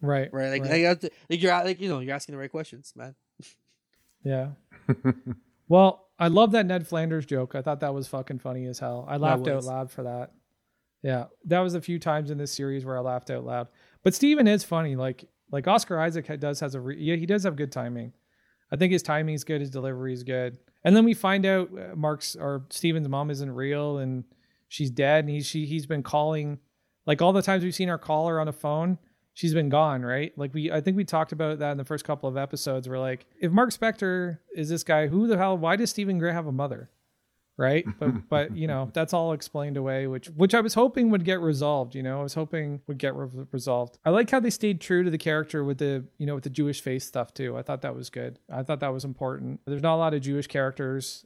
right 0.00 0.28
right? 0.32 0.50
Like 0.50 0.62
right. 0.62 0.70
like, 0.70 0.80
you 0.80 0.86
have 0.86 1.00
to- 1.00 1.10
like 1.30 1.42
you're 1.42 1.64
like 1.64 1.80
you 1.80 1.88
know 1.88 2.00
you're 2.00 2.14
asking 2.14 2.34
the 2.34 2.38
right 2.38 2.50
questions, 2.50 2.92
man. 2.96 3.14
yeah 4.24 4.48
well 5.68 6.06
i 6.18 6.28
love 6.28 6.52
that 6.52 6.64
ned 6.64 6.86
flanders 6.86 7.26
joke 7.26 7.54
i 7.54 7.60
thought 7.60 7.80
that 7.80 7.92
was 7.92 8.08
fucking 8.08 8.38
funny 8.38 8.64
as 8.64 8.78
hell 8.78 9.04
i 9.06 9.18
laughed 9.18 9.46
out 9.48 9.64
loud 9.64 9.90
for 9.90 10.04
that 10.04 10.32
yeah 11.02 11.24
that 11.44 11.60
was 11.60 11.74
a 11.74 11.80
few 11.80 11.98
times 11.98 12.30
in 12.30 12.38
this 12.38 12.50
series 12.50 12.86
where 12.86 12.96
i 12.96 13.00
laughed 13.00 13.28
out 13.28 13.44
loud 13.44 13.68
but 14.02 14.14
steven 14.14 14.46
is 14.46 14.64
funny 14.64 14.96
like 14.96 15.28
like 15.50 15.68
oscar 15.68 16.00
isaac 16.00 16.26
does 16.40 16.58
has 16.60 16.74
a 16.74 16.80
re- 16.80 16.96
yeah 16.98 17.16
he 17.16 17.26
does 17.26 17.42
have 17.42 17.54
good 17.54 17.70
timing 17.70 18.14
I 18.74 18.76
think 18.76 18.92
his 18.92 19.02
timing 19.02 19.34
is 19.36 19.44
good, 19.44 19.60
his 19.60 19.70
delivery 19.70 20.12
is 20.12 20.24
good. 20.24 20.58
And 20.84 20.94
then 20.94 21.04
we 21.04 21.14
find 21.14 21.46
out 21.46 21.70
uh, 21.72 21.96
Mark's 21.96 22.36
or 22.36 22.64
Steven's 22.70 23.08
mom 23.08 23.30
isn't 23.30 23.50
real 23.50 23.98
and 23.98 24.24
she's 24.68 24.90
dead 24.90 25.24
and 25.24 25.30
he's 25.30 25.46
she 25.46 25.66
he's 25.66 25.86
been 25.86 26.02
calling 26.02 26.58
like 27.06 27.20
all 27.22 27.32
the 27.32 27.42
times 27.42 27.64
we've 27.64 27.74
seen 27.74 27.88
her 27.88 27.98
call 27.98 28.28
her 28.28 28.40
on 28.40 28.48
a 28.48 28.52
phone, 28.52 28.98
she's 29.32 29.54
been 29.54 29.68
gone, 29.68 30.02
right? 30.02 30.36
Like 30.36 30.54
we 30.54 30.70
I 30.70 30.80
think 30.80 30.96
we 30.96 31.04
talked 31.04 31.32
about 31.32 31.58
that 31.58 31.72
in 31.72 31.78
the 31.78 31.84
first 31.84 32.04
couple 32.04 32.28
of 32.28 32.36
episodes. 32.36 32.88
We're 32.88 32.98
like, 32.98 33.26
if 33.40 33.52
Mark 33.52 33.70
Spector 33.70 34.38
is 34.54 34.68
this 34.68 34.84
guy, 34.84 35.08
who 35.08 35.26
the 35.26 35.36
hell 35.36 35.56
why 35.56 35.76
does 35.76 35.90
Steven 35.90 36.18
Gray 36.18 36.32
have 36.32 36.46
a 36.46 36.52
mother? 36.52 36.90
Right? 37.56 37.86
But 37.98 38.28
but 38.28 38.56
you 38.56 38.66
know, 38.66 38.90
that's 38.92 39.12
all 39.12 39.32
explained 39.32 39.76
away, 39.76 40.06
which 40.06 40.28
which 40.28 40.54
I 40.54 40.60
was 40.60 40.74
hoping 40.74 41.10
would 41.10 41.24
get 41.24 41.40
resolved, 41.40 41.94
you 41.94 42.02
know. 42.02 42.20
I 42.20 42.22
was 42.22 42.34
hoping 42.34 42.80
would 42.86 42.98
get 42.98 43.14
re- 43.14 43.46
resolved. 43.52 43.98
I 44.04 44.10
like 44.10 44.30
how 44.30 44.40
they 44.40 44.50
stayed 44.50 44.80
true 44.80 45.02
to 45.04 45.10
the 45.10 45.18
character 45.18 45.64
with 45.64 45.78
the, 45.78 46.04
you 46.18 46.26
know, 46.26 46.34
with 46.34 46.44
the 46.44 46.50
Jewish 46.50 46.80
face 46.80 47.04
stuff 47.04 47.32
too. 47.32 47.56
I 47.56 47.62
thought 47.62 47.82
that 47.82 47.94
was 47.94 48.10
good. 48.10 48.38
I 48.50 48.62
thought 48.62 48.80
that 48.80 48.92
was 48.92 49.04
important. 49.04 49.60
There's 49.66 49.82
not 49.82 49.94
a 49.94 49.96
lot 49.96 50.14
of 50.14 50.20
Jewish 50.20 50.46
characters 50.46 51.24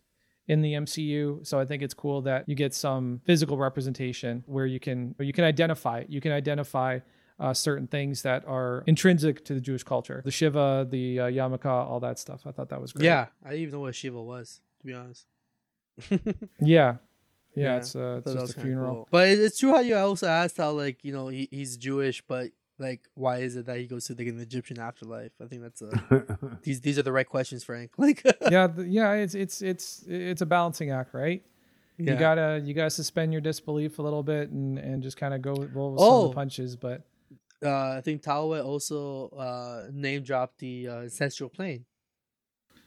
in 0.49 0.63
the 0.63 0.73
MCU. 0.73 1.47
So 1.47 1.61
I 1.61 1.67
think 1.67 1.83
it's 1.83 1.95
cool 1.95 2.23
that 2.23 2.49
you 2.49 2.55
get 2.55 2.75
some 2.75 3.21
physical 3.25 3.59
representation 3.59 4.43
where 4.47 4.67
you 4.67 4.81
can 4.81 5.15
where 5.17 5.27
you 5.27 5.33
can 5.33 5.45
identify. 5.45 6.05
You 6.09 6.21
can 6.21 6.33
identify 6.33 7.01
uh, 7.39 7.55
certain 7.55 7.87
things 7.87 8.23
that 8.23 8.45
are 8.47 8.83
intrinsic 8.87 9.45
to 9.45 9.55
the 9.55 9.61
Jewish 9.61 9.85
culture, 9.85 10.23
the 10.25 10.31
Shiva, 10.31 10.87
the 10.91 11.21
uh, 11.21 11.25
Yarmulke, 11.27 11.67
all 11.67 12.01
that 12.01 12.19
stuff. 12.19 12.43
I 12.47 12.51
thought 12.51 12.71
that 12.71 12.81
was 12.81 12.93
great. 12.93 13.05
Yeah, 13.05 13.27
I 13.45 13.51
didn't 13.51 13.63
even 13.63 13.75
know 13.75 13.81
what 13.81 13.95
Shiva 13.95 14.21
was 14.21 14.61
to 14.81 14.87
be 14.87 14.95
honest. 14.95 15.27
yeah, 16.61 16.97
yeah. 17.55 17.77
It's, 17.77 17.95
uh, 17.97 18.21
it's 18.25 18.35
was 18.35 18.35
just 18.51 18.57
a 18.59 18.61
funeral. 18.61 18.95
cool. 18.95 19.09
But 19.11 19.29
it's 19.29 19.59
true 19.59 19.73
how 19.73 19.81
you 19.81 19.97
also 19.97 20.27
asked 20.29 20.57
how 20.59 20.71
like 20.73 21.05
you 21.05 21.13
know 21.13 21.29
he, 21.29 21.49
he's 21.51 21.77
Jewish, 21.77 22.23
but 22.27 22.51
like 22.79 23.01
why 23.15 23.39
is 23.39 23.57
it 23.57 23.67
that 23.67 23.79
he 23.79 23.87
goes 23.87 24.07
to 24.07 24.15
like 24.15 24.29
an 24.29 24.39
Egyptian 24.41 24.79
afterlife? 24.79 25.33
I 25.43 25.47
think 25.47 25.63
that's 25.63 25.83
a 25.83 26.27
these 26.63 26.81
these 26.81 26.99
are 26.99 27.03
the 27.03 27.13
right 27.13 27.29
questions, 27.29 27.65
Frank. 27.65 27.91
Like 27.99 28.23
yeah, 28.51 28.69
th- 28.69 28.89
yeah. 28.89 29.13
It's 29.15 29.35
it's 29.35 29.63
it's 29.63 30.05
it's 30.07 30.43
a 30.43 30.47
balancing 30.47 30.91
act, 30.91 31.15
right? 31.15 31.43
Yeah. 31.97 32.13
You 32.13 32.19
gotta 32.19 32.63
you 32.65 32.75
gotta 32.75 32.91
suspend 32.91 33.33
your 33.33 33.41
disbelief 33.41 33.99
a 33.99 34.03
little 34.03 34.23
bit 34.23 34.51
and 34.51 34.79
and 34.79 35.03
just 35.03 35.17
kind 35.17 35.35
of 35.35 35.43
go 35.43 35.55
roll 35.75 35.93
with 35.93 36.01
some 36.01 36.09
of 36.09 36.15
Oh. 36.15 36.29
the 36.29 36.35
punches. 36.35 36.77
But 36.77 37.03
uh, 37.65 37.97
I 37.97 38.01
think 38.05 38.23
Taweret 38.23 38.65
also 38.65 39.31
uh, 39.31 39.89
name 39.93 40.23
dropped 40.23 40.61
the 40.61 40.87
uh, 40.87 40.95
ancestral 41.01 41.51
plane. 41.51 41.87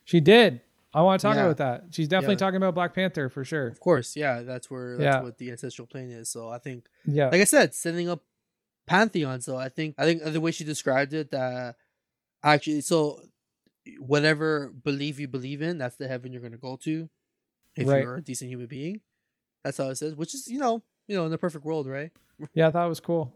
she 0.05 0.22
did. 0.22 0.62
I 0.94 1.02
want 1.04 1.22
to 1.22 1.28
talk 1.28 1.36
Yeah. 1.36 1.46
about 1.46 1.58
that. 1.58 1.84
She's 1.96 2.08
definitely 2.08 2.36
Yeah. 2.36 2.39
talking 2.39 2.58
about 2.58 2.76
Black 2.76 2.94
Panther 2.94 3.30
for 3.30 3.44
sure. 3.46 3.68
Of 3.68 3.80
course, 3.80 4.16
yeah, 4.16 4.42
that's 4.42 4.70
where 4.70 4.98
that's 4.98 5.18
Yeah. 5.18 5.22
what 5.22 5.38
the 5.38 5.52
ancestral 5.52 5.88
plane 5.88 6.10
is. 6.12 6.30
So 6.30 6.50
I 6.50 6.58
think, 6.58 6.88
Yeah, 7.06 7.30
like 7.30 7.42
I 7.42 7.46
said, 7.46 7.74
setting 7.74 8.10
up 8.10 8.24
pantheon. 8.88 9.42
So 9.42 9.56
I 9.58 9.70
think 9.70 9.96
I 9.98 10.04
think 10.06 10.24
the 10.24 10.42
way 10.42 10.52
she 10.52 10.64
described 10.66 11.14
it, 11.14 11.32
that 11.32 11.76
actually, 12.44 12.82
so 12.82 13.22
whatever 14.00 14.70
belief 14.84 15.20
you 15.20 15.28
believe 15.28 15.62
in, 15.62 15.78
that's 15.78 15.96
the 15.96 16.08
heaven 16.08 16.32
you're 16.32 16.42
gonna 16.42 16.58
go 16.58 16.76
to. 16.78 17.10
If 17.76 17.88
Right. 17.88 18.04
you're 18.04 18.18
a 18.18 18.22
decent 18.22 18.50
human 18.52 18.68
being, 18.68 19.02
that's 19.64 19.78
how 19.78 19.89
it 19.89 19.96
says. 19.96 20.16
Which 20.16 20.36
is, 20.36 20.48
you 20.48 20.60
know, 20.60 20.84
you 21.08 21.16
know, 21.16 21.26
in 21.26 21.32
the 21.32 21.38
perfect 21.38 21.64
world, 21.66 21.88
right? 21.88 22.12
yeah. 22.54 22.70
that 22.70 22.86
was 22.86 23.00
cool. 23.00 23.34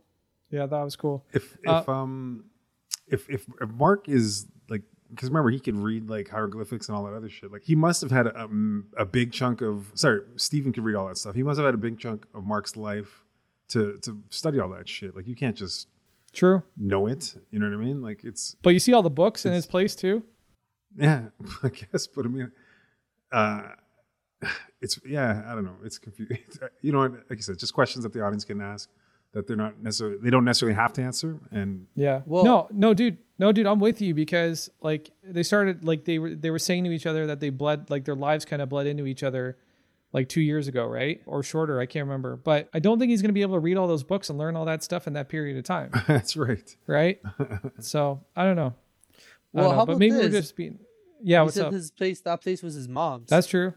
Yeah, 0.50 0.66
that 0.68 0.82
was 0.84 0.96
cool. 0.96 1.26
if 1.34 1.58
Uh, 1.66 1.80
if 1.82 1.90
um 1.90 2.50
if, 3.08 3.30
if 3.30 3.46
if 3.62 3.70
Mark 3.70 4.10
is 4.10 4.46
like 4.48 4.55
because 5.10 5.30
remember 5.30 5.50
he 5.50 5.60
could 5.60 5.78
read 5.78 6.10
like 6.10 6.30
hieroglyphics 6.30 6.88
and 6.88 6.98
all 6.98 7.04
that 7.06 7.14
other 7.14 7.30
shit. 7.30 7.52
Like 7.52 7.64
he 7.64 7.76
must 7.76 8.02
have 8.02 8.12
had 8.12 8.28
a, 8.28 8.44
um, 8.44 8.88
a 8.98 9.06
big 9.06 9.32
chunk 9.32 9.62
of 9.62 9.92
sorry 9.96 10.22
Steven 10.36 10.74
could 10.74 10.84
read 10.84 10.96
all 10.96 11.08
that 11.08 11.18
stuff. 11.18 11.36
He 11.36 11.44
must 11.44 11.58
have 11.58 11.66
had 11.66 11.74
a 11.74 11.78
big 11.80 12.00
chunk 12.00 12.26
of 12.34 12.46
Mark's 12.46 12.76
life 12.76 13.24
to 13.70 13.98
to 14.04 14.22
study 14.30 14.60
all 14.60 14.70
that 14.70 14.88
shit. 14.90 15.16
Like 15.16 15.28
you 15.28 15.36
can't 15.36 15.56
just 15.56 15.88
True, 16.34 16.64
know 16.76 17.08
it. 17.08 17.36
You 17.50 17.60
know 17.60 17.70
what 17.70 17.76
I 17.76 17.86
mean? 17.86 18.02
Like 18.02 18.24
it's 18.24 18.56
but 18.62 18.72
you 18.72 18.80
see 18.80 18.94
all 18.94 19.04
the 19.04 19.10
books 19.10 19.46
in 19.46 19.54
his 19.54 19.66
place 19.66 19.96
too. 19.96 20.24
yeah, 20.98 21.26
I 21.64 21.70
guess. 21.70 22.08
But 22.08 22.26
I 22.26 22.30
mean, 22.30 22.52
uh, 23.32 23.62
it's 24.82 25.00
yeah, 25.06 25.44
I 25.48 25.56
don't 25.56 25.64
know. 25.64 25.78
It's 25.84 25.98
confusing. 25.98 26.38
You 26.82 26.92
know, 26.92 27.00
what, 27.00 27.12
like 27.30 27.40
I 27.40 27.42
said, 27.42 27.58
just 27.58 27.74
questions 27.74 28.04
that 28.04 28.14
the 28.14 28.22
audience 28.22 28.44
can 28.44 28.62
ask 28.62 28.90
that 29.36 29.46
they're 29.48 29.56
not 29.56 29.82
necessarily 29.84 30.18
they 30.18 30.30
don't 30.32 30.46
necessarily 30.46 30.76
have 30.76 30.94
to 30.94 31.02
answer. 31.04 31.40
And 31.52 31.86
Yeah. 31.96 32.22
Well- 32.26 32.44
no, 32.46 32.68
no, 32.72 32.94
dude, 32.96 33.18
no, 33.38 33.52
dude, 33.52 33.68
I'm 33.68 33.80
with 33.80 34.02
you 34.02 34.14
because 34.16 34.70
like 34.82 35.12
they 35.24 35.44
started 35.44 35.84
like 35.84 36.06
they 36.06 36.18
were 36.20 36.34
they 36.34 36.50
were 36.50 36.58
saying 36.60 36.86
to 36.86 36.92
each 36.92 37.06
other 37.06 37.28
that 37.28 37.40
they 37.40 37.50
bled 37.52 37.90
like 37.90 38.06
their 38.06 38.16
lives 38.16 38.46
kind 38.46 38.62
of 38.62 38.70
bled 38.70 38.88
into 38.88 39.06
each 39.06 39.22
other 39.24 39.58
like 40.14 40.30
two 40.30 40.40
years 40.42 40.70
ago, 40.70 40.86
right? 40.88 41.22
Or 41.26 41.44
shorter, 41.44 41.80
I 41.82 41.86
can't 41.86 42.06
remember. 42.06 42.38
But 42.38 42.70
I 42.74 42.80
don't 42.80 42.98
think 42.98 43.10
he's 43.10 43.22
going 43.22 43.30
to 43.30 43.34
be 43.34 43.42
able 43.42 43.56
to 43.56 43.60
read 43.60 43.76
all 43.76 43.88
those 43.88 44.04
books 44.04 44.30
and 44.30 44.40
learn 44.40 44.56
all 44.56 44.64
that 44.66 44.82
stuff 44.84 45.06
in 45.08 45.14
that 45.14 45.28
period 45.28 45.58
of 45.58 45.66
time, 45.66 45.92
that's 46.08 46.38
right. 46.38 46.76
right? 46.88 47.20
so 47.80 48.24
I 48.36 48.46
don't 48.46 48.56
know. 48.56 48.74
I 48.74 49.18
Well, 49.52 49.64
don't 49.64 49.64
know, 49.64 49.70
how 49.80 49.86
but 49.86 49.92
about 49.94 50.00
maybe 50.00 50.16
we're 50.16 50.30
this? 50.30 50.46
just 50.46 50.56
being. 50.56 50.80
Yeah, 51.22 51.40
he 51.40 51.44
what's 51.46 51.56
said 51.56 51.66
up? 51.66 51.74
his 51.74 51.92
place, 51.92 52.22
that 52.22 52.42
place 52.42 52.64
was 52.64 52.76
his 52.76 52.88
mom's. 52.88 53.30
That's 53.30 53.48
true. 53.48 53.74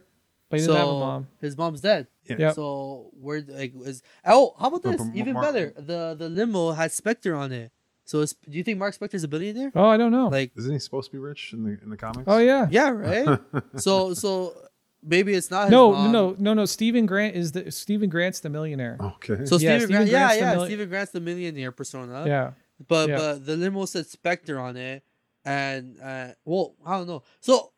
But 0.50 0.60
he 0.60 0.64
so 0.64 0.72
doesn't 0.72 0.86
have 0.86 0.94
a 0.96 0.98
mom. 0.98 1.28
his 1.40 1.56
mom's 1.58 1.80
dead. 1.80 2.06
Yeah. 2.24 2.36
Yep. 2.38 2.54
So 2.54 3.10
where 3.20 3.42
like 3.46 3.72
is 3.84 4.02
oh 4.24 4.54
how 4.58 4.68
about 4.68 4.82
this 4.82 5.00
even 5.14 5.34
Mark- 5.34 5.46
better 5.46 5.72
the 5.76 6.14
the 6.18 6.28
limo 6.28 6.72
has 6.72 6.98
Spector 6.98 7.36
on 7.38 7.52
it. 7.52 7.70
So 8.04 8.20
is, 8.20 8.32
do 8.48 8.56
you 8.56 8.64
think 8.64 8.78
Mark 8.78 8.96
Spector's 8.96 9.24
a 9.24 9.28
billionaire? 9.28 9.70
Oh, 9.74 9.84
I 9.86 9.98
don't 9.98 10.10
know. 10.12 10.28
Like 10.28 10.52
Isn't 10.56 10.72
he 10.72 10.78
supposed 10.78 11.10
to 11.10 11.12
be 11.12 11.18
rich 11.18 11.52
in 11.52 11.64
the 11.64 11.78
in 11.82 11.90
the 11.90 11.96
comics? 11.98 12.24
oh 12.26 12.38
yeah. 12.38 12.66
yeah 12.70 12.88
right. 12.88 13.38
so 13.76 14.14
so 14.14 14.54
maybe 15.02 15.34
it's 15.34 15.50
not 15.50 15.64
his 15.64 15.70
No, 15.72 15.92
mom. 15.92 16.12
no, 16.12 16.34
no, 16.38 16.54
no. 16.54 16.64
Steven 16.64 17.04
Grant 17.04 17.36
is 17.36 17.52
the 17.52 17.70
Steven 17.70 18.08
Grant's 18.08 18.40
the 18.40 18.48
millionaire. 18.48 18.96
Okay. 19.00 19.44
So 19.44 19.56
Yeah, 19.56 19.78
Steven 19.78 19.80
Steven 19.80 19.90
Grant, 19.90 20.10
yeah, 20.10 20.18
Grant's 20.18 20.34
the 20.38 20.40
yeah, 20.46 20.54
milli- 20.54 20.66
Steven 20.66 20.88
Grant's 20.88 21.12
the 21.12 21.20
millionaire 21.20 21.72
persona. 21.72 22.24
Yeah. 22.26 22.52
But 22.86 23.08
Yeah. 23.10 23.16
but 23.18 23.44
the 23.46 23.56
limo 23.56 23.84
said 23.84 24.06
Spector 24.06 24.58
on 24.58 24.76
it, 24.78 25.02
and 25.44 26.00
uh, 26.00 26.28
well, 26.46 26.74
I 26.86 26.96
don't 26.96 27.06
know. 27.08 27.22
So 27.40 27.72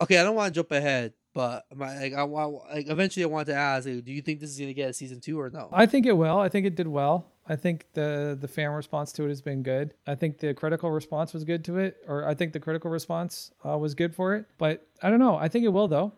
okay, 0.00 0.18
I 0.18 0.24
don't 0.24 0.34
want 0.34 0.52
to 0.52 0.58
jump 0.58 0.72
ahead, 0.72 1.12
but 1.34 1.64
my 1.74 1.98
like 1.98 2.14
I 2.14 2.24
want 2.24 2.54
like 2.72 2.88
eventually 2.88 3.24
I 3.24 3.28
want 3.28 3.46
to 3.46 3.54
ask, 3.54 3.86
like, 3.86 4.04
do 4.04 4.12
you 4.12 4.22
think 4.22 4.40
this 4.40 4.50
is 4.50 4.58
gonna 4.58 4.72
get 4.72 4.90
a 4.90 4.92
season 4.92 5.20
two 5.20 5.40
or 5.40 5.50
no? 5.50 5.68
I 5.72 5.86
think 5.86 6.06
it 6.06 6.12
will. 6.12 6.38
I 6.38 6.48
think 6.48 6.66
it 6.66 6.74
did 6.74 6.88
well. 6.88 7.26
I 7.48 7.56
think 7.56 7.86
the 7.94 8.36
the 8.40 8.48
fan 8.48 8.70
response 8.70 9.12
to 9.12 9.24
it 9.24 9.28
has 9.28 9.42
been 9.42 9.62
good. 9.62 9.94
I 10.06 10.14
think 10.14 10.38
the 10.38 10.54
critical 10.54 10.90
response 10.90 11.32
was 11.32 11.44
good 11.44 11.64
to 11.64 11.78
it, 11.78 11.96
or 12.06 12.26
I 12.26 12.34
think 12.34 12.52
the 12.52 12.60
critical 12.60 12.90
response 12.90 13.52
uh, 13.66 13.76
was 13.78 13.94
good 13.94 14.14
for 14.14 14.34
it. 14.34 14.46
But 14.58 14.86
I 15.02 15.10
don't 15.10 15.20
know. 15.20 15.36
I 15.36 15.48
think 15.48 15.64
it 15.64 15.68
will 15.68 15.88
though. 15.88 16.12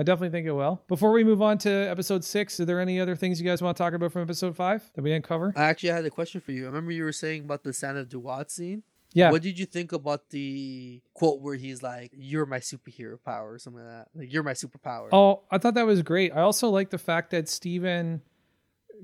I 0.00 0.04
definitely 0.04 0.30
think 0.30 0.46
it 0.46 0.52
will. 0.52 0.80
Before 0.86 1.10
we 1.10 1.24
move 1.24 1.42
on 1.42 1.58
to 1.58 1.70
episode 1.70 2.24
six, 2.24 2.60
are 2.60 2.64
there 2.64 2.78
any 2.80 3.00
other 3.00 3.16
things 3.16 3.40
you 3.40 3.46
guys 3.48 3.60
want 3.60 3.76
to 3.76 3.82
talk 3.82 3.94
about 3.94 4.12
from 4.12 4.22
episode 4.22 4.54
five 4.54 4.88
that 4.94 5.02
we 5.02 5.10
didn't 5.10 5.24
cover? 5.24 5.52
I 5.56 5.64
actually 5.64 5.88
had 5.88 6.04
a 6.04 6.10
question 6.10 6.40
for 6.40 6.52
you. 6.52 6.64
I 6.64 6.66
remember 6.66 6.92
you 6.92 7.02
were 7.02 7.10
saying 7.10 7.42
about 7.42 7.64
the 7.64 7.72
Sand 7.72 7.98
of 7.98 8.08
Duat 8.08 8.52
scene. 8.52 8.84
Yeah. 9.12 9.30
What 9.30 9.42
did 9.42 9.58
you 9.58 9.66
think 9.66 9.92
about 9.92 10.30
the 10.30 11.00
quote 11.14 11.40
where 11.40 11.56
he's 11.56 11.82
like, 11.82 12.12
"You're 12.14 12.46
my 12.46 12.58
superhero 12.58 13.18
power" 13.22 13.52
or 13.52 13.58
something 13.58 13.82
like 13.82 13.90
that? 13.90 14.08
Like, 14.14 14.32
"You're 14.32 14.42
my 14.42 14.52
superpower." 14.52 15.08
Oh, 15.12 15.42
I 15.50 15.58
thought 15.58 15.74
that 15.74 15.86
was 15.86 16.02
great. 16.02 16.32
I 16.32 16.40
also 16.40 16.68
like 16.68 16.90
the 16.90 16.98
fact 16.98 17.30
that 17.30 17.48
Steven 17.48 18.22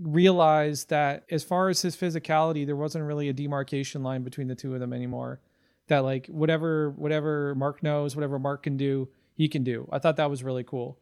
realized 0.00 0.90
that 0.90 1.24
as 1.30 1.44
far 1.44 1.68
as 1.68 1.82
his 1.82 1.96
physicality, 1.96 2.66
there 2.66 2.76
wasn't 2.76 3.04
really 3.04 3.28
a 3.28 3.32
demarcation 3.32 4.02
line 4.02 4.22
between 4.22 4.48
the 4.48 4.54
two 4.54 4.74
of 4.74 4.80
them 4.80 4.92
anymore. 4.92 5.40
That 5.88 6.00
like 6.00 6.26
whatever 6.26 6.90
whatever 6.90 7.54
Mark 7.54 7.82
knows, 7.82 8.14
whatever 8.14 8.38
Mark 8.38 8.62
can 8.62 8.76
do, 8.76 9.08
he 9.34 9.48
can 9.48 9.64
do. 9.64 9.88
I 9.92 9.98
thought 9.98 10.16
that 10.16 10.30
was 10.30 10.42
really 10.42 10.64
cool. 10.64 10.98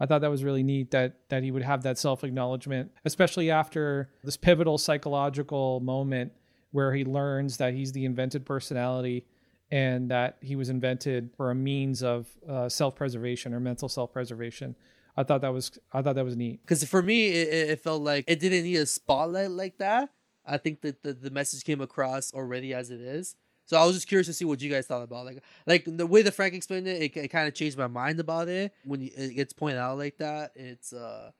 I 0.00 0.06
thought 0.06 0.22
that 0.22 0.30
was 0.30 0.42
really 0.44 0.62
neat 0.62 0.90
that 0.90 1.28
that 1.28 1.42
he 1.42 1.50
would 1.50 1.62
have 1.62 1.82
that 1.82 1.98
self 1.98 2.24
acknowledgement, 2.24 2.92
especially 3.04 3.50
after 3.50 4.10
this 4.22 4.36
pivotal 4.36 4.78
psychological 4.78 5.80
moment 5.80 6.32
where 6.74 6.92
he 6.92 7.04
learns 7.04 7.58
that 7.58 7.72
he's 7.72 7.92
the 7.92 8.04
invented 8.04 8.44
personality 8.44 9.24
and 9.70 10.10
that 10.10 10.36
he 10.40 10.56
was 10.56 10.68
invented 10.68 11.30
for 11.36 11.52
a 11.52 11.54
means 11.54 12.02
of 12.02 12.26
uh, 12.48 12.68
self 12.68 12.96
preservation 12.96 13.54
or 13.54 13.60
mental 13.60 13.88
self 13.88 14.12
preservation. 14.12 14.74
I 15.16 15.22
thought 15.22 15.42
that 15.42 15.52
was 15.52 15.78
I 15.92 16.02
thought 16.02 16.16
that 16.16 16.24
was 16.24 16.36
neat. 16.36 16.62
Because 16.62 16.82
for 16.82 17.00
me, 17.00 17.28
it, 17.28 17.48
it 17.48 17.70
it 17.70 17.80
felt 17.80 18.02
like 18.02 18.24
it 18.26 18.40
didn't 18.40 18.64
need 18.64 18.74
a 18.74 18.86
spotlight 18.86 19.52
like 19.52 19.78
that. 19.78 20.10
I 20.44 20.56
think 20.56 20.80
that 20.80 21.04
the, 21.04 21.12
the 21.12 21.30
message 21.30 21.62
came 21.62 21.80
across 21.80 22.34
already 22.34 22.74
as 22.74 22.90
it 22.90 23.00
is. 23.00 23.36
So 23.66 23.76
I 23.76 23.86
was 23.86 23.94
just 23.94 24.08
curious 24.08 24.26
to 24.26 24.32
see 24.32 24.44
what 24.44 24.60
you 24.60 24.68
guys 24.68 24.88
thought 24.88 25.02
about 25.02 25.26
like 25.26 25.44
like 25.68 25.84
the 25.86 26.08
way 26.08 26.22
that 26.22 26.32
Frank 26.32 26.54
explained 26.54 26.88
it. 26.88 27.00
It, 27.00 27.16
it 27.16 27.28
kind 27.28 27.46
of 27.46 27.54
changed 27.54 27.78
my 27.78 27.86
mind 27.86 28.18
about 28.18 28.48
it 28.48 28.72
when 28.84 29.00
it 29.00 29.36
gets 29.36 29.52
pointed 29.52 29.78
out 29.78 29.96
like 29.96 30.18
that. 30.18 30.50
It's 30.56 30.92
uh, 30.92 31.30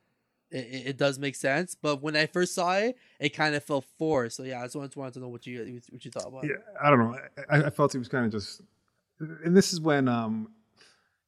it, 0.51 0.87
it 0.89 0.97
does 0.97 1.19
make 1.19 1.35
sense. 1.35 1.75
But 1.75 2.03
when 2.03 2.17
I 2.17 2.27
first 2.27 2.55
saw 2.55 2.75
it, 2.77 2.97
it 3.19 3.31
kind 3.31 3.55
of 3.55 3.65
felt 3.65 3.85
forced. 3.99 4.37
So 4.37 4.43
yeah, 4.43 4.61
I 4.61 4.65
just 4.65 4.77
wanted, 4.77 4.95
wanted 4.97 5.15
to 5.15 5.21
know 5.21 5.29
what 5.29 5.47
you 5.47 5.81
what 5.91 6.05
you 6.05 6.11
thought 6.11 6.29
about. 6.29 6.45
it. 6.45 6.51
yeah, 6.51 6.83
I 6.83 6.91
don't 6.91 6.99
know. 6.99 7.19
I, 7.51 7.65
I 7.65 7.71
felt 7.71 7.93
he 7.93 7.99
was 7.99 8.09
kind 8.09 8.27
of 8.27 8.33
just, 8.33 8.61
and 9.21 9.57
this 9.57 9.73
is 9.73 9.81
when 9.81 10.09
um 10.09 10.49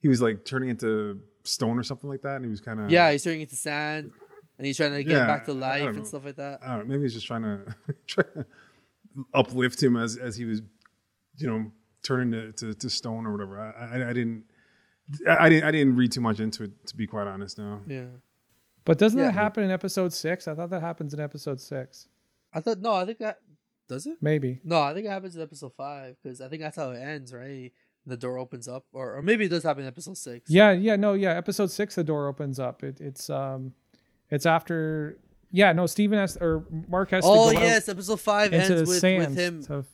he 0.01 0.09
was 0.09 0.21
like 0.23 0.45
turning 0.45 0.69
into 0.69 1.21
stone 1.45 1.79
or 1.79 1.83
something 1.83 2.09
like 2.09 2.23
that, 2.23 2.37
and 2.37 2.45
he 2.45 2.51
was 2.51 2.61
kind 2.61 2.81
of 2.81 2.91
Yeah, 2.91 3.11
he's 3.13 3.25
turning 3.25 3.41
into 3.41 3.57
sand, 3.57 4.11
and 4.59 4.67
he's 4.67 4.77
trying 4.77 4.93
to 4.93 5.03
get 5.03 5.13
Yeah, 5.13 5.27
back 5.27 5.45
to 5.47 5.53
life 5.53 5.97
and 5.97 6.07
stuff 6.07 6.25
like 6.25 6.37
that. 6.37 6.61
I 6.63 6.77
don't 6.77 6.79
know. 6.81 6.85
Maybe 6.95 7.03
he's 7.03 7.15
just 7.15 7.27
trying 7.27 7.43
to 7.43 7.75
try 8.07 8.25
to 8.35 8.47
uplift 9.35 9.83
him 9.83 9.97
as 9.97 10.17
as 10.17 10.37
he 10.37 10.45
was, 10.45 10.63
you 11.39 11.47
know, 11.47 11.73
turning 12.03 12.31
to, 12.33 12.53
to, 12.53 12.75
to 12.75 12.91
stone 12.91 13.27
or 13.27 13.33
whatever. 13.33 13.59
I, 13.61 13.99
I, 13.99 14.11
I 14.11 14.13
didn't. 14.13 14.45
I 15.29 15.47
I 15.47 15.49
didn't. 15.49 15.65
I 15.65 15.71
didn't 15.71 15.97
read 15.97 16.13
too 16.13 16.21
much 16.21 16.41
into 16.41 16.65
it, 16.65 16.87
to 16.89 16.97
be 16.97 17.07
quite 17.07 17.27
honest. 17.27 17.59
No. 17.59 17.81
Yeah. 17.87 18.05
But 18.87 18.97
doesn't 18.99 19.19
Yeah. 19.19 19.27
that 19.27 19.33
happen 19.35 19.63
in 19.65 19.71
episode 19.71 20.15
six? 20.15 20.49
I 20.49 20.55
thought 20.55 20.71
that 20.71 20.81
happens 20.81 21.13
in 21.13 21.21
episode 21.21 21.61
six. 21.61 22.09
I 22.55 22.61
thought 22.61 22.79
no, 22.81 22.93
I 22.95 23.05
think 23.05 23.19
that 23.19 23.41
does 23.89 24.07
it. 24.07 24.17
Maybe. 24.23 24.61
No, 24.65 24.81
I 24.81 24.95
think 24.95 25.05
it 25.07 25.11
happens 25.11 25.37
in 25.37 25.43
episode 25.43 25.75
five 25.77 26.17
because 26.23 26.41
I 26.41 26.49
think 26.49 26.63
that's 26.63 26.77
how 26.77 26.91
it 26.93 26.99
ends, 26.99 27.35
right? 27.35 27.73
The 28.07 28.17
door 28.17 28.39
opens 28.39 28.69
up, 28.69 28.85
or 28.93 29.17
or 29.17 29.23
maybe 29.23 29.45
it 29.47 29.49
does 29.49 29.65
happen 29.65 29.83
in 29.83 29.89
episode 29.89 30.17
six. 30.17 30.49
Yeah, 30.49 30.71
yeah, 30.71 30.95
no, 30.97 31.15
yeah. 31.15 31.31
Episode 31.37 31.71
six, 31.73 31.97
the 31.97 32.05
door 32.05 32.29
opens 32.29 32.59
up. 32.61 32.83
It, 32.85 33.01
it's 33.01 33.29
um, 33.29 33.73
it's 34.31 34.47
after. 34.47 35.19
Yeah, 35.51 35.73
no. 35.73 35.87
Steven 35.87 36.19
has 36.19 36.37
or 36.37 36.65
Mark 36.89 37.11
has 37.11 37.25
Oh 37.27 37.49
to 37.51 37.55
go 37.57 37.61
out 37.61 37.65
yes, 37.67 37.89
episode 37.89 38.21
five 38.21 38.53
into 38.53 38.65
ends 38.77 38.89
with, 38.89 39.03
with 39.03 39.37
him 39.37 39.63
to- 39.65 39.85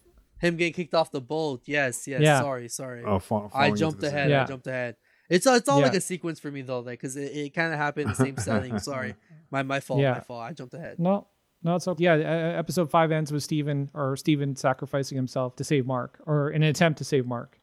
him 0.40 0.56
getting 0.56 0.72
kicked 0.74 0.92
off 0.94 1.10
the 1.10 1.20
boat. 1.22 1.62
Yes, 1.64 2.06
yes. 2.06 2.20
Yeah. 2.20 2.40
Sorry, 2.40 2.68
sorry. 2.68 3.02
Oh, 3.04 3.18
fall, 3.18 3.50
I 3.54 3.70
jumped 3.70 4.02
ahead. 4.02 4.28
Yeah. 4.28 4.42
I 4.42 4.46
jumped 4.46 4.66
ahead. 4.66 4.96
It's 5.28 5.46
it's 5.46 5.68
all 5.68 5.80
like 5.80 5.94
a 5.94 6.00
sequence 6.00 6.40
for 6.40 6.50
me 6.50 6.62
though, 6.62 6.80
like 6.80 7.00
because 7.00 7.16
it, 7.16 7.32
it 7.34 7.54
kind 7.54 7.72
of 7.72 7.78
happened 7.78 8.04
in 8.04 8.10
the 8.10 8.16
same 8.16 8.36
setting. 8.36 8.78
Sorry, 8.80 9.14
my 9.50 9.62
my 9.62 9.80
fault. 9.80 10.00
Yeah. 10.00 10.12
My 10.12 10.20
fault. 10.20 10.42
I 10.42 10.52
jumped 10.52 10.74
ahead. 10.74 10.98
No, 10.98 11.26
no, 11.62 11.76
it's 11.76 11.86
okay. 11.88 12.04
Yeah, 12.04 12.14
uh, 12.14 12.58
episode 12.58 12.90
five 12.90 13.12
ends 13.12 13.32
with 13.32 13.42
Steven 13.42 13.90
or 13.94 14.16
Steven 14.16 14.56
sacrificing 14.56 15.16
himself 15.16 15.56
to 15.56 15.64
save 15.64 15.86
Mark, 15.86 16.20
or 16.26 16.50
in 16.50 16.62
an 16.62 16.68
attempt 16.68 16.98
to 16.98 17.04
save 17.04 17.26
Mark. 17.26 17.58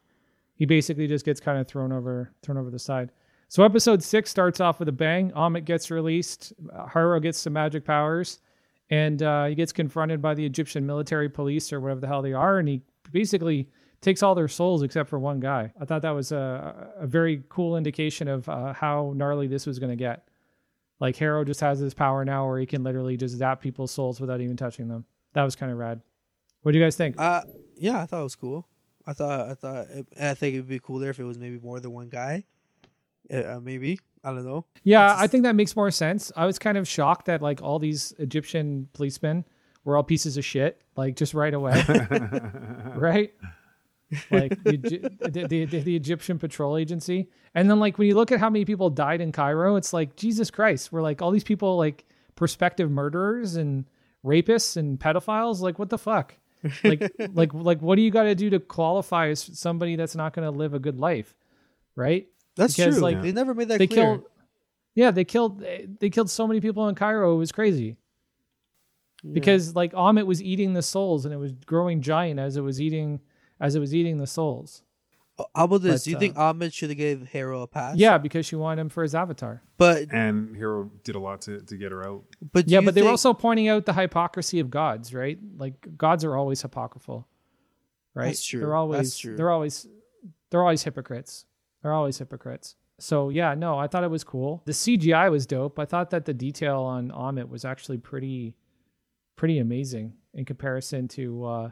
He 0.54 0.66
basically 0.66 1.06
just 1.06 1.24
gets 1.24 1.40
kind 1.40 1.58
of 1.58 1.66
thrown 1.66 1.90
over, 1.90 2.32
thrown 2.42 2.58
over 2.58 2.70
the 2.70 2.78
side. 2.78 3.12
So 3.48 3.64
episode 3.64 4.02
six 4.02 4.30
starts 4.30 4.60
off 4.60 4.78
with 4.78 4.88
a 4.88 4.92
bang. 4.92 5.32
Ammit 5.32 5.64
gets 5.64 5.90
released. 5.90 6.52
Harrow 6.92 7.18
gets 7.18 7.38
some 7.38 7.54
magic 7.54 7.84
powers, 7.84 8.40
and 8.90 9.22
uh, 9.22 9.46
he 9.46 9.54
gets 9.54 9.72
confronted 9.72 10.20
by 10.22 10.34
the 10.34 10.44
Egyptian 10.44 10.86
military 10.86 11.28
police 11.28 11.72
or 11.72 11.80
whatever 11.80 12.00
the 12.00 12.06
hell 12.06 12.22
they 12.22 12.32
are, 12.32 12.58
and 12.58 12.68
he 12.68 12.82
basically 13.10 13.68
takes 14.00 14.22
all 14.22 14.34
their 14.34 14.48
souls 14.48 14.82
except 14.82 15.08
for 15.08 15.18
one 15.18 15.40
guy. 15.40 15.72
I 15.80 15.84
thought 15.84 16.02
that 16.02 16.10
was 16.10 16.32
a, 16.32 16.92
a 16.98 17.06
very 17.06 17.42
cool 17.48 17.76
indication 17.76 18.28
of 18.28 18.48
uh, 18.48 18.72
how 18.72 19.12
gnarly 19.16 19.46
this 19.46 19.66
was 19.66 19.78
going 19.78 19.90
to 19.90 19.96
get. 19.96 20.26
Like 21.00 21.16
Harrow 21.16 21.44
just 21.44 21.60
has 21.60 21.80
this 21.80 21.94
power 21.94 22.24
now 22.24 22.46
where 22.46 22.58
he 22.58 22.66
can 22.66 22.82
literally 22.82 23.16
just 23.16 23.36
zap 23.36 23.60
people's 23.60 23.90
souls 23.90 24.20
without 24.20 24.40
even 24.40 24.56
touching 24.56 24.88
them. 24.88 25.04
That 25.32 25.44
was 25.44 25.56
kind 25.56 25.72
of 25.72 25.78
rad. 25.78 26.00
What 26.62 26.72
do 26.72 26.78
you 26.78 26.84
guys 26.84 26.96
think? 26.96 27.16
Uh 27.18 27.42
yeah, 27.76 28.02
I 28.02 28.06
thought 28.06 28.20
it 28.20 28.24
was 28.24 28.36
cool. 28.36 28.68
I 29.06 29.14
thought 29.14 29.48
I 29.48 29.54
thought 29.54 29.86
it, 29.88 30.06
I 30.20 30.34
think 30.34 30.54
it'd 30.54 30.68
be 30.68 30.78
cooler 30.78 31.08
if 31.08 31.18
it 31.18 31.24
was 31.24 31.38
maybe 31.38 31.58
more 31.58 31.80
than 31.80 31.92
one 31.92 32.10
guy. 32.10 32.44
Uh, 33.32 33.60
maybe 33.62 33.98
I 34.22 34.30
don't 34.32 34.44
know. 34.44 34.66
yeah, 34.82 35.12
it's 35.14 35.22
I 35.22 35.26
think 35.26 35.44
that 35.44 35.54
makes 35.54 35.74
more 35.74 35.90
sense. 35.90 36.30
I 36.36 36.44
was 36.44 36.58
kind 36.58 36.76
of 36.76 36.86
shocked 36.86 37.26
that 37.26 37.40
like 37.40 37.62
all 37.62 37.78
these 37.78 38.12
Egyptian 38.18 38.88
policemen 38.92 39.46
were 39.84 39.96
all 39.96 40.02
pieces 40.02 40.36
of 40.36 40.44
shit, 40.44 40.82
like 40.96 41.16
just 41.16 41.32
right 41.32 41.54
away, 41.54 41.82
right? 42.94 43.32
Like 44.30 44.62
the, 44.64 44.76
the, 44.76 45.28
the, 45.46 45.64
the, 45.66 45.80
the 45.82 45.96
Egyptian 45.96 46.38
patrol 46.38 46.76
agency, 46.76 47.28
and 47.54 47.70
then 47.70 47.78
like 47.78 47.96
when 47.98 48.08
you 48.08 48.14
look 48.16 48.32
at 48.32 48.40
how 48.40 48.50
many 48.50 48.64
people 48.64 48.90
died 48.90 49.20
in 49.20 49.30
Cairo, 49.32 49.76
it's 49.76 49.92
like 49.92 50.16
Jesus 50.16 50.50
Christ, 50.50 50.90
we're 50.92 51.02
like 51.02 51.22
all 51.22 51.30
these 51.30 51.44
people 51.44 51.76
like 51.76 52.04
prospective 52.34 52.90
murderers 52.90 53.56
and 53.56 53.84
rapists 54.24 54.76
and 54.76 54.98
pedophiles. 54.98 55.60
Like 55.60 55.78
what 55.78 55.90
the 55.90 55.98
fuck? 55.98 56.34
Like 56.82 57.12
like 57.34 57.54
like 57.54 57.82
what 57.82 57.96
do 57.96 58.02
you 58.02 58.10
got 58.10 58.24
to 58.24 58.34
do 58.34 58.50
to 58.50 58.58
qualify 58.60 59.28
as 59.28 59.42
somebody 59.58 59.94
that's 59.96 60.16
not 60.16 60.32
going 60.32 60.44
to 60.50 60.56
live 60.56 60.74
a 60.74 60.78
good 60.80 60.98
life, 60.98 61.34
right? 61.94 62.26
That's 62.56 62.76
Because, 62.76 62.96
true. 62.96 63.02
like, 63.04 63.22
they 63.22 63.32
never 63.32 63.54
made 63.54 63.68
that 63.68 63.78
they 63.78 63.86
clear. 63.86 64.04
killed 64.04 64.24
yeah 64.96 65.12
they 65.12 65.24
killed 65.24 65.64
they 66.00 66.10
killed 66.10 66.28
so 66.28 66.48
many 66.48 66.60
people 66.60 66.88
in 66.88 66.96
cairo 66.96 67.32
it 67.32 67.38
was 67.38 67.52
crazy 67.52 67.96
because 69.32 69.76
like 69.76 69.92
Ammit 69.92 70.26
was 70.26 70.42
eating 70.42 70.72
the 70.74 70.82
souls 70.82 71.24
and 71.24 71.32
it 71.32 71.36
was 71.36 71.52
growing 71.52 72.00
giant 72.00 72.40
as 72.40 72.56
it 72.56 72.62
was 72.62 72.80
eating 72.80 73.20
as 73.60 73.74
it 73.76 73.80
was 73.80 73.94
eating 73.94 74.18
the 74.18 74.26
souls 74.26 74.82
Oh, 75.38 75.46
How 75.54 75.64
about 75.64 75.80
this? 75.80 76.02
But, 76.02 76.04
Do 76.04 76.10
you 76.10 76.16
uh, 76.16 76.20
think 76.20 76.36
Ammit 76.36 76.72
should 76.74 76.90
have 76.90 76.98
gave 76.98 77.26
Harrow 77.28 77.62
a 77.62 77.66
pass? 77.66 77.96
yeah 77.96 78.18
because 78.18 78.44
she 78.46 78.56
wanted 78.56 78.80
him 78.82 78.88
for 78.90 79.02
his 79.02 79.14
avatar 79.14 79.62
but 79.78 80.12
And 80.12 80.54
Harrow 80.56 80.90
did 81.04 81.14
a 81.14 81.18
lot 81.20 81.40
to, 81.42 81.60
to 81.60 81.76
get 81.76 81.92
her 81.92 82.06
out. 82.06 82.24
but 82.52 82.68
yeah 82.68 82.80
you 82.80 82.84
but 82.84 82.94
they 82.94 83.02
were 83.02 83.08
also 83.08 83.32
pointing 83.32 83.68
out 83.68 83.86
the 83.86 83.92
hypocrisy 83.94 84.60
of 84.60 84.70
gods 84.70 85.14
right 85.14 85.38
like 85.56 85.96
gods 85.96 86.24
are 86.24 86.36
always 86.36 86.60
hypocritical, 86.62 87.26
right 88.14 88.26
That's 88.26 88.44
true. 88.44 88.60
they're 88.60 88.74
always 88.74 88.98
That's 88.98 89.18
true. 89.18 89.36
they're 89.36 89.50
always 89.50 89.86
they're 90.50 90.62
always 90.62 90.82
hypocrites 90.82 91.46
they're 91.82 91.92
always 91.94 92.18
hypocrites 92.18 92.74
So 92.98 93.30
yeah, 93.30 93.54
no, 93.54 93.78
I 93.78 93.86
thought 93.86 94.04
it 94.04 94.10
was 94.10 94.24
cool. 94.24 94.60
The 94.66 94.72
CGI 94.72 95.30
was 95.30 95.46
dope. 95.46 95.78
I 95.78 95.86
thought 95.86 96.10
that 96.10 96.26
the 96.26 96.34
detail 96.34 96.80
on 96.82 97.08
Ammit 97.10 97.48
was 97.48 97.64
actually 97.64 97.96
pretty 97.96 98.56
pretty 99.36 99.58
amazing 99.58 100.12
in 100.34 100.44
comparison 100.44 101.08
to 101.16 101.44
uh, 101.46 101.70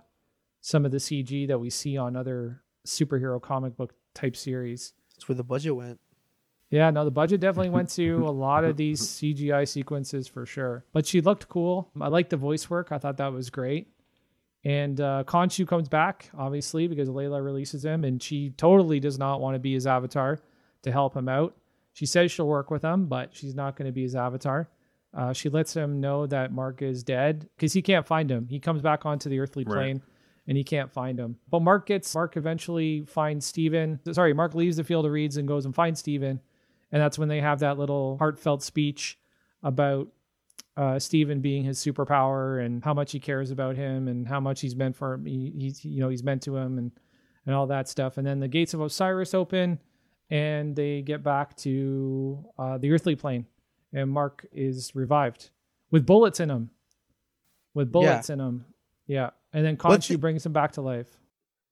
some 0.61 0.85
of 0.85 0.91
the 0.91 0.99
CG 0.99 1.47
that 1.49 1.59
we 1.59 1.71
see 1.71 1.97
on 1.97 2.17
other 2.17 2.63
superhero 2.87 3.41
comic 3.41 3.77
book 3.77 3.95
type 4.15 4.37
series. 4.37 4.93
That's 5.15 5.29
where 5.29 5.37
the 5.37 5.45
budget 5.45 5.75
went. 5.77 6.01
Yeah, 6.71 6.91
no, 6.91 7.05
the 7.05 7.11
budget 7.11 7.41
definitely 7.41 7.71
went 7.71 7.89
to 7.91 8.27
a 8.27 8.31
lot 8.31 8.65
of 8.65 8.77
these 8.77 9.01
CGI 9.01 9.67
sequences 9.67 10.29
for 10.29 10.45
sure. 10.45 10.85
But 10.93 11.07
she 11.07 11.21
looked 11.21 11.49
cool. 11.49 11.91
I 12.01 12.09
liked 12.09 12.31
the 12.31 12.37
voice 12.37 12.69
work. 12.69 12.93
I 12.93 12.99
thought 12.99 13.17
that 13.17 13.33
was 13.33 13.49
great. 13.51 13.89
And 14.65 15.01
uh, 15.01 15.25
Khonshu 15.27 15.67
comes 15.67 15.89
back, 15.89 16.31
obviously, 16.37 16.89
because 16.89 17.09
Layla 17.09 17.43
releases 17.43 17.85
him, 17.85 18.05
and 18.05 18.23
she 18.23 18.51
totally 18.51 19.01
does 19.01 19.19
not 19.19 19.41
want 19.41 19.55
to 19.55 19.59
be 19.59 19.73
his 19.73 19.87
avatar 19.87 20.41
to 20.83 20.93
help 20.93 21.17
him 21.17 21.29
out. 21.29 21.57
She 21.93 22.07
says 22.07 22.31
she'll 22.31 22.49
work 22.49 22.71
with 22.71 22.83
him, 22.83 23.07
but 23.07 23.31
she's 23.35 23.55
not 23.55 23.77
going 23.77 23.87
to 23.87 23.93
be 23.93 24.03
his 24.03 24.15
avatar. 24.15 24.69
Uh, 25.15 25.33
she 25.33 25.49
lets 25.49 25.75
him 25.75 26.01
know 26.01 26.27
that 26.27 26.53
Mark 26.53 26.83
is 26.83 27.03
dead 27.03 27.49
because 27.57 27.73
he 27.73 27.81
can't 27.81 28.07
find 28.07 28.31
him. 28.31 28.47
He 28.49 28.61
comes 28.61 28.83
back 28.83 29.07
onto 29.07 29.31
the 29.31 29.41
earthly 29.41 29.65
Right. 29.65 30.03
And 30.49 30.57
he 30.57 30.65
can't 30.65 30.91
find 30.91 31.21
him. 31.21 31.37
But 31.51 31.61
Mark 31.61 31.87
gets 31.87 32.13
Mark 32.15 32.37
eventually 32.37 33.05
finds 33.05 33.47
Steven. 33.47 34.01
Sorry, 34.11 34.33
Mark 34.33 34.55
leaves 34.55 34.79
the 34.79 34.85
field 34.85 35.05
of 35.05 35.13
reeds 35.13 35.37
and 35.37 35.47
goes 35.47 35.67
and 35.67 35.75
finds 35.75 36.01
Steven. 36.01 36.41
And 36.91 37.03
that's 37.03 37.19
when 37.19 37.29
they 37.29 37.41
have 37.43 37.61
that 37.61 37.79
little 37.79 38.17
heartfelt 38.17 38.63
speech 38.63 39.19
about 39.63 40.09
uh, 40.79 40.99
Steven 40.99 41.41
being 41.41 41.65
his 41.65 41.79
superpower 41.79 42.65
and 42.65 42.83
how 42.83 42.95
much 42.95 43.13
he 43.13 43.21
cares 43.21 43.51
about 43.51 43.77
him 43.77 44.09
and 44.09 44.27
how 44.27 44.41
much 44.41 44.63
he's 44.63 44.75
meant 44.75 44.97
for 44.97 45.15
him. 45.15 45.27
He, 45.27 45.53
he's 45.55 45.85
you 45.85 46.01
know 46.01 46.09
he's 46.09 46.25
meant 46.25 46.43
to 46.45 46.57
him 46.57 46.79
and 46.79 46.93
and 47.45 47.55
all 47.55 47.67
that 47.67 47.89
stuff. 47.89 48.17
And 48.17 48.27
then 48.27 48.41
the 48.41 48.49
gates 48.49 48.73
of 48.73 48.81
Osiris 48.81 49.35
open, 49.35 49.79
and 50.31 50.75
they 50.75 51.03
get 51.03 51.23
back 51.23 51.57
to 51.59 52.43
uh, 52.59 52.79
the 52.79 52.91
earthly 52.91 53.17
plane, 53.17 53.45
and 53.93 54.11
Mark 54.11 54.47
is 54.51 54.95
revived 54.95 55.51
with 55.91 56.07
bullets 56.07 56.41
in 56.41 56.49
him, 56.49 56.71
with 57.75 57.93
bullets 57.93 58.31
in 58.31 58.41
him. 58.41 58.65
Yeah, 59.07 59.31
and 59.53 59.65
then 59.65 59.77
Khonshu 59.77 60.09
the- 60.09 60.19
brings 60.19 60.45
him 60.45 60.53
back 60.53 60.73
to 60.73 60.81
life. 60.83 61.19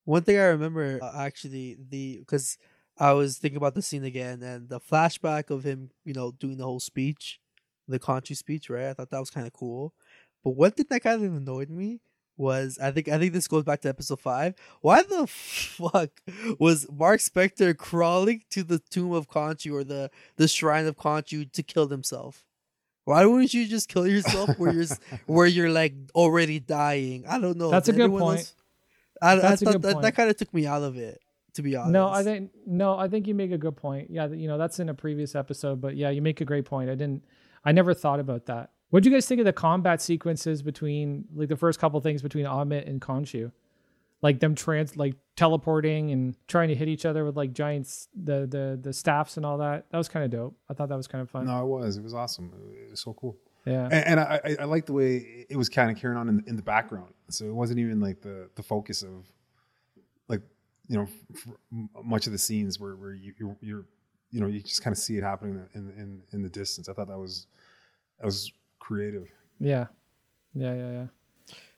One 0.04 0.22
thing 0.22 0.38
I 0.38 0.44
remember 0.44 1.00
uh, 1.02 1.12
actually 1.16 1.76
the 1.90 2.18
because 2.20 2.58
I 2.98 3.12
was 3.12 3.38
thinking 3.38 3.56
about 3.56 3.74
the 3.74 3.82
scene 3.82 4.04
again 4.04 4.42
and 4.42 4.68
the 4.68 4.80
flashback 4.80 5.50
of 5.50 5.64
him, 5.64 5.90
you 6.04 6.14
know, 6.14 6.30
doing 6.32 6.56
the 6.56 6.64
whole 6.64 6.80
speech, 6.80 7.40
the 7.88 7.98
Khonshu 7.98 8.36
speech, 8.36 8.70
right? 8.70 8.86
I 8.86 8.94
thought 8.94 9.10
that 9.10 9.20
was 9.20 9.30
kind 9.30 9.46
of 9.46 9.52
cool. 9.52 9.92
But 10.44 10.50
one 10.50 10.70
thing 10.70 10.86
that 10.90 11.02
kind 11.02 11.24
of 11.24 11.34
annoyed 11.34 11.70
me 11.70 12.00
was 12.36 12.78
I 12.80 12.92
think 12.92 13.08
I 13.08 13.18
think 13.18 13.32
this 13.32 13.48
goes 13.48 13.64
back 13.64 13.80
to 13.82 13.88
episode 13.88 14.20
five. 14.20 14.54
Why 14.80 15.02
the 15.02 15.26
fuck 15.28 16.10
was 16.58 16.86
Mark 16.90 17.20
Spector 17.20 17.76
crawling 17.76 18.42
to 18.50 18.62
the 18.62 18.78
tomb 18.78 19.12
of 19.12 19.28
Khonshu 19.28 19.72
or 19.72 19.84
the 19.84 20.10
the 20.36 20.46
shrine 20.48 20.86
of 20.86 20.96
Khonshu 20.96 21.50
to 21.52 21.62
kill 21.62 21.88
himself? 21.88 22.45
Why 23.06 23.24
wouldn't 23.24 23.54
you 23.54 23.66
just 23.68 23.88
kill 23.88 24.04
yourself 24.06 24.58
where 24.58 24.72
you're 24.72 24.84
where 25.26 25.46
you're 25.46 25.70
like 25.70 25.94
already 26.14 26.58
dying? 26.58 27.24
I 27.26 27.40
don't 27.40 27.56
know. 27.56 27.70
That's 27.70 27.88
a 27.88 27.92
good 27.92 28.10
point. 28.10 28.38
else- 28.40 28.54
I, 29.22 29.32
I 29.32 29.36
That's 29.36 29.62
a 29.62 29.64
thought 29.64 29.72
good 29.74 29.82
that, 29.82 29.92
point. 29.94 30.02
that 30.02 30.14
kind 30.16 30.28
of 30.28 30.36
took 30.36 30.52
me 30.52 30.66
out 30.66 30.82
of 30.82 30.96
it, 30.98 31.20
to 31.54 31.62
be 31.62 31.76
honest. 31.76 31.92
No, 31.92 32.08
I 32.08 32.22
think 32.24 32.50
no, 32.66 32.98
I 32.98 33.08
think 33.08 33.26
you 33.28 33.34
make 33.34 33.52
a 33.52 33.58
good 33.58 33.76
point. 33.76 34.10
Yeah, 34.10 34.26
you 34.26 34.48
know 34.48 34.58
that's 34.58 34.80
in 34.80 34.88
a 34.88 34.94
previous 34.94 35.34
episode, 35.36 35.80
but 35.80 35.96
yeah, 35.96 36.10
you 36.10 36.20
make 36.20 36.40
a 36.40 36.44
great 36.44 36.64
point. 36.66 36.90
I 36.90 36.96
didn't, 36.96 37.24
I 37.64 37.70
never 37.72 37.94
thought 37.94 38.18
about 38.20 38.46
that. 38.46 38.72
What 38.90 39.02
do 39.04 39.08
you 39.08 39.14
guys 39.16 39.26
think 39.26 39.38
of 39.38 39.44
the 39.46 39.52
combat 39.52 40.02
sequences 40.02 40.62
between 40.62 41.26
like 41.34 41.48
the 41.48 41.56
first 41.56 41.78
couple 41.78 42.00
things 42.00 42.22
between 42.22 42.44
Ammit 42.44 42.88
and 42.88 43.00
Khonshu, 43.00 43.52
like 44.22 44.40
them 44.40 44.54
trans 44.54 44.96
like 44.96 45.14
teleporting 45.36 46.10
and 46.10 46.34
trying 46.48 46.68
to 46.68 46.74
hit 46.74 46.88
each 46.88 47.04
other 47.04 47.24
with 47.24 47.36
like 47.36 47.52
giants 47.52 48.08
the 48.14 48.46
the 48.46 48.78
the 48.80 48.92
staffs 48.92 49.36
and 49.36 49.44
all 49.44 49.58
that. 49.58 49.86
That 49.90 49.98
was 49.98 50.08
kind 50.08 50.24
of 50.24 50.30
dope. 50.30 50.56
I 50.70 50.74
thought 50.74 50.88
that 50.88 50.96
was 50.96 51.06
kind 51.06 51.22
of 51.22 51.30
fun. 51.30 51.46
No, 51.46 51.62
it 51.62 51.66
was. 51.66 51.96
It 51.96 52.02
was 52.02 52.14
awesome. 52.14 52.52
It 52.86 52.90
was 52.90 53.00
so 53.00 53.12
cool. 53.12 53.36
Yeah, 53.66 53.86
And, 53.90 54.06
and 54.06 54.20
I, 54.20 54.40
I, 54.44 54.56
I 54.60 54.64
like 54.64 54.86
the 54.86 54.92
way 54.92 55.44
it 55.50 55.56
was 55.56 55.68
kind 55.68 55.90
of 55.90 55.96
carrying 55.96 56.16
on 56.16 56.28
in, 56.28 56.44
in 56.46 56.54
the 56.54 56.62
background. 56.62 57.12
So 57.30 57.46
it 57.46 57.52
wasn't 57.52 57.80
even 57.80 57.98
like 57.98 58.20
the, 58.20 58.48
the 58.54 58.62
focus 58.62 59.02
of 59.02 59.26
like, 60.28 60.40
you 60.86 60.96
know, 60.96 61.08
much 62.04 62.26
of 62.26 62.32
the 62.32 62.38
scenes 62.38 62.78
where, 62.78 62.94
where 62.94 63.12
you, 63.12 63.34
you're, 63.40 63.56
you're, 63.60 63.84
you 64.30 64.40
know, 64.40 64.46
you 64.46 64.60
just 64.60 64.84
kind 64.84 64.94
of 64.94 64.98
see 64.98 65.16
it 65.16 65.24
happening 65.24 65.66
in, 65.74 65.90
in, 65.98 66.22
in 66.30 66.42
the 66.42 66.48
distance. 66.48 66.88
I 66.88 66.92
thought 66.92 67.08
that 67.08 67.18
was, 67.18 67.48
that 68.20 68.26
was 68.26 68.52
creative. 68.78 69.26
yeah, 69.58 69.86
yeah, 70.54 70.72
yeah, 70.72 70.90
yeah. 70.92 71.06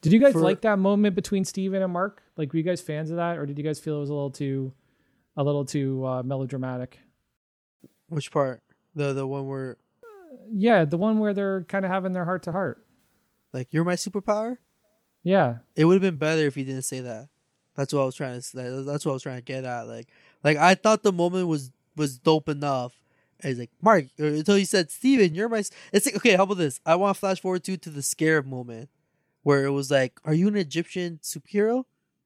Did 0.01 0.13
you 0.13 0.19
guys 0.19 0.33
For- 0.33 0.41
like 0.41 0.61
that 0.61 0.79
moment 0.79 1.15
between 1.15 1.43
Steven 1.45 1.81
and 1.81 1.91
Mark? 1.91 2.23
Like, 2.37 2.51
were 2.53 2.57
you 2.57 2.63
guys 2.63 2.79
fans 2.81 3.09
of 3.11 3.17
that, 3.17 3.37
or 3.37 3.45
did 3.45 3.57
you 3.57 3.63
guys 3.63 3.79
feel 3.79 3.97
it 3.97 3.99
was 4.01 4.09
a 4.09 4.13
little 4.13 4.31
too, 4.31 4.73
a 5.35 5.43
little 5.43 5.65
too 5.65 6.05
uh, 6.05 6.23
melodramatic? 6.23 6.99
which 8.07 8.31
part. 8.31 8.61
The 8.95 9.13
the 9.13 9.27
one 9.27 9.47
where 9.47 9.77
Yeah, 10.51 10.85
the 10.85 10.97
one 10.97 11.19
where 11.19 11.33
they're 11.33 11.63
kind 11.65 11.85
of 11.85 11.91
having 11.91 12.13
their 12.13 12.25
heart 12.25 12.43
to 12.43 12.51
heart. 12.51 12.83
like 13.53 13.67
you're 13.71 13.83
my 13.83 13.95
superpower. 13.95 14.57
Yeah, 15.21 15.57
It 15.75 15.83
would 15.85 15.93
have 15.95 16.01
been 16.01 16.15
better 16.17 16.43
if 16.47 16.55
he 16.55 16.63
didn't 16.63 16.83
say 16.83 17.01
that. 17.01 17.27
That's 17.75 17.93
what 17.93 18.01
I 18.01 18.05
was 18.05 18.15
trying 18.15 18.35
to 18.35 18.41
say. 18.41 18.63
That's 18.85 19.05
what 19.05 19.11
I 19.11 19.13
was 19.13 19.23
trying 19.23 19.35
to 19.37 19.43
get 19.43 19.65
at. 19.65 19.85
Like, 19.87 20.07
like 20.43 20.57
I 20.57 20.75
thought 20.75 21.03
the 21.03 21.11
moment 21.11 21.47
was 21.47 21.71
was 21.95 22.17
dope 22.17 22.47
enough. 22.49 22.93
And 23.41 23.49
he's 23.49 23.59
like, 23.59 23.69
Mark, 23.81 24.05
until 24.17 24.55
he 24.55 24.65
said, 24.65 24.89
Steven, 24.91 25.35
you're 25.35 25.49
my. 25.49 25.63
It's 25.93 26.05
like, 26.05 26.15
okay, 26.15 26.35
how 26.35 26.43
about 26.43 26.57
this? 26.57 26.79
I 26.85 26.95
want 26.95 27.15
to 27.15 27.19
flash 27.19 27.39
forward 27.41 27.63
to 27.65 27.77
to 27.77 27.89
the 27.89 28.01
scare 28.01 28.41
moment 28.41 28.89
where 29.43 29.65
it 29.65 29.71
was 29.71 29.89
like, 29.91 30.19
are 30.25 30.33
you 30.33 30.47
an 30.47 30.55
Egyptian 30.55 31.19
superhero? 31.23 31.85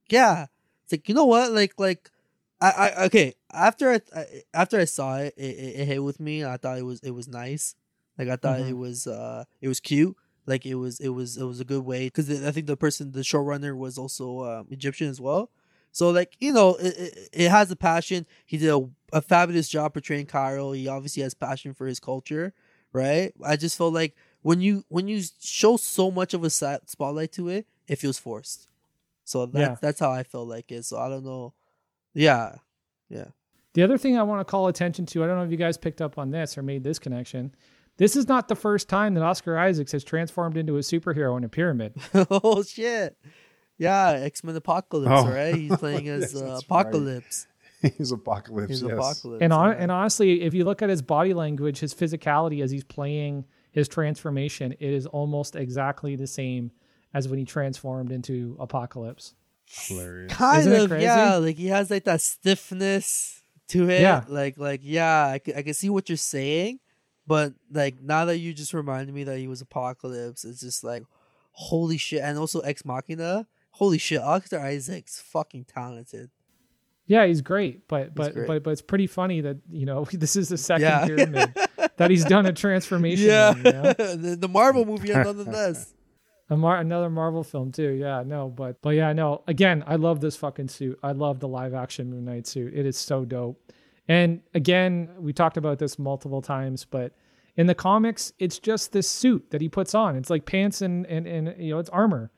Yeah. 0.10 0.48
It's 0.84 0.92
like, 0.94 1.08
you 1.08 1.16
know 1.16 1.26
what? 1.26 1.52
Like, 1.52 1.74
like, 1.78 2.10
I, 2.62 2.70
I 2.98 3.06
okay. 3.06 3.34
After 3.52 3.92
I, 3.92 4.00
I 4.16 4.26
after 4.54 4.80
I 4.80 4.86
saw 4.86 5.18
it, 5.18 5.34
it, 5.38 5.44
it, 5.58 5.80
it 5.82 5.86
hit 5.86 6.04
with 6.04 6.20
me. 6.20 6.46
I 6.46 6.58
thought 6.58 6.78
it 6.78 6.84
was 6.86 7.00
it 7.02 7.12
was 7.12 7.28
nice. 7.28 7.76
Like 8.18 8.30
I 8.30 8.36
thought 8.38 8.60
Mhm. 8.60 8.70
it 8.70 8.74
was 8.78 9.06
uh 9.08 9.44
it 9.62 9.68
was 9.68 9.80
cute. 9.80 10.16
Like 10.46 10.66
it 10.66 10.76
was 10.76 11.00
it 11.00 11.10
was 11.10 11.38
it 11.38 11.44
was 11.44 11.60
a 11.60 11.66
good 11.66 11.84
way 11.84 12.06
because 12.08 12.30
I 12.44 12.52
think 12.52 12.68
the 12.68 12.78
person 12.78 13.12
the 13.12 13.20
showrunner 13.22 13.76
was 13.76 13.98
also 13.98 14.44
um, 14.44 14.68
Egyptian 14.70 15.10
as 15.10 15.20
well. 15.20 15.50
So 15.92 16.10
like 16.12 16.36
you 16.40 16.54
know 16.54 16.76
it, 16.76 16.96
it, 16.98 17.30
it 17.34 17.50
has 17.50 17.70
a 17.72 17.76
passion. 17.76 18.26
He 18.46 18.58
did 18.58 18.70
a, 18.70 18.82
a 19.12 19.22
fabulous 19.22 19.68
job 19.68 19.94
portraying 19.94 20.28
Cairo. 20.28 20.72
He 20.72 20.88
obviously 20.88 21.24
has 21.24 21.34
passion 21.34 21.74
for 21.74 21.86
his 21.88 22.00
culture, 22.00 22.54
right? 22.94 23.34
I 23.44 23.58
just 23.58 23.78
felt 23.78 23.94
like 23.94 24.16
when 24.44 24.62
you 24.62 24.86
when 24.90 25.08
you 25.08 25.24
show 25.42 25.76
so 25.78 26.12
much 26.12 26.34
of 26.36 26.44
a 26.44 26.50
spotlight 26.52 27.32
to 27.34 27.50
it, 27.50 27.66
it 27.88 27.96
feels 27.98 28.20
forced. 28.20 28.68
So 29.26 29.46
that's 29.48 29.60
Yeah. 29.60 29.76
that's 29.82 30.00
how 30.00 30.12
I 30.12 30.24
felt 30.24 30.48
like 30.48 30.72
it. 30.72 30.86
So 30.86 30.98
I 31.00 31.10
don't 31.10 31.26
know. 31.26 31.54
Yeah, 32.14 32.58
yeah. 33.10 33.28
The 33.74 33.82
other 33.82 33.98
thing 33.98 34.18
I 34.18 34.24
want 34.24 34.40
to 34.46 34.50
call 34.50 34.68
attention 34.68 35.08
to, 35.08 35.24
I 35.24 35.28
don't 35.28 35.38
know 35.38 35.44
if 35.46 35.50
you 35.52 35.58
guys 35.58 35.78
picked 35.78 36.00
up 36.02 36.20
on 36.20 36.30
this 36.30 36.58
or 36.58 36.62
made 36.62 36.84
this 36.84 37.00
connection. 37.00 37.56
This 37.98 38.16
is 38.16 38.28
not 38.28 38.48
the 38.48 38.56
first 38.56 38.88
time 38.90 39.14
that 39.16 39.24
Oscar 39.24 39.58
Isaacs 39.58 39.92
has 39.94 40.04
transformed 40.04 40.58
into 40.58 40.78
a 40.78 40.82
superhero 40.82 41.38
in 41.38 41.44
a 41.44 41.50
pyramid. 41.50 41.94
oh 42.30 42.62
shit. 42.64 43.18
Yeah, 43.80 44.10
X 44.12 44.44
Men 44.44 44.56
Apocalypse, 44.56 45.12
Oh. 45.12 45.28
right? 45.32 45.56
He's 45.56 45.76
playing 45.78 46.08
as 46.10 46.22
Yes, 46.22 46.36
uh, 46.36 46.40
that's 46.40 46.52
right. 46.52 46.64
Apocalypse. 46.82 47.48
He's 47.98 48.12
apocalypse. 48.12 48.70
He's 48.70 48.82
yes. 48.82 48.92
Apocalypse. 48.92 49.42
And 49.42 49.52
on, 49.52 49.74
and 49.74 49.92
honestly, 49.92 50.42
if 50.44 50.54
you 50.54 50.64
look 50.64 50.82
at 50.82 50.90
his 50.90 51.02
body 51.02 51.34
language, 51.34 51.80
his 51.80 51.94
physicality 51.94 52.64
as 52.64 52.72
he's 52.72 52.84
playing 52.84 53.46
his 53.74 53.88
transformation, 53.90 54.72
it 54.72 54.80
is 54.94 55.06
almost 55.08 55.58
exactly 55.58 56.16
the 56.16 56.28
same 56.28 56.72
as 57.14 57.28
when 57.28 57.38
he 57.40 57.44
transformed 57.46 58.12
into 58.12 58.56
Apocalypse. 58.60 59.36
Hilarious. 59.88 60.32
kind 60.34 60.60
Isn't 60.62 60.74
it 60.74 60.82
of 60.84 60.90
crazy? 60.90 61.04
yeah 61.06 61.36
like 61.36 61.56
he 61.58 61.68
has 61.68 61.90
like 61.92 62.04
that 62.06 62.22
stiffness 62.22 63.42
to 63.70 63.90
it 63.90 64.02
Yeah. 64.02 64.24
like 64.28 64.58
like 64.58 64.82
yeah 64.84 65.26
I 65.28 65.40
can, 65.40 65.56
I 65.56 65.62
can 65.64 65.74
see 65.74 65.90
what 65.90 66.10
you're 66.10 66.18
saying 66.18 66.80
but 67.26 67.54
like 67.72 68.02
now 68.02 68.26
that 68.26 68.38
you 68.38 68.54
just 68.54 68.74
reminded 68.74 69.16
me 69.16 69.24
that 69.24 69.38
he 69.40 69.48
was 69.48 69.62
apocalypse 69.62 70.44
it's 70.44 70.60
just 70.60 70.84
like 70.84 71.04
holy 71.54 71.98
shit 71.98 72.22
and 72.22 72.38
also 72.38 72.60
ex 72.60 72.84
machina 72.86 73.48
holy 73.72 73.98
shit 73.98 74.20
oscar 74.22 74.60
isaac's 74.60 75.20
fucking 75.22 75.64
talented 75.66 76.30
Yeah, 77.08 77.26
he's 77.26 77.42
great, 77.42 77.88
but 77.88 78.14
but 78.14 78.34
great. 78.34 78.48
but 78.48 78.64
but 78.64 78.72
it's 78.72 78.82
pretty 78.82 79.08
funny 79.08 79.42
that 79.42 79.58
you 79.72 79.86
know 79.86 80.04
this 80.12 80.36
is 80.36 80.50
the 80.50 80.58
second 80.58 80.84
Yeah. 80.84 81.06
pyramid 81.06 81.56
that 81.98 82.10
he's 82.10 82.26
done 82.26 82.46
a 82.46 82.54
transformation. 82.54 83.26
yeah 83.26 83.52
in, 83.52 83.58
you 83.58 83.64
know? 83.64 83.94
the, 83.94 84.38
the 84.40 84.48
marvel 84.48 84.86
movie 84.86 85.10
nonetheless 85.10 85.94
A 86.50 86.58
Mar- 86.58 86.78
another 86.78 87.10
Marvel 87.10 87.44
film 87.44 87.72
too. 87.72 87.90
Yeah, 87.92 88.24
no, 88.26 88.50
but 88.50 88.82
but 88.82 88.92
yeah, 88.92 89.14
no. 89.14 89.44
Again, 89.48 89.84
I 89.88 89.96
love 89.96 90.20
this 90.20 90.36
fucking 90.36 90.68
suit. 90.68 91.00
I 91.02 91.14
love 91.14 91.40
the 91.40 91.48
live 91.48 91.74
action 91.74 92.10
Moon 92.10 92.26
Knight 92.26 92.48
suit. 92.48 92.74
It 92.74 92.86
is 92.86 92.98
so 92.98 93.24
dope. 93.24 93.60
And 94.08 94.42
again, 94.54 95.10
we 95.18 95.32
talked 95.32 95.56
about 95.56 95.80
this 95.80 95.98
multiple 95.98 96.42
times, 96.42 96.84
but 96.86 97.14
in 97.56 97.68
the 97.68 97.76
comics, 97.76 98.34
it's 98.40 98.60
just 98.60 98.92
this 98.92 99.10
suit 99.10 99.52
that 99.52 99.62
he 99.62 99.70
puts 99.70 99.96
on. 99.96 100.18
It's 100.18 100.30
like 100.30 100.46
pants 100.46 100.82
and 100.82 101.06
and 101.06 101.26
and 101.26 101.56
you 101.58 101.74
know, 101.74 101.80
it's 101.80 101.90
armor, 101.90 102.30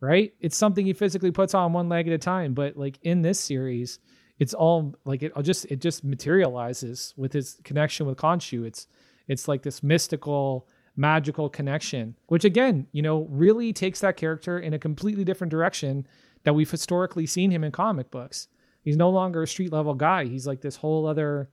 right? 0.00 0.32
It's 0.40 0.56
something 0.56 0.86
he 0.86 0.94
physically 0.94 1.30
puts 1.30 1.54
on 1.54 1.72
one 1.74 1.88
leg 1.88 2.08
at 2.08 2.14
a 2.14 2.18
time. 2.18 2.54
But 2.54 2.78
like 2.78 2.98
in 3.02 3.20
this 3.20 3.38
series, 3.38 3.98
it's 4.38 4.54
all 4.54 4.94
like 5.04 5.22
it 5.22 5.32
just 5.42 5.66
it 5.66 5.80
just 5.80 6.02
materializes 6.02 7.12
with 7.16 7.34
his 7.34 7.58
connection 7.62 8.06
with 8.06 8.16
Khonshu. 8.16 8.64
It's 8.64 8.86
it's 9.30 9.46
like 9.48 9.62
this 9.62 9.82
mystical 9.82 10.66
magical 10.96 11.48
connection 11.48 12.14
which 12.26 12.44
again 12.44 12.86
you 12.92 13.00
know 13.02 13.26
really 13.30 13.72
takes 13.72 14.00
that 14.00 14.16
character 14.16 14.58
in 14.58 14.74
a 14.74 14.78
completely 14.78 15.24
different 15.24 15.50
direction 15.50 16.06
that 16.44 16.52
we've 16.54 16.70
historically 16.70 17.26
seen 17.26 17.50
him 17.50 17.62
in 17.64 17.70
comic 17.72 18.10
books 18.10 18.48
he's 18.82 18.96
no 18.96 19.08
longer 19.08 19.42
a 19.42 19.46
street 19.46 19.72
level 19.72 19.94
guy 19.94 20.24
he's 20.24 20.46
like 20.46 20.60
this 20.60 20.76
whole 20.76 21.06
other 21.06 21.48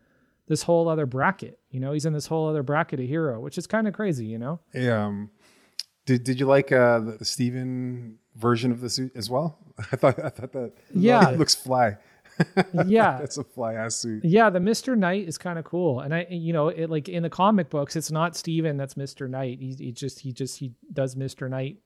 this 0.50 0.64
whole 0.64 0.88
other 0.88 1.06
bracket. 1.06 1.60
You 1.72 1.82
know, 1.82 1.92
he's 1.92 2.06
in 2.06 2.14
this 2.14 2.28
whole 2.28 2.48
other 2.48 2.64
bracket 2.64 3.02
of 3.02 3.06
hero, 3.06 3.38
which 3.42 3.58
is 3.58 3.68
kind 3.68 3.86
of 3.86 3.94
crazy. 3.94 4.26
You 4.26 4.38
know. 4.38 4.62
Hey, 4.72 4.90
um, 4.90 5.30
did 6.06 6.24
did 6.24 6.40
you 6.40 6.46
like 6.46 6.72
uh, 6.72 7.00
the, 7.00 7.12
the 7.20 7.26
Steven 7.26 8.18
version 8.34 8.72
of 8.72 8.80
the 8.80 8.90
suit 8.90 9.12
as 9.14 9.30
well? 9.30 9.58
I 9.92 9.98
thought 9.98 10.24
I 10.24 10.30
thought 10.30 10.54
that 10.54 10.72
Yeah. 10.96 11.32
it 11.32 11.38
looks 11.42 11.54
fly. 11.54 11.98
Yeah. 12.86 13.20
it's 13.24 13.38
a 13.38 13.44
fly 13.44 13.74
ass 13.74 13.96
suit. 13.96 14.24
Yeah, 14.26 14.50
the 14.50 14.60
Mister 14.60 14.96
Knight 14.96 15.28
is 15.28 15.38
kind 15.38 15.58
of 15.60 15.66
cool, 15.66 16.00
and 16.02 16.14
I, 16.14 16.28
you 16.30 16.54
know, 16.54 16.68
it 16.70 16.90
like 16.90 17.10
in 17.10 17.24
the 17.24 17.30
comic 17.30 17.70
books, 17.70 17.96
it's 17.96 18.12
not 18.12 18.36
Steven 18.36 18.78
that's 18.78 18.98
Mister 18.98 19.28
Knight. 19.28 19.60
He, 19.60 19.74
he 19.78 19.92
just 19.92 20.20
he 20.20 20.32
just 20.32 20.60
he 20.60 20.74
does 20.94 21.16
Mister 21.16 21.50
Knight 21.50 21.78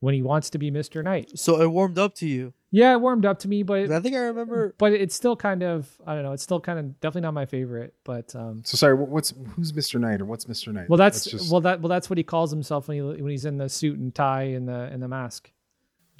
when 0.00 0.14
he 0.14 0.22
wants 0.22 0.50
to 0.50 0.58
be 0.58 0.70
Mister 0.70 1.02
Knight. 1.02 1.38
So 1.38 1.60
it 1.60 1.66
warmed 1.68 1.98
up 1.98 2.14
to 2.16 2.26
you. 2.26 2.52
Yeah, 2.72 2.92
it 2.92 3.00
warmed 3.00 3.26
up 3.26 3.40
to 3.40 3.48
me, 3.48 3.64
but 3.64 3.82
'Cause 3.86 3.90
I 3.90 3.98
think 4.00 4.14
I 4.14 4.20
remember. 4.20 4.76
but 4.78 4.92
it's 4.92 5.14
still 5.14 5.34
kind 5.34 5.62
of 5.64 5.90
I 6.06 6.14
don't 6.14 6.22
know. 6.22 6.32
It's 6.32 6.42
still 6.44 6.60
kind 6.60 6.78
of 6.78 7.00
definitely 7.00 7.22
not 7.22 7.34
my 7.34 7.46
favorite, 7.46 7.94
but 8.04 8.34
um, 8.36 8.62
So 8.64 8.76
sorry, 8.76 8.94
what's 8.94 9.34
who's 9.56 9.74
Mister 9.74 9.98
Knight 9.98 10.20
or 10.20 10.24
what's 10.24 10.46
Mister 10.46 10.72
Knight? 10.72 10.88
well, 10.88 10.96
that's 10.96 11.24
just, 11.24 11.50
well 11.50 11.60
that 11.62 11.80
well 11.80 11.88
that's 11.88 12.08
what 12.08 12.16
he 12.16 12.22
calls 12.22 12.50
himself 12.52 12.86
when 12.86 12.96
he 12.96 13.02
when 13.02 13.28
he's 13.30 13.44
in 13.44 13.58
the 13.58 13.68
suit 13.68 13.98
and 13.98 14.14
tie 14.14 14.44
and 14.44 14.68
the 14.68 14.82
and 14.92 15.02
the 15.02 15.08
mask. 15.08 15.50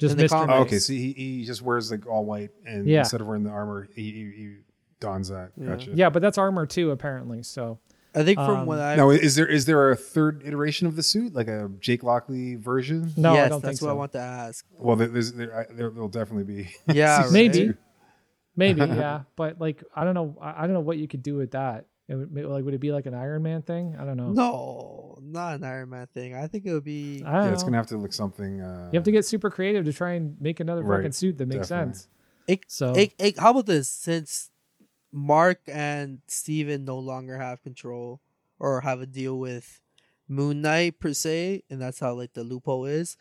Just 0.01 0.17
Mister 0.17 0.35
comics. 0.35 0.53
Oh, 0.57 0.61
okay. 0.63 0.79
So 0.79 0.93
he, 0.93 1.13
he 1.13 1.45
just 1.45 1.61
wears 1.61 1.91
like 1.91 2.05
all 2.07 2.25
white, 2.25 2.49
and 2.65 2.85
Yeah. 2.87 2.99
instead 2.99 3.21
of 3.21 3.27
wearing 3.27 3.43
the 3.43 3.51
armor, 3.51 3.87
he, 3.95 4.03
he, 4.11 4.31
he 4.35 4.55
dons 4.99 5.29
that. 5.29 5.51
Gotcha. 5.63 5.91
Yeah, 5.93 6.09
but 6.09 6.21
that's 6.21 6.37
armor 6.37 6.65
too, 6.65 6.91
apparently. 6.91 7.43
So 7.43 7.79
I 8.13 8.23
think 8.23 8.37
from 8.39 8.49
Um, 8.61 8.65
what 8.65 8.79
I 8.79 8.95
Now, 8.95 9.09
is 9.11 9.35
there 9.35 9.47
is 9.47 9.65
there 9.65 9.89
a 9.91 9.95
third 9.95 10.41
iteration 10.45 10.87
of 10.87 10.95
the 10.95 11.03
suit, 11.03 11.33
like 11.33 11.47
a 11.47 11.69
Jake 11.79 12.03
Lockley 12.03 12.55
version? 12.55 13.13
no, 13.15 13.33
yes, 13.35 13.45
I 13.45 13.49
don't 13.49 13.61
that's 13.63 13.79
think 13.79 13.87
what 13.87 13.87
so. 13.87 13.91
I 13.91 13.93
want 13.93 14.11
to 14.13 14.19
ask. 14.19 14.65
Well, 14.77 14.95
there, 14.97 15.07
there's 15.07 15.31
there, 15.33 15.59
I, 15.69 15.73
there 15.73 15.89
will 15.91 16.09
definitely 16.09 16.43
be. 16.63 16.75
Yeah, 16.93 17.27
Maybe. 17.31 17.67
right? 17.67 17.75
Maybe, 18.55 18.81
yeah, 18.81 19.21
but 19.37 19.61
like 19.61 19.83
I 19.95 20.03
don't 20.03 20.13
know, 20.13 20.35
I 20.41 20.49
I 20.57 20.61
don't 20.63 20.73
know 20.73 20.81
what 20.81 20.97
you 20.97 21.07
could 21.07 21.23
do 21.23 21.35
with 21.35 21.51
that. 21.51 21.85
It 22.11 22.15
would, 22.15 22.45
like, 22.45 22.65
would 22.65 22.73
it 22.73 22.79
be 22.81 22.91
like 22.91 23.05
an 23.05 23.13
Iron 23.13 23.41
Man 23.43 23.61
thing? 23.61 23.95
I 23.97 24.03
don't 24.03 24.17
know. 24.17 24.31
No, 24.33 25.17
not 25.21 25.55
an 25.55 25.63
Iron 25.63 25.89
Man 25.91 26.07
thing. 26.13 26.35
I 26.35 26.47
think 26.47 26.65
it 26.65 26.73
would 26.73 26.83
be. 26.83 27.23
I 27.25 27.31
don't 27.37 27.45
yeah, 27.45 27.53
it's 27.53 27.63
gonna 27.63 27.77
have 27.77 27.87
to 27.87 27.97
look 27.97 28.11
something. 28.11 28.59
Uh, 28.59 28.89
You 28.91 28.97
have 28.97 29.05
to 29.05 29.11
get 29.13 29.25
super 29.25 29.49
creative 29.49 29.85
to 29.85 29.93
try 29.93 30.13
and 30.13 30.35
make 30.41 30.59
another 30.59 30.83
Right, 30.83 30.97
fucking 30.97 31.13
suit 31.13 31.37
that 31.37 31.47
makes 31.47 31.69
definitely. 31.69 31.93
sense. 31.93 32.07
It, 32.47 32.65
So 32.67 32.93
it, 32.95 33.13
it- 33.17 33.39
how 33.39 33.51
about 33.51 33.65
this? 33.65 33.87
Since 33.89 34.51
Mark 35.13 35.61
and 35.67 36.19
Steven 36.27 36.83
no 36.85 36.99
longer 36.99 37.37
have 37.37 37.61
control 37.63 38.19
or 38.59 38.81
have 38.81 38.99
a 39.01 39.05
deal 39.05 39.39
with 39.39 39.79
Moon 40.27 40.61
Knight 40.61 40.99
per 40.99 41.13
se, 41.13 41.63
and 41.69 41.81
that's 41.81 41.99
how 41.99 42.13
like 42.13 42.33
the 42.33 42.43
loophole 42.43 42.85
is. 42.85 43.15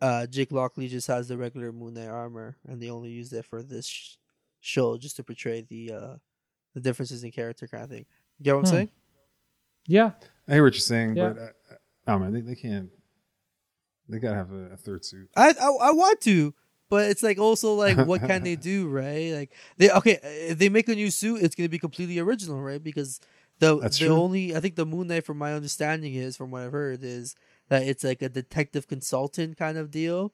Uh, 0.00 0.26
Jake 0.26 0.50
Lockley 0.52 0.88
just 0.88 1.06
has 1.06 1.28
the 1.28 1.36
regular 1.36 1.72
Moon 1.72 1.94
Knight 1.94 2.08
armor, 2.08 2.56
and 2.66 2.82
they 2.82 2.90
only 2.90 3.10
use 3.10 3.32
it 3.32 3.44
for 3.44 3.62
this 3.62 3.86
sh- 3.86 4.16
show 4.60 4.98
just 4.98 5.16
to 5.16 5.22
portray 5.24 5.60
the 5.62 5.92
uh 5.92 6.16
the 6.74 6.80
differences 6.80 7.22
in 7.22 7.30
character 7.30 7.68
kind 7.68 7.84
of 7.84 7.90
thing. 7.90 8.04
You 8.38 8.44
get 8.44 8.52
what 8.54 8.60
I'm 8.60 8.64
Hmm. 8.66 8.70
saying? 8.70 8.90
yeah, 9.86 10.10
I 10.48 10.52
hear 10.54 10.64
what 10.64 10.74
you're 10.74 10.80
saying, 10.80 11.14
Yeah. 11.14 11.32
but 11.34 11.38
uh, 11.42 11.76
oh 12.08 12.18
man, 12.18 12.32
they, 12.32 12.40
they 12.40 12.54
can't. 12.54 12.90
They 14.08 14.18
gotta 14.18 14.36
have 14.36 14.52
a, 14.52 14.72
a 14.72 14.76
third 14.76 15.04
suit. 15.04 15.30
I, 15.36 15.50
I 15.60 15.66
I 15.88 15.92
want 15.92 16.20
to, 16.22 16.54
but 16.90 17.08
it's 17.10 17.22
like 17.22 17.38
also 17.38 17.74
like 17.74 17.96
what 17.96 18.20
can 18.26 18.42
they 18.42 18.56
do, 18.72 18.88
right? 18.88 19.32
Like 19.32 19.52
they 19.78 19.90
okay, 19.90 20.18
if 20.22 20.58
they 20.58 20.68
make 20.68 20.88
a 20.88 20.94
new 20.94 21.10
suit, 21.10 21.42
it's 21.42 21.54
gonna 21.54 21.68
be 21.68 21.78
completely 21.78 22.18
original, 22.18 22.60
right? 22.60 22.82
Because 22.82 23.20
the 23.60 23.78
That's 23.78 23.98
the 23.98 24.06
true. 24.06 24.14
only 24.16 24.54
I 24.54 24.60
think 24.60 24.76
the 24.76 24.84
Moon 24.86 25.06
Knight, 25.08 25.24
from 25.24 25.38
my 25.38 25.54
understanding, 25.54 26.14
is 26.14 26.36
from 26.36 26.50
what 26.50 26.62
I've 26.62 26.72
heard, 26.72 27.02
is 27.02 27.34
that 27.68 27.82
it's 27.84 28.04
like 28.04 28.20
a 28.20 28.28
detective 28.28 28.86
consultant 28.88 29.56
kind 29.56 29.78
of 29.78 29.90
deal. 29.90 30.32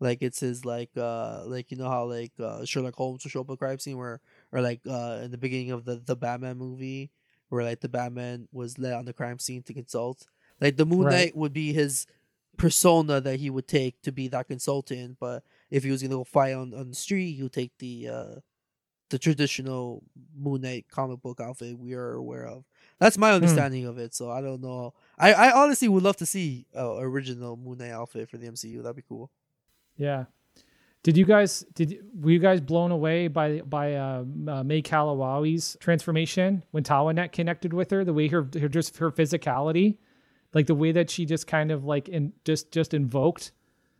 Like 0.00 0.22
it's 0.22 0.40
his 0.40 0.64
like 0.64 0.90
uh 0.96 1.42
like 1.46 1.70
you 1.70 1.76
know 1.76 1.88
how 1.88 2.04
like 2.04 2.32
uh 2.38 2.64
Sherlock 2.64 2.94
Holmes 2.94 3.24
will 3.24 3.30
show 3.30 3.40
up 3.40 3.50
a 3.50 3.56
crime 3.56 3.78
scene 3.78 3.96
where 3.96 4.20
or 4.52 4.60
like 4.60 4.80
uh 4.88 5.20
in 5.24 5.30
the 5.30 5.38
beginning 5.38 5.72
of 5.72 5.84
the 5.84 5.96
the 5.96 6.14
Batman 6.16 6.56
movie 6.56 7.10
where 7.48 7.64
like 7.64 7.80
the 7.80 7.88
Batman 7.88 8.46
was 8.52 8.78
led 8.78 8.92
on 8.92 9.06
the 9.06 9.12
crime 9.12 9.38
scene 9.38 9.62
to 9.64 9.74
consult. 9.74 10.26
Like 10.60 10.76
the 10.76 10.86
Moon 10.86 11.04
Right. 11.04 11.12
Knight 11.12 11.36
would 11.36 11.52
be 11.52 11.72
his 11.72 12.06
persona 12.56 13.20
that 13.20 13.38
he 13.40 13.50
would 13.50 13.68
take 13.68 14.00
to 14.02 14.12
be 14.12 14.28
that 14.28 14.48
consultant, 14.48 15.16
but 15.20 15.42
if 15.70 15.84
he 15.84 15.90
was 15.90 16.02
gonna 16.02 16.14
go 16.16 16.24
fight 16.24 16.52
on, 16.54 16.74
on 16.74 16.90
the 16.90 16.96
street, 16.96 17.32
he 17.32 17.42
would 17.42 17.52
take 17.52 17.72
the 17.78 18.08
uh 18.08 18.34
the 19.10 19.18
traditional 19.18 20.02
Moon 20.36 20.60
Knight 20.60 20.86
comic 20.90 21.22
book 21.22 21.40
outfit 21.40 21.78
we 21.78 21.94
are 21.94 22.12
aware 22.12 22.46
of. 22.46 22.64
That's 22.98 23.16
my 23.16 23.32
understanding 23.32 23.86
of 23.86 23.96
it. 23.98 24.14
So 24.14 24.30
I 24.30 24.42
don't 24.42 24.60
know. 24.60 24.92
I, 25.18 25.32
I 25.32 25.62
honestly 25.62 25.88
would 25.88 26.02
love 26.02 26.18
to 26.18 26.26
see 26.26 26.66
a 26.74 26.86
original 26.98 27.56
Moon 27.56 27.78
Knight 27.78 27.92
outfit 27.92 28.28
for 28.28 28.36
the 28.36 28.46
MCU. 28.48 28.82
That'd 28.82 28.96
be 28.96 29.02
cool. 29.08 29.30
Yeah. 29.98 30.24
Did 31.02 31.16
you 31.16 31.24
guys 31.24 31.64
did 31.74 31.98
were 32.20 32.30
you 32.30 32.38
guys 32.38 32.60
blown 32.60 32.90
away 32.90 33.28
by 33.28 33.60
by 33.60 33.94
uh, 33.94 34.24
uh, 34.48 34.62
May 34.62 34.82
Calamawy's 34.82 35.76
transformation 35.80 36.64
when 36.72 36.82
Taweret 36.82 37.32
connected 37.32 37.72
with 37.72 37.90
her? 37.90 38.04
The 38.04 38.12
way 38.12 38.28
her, 38.28 38.48
her 38.60 38.68
just 38.68 38.96
her 38.98 39.10
physicality, 39.10 39.98
like 40.54 40.66
the 40.66 40.74
way 40.74 40.92
that 40.92 41.08
she 41.08 41.24
just 41.24 41.46
kind 41.46 41.70
of 41.70 41.84
like 41.84 42.08
in 42.08 42.32
just 42.44 42.72
just 42.72 42.94
invoked 42.94 43.52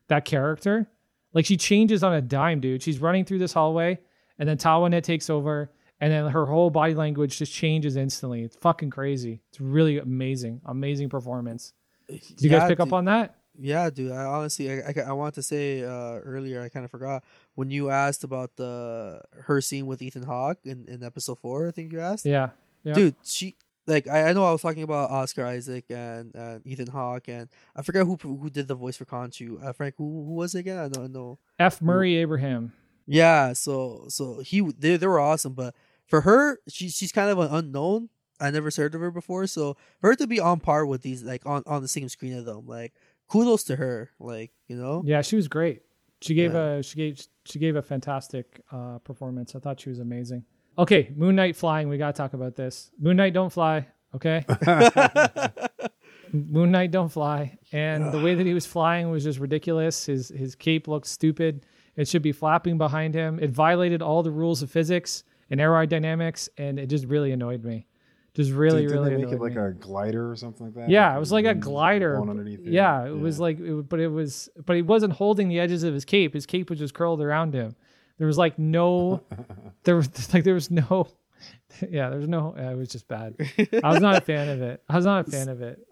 that 0.08 0.24
character. 0.24 0.90
Like 1.34 1.46
she 1.46 1.56
changes 1.56 2.02
on 2.02 2.14
a 2.14 2.20
dime, 2.20 2.60
dude. 2.60 2.82
She's 2.82 2.98
running 2.98 3.24
through 3.24 3.38
this 3.38 3.52
hallway, 3.52 3.98
and 4.38 4.48
then 4.48 4.56
Taweret 4.56 5.02
takes 5.02 5.30
over, 5.30 5.72
and 6.00 6.12
then 6.12 6.26
her 6.26 6.46
whole 6.46 6.68
body 6.68 6.94
language 6.94 7.38
just 7.38 7.52
changes 7.52 7.96
instantly. 7.96 8.42
It's 8.42 8.56
fucking 8.56 8.90
crazy. 8.90 9.40
It's 9.50 9.60
really 9.60 9.98
amazing, 9.98 10.62
amazing 10.66 11.10
performance. 11.10 11.74
Did 12.08 12.42
you 12.42 12.50
guys 12.50 12.68
pick 12.68 12.80
up 12.80 12.92
on 12.92 13.04
that? 13.04 13.37
Yeah, 13.60 13.90
dude. 13.90 14.12
I 14.12 14.24
honestly, 14.24 14.70
I, 14.70 14.94
I, 14.96 15.08
I 15.08 15.12
want 15.12 15.34
to 15.34 15.42
say 15.42 15.82
uh, 15.82 16.20
earlier, 16.24 16.62
I 16.62 16.68
kind 16.68 16.84
of 16.84 16.90
forgot 16.90 17.24
when 17.54 17.70
you 17.70 17.90
asked 17.90 18.22
about 18.22 18.56
the 18.56 19.20
her 19.42 19.60
scene 19.60 19.86
with 19.86 20.00
Ethan 20.00 20.22
Hawke 20.22 20.58
in, 20.64 20.84
in 20.86 21.02
episode 21.02 21.38
four. 21.40 21.68
I 21.68 21.72
think 21.72 21.92
you 21.92 22.00
asked. 22.00 22.24
Yeah, 22.24 22.50
yeah. 22.84 22.94
dude 22.94 23.14
she 23.24 23.56
like 23.86 24.06
I, 24.06 24.28
I 24.28 24.32
know 24.32 24.44
i 24.44 24.52
was 24.52 24.62
talking 24.62 24.82
about 24.82 25.10
oscar 25.10 25.44
isaac 25.46 25.84
and, 25.90 26.34
and 26.34 26.66
ethan 26.66 26.88
hawke 26.88 27.28
and 27.28 27.48
i 27.74 27.82
forget 27.82 28.06
who 28.06 28.16
who 28.16 28.50
did 28.50 28.68
the 28.68 28.74
voice 28.74 28.96
for 28.96 29.04
Khonshu 29.04 29.64
uh, 29.64 29.72
frank 29.72 29.94
who, 29.98 30.04
who 30.04 30.34
was 30.34 30.54
it 30.54 30.60
again 30.60 30.78
i 30.78 30.88
don't 30.88 31.12
know 31.12 31.38
F. 31.58 31.80
Murray 31.82 32.16
Abraham. 32.16 32.72
yeah 33.06 33.52
so 33.52 34.04
so 34.08 34.40
he 34.40 34.60
they, 34.78 34.96
they 34.96 35.06
were 35.06 35.20
awesome 35.20 35.54
but 35.54 35.74
for 36.06 36.22
her 36.22 36.58
she, 36.68 36.88
she's 36.88 37.12
kind 37.12 37.30
of 37.30 37.38
an 37.38 37.48
unknown 37.50 38.08
i 38.40 38.50
never 38.50 38.70
heard 38.76 38.94
of 38.94 39.00
her 39.00 39.10
before 39.10 39.46
so 39.46 39.76
for 40.00 40.10
her 40.10 40.16
to 40.16 40.26
be 40.26 40.38
on 40.38 40.60
par 40.60 40.86
with 40.86 41.02
these 41.02 41.22
like 41.22 41.44
on, 41.46 41.62
on 41.66 41.82
the 41.82 41.88
same 41.88 42.08
screen 42.08 42.34
of 42.34 42.44
them 42.44 42.66
like 42.66 42.92
kudos 43.28 43.64
to 43.64 43.76
her 43.76 44.10
like 44.18 44.50
you 44.66 44.76
know 44.76 45.02
Yeah, 45.04 45.22
she 45.22 45.36
was 45.36 45.48
great. 45.48 45.82
She 46.20 46.34
gave 46.34 46.54
Yeah. 46.54 46.78
a 46.78 46.82
she 46.82 46.96
gave 46.96 47.20
she 47.44 47.58
gave 47.58 47.76
a 47.76 47.82
fantastic 47.82 48.60
uh, 48.72 48.98
performance. 48.98 49.54
I 49.54 49.58
thought 49.60 49.80
she 49.80 49.88
was 49.88 50.00
amazing. 50.00 50.44
Okay, 50.76 51.12
Moon 51.16 51.34
Knight 51.36 51.56
flying. 51.56 51.88
We 51.88 51.98
gotta 51.98 52.12
talk 52.16 52.34
about 52.34 52.54
this. 52.56 52.90
Moon 53.00 53.16
Knight 53.16 53.32
don't 53.34 53.52
fly. 53.52 53.86
Okay, 54.14 54.44
Moon 56.32 56.70
Knight 56.70 56.90
don't 56.90 57.08
fly. 57.10 57.56
And 57.72 58.12
the 58.12 58.20
way 58.20 58.34
that 58.34 58.46
he 58.46 58.54
was 58.54 58.66
flying 58.66 59.10
was 59.10 59.24
just 59.24 59.38
ridiculous. 59.38 60.06
His 60.06 60.28
his 60.28 60.54
cape 60.54 60.88
looked 60.88 61.06
stupid. 61.06 61.64
It 61.96 62.06
should 62.06 62.22
be 62.22 62.32
flapping 62.32 62.78
behind 62.78 63.14
him. 63.14 63.38
It 63.40 63.50
violated 63.50 64.02
all 64.02 64.22
the 64.22 64.30
rules 64.30 64.62
of 64.62 64.70
physics 64.70 65.24
and 65.50 65.58
aerodynamics, 65.60 66.48
and 66.58 66.78
it 66.78 66.86
just 66.86 67.06
really 67.06 67.32
annoyed 67.32 67.64
me. 67.64 67.86
Just 68.34 68.52
really, 68.52 68.82
Did, 68.82 68.90
didn't 68.90 69.04
they 69.04 69.16
make 69.16 69.32
it 69.32 69.40
like 69.40 69.54
me. 69.54 69.62
a 69.62 69.70
glider 69.72 70.30
or 70.30 70.36
something 70.36 70.66
like 70.66 70.74
that? 70.76 70.90
Yeah, 70.90 71.16
it 71.16 71.18
was 71.18 71.32
like 71.32 71.44
a 71.44 71.54
glider. 71.54 72.20
underneath 72.20 72.60
it. 72.60 72.72
Yeah, 72.72 73.06
it 73.06 73.18
was 73.18 73.40
like, 73.40 73.58
it, 73.58 73.88
but 73.88 74.00
it 74.00 74.08
was, 74.08 74.48
but 74.64 74.76
he 74.76 74.82
wasn't 74.82 75.14
holding 75.14 75.48
the 75.48 75.58
edges 75.58 75.82
of 75.82 75.92
his 75.92 76.04
cape. 76.04 76.34
His 76.34 76.46
cape 76.46 76.70
was 76.70 76.78
just 76.78 76.94
curled 76.94 77.20
around 77.20 77.54
him. 77.54 77.74
There 78.18 78.26
was 78.26 78.38
like 78.38 78.58
no, 78.58 79.22
there 79.84 79.96
was 79.96 80.32
like 80.34 80.44
there 80.44 80.54
was 80.54 80.70
no, 80.70 81.08
yeah, 81.90 82.10
there 82.10 82.18
was 82.18 82.28
no. 82.28 82.54
It 82.56 82.76
was 82.76 82.90
just 82.90 83.08
bad. 83.08 83.34
I 83.82 83.90
was 83.90 84.00
not 84.00 84.16
a 84.16 84.20
fan 84.20 84.48
of 84.48 84.62
it. 84.62 84.82
I 84.88 84.96
was 84.96 85.04
not 85.04 85.26
a 85.26 85.30
fan 85.30 85.48
of 85.48 85.60
it. 85.62 85.84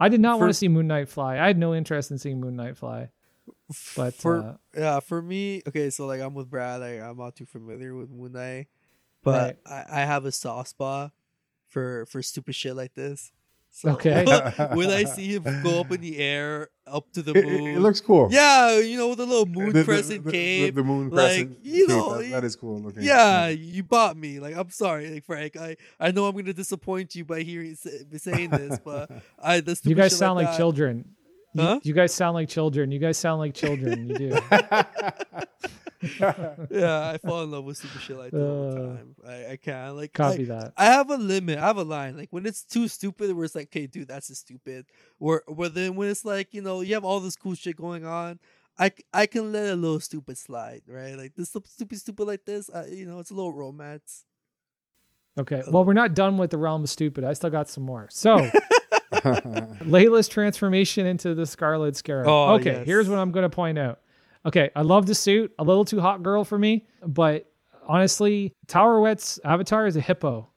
I 0.00 0.08
did 0.08 0.20
not 0.20 0.40
want 0.40 0.50
to 0.50 0.54
see 0.54 0.68
Moon 0.68 0.88
Knight 0.88 1.08
fly. 1.08 1.38
I 1.38 1.46
had 1.46 1.58
no 1.58 1.74
interest 1.74 2.10
in 2.10 2.18
seeing 2.18 2.40
Moon 2.40 2.56
Knight 2.56 2.76
fly. 2.76 3.10
But 3.96 4.14
for 4.14 4.38
uh, 4.42 4.54
yeah 4.76 5.00
for 5.00 5.20
me 5.20 5.62
okay 5.66 5.90
so 5.90 6.06
like 6.06 6.20
i'm 6.20 6.34
with 6.34 6.48
brad 6.48 6.80
like, 6.80 7.00
i'm 7.00 7.16
not 7.16 7.36
too 7.36 7.44
familiar 7.46 7.94
with 7.94 8.10
moon 8.10 8.32
knight 8.32 8.68
but 9.22 9.58
I, 9.66 9.84
I 9.90 10.00
have 10.00 10.24
a 10.24 10.32
soft 10.32 10.70
spot 10.70 11.12
for 11.74 12.06
for 12.06 12.22
stupid 12.22 12.54
shit 12.54 12.74
like 12.76 12.94
this 12.94 13.32
so 13.76 13.90
Okay. 13.90 14.24
when 14.78 14.88
i 14.88 15.02
see 15.02 15.34
him 15.34 15.42
go 15.64 15.80
up 15.80 15.90
in 15.90 16.00
the 16.00 16.16
air 16.18 16.68
up 16.86 17.10
to 17.12 17.22
the 17.22 17.32
It, 17.36 17.44
moon 17.44 17.66
it, 17.66 17.76
it 17.76 17.80
looks 17.80 18.00
cool. 18.00 18.28
yeah 18.30 18.78
you 18.78 18.96
know 18.96 19.08
with 19.08 19.18
the 19.18 19.26
little 19.26 19.46
moon 19.46 19.72
The- 19.72 19.80
the- 19.80 19.84
crescent 19.84 20.22
the, 20.24 20.30
the, 20.30 20.38
cape 20.38 20.74
the 20.76 20.84
moon 20.84 21.10
like, 21.10 21.26
crescent. 21.26 21.58
you 21.64 21.86
cape, 21.86 21.96
know, 21.96 22.18
that- 22.22 22.30
that 22.30 22.44
is 22.44 22.54
cool 22.54 22.78
looking. 22.80 23.02
yeah, 23.02 23.48
you 23.48 23.82
bought 23.82 24.16
me. 24.16 24.38
Like, 24.38 24.54
I'm 24.56 24.70
sorry, 24.70 25.10
like 25.10 25.24
Frank. 25.24 25.56
I, 25.56 25.76
I 25.98 26.12
know 26.12 26.26
I'm 26.26 26.36
gonna 26.36 26.52
disappoint 26.52 27.16
you 27.16 27.24
by 27.24 27.40
hearing 27.42 27.74
saying 27.74 28.50
this, 28.50 28.78
but 28.84 29.10
I 29.42 29.58
the 29.60 29.74
you 29.82 29.96
guys 29.96 30.16
sound 30.16 30.36
like, 30.36 30.46
that- 30.48 30.56
children. 30.56 31.04
You, 31.56 31.80
you 31.84 31.94
guys 31.94 32.12
sound 32.12 32.34
like 32.34 32.48
children. 32.48 32.90
You 32.92 32.98
guys 32.98 33.16
sound 33.16 33.38
like 33.40 33.54
children. 33.54 34.08
You 34.08 34.18
do. 34.18 34.38
Yeah, 36.70 37.10
I 37.10 37.18
fall 37.18 37.42
in 37.44 37.50
love 37.50 37.64
with 37.64 37.76
stupid 37.78 38.00
shit 38.00 38.16
like 38.16 38.30
that 38.32 38.40
all 38.46 38.70
the 38.70 38.80
Uh, 38.80 38.96
time. 38.96 39.14
I, 39.26 39.52
I 39.52 39.56
can't 39.56 39.96
like 39.96 40.12
Copy 40.12 40.44
like, 40.46 40.48
that. 40.48 40.72
I 40.76 40.86
have 40.86 41.10
a 41.10 41.16
limit. 41.16 41.58
I 41.58 41.62
have 41.66 41.76
a 41.78 41.84
line. 41.84 42.16
Like 42.16 42.28
when 42.30 42.46
it's 42.46 42.62
too 42.64 42.88
stupid, 42.88 43.32
where 43.34 43.44
it's 43.44 43.54
like, 43.54 43.68
okay, 43.68 43.86
dude, 43.86 44.08
that's 44.08 44.28
just 44.28 44.42
stupid. 44.42 44.86
Or, 45.18 45.42
or 45.46 45.68
then 45.68 45.94
when 45.96 46.08
it's 46.10 46.24
like, 46.24 46.52
you 46.54 46.62
know, 46.62 46.80
you 46.80 46.94
have 46.94 47.04
all 47.04 47.20
this 47.20 47.36
cool 47.36 47.54
shit 47.54 47.76
going 47.76 48.04
on, 48.04 48.38
I, 48.78 48.90
I 49.12 49.26
can 49.26 49.52
let 49.52 49.72
a 49.72 49.76
little 49.76 50.00
stupid 50.00 50.36
slide, 50.36 50.82
right? 50.88 51.16
Like 51.16 51.34
this 51.36 51.50
stupid, 51.50 51.98
stupid 51.98 52.24
like 52.26 52.44
this, 52.44 52.68
uh, 52.70 52.86
you 52.90 53.06
know, 53.06 53.20
it's 53.20 53.30
a 53.30 53.34
little 53.34 53.52
romance. 53.52 54.24
Okay. 55.38 55.62
Well, 55.68 55.84
we're 55.84 55.92
not 55.94 56.14
done 56.14 56.38
with 56.38 56.50
the 56.50 56.58
realm 56.58 56.82
of 56.84 56.90
stupid. 56.90 57.24
I 57.24 57.32
still 57.32 57.50
got 57.50 57.68
some 57.68 57.84
more. 57.84 58.08
So, 58.10 58.36
Layla's 59.12 60.28
transformation 60.28 61.06
into 61.06 61.34
the 61.34 61.46
Scarlet 61.46 61.96
Scarab. 61.96 62.26
Oh, 62.28 62.54
okay. 62.54 62.72
yes. 62.72 62.86
Here's 62.86 63.08
what 63.08 63.18
I'm 63.18 63.30
going 63.32 63.42
to 63.44 63.50
point 63.54 63.78
out. 63.78 64.00
Okay. 64.46 64.70
I 64.76 64.82
love 64.82 65.06
the 65.06 65.14
suit. 65.14 65.52
A 65.58 65.64
little 65.64 65.84
too 65.84 66.00
hot 66.00 66.22
girl 66.22 66.44
for 66.44 66.58
me, 66.58 66.86
but 67.06 67.50
honestly, 67.86 68.54
Taweret's 68.66 69.38
avatar 69.44 69.86
is 69.86 69.96
a 69.96 70.00
hippo. 70.00 70.48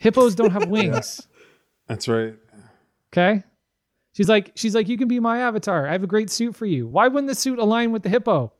Hippos 0.00 0.34
don't 0.34 0.50
have 0.50 0.68
wings. 0.68 1.26
That's 1.86 2.08
right. 2.08 2.34
Okay. 3.12 3.42
She's 4.14 4.28
like, 4.28 4.52
she's 4.56 4.74
like, 4.74 4.88
you 4.88 4.98
can 4.98 5.08
be 5.08 5.20
my 5.20 5.38
avatar. 5.40 5.86
I 5.88 5.92
have 5.92 6.02
a 6.02 6.08
great 6.08 6.28
suit 6.30 6.56
for 6.56 6.66
you. 6.66 6.86
Why 6.88 7.06
wouldn't 7.08 7.28
the 7.28 7.34
suit 7.34 7.58
align 7.58 7.92
with 7.92 8.02
the 8.02 8.08
hippo? 8.08 8.52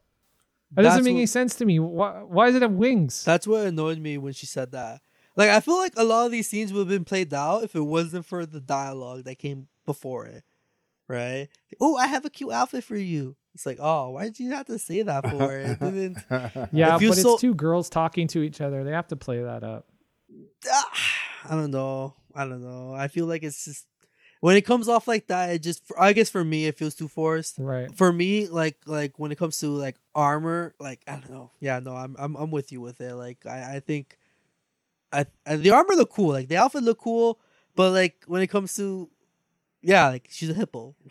That 0.72 0.82
doesn't 0.82 1.04
make 1.04 1.14
what- 1.14 1.18
any 1.18 1.26
sense 1.26 1.56
to 1.56 1.64
me. 1.64 1.78
Why, 1.80 2.22
why 2.22 2.46
does 2.46 2.54
it 2.56 2.62
have 2.62 2.72
wings? 2.72 3.24
That's 3.24 3.46
what 3.46 3.66
annoyed 3.66 3.98
me 3.98 4.18
when 4.18 4.32
she 4.34 4.46
said 4.46 4.72
that. 4.72 5.00
Like 5.36 5.50
I 5.50 5.60
feel 5.60 5.76
like 5.78 5.94
a 5.96 6.04
lot 6.04 6.26
of 6.26 6.32
these 6.32 6.48
scenes 6.48 6.72
would 6.72 6.80
have 6.80 6.88
been 6.88 7.04
played 7.04 7.32
out 7.32 7.62
if 7.64 7.74
it 7.74 7.80
wasn't 7.80 8.26
for 8.26 8.44
the 8.44 8.60
dialogue 8.60 9.24
that 9.24 9.38
came 9.38 9.68
before 9.86 10.26
it. 10.26 10.44
Right? 11.08 11.48
Oh, 11.80 11.96
I 11.96 12.06
have 12.06 12.24
a 12.24 12.30
cute 12.30 12.52
outfit 12.52 12.84
for 12.84 12.96
you. 12.96 13.36
It's 13.58 13.66
like, 13.66 13.78
oh, 13.80 14.10
why 14.10 14.22
did 14.22 14.38
you 14.38 14.52
have 14.52 14.66
to 14.66 14.78
say 14.78 15.02
that 15.02 15.28
for? 15.28 15.58
It 15.58 15.80
didn't 15.80 16.18
yeah, 16.70 16.90
I 16.90 16.90
but 16.92 17.00
feel 17.00 17.12
it's 17.12 17.40
two 17.40 17.54
girls 17.54 17.88
talking 17.90 18.28
to 18.28 18.42
each 18.42 18.60
other. 18.60 18.84
They 18.84 18.92
have 18.92 19.08
to 19.08 19.16
play 19.16 19.42
that 19.42 19.64
up. 19.64 19.88
Ah, 20.70 20.90
I 21.50 21.56
don't 21.56 21.72
know. 21.72 22.14
I 22.32 22.44
don't 22.44 22.62
know. 22.62 22.94
I 22.94 23.08
feel 23.08 23.26
like 23.26 23.42
it's 23.42 23.64
just 23.64 23.84
when 24.38 24.56
it 24.56 24.62
comes 24.62 24.88
off 24.88 25.08
like 25.08 25.26
that, 25.26 25.50
it 25.50 25.64
just 25.64 25.82
I 25.98 26.12
guess 26.12 26.30
for 26.30 26.44
me 26.44 26.66
it 26.66 26.78
feels 26.78 26.94
too 26.94 27.08
forced. 27.08 27.56
Right. 27.58 27.92
For 27.96 28.12
me, 28.12 28.46
like 28.46 28.76
like 28.86 29.18
when 29.18 29.32
it 29.32 29.38
comes 29.38 29.58
to 29.58 29.70
like 29.70 29.96
armor, 30.14 30.76
like 30.78 31.00
I 31.08 31.14
don't 31.14 31.30
know. 31.30 31.50
Yeah, 31.58 31.80
no, 31.80 31.96
I'm 31.96 32.14
I'm 32.16 32.36
I'm 32.36 32.52
with 32.52 32.70
you 32.70 32.80
with 32.80 33.00
it. 33.00 33.16
Like 33.16 33.44
I 33.44 33.74
I 33.74 33.80
think 33.80 34.16
I, 35.12 35.26
I 35.44 35.56
the 35.56 35.72
armor 35.72 35.94
look 35.94 36.12
cool. 36.12 36.28
Like 36.28 36.46
the 36.46 36.58
outfit 36.58 36.84
look 36.84 37.00
cool, 37.00 37.40
but 37.74 37.90
like 37.90 38.22
when 38.28 38.40
it 38.40 38.46
comes 38.46 38.76
to 38.76 39.10
yeah, 39.82 40.10
like 40.10 40.28
she's 40.30 40.48
a 40.48 40.54
hippo. 40.54 40.94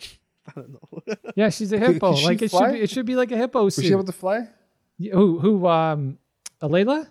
I 0.48 0.52
don't 0.56 0.72
know. 0.72 1.16
Yeah, 1.36 1.50
she's 1.50 1.72
a 1.72 1.78
hippo. 1.80 2.14
could 2.14 2.24
like 2.24 2.42
it 2.42 2.52
should 2.52 2.72
be. 2.72 2.82
It 2.82 2.90
should 2.90 3.06
be 3.06 3.16
like 3.16 3.32
a 3.32 3.38
hippo 3.38 3.64
Was 3.66 3.76
she 3.76 3.92
able 3.92 4.04
to 4.06 4.12
fly? 4.12 4.48
who? 5.00 5.40
Who? 5.40 5.68
Um, 5.68 6.18
Alayla? 6.62 7.08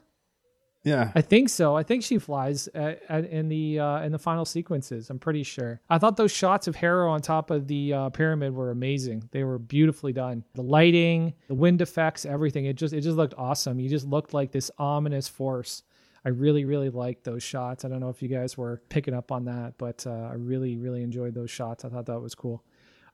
Yeah. 0.87 1.11
I 1.17 1.21
think 1.21 1.49
so. 1.49 1.77
I 1.77 1.83
think 1.83 2.05
she 2.05 2.19
flies 2.19 2.69
at, 2.69 3.03
at, 3.09 3.25
in 3.25 3.49
the 3.49 3.81
uh, 3.81 4.03
in 4.03 4.13
the 4.13 4.21
final 4.21 4.45
sequences. 4.45 5.11
I'm 5.11 5.19
pretty 5.19 5.43
sure. 5.43 5.81
I 5.91 5.99
thought 5.99 6.17
those 6.17 6.31
shots 6.31 6.69
of 6.69 6.77
Harrow 6.77 7.11
on 7.11 7.21
top 7.23 7.51
of 7.51 7.67
the 7.67 7.93
uh, 7.93 8.11
pyramid 8.11 8.55
were 8.55 8.71
amazing. 8.71 9.29
They 9.33 9.43
were 9.43 9.59
beautifully 9.59 10.13
done. 10.13 10.45
The 10.55 10.63
lighting, 10.63 11.35
the 11.49 11.55
wind 11.55 11.83
effects, 11.83 12.25
everything. 12.25 12.67
It 12.67 12.77
just 12.77 12.95
it 12.95 13.01
just 13.01 13.17
looked 13.17 13.35
awesome. 13.37 13.81
You 13.81 13.89
just 13.89 14.07
looked 14.07 14.33
like 14.33 14.53
this 14.53 14.71
ominous 14.79 15.27
force. 15.27 15.83
I 16.25 16.29
really 16.29 16.65
really 16.65 16.91
liked 16.91 17.25
those 17.25 17.43
shots. 17.43 17.85
I 17.85 17.89
don't 17.89 17.99
know 17.99 18.09
if 18.11 18.23
you 18.23 18.29
guys 18.29 18.57
were 18.57 18.81
picking 18.89 19.13
up 19.13 19.33
on 19.33 19.47
that, 19.47 19.75
but 19.79 20.07
uh, 20.07 20.11
I 20.31 20.35
really 20.35 20.77
really 20.77 21.03
enjoyed 21.03 21.35
those 21.35 21.51
shots. 21.51 21.85
I 21.85 21.89
thought 21.89 22.07
that 22.07 22.21
was 22.21 22.37
cool. 22.37 22.65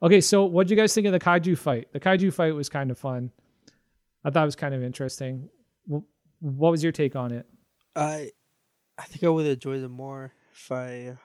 Okay, 0.03 0.21
so 0.21 0.45
what 0.45 0.67
do 0.67 0.75
you 0.75 0.81
guys 0.81 0.93
think 0.93 1.07
of 1.07 1.13
the 1.13 1.21
kaiju 1.21 1.57
fight? 1.57 1.93
The 1.93 2.01
kaiju 2.01 2.33
fight 2.35 2.55
was 2.55 2.69
kind 2.69 2.91
of 2.91 2.99
fun. 2.99 3.31
I 4.25 4.31
thought 4.31 4.43
it 4.43 4.47
was 4.47 4.57
kind 4.57 4.75
of 4.75 4.83
interesting. 4.83 5.49
What 5.87 6.71
was 6.71 6.83
your 6.83 6.93
take 6.93 7.15
on 7.15 7.33
it? 7.33 7.47
I 7.95 8.31
I 8.99 9.03
think 9.05 9.23
I 9.25 9.29
would 9.29 9.47
enjoy 9.47 9.77
it 9.77 9.89
more 9.89 10.33
if 10.53 10.73
I 10.73 11.17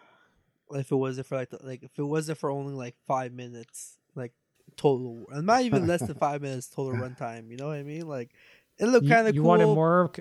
if 0.72 0.92
it 0.92 0.96
wasn't 0.96 1.28
for 1.28 1.36
like 1.38 1.50
the, 1.50 1.60
like 1.64 1.84
if 1.84 1.98
it 1.98 2.04
wasn't 2.04 2.38
for 2.38 2.52
only 2.52 2.74
like 2.74 2.96
five 3.08 3.34
minutes 3.34 3.98
like 4.16 4.34
total 4.76 5.26
and 5.32 5.48
not 5.48 5.62
even 5.64 5.88
less 5.88 6.02
than 6.02 6.16
five 6.16 6.42
minutes 6.42 6.68
total 6.68 6.92
runtime. 7.02 7.50
You 7.50 7.58
know 7.58 7.68
what 7.68 7.78
I 7.78 7.84
mean? 7.84 8.08
Like 8.08 8.32
it 8.78 8.86
looked 8.86 9.08
kind 9.10 9.28
of 9.28 9.34
you 9.34 9.42
cool. 9.42 9.50
wanted 9.50 9.66
more 9.68 10.02
of 10.02 10.16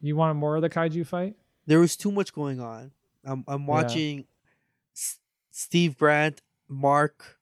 you 0.00 0.16
wanted 0.16 0.34
more 0.34 0.56
of 0.56 0.62
the 0.62 0.70
kaiju 0.70 1.06
fight 1.06 1.34
There 1.66 1.80
was 1.80 1.96
too 1.96 2.12
much 2.12 2.32
going 2.32 2.60
on. 2.60 2.92
I'm 3.24 3.44
I'm 3.46 3.66
watching 3.66 4.26
S- 4.96 5.18
Steven 5.50 5.96
Grant, 5.98 6.40
Mark 6.68 7.37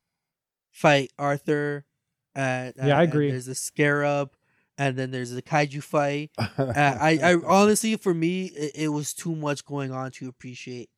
fight 0.76 1.12
Arthur, 1.18 1.84
and 2.34 2.74
Yeah, 2.76 2.98
I 2.98 3.02
agree. 3.02 3.30
There's 3.30 3.48
a 3.48 3.54
scarab, 3.54 4.32
and 4.78 4.96
then 4.96 5.10
there's 5.10 5.34
a 5.34 5.42
kaiju 5.42 5.82
fight. 5.82 6.30
Uh, 6.58 6.72
I, 6.76 7.18
I 7.22 7.34
honestly, 7.46 7.96
for 7.96 8.14
me, 8.14 8.46
it, 8.46 8.72
it 8.74 8.88
was 8.88 9.12
too 9.14 9.34
much 9.36 9.64
going 9.64 9.92
on 9.92 10.10
to 10.12 10.28
appreciate 10.28 10.90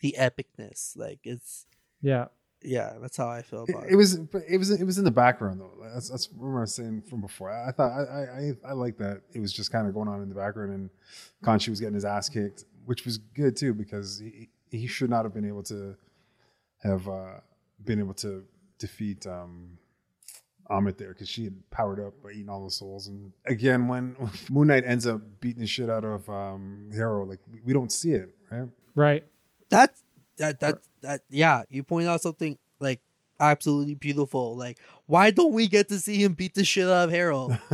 the 0.00 0.16
epicness. 0.18 0.96
Like 0.96 1.20
it's, 1.24 1.66
yeah 2.00 2.26
yeah, 2.62 2.94
that's 3.00 3.16
how 3.16 3.28
I 3.28 3.42
feel 3.42 3.64
It, 3.66 3.74
about 3.74 3.88
it 3.88 3.96
was, 3.96 4.14
it 4.14 4.58
was, 4.58 4.70
it 4.70 4.84
was 4.84 4.98
in 4.98 5.04
the 5.04 5.10
background 5.10 5.60
though. 5.60 5.72
That's 5.94 6.10
that's 6.10 6.30
what 6.30 6.58
I 6.58 6.60
was 6.60 6.74
saying 6.74 7.02
from 7.08 7.20
before. 7.20 7.50
I, 7.50 7.68
I 7.68 7.72
thought 7.72 7.92
I, 7.92 8.02
I, 8.02 8.22
I, 8.22 8.52
I 8.70 8.72
like 8.72 8.98
that 8.98 9.22
it 9.32 9.40
was 9.40 9.52
just 9.52 9.72
kind 9.72 9.86
of 9.86 9.94
going 9.94 10.08
on 10.08 10.22
in 10.22 10.28
the 10.28 10.34
background, 10.34 10.72
and 10.72 10.90
Khonshu 11.42 11.70
was 11.70 11.80
getting 11.80 11.94
his 11.94 12.04
ass 12.04 12.28
kicked, 12.28 12.64
which 12.84 13.04
was 13.04 13.18
good 13.18 13.56
too 13.56 13.72
because 13.72 14.18
he 14.18 14.48
he 14.70 14.86
should 14.86 15.10
not 15.10 15.24
have 15.24 15.32
been 15.32 15.46
able 15.46 15.62
to 15.64 15.96
have 16.82 17.08
uh, 17.08 17.40
been 17.84 17.98
able 17.98 18.14
to 18.14 18.44
defeat 18.80 19.24
um, 19.28 19.78
Ammit 20.68 20.98
there 20.98 21.10
because 21.12 21.28
she 21.28 21.44
had 21.44 21.70
powered 21.70 22.00
up 22.00 22.14
by 22.22 22.30
eating 22.32 22.48
all 22.48 22.64
the 22.64 22.70
souls. 22.72 23.06
And 23.06 23.32
again, 23.46 23.86
when 23.86 24.16
Moon 24.50 24.66
Knight 24.66 24.82
ends 24.84 25.06
up 25.06 25.20
beating 25.40 25.60
the 25.60 25.68
shit 25.68 25.88
out 25.88 26.04
of 26.04 26.28
um, 26.28 26.90
Harrow, 26.92 27.24
like 27.24 27.38
we, 27.52 27.60
we 27.66 27.72
don't 27.72 27.92
see 27.92 28.10
it, 28.12 28.34
right? 28.50 28.68
right 28.96 29.24
that. 29.68 29.94
That 30.38 30.58
that 30.60 30.78
that 31.02 31.20
yeah, 31.28 31.64
you 31.68 31.82
point 31.82 32.08
out 32.08 32.22
something 32.22 32.56
like 32.78 33.02
absolutely 33.38 33.94
beautiful. 33.94 34.56
Like, 34.56 34.78
why 35.04 35.30
don't 35.32 35.52
we 35.52 35.68
get 35.68 35.88
to 35.88 35.98
see 35.98 36.24
him 36.24 36.32
beat 36.32 36.54
the 36.54 36.64
shit 36.64 36.88
out 36.88 37.04
of 37.04 37.10
Harold? 37.10 37.58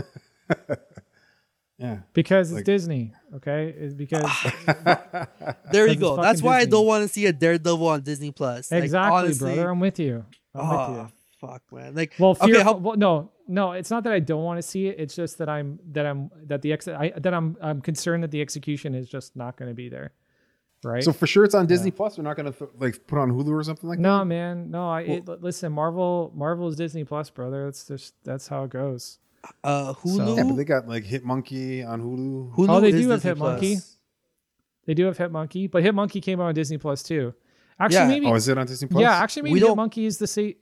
Yeah. 1.79 1.99
because 2.15 2.49
it's 2.51 2.57
Like- 2.57 2.65
Disney 2.65 3.13
okay 3.35 3.75
it's 3.77 3.93
because 3.93 4.25
There 5.73 5.87
you 5.87 5.97
go. 5.97 6.17
That's 6.17 6.41
fucking 6.41 6.47
why 6.47 6.61
I 6.61 6.65
don't 6.65 6.87
want 6.87 7.03
to 7.03 7.09
see 7.09 7.27
a 7.27 7.35
Daredevil 7.35 7.87
on 7.87 8.01
Disney 8.01 8.31
Plus. 8.31 8.73
Like, 8.73 8.85
exactly 8.85 9.15
honestly, 9.19 9.55
brother 9.55 9.71
I'm 9.71 9.81
with 9.81 9.99
you 9.99 10.15
I'm 10.17 10.19
with 10.19 10.25
you 10.25 10.25
Oh, 10.59 11.09
fuck, 11.41 11.63
man. 11.73 11.95
Like, 11.95 12.15
well, 12.19 12.31
okay, 12.33 12.53
fear, 12.53 12.65
how- 12.65 12.77
well 12.77 12.97
no 12.97 13.31
no 13.49 13.73
it's 13.73 13.91
not 13.91 14.03
that 14.05 14.13
I 14.13 14.19
don't 14.19 14.43
want 14.43 14.59
to 14.59 14.63
see 14.63 14.89
it 14.89 14.97
it's 14.99 15.15
just 15.15 15.39
that 15.39 15.49
I'm 15.49 15.79
that 15.93 16.05
I'm 16.05 16.31
that 16.47 16.63
the 16.63 16.73
ex 16.73 16.89
I, 16.89 17.13
that 17.17 17.33
I'm 17.33 17.57
I'm 17.61 17.81
concerned 17.81 18.25
that 18.25 18.31
the 18.33 18.41
execution 18.41 18.95
is 18.95 19.09
just 19.09 19.37
not 19.37 19.57
going 19.57 19.71
to 19.71 19.75
be 19.75 19.89
there 19.89 20.13
right 20.83 21.05
So 21.05 21.13
for 21.13 21.27
sure, 21.29 21.45
it's 21.45 21.55
on 21.55 21.67
Disney 21.67 21.91
Plus. 21.93 22.19
We're 22.19 22.25
not 22.25 22.37
gonna 22.37 22.51
th- 22.53 22.71
like 22.79 23.07
put 23.07 23.19
on 23.21 23.31
Hulu 23.31 23.51
or 23.51 23.63
something 23.63 23.89
like 23.89 23.99
no 24.01 24.11
that. 24.19 24.19
No, 24.19 24.25
man 24.25 24.71
no 24.71 24.89
I 24.91 25.01
it, 25.03 25.29
listen 25.29 25.73
Marvel 25.73 26.33
Marvel 26.35 26.67
is 26.69 26.75
Disney 26.77 27.05
Plus 27.05 27.31
brother 27.31 27.67
that's 27.67 27.87
just 27.87 28.15
that's 28.25 28.49
how 28.49 28.65
it 28.65 28.71
goes 28.71 29.19
uh, 29.63 29.93
Hulu. 29.95 30.37
Yeah, 30.37 30.43
but 30.43 30.57
they 30.57 30.65
got 30.65 30.89
like 30.89 31.05
Hit 31.05 31.25
Monkey 31.25 31.85
on 31.85 32.03
Hulu. 32.03 32.57
Hulu 32.57 32.67
Oh, 32.69 32.81
they 32.81 32.89
is 32.89 33.01
do 33.01 33.11
have 33.11 33.23
Disney 33.23 33.35
Plus. 33.37 33.61
Hitmonkey. 33.63 33.95
They 34.87 34.95
do 34.95 35.05
have 35.07 35.19
Hitmonkey, 35.19 35.71
but 35.71 35.85
Hitmonkey 35.85 36.21
came 36.21 36.41
out 36.41 36.47
on 36.47 36.55
Disney 36.55 36.79
Plus 36.79 37.05
too. 37.05 37.33
Actually, 37.79 37.97
Yeah. 37.97 38.09
maybe 38.09 38.27
Oh, 38.27 38.35
is 38.35 38.49
it 38.49 38.57
on 38.59 38.67
Disney 38.67 38.89
Plus? 38.89 39.01
yeah, 39.03 39.13
actually 39.19 39.43
maybe 39.43 39.53
We 39.55 39.61
don't- 39.61 39.77
Hitmonkey 39.77 40.07
is 40.07 40.19
the 40.19 40.27
same. 40.27 40.55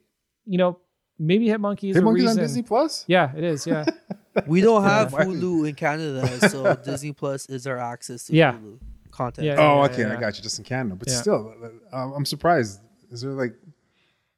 You 0.45 0.57
know, 0.57 0.79
maybe 1.17 1.47
Hitmonkey 1.47 1.89
is 1.89 1.95
Hit 1.95 2.01
the 2.01 2.05
Monkey's 2.05 2.23
reason. 2.23 2.39
on 2.39 2.43
Disney 2.45 2.61
Plus. 2.63 3.05
Yeah, 3.07 3.31
it 3.35 3.43
is. 3.43 3.65
Yeah, 3.65 3.85
We 4.47 4.59
don't 4.61 4.83
have 4.83 5.11
Yeah. 5.13 5.19
Hulu 5.25 5.69
in 5.69 5.75
Canada, 5.75 6.49
so 6.49 6.75
Disney 6.83 7.13
Plus 7.13 7.45
is 7.47 7.65
our 7.67 7.77
access 7.77 8.25
to 8.25 8.33
Yeah. 8.35 8.53
Hulu 8.53 8.79
content. 9.11 9.47
Yeah. 9.47 9.55
Oh, 9.59 9.83
okay, 9.85 10.01
yeah. 10.01 10.17
I 10.17 10.19
got 10.19 10.35
you. 10.35 10.43
Just 10.43 10.59
in 10.59 10.65
Canada, 10.65 10.95
but 10.95 11.07
Yeah. 11.09 11.21
still, 11.21 11.53
uh, 11.93 11.97
I'm 12.13 12.25
surprised. 12.25 12.81
Is 13.11 13.21
there 13.21 13.31
like, 13.31 13.55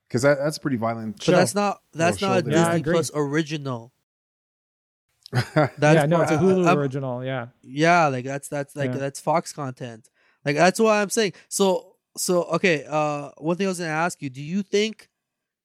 because 0.08 0.22
that, 0.22 0.38
that's 0.38 0.58
a 0.58 0.60
pretty 0.60 0.78
violent. 0.78 1.16
But 1.18 1.24
Show. 1.24 1.32
that's 1.32 1.56
not 1.56 1.82
that's 1.94 2.22
not 2.22 2.32
a 2.32 2.42
shoulder. 2.42 2.52
Yeah, 2.52 2.72
Disney. 2.78 2.92
Plus 2.94 3.12
original. 3.16 3.92
yeah. 5.34 5.70
That's 5.78 6.08
No, 6.10 6.22
it's 6.22 6.32
a 6.32 6.36
I- 6.36 6.38
Hulu 6.38 6.66
I- 6.66 6.70
I'm- 6.70 6.78
original. 6.78 7.26
Yeah, 7.26 7.48
Yeah, 7.64 8.08
like 8.08 8.24
that's 8.26 8.48
that's 8.48 8.76
like 8.76 8.92
Yeah. 8.92 8.98
that's 8.98 9.20
Fox 9.20 9.52
content. 9.52 10.10
Like 10.46 10.56
that's 10.56 10.80
what 10.80 10.92
I'm 10.94 11.10
saying. 11.10 11.34
So 11.50 11.96
so 12.18 12.44
okay, 12.46 12.86
uh 12.90 13.30
one 13.38 13.56
thing 13.56 13.68
I 13.68 13.70
was 13.70 13.80
gonna 13.80 13.92
ask 13.92 14.22
you, 14.22 14.30
do 14.30 14.42
you 14.42 14.64
think 14.64 15.10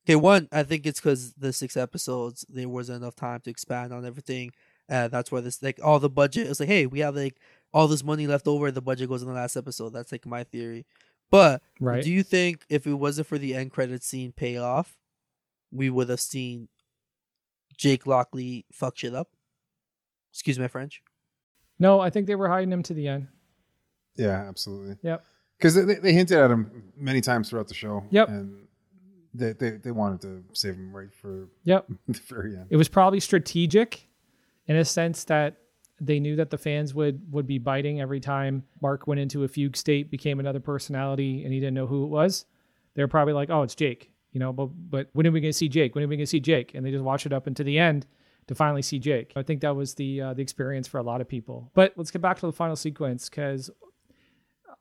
okay, 0.06 0.16
one, 0.16 0.48
I 0.52 0.62
think 0.62 0.86
it's 0.86 1.00
because 1.00 1.32
the 1.34 1.52
six 1.52 1.76
episodes, 1.76 2.44
there 2.48 2.68
wasn't 2.68 3.02
enough 3.02 3.14
time 3.14 3.40
to 3.40 3.50
expand 3.50 3.92
on 3.92 4.04
everything. 4.04 4.52
Uh 4.88 5.08
that's 5.08 5.32
why 5.32 5.40
this 5.40 5.62
like 5.62 5.80
all 5.82 5.98
the 5.98 6.10
budget 6.10 6.46
it's 6.48 6.60
like, 6.60 6.68
hey, 6.68 6.86
we 6.86 7.00
have 7.00 7.16
like 7.16 7.38
all 7.72 7.88
this 7.88 8.04
money 8.04 8.26
left 8.26 8.46
over, 8.46 8.70
the 8.70 8.82
budget 8.82 9.08
goes 9.08 9.22
in 9.22 9.28
the 9.28 9.34
last 9.34 9.56
episode. 9.56 9.90
That's 9.90 10.12
like 10.12 10.26
my 10.26 10.44
theory. 10.44 10.86
But 11.30 11.62
right. 11.80 12.04
do 12.04 12.10
you 12.10 12.22
think 12.22 12.64
if 12.68 12.86
it 12.86 12.92
wasn't 12.92 13.26
for 13.26 13.38
the 13.38 13.54
end 13.54 13.72
credit 13.72 14.04
scene 14.04 14.32
payoff, 14.32 14.98
we 15.70 15.88
would 15.88 16.10
have 16.10 16.20
seen 16.20 16.68
Jake 17.78 18.06
Lockley 18.06 18.66
fuck 18.70 18.98
shit 18.98 19.14
up? 19.14 19.28
Excuse 20.30 20.58
my 20.58 20.68
French. 20.68 21.02
no, 21.78 22.00
I 22.00 22.10
think 22.10 22.26
they 22.26 22.34
were 22.34 22.48
hiding 22.48 22.72
him 22.72 22.82
to 22.84 22.94
the 22.94 23.08
end. 23.08 23.28
yeah, 24.16 24.44
absolutely. 24.46 24.96
Yep. 25.02 25.24
Because 25.62 25.86
they, 25.86 25.94
they 25.94 26.12
hinted 26.12 26.38
at 26.38 26.50
him 26.50 26.92
many 26.96 27.20
times 27.20 27.48
throughout 27.50 27.68
the 27.68 27.74
show. 27.74 28.02
Yep. 28.10 28.28
And 28.28 28.66
they, 29.32 29.52
they, 29.52 29.70
they 29.70 29.90
wanted 29.92 30.20
to 30.22 30.42
save 30.52 30.74
him 30.74 30.94
right 30.94 31.12
for 31.12 31.48
Yep. 31.64 31.86
the 32.08 32.20
very 32.26 32.56
end. 32.56 32.66
It 32.70 32.76
was 32.76 32.88
probably 32.88 33.20
strategic, 33.20 34.08
in 34.66 34.76
a 34.76 34.84
sense 34.84 35.24
that 35.24 35.58
they 36.00 36.18
knew 36.18 36.34
that 36.36 36.50
the 36.50 36.58
fans 36.58 36.94
would 36.94 37.32
would 37.32 37.46
be 37.46 37.58
biting 37.58 38.00
every 38.00 38.18
time 38.18 38.64
Mark 38.80 39.06
went 39.06 39.20
into 39.20 39.44
a 39.44 39.48
fugue 39.48 39.76
state, 39.76 40.10
became 40.10 40.40
another 40.40 40.58
personality, 40.60 41.44
and 41.44 41.52
he 41.52 41.60
didn't 41.60 41.74
know 41.74 41.86
who 41.86 42.04
it 42.04 42.08
was. 42.08 42.44
They're 42.94 43.06
probably 43.08 43.34
like, 43.34 43.50
"Oh, 43.50 43.62
it's 43.62 43.76
Jake," 43.76 44.10
you 44.32 44.40
know. 44.40 44.52
But 44.52 44.66
but 44.90 45.08
when 45.12 45.26
are 45.28 45.30
we 45.30 45.40
going 45.40 45.52
to 45.52 45.56
see 45.56 45.68
Jake? 45.68 45.94
When 45.94 46.02
are 46.02 46.08
we 46.08 46.16
going 46.16 46.24
to 46.24 46.30
see 46.30 46.40
Jake? 46.40 46.74
And 46.74 46.84
they 46.84 46.90
just 46.90 47.04
watch 47.04 47.24
it 47.24 47.32
up 47.32 47.46
until 47.46 47.64
the 47.66 47.78
end 47.78 48.06
to 48.48 48.54
finally 48.56 48.82
see 48.82 48.98
Jake. 48.98 49.32
I 49.36 49.42
think 49.44 49.60
that 49.60 49.76
was 49.76 49.94
the 49.94 50.20
uh, 50.20 50.34
the 50.34 50.42
experience 50.42 50.88
for 50.88 50.98
a 50.98 51.02
lot 51.04 51.20
of 51.20 51.28
people. 51.28 51.70
But 51.74 51.92
let's 51.96 52.10
get 52.10 52.20
back 52.20 52.38
to 52.40 52.46
the 52.46 52.52
final 52.52 52.74
sequence 52.76 53.28
because 53.28 53.70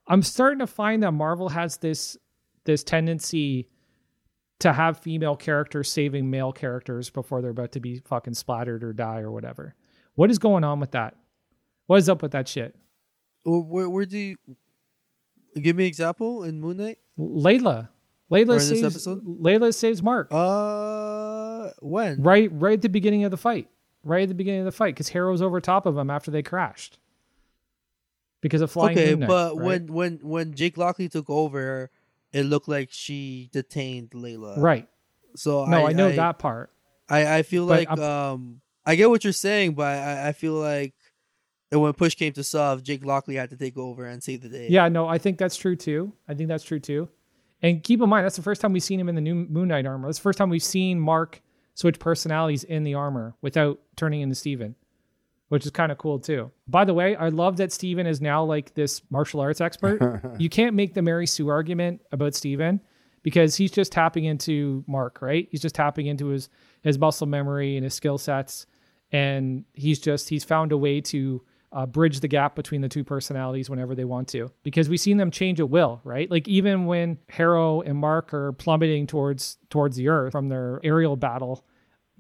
I'm 0.07 0.21
starting 0.23 0.59
to 0.59 0.67
find 0.67 1.03
that 1.03 1.11
Marvel 1.11 1.49
has 1.49 1.77
this 1.77 2.17
this 2.65 2.83
tendency 2.83 3.67
to 4.59 4.73
have 4.73 4.99
female 4.99 5.35
characters 5.35 5.91
saving 5.91 6.29
male 6.29 6.51
characters 6.51 7.09
before 7.09 7.41
they're 7.41 7.51
about 7.51 7.71
to 7.71 7.79
be 7.79 7.99
fucking 8.05 8.35
splattered 8.35 8.83
or 8.83 8.93
die 8.93 9.19
or 9.19 9.31
whatever. 9.31 9.75
What 10.15 10.29
is 10.29 10.37
going 10.37 10.63
on 10.63 10.79
with 10.79 10.91
that? 10.91 11.15
What 11.87 11.97
is 11.97 12.09
up 12.09 12.21
with 12.21 12.31
that 12.33 12.47
shit? 12.47 12.75
Where, 13.43 13.59
where, 13.59 13.89
where 13.89 14.05
do 14.05 14.17
you 14.17 14.35
give 15.59 15.75
me 15.75 15.85
an 15.85 15.87
example 15.87 16.43
in 16.43 16.61
Moon 16.61 16.77
Knight? 16.77 16.99
Layla. 17.17 17.89
Layla 18.31 18.49
Or 18.49 18.75
in 18.75 18.81
this 18.81 19.03
saves? 19.03 19.07
Layla 19.07 19.73
saves 19.73 20.03
Mark. 20.03 20.27
Uh, 20.31 21.71
when? 21.81 22.21
right 22.21 22.49
right 22.53 22.73
at 22.73 22.81
the 22.81 22.89
beginning 22.89 23.23
of 23.23 23.31
the 23.31 23.37
fight. 23.37 23.67
Right 24.03 24.23
at 24.23 24.29
the 24.29 24.35
beginning 24.35 24.61
of 24.61 24.65
the 24.65 24.71
fight, 24.71 24.95
because 24.95 25.09
Harrow's 25.09 25.41
over 25.41 25.59
top 25.61 25.85
of 25.85 25.95
him 25.97 26.09
after 26.09 26.31
they 26.31 26.41
crashed. 26.41 26.97
Because 28.41 28.61
of 28.61 28.71
flying. 28.71 28.97
okay, 28.97 29.11
Moon 29.11 29.19
Knight, 29.21 29.27
but 29.27 29.55
right? 29.55 29.65
when 29.65 29.87
when 29.93 30.19
when 30.23 30.53
Jake 30.55 30.77
Lockley 30.77 31.07
took 31.09 31.29
over, 31.29 31.89
it 32.33 32.43
looked 32.43 32.67
like 32.67 32.89
she 32.91 33.49
detained 33.53 34.11
Layla. 34.11 34.57
right. 34.57 34.87
So 35.35 35.65
No, 35.65 35.85
I, 35.85 35.89
I, 35.89 35.93
know 35.93 36.07
I, 36.09 36.15
that 36.17 36.39
part. 36.39 36.71
I 37.07 37.37
I 37.37 37.43
feel 37.43 37.67
But 37.67 37.79
like 37.87 37.89
I'm- 37.89 37.99
um 38.01 38.61
I 38.85 38.95
get 38.95 39.09
what 39.09 39.23
you're 39.23 39.31
saying, 39.33 39.75
but 39.75 39.85
I 39.87 40.29
I 40.29 40.31
feel 40.31 40.53
like 40.53 40.93
that 41.69 41.79
when 41.79 41.93
push 41.93 42.15
came 42.15 42.33
to 42.33 42.43
shove, 42.43 42.83
Jake 42.83 43.05
Lockley 43.05 43.35
had 43.35 43.51
to 43.51 43.55
take 43.57 43.77
over 43.77 44.05
and 44.05 44.21
save 44.23 44.41
the 44.41 44.49
day. 44.49 44.67
Yeah, 44.69 44.89
no, 44.89 45.07
I 45.07 45.19
think 45.19 45.37
that's 45.37 45.55
true 45.55 45.75
too. 45.75 46.13
I 46.27 46.33
think 46.33 46.49
that's 46.49 46.63
true 46.63 46.79
too. 46.79 47.07
And 47.61 47.83
keep 47.83 48.01
in 48.01 48.09
mind, 48.09 48.25
that's 48.25 48.35
the 48.37 48.41
first 48.41 48.59
time 48.59 48.73
we've 48.73 48.81
seen 48.83 48.99
him 48.99 49.07
in 49.07 49.13
the 49.15 49.21
new 49.21 49.35
Moon 49.35 49.67
Knight 49.67 49.85
armor. 49.85 50.07
That's 50.07 50.17
the 50.17 50.23
first 50.23 50.39
time 50.39 50.49
we've 50.49 50.63
seen 50.63 50.99
Mark 50.99 51.41
switch 51.75 51.99
personalities 51.99 52.63
in 52.63 52.83
the 52.83 52.95
armor 52.95 53.35
without 53.41 53.79
turning 53.95 54.21
into 54.21 54.33
Steven, 54.35 54.75
which 55.51 55.65
is 55.65 55.71
kind 55.71 55.91
of 55.91 55.97
cool 55.97 56.17
too. 56.17 56.49
By 56.65 56.85
the 56.85 56.93
way, 56.93 57.13
I 57.17 57.27
love 57.27 57.57
that 57.57 57.73
Steven 57.73 58.07
is 58.07 58.21
now 58.21 58.41
like 58.41 58.73
this 58.73 59.01
martial 59.09 59.41
arts 59.41 59.59
expert. 59.59 60.21
you 60.39 60.47
can't 60.47 60.77
make 60.77 60.93
the 60.93 61.01
Mary 61.01 61.27
Sue 61.27 61.49
argument 61.49 61.99
about 62.13 62.35
Steven 62.35 62.79
because 63.21 63.57
he's 63.57 63.69
just 63.69 63.91
tapping 63.91 64.23
into 64.23 64.81
Mark, 64.87 65.21
right? 65.21 65.49
He's 65.51 65.61
just 65.61 65.75
tapping 65.75 66.05
into 66.05 66.27
his 66.27 66.47
his 66.83 66.97
muscle 66.97 67.27
memory 67.27 67.75
and 67.75 67.83
his 67.83 67.93
skill 67.93 68.17
sets, 68.17 68.65
and 69.11 69.65
he's 69.73 69.99
just 69.99 70.29
he's 70.29 70.45
found 70.45 70.71
a 70.71 70.77
way 70.77 71.01
to 71.01 71.43
uh, 71.73 71.85
bridge 71.85 72.21
the 72.21 72.29
gap 72.29 72.55
between 72.55 72.79
the 72.79 72.87
two 72.87 73.03
personalities 73.03 73.69
whenever 73.69 73.93
they 73.93 74.05
want 74.05 74.29
to. 74.29 74.49
Because 74.63 74.87
we've 74.87 75.01
seen 75.01 75.17
them 75.17 75.31
change 75.31 75.59
at 75.59 75.69
will, 75.69 75.99
right? 76.05 76.31
Like 76.31 76.47
even 76.47 76.85
when 76.85 77.17
Harrow 77.27 77.81
and 77.81 77.97
Mark 77.97 78.33
are 78.33 78.53
plummeting 78.53 79.05
towards 79.05 79.57
towards 79.69 79.97
the 79.97 80.07
earth 80.07 80.31
from 80.31 80.47
their 80.47 80.79
aerial 80.81 81.17
battle, 81.17 81.65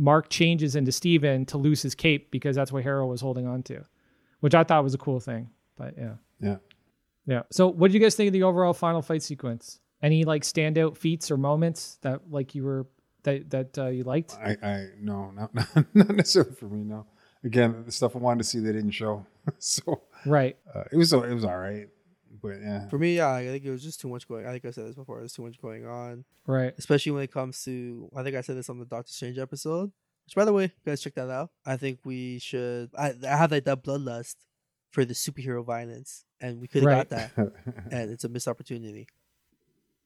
Mark 0.01 0.29
changes 0.29 0.75
into 0.75 0.91
Steven 0.91 1.45
to 1.45 1.59
lose 1.59 1.83
his 1.83 1.93
cape 1.93 2.31
because 2.31 2.55
that's 2.55 2.71
what 2.71 2.81
Harrow 2.83 3.05
was 3.05 3.21
holding 3.21 3.45
on 3.45 3.61
to, 3.63 3.85
which 4.39 4.55
I 4.55 4.63
thought 4.63 4.83
was 4.83 4.95
a 4.95 4.97
cool 4.97 5.19
thing. 5.19 5.51
But 5.77 5.93
yeah. 5.95 6.13
Yeah. 6.39 6.55
Yeah. 7.27 7.43
So, 7.51 7.67
what 7.67 7.89
did 7.89 7.93
you 7.93 7.99
guys 7.99 8.15
think 8.15 8.27
of 8.29 8.33
the 8.33 8.41
overall 8.41 8.73
final 8.73 9.03
fight 9.03 9.21
sequence? 9.21 9.79
Any 10.01 10.23
like 10.23 10.41
standout 10.41 10.97
feats 10.97 11.29
or 11.29 11.37
moments 11.37 11.99
that 12.01 12.21
like 12.31 12.55
you 12.55 12.63
were 12.63 12.87
that 13.23 13.51
that 13.51 13.77
uh, 13.77 13.87
you 13.89 14.03
liked? 14.03 14.35
I, 14.43 14.57
I 14.63 14.87
no, 14.99 15.29
not, 15.29 15.53
not 15.93 16.15
necessarily 16.15 16.55
for 16.55 16.65
me. 16.65 16.83
No, 16.83 17.05
again, 17.43 17.83
the 17.85 17.91
stuff 17.91 18.15
I 18.15 18.19
wanted 18.19 18.39
to 18.39 18.49
see 18.49 18.57
they 18.59 18.71
didn't 18.71 18.91
show, 18.91 19.27
so 19.59 20.01
Right. 20.25 20.57
uh, 20.73 20.85
it 20.91 20.97
was 20.97 21.13
it 21.13 21.31
was 21.33 21.45
all 21.45 21.57
right. 21.59 21.87
But 22.41 22.61
yeah, 22.61 22.87
For 22.89 22.97
me, 22.97 23.17
yeah, 23.17 23.31
I 23.33 23.45
think 23.45 23.63
it 23.65 23.69
was 23.71 23.83
just 23.83 23.99
too 24.01 24.07
much 24.09 24.27
going. 24.27 24.45
I 24.47 24.51
think 24.51 24.65
I 24.65 24.71
said 24.71 24.87
this 24.87 24.95
before. 24.95 25.19
There's 25.19 25.33
too 25.33 25.43
much 25.43 25.61
going 25.61 25.85
on, 25.85 26.25
Right. 26.47 26.73
especially 26.77 27.11
when 27.11 27.23
it 27.23 27.31
comes 27.31 27.63
to. 27.65 28.09
I 28.15 28.23
think 28.23 28.35
I 28.35 28.41
said 28.41 28.57
this 28.57 28.69
on 28.69 28.79
the 28.79 28.85
Doctor 28.85 29.11
Strange 29.13 29.37
episode. 29.37 29.91
Which, 30.25 30.35
by 30.35 30.45
the 30.45 30.53
way, 30.53 30.71
guys, 30.85 31.01
check 31.01 31.15
that 31.15 31.29
out. 31.29 31.49
I 31.65 31.77
think 31.77 31.99
we 32.05 32.39
should. 32.39 32.89
I, 32.97 33.13
I 33.27 33.35
have 33.37 33.51
like 33.51 33.65
that 33.65 33.83
bloodlust 33.83 34.35
for 34.91 35.03
the 35.05 35.13
superhero 35.13 35.63
violence, 35.65 36.25
and 36.39 36.59
we 36.61 36.67
could 36.67 36.83
have 36.83 36.87
Right. 36.91 37.09
got 37.09 37.31
that, 37.35 37.51
and 37.91 38.11
it's 38.11 38.23
a 38.23 38.29
missed 38.29 38.47
opportunity. 38.47 39.07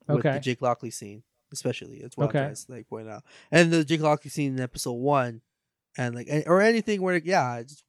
With 0.08 0.18
Okay. 0.20 0.34
the 0.34 0.40
Jake 0.40 0.62
Lockley 0.62 0.92
scene, 0.92 1.24
especially, 1.52 2.00
that's 2.02 2.16
what 2.16 2.30
Okay. 2.30 2.40
I'm 2.46 2.54
to 2.56 2.66
like 2.70 2.88
point 2.88 3.10
out, 3.10 3.24
and 3.52 3.72
the 3.74 3.84
Jake 3.84 4.02
Lockley 4.02 4.30
scene 4.30 4.54
in 4.56 4.60
episode 4.62 4.94
one, 4.94 5.42
and 5.98 6.14
like 6.14 6.28
or 6.46 6.62
anything 6.62 7.02
where 7.02 7.16
like, 7.16 7.26
yeah, 7.26 7.62
just 7.64 7.80
to, 7.80 7.84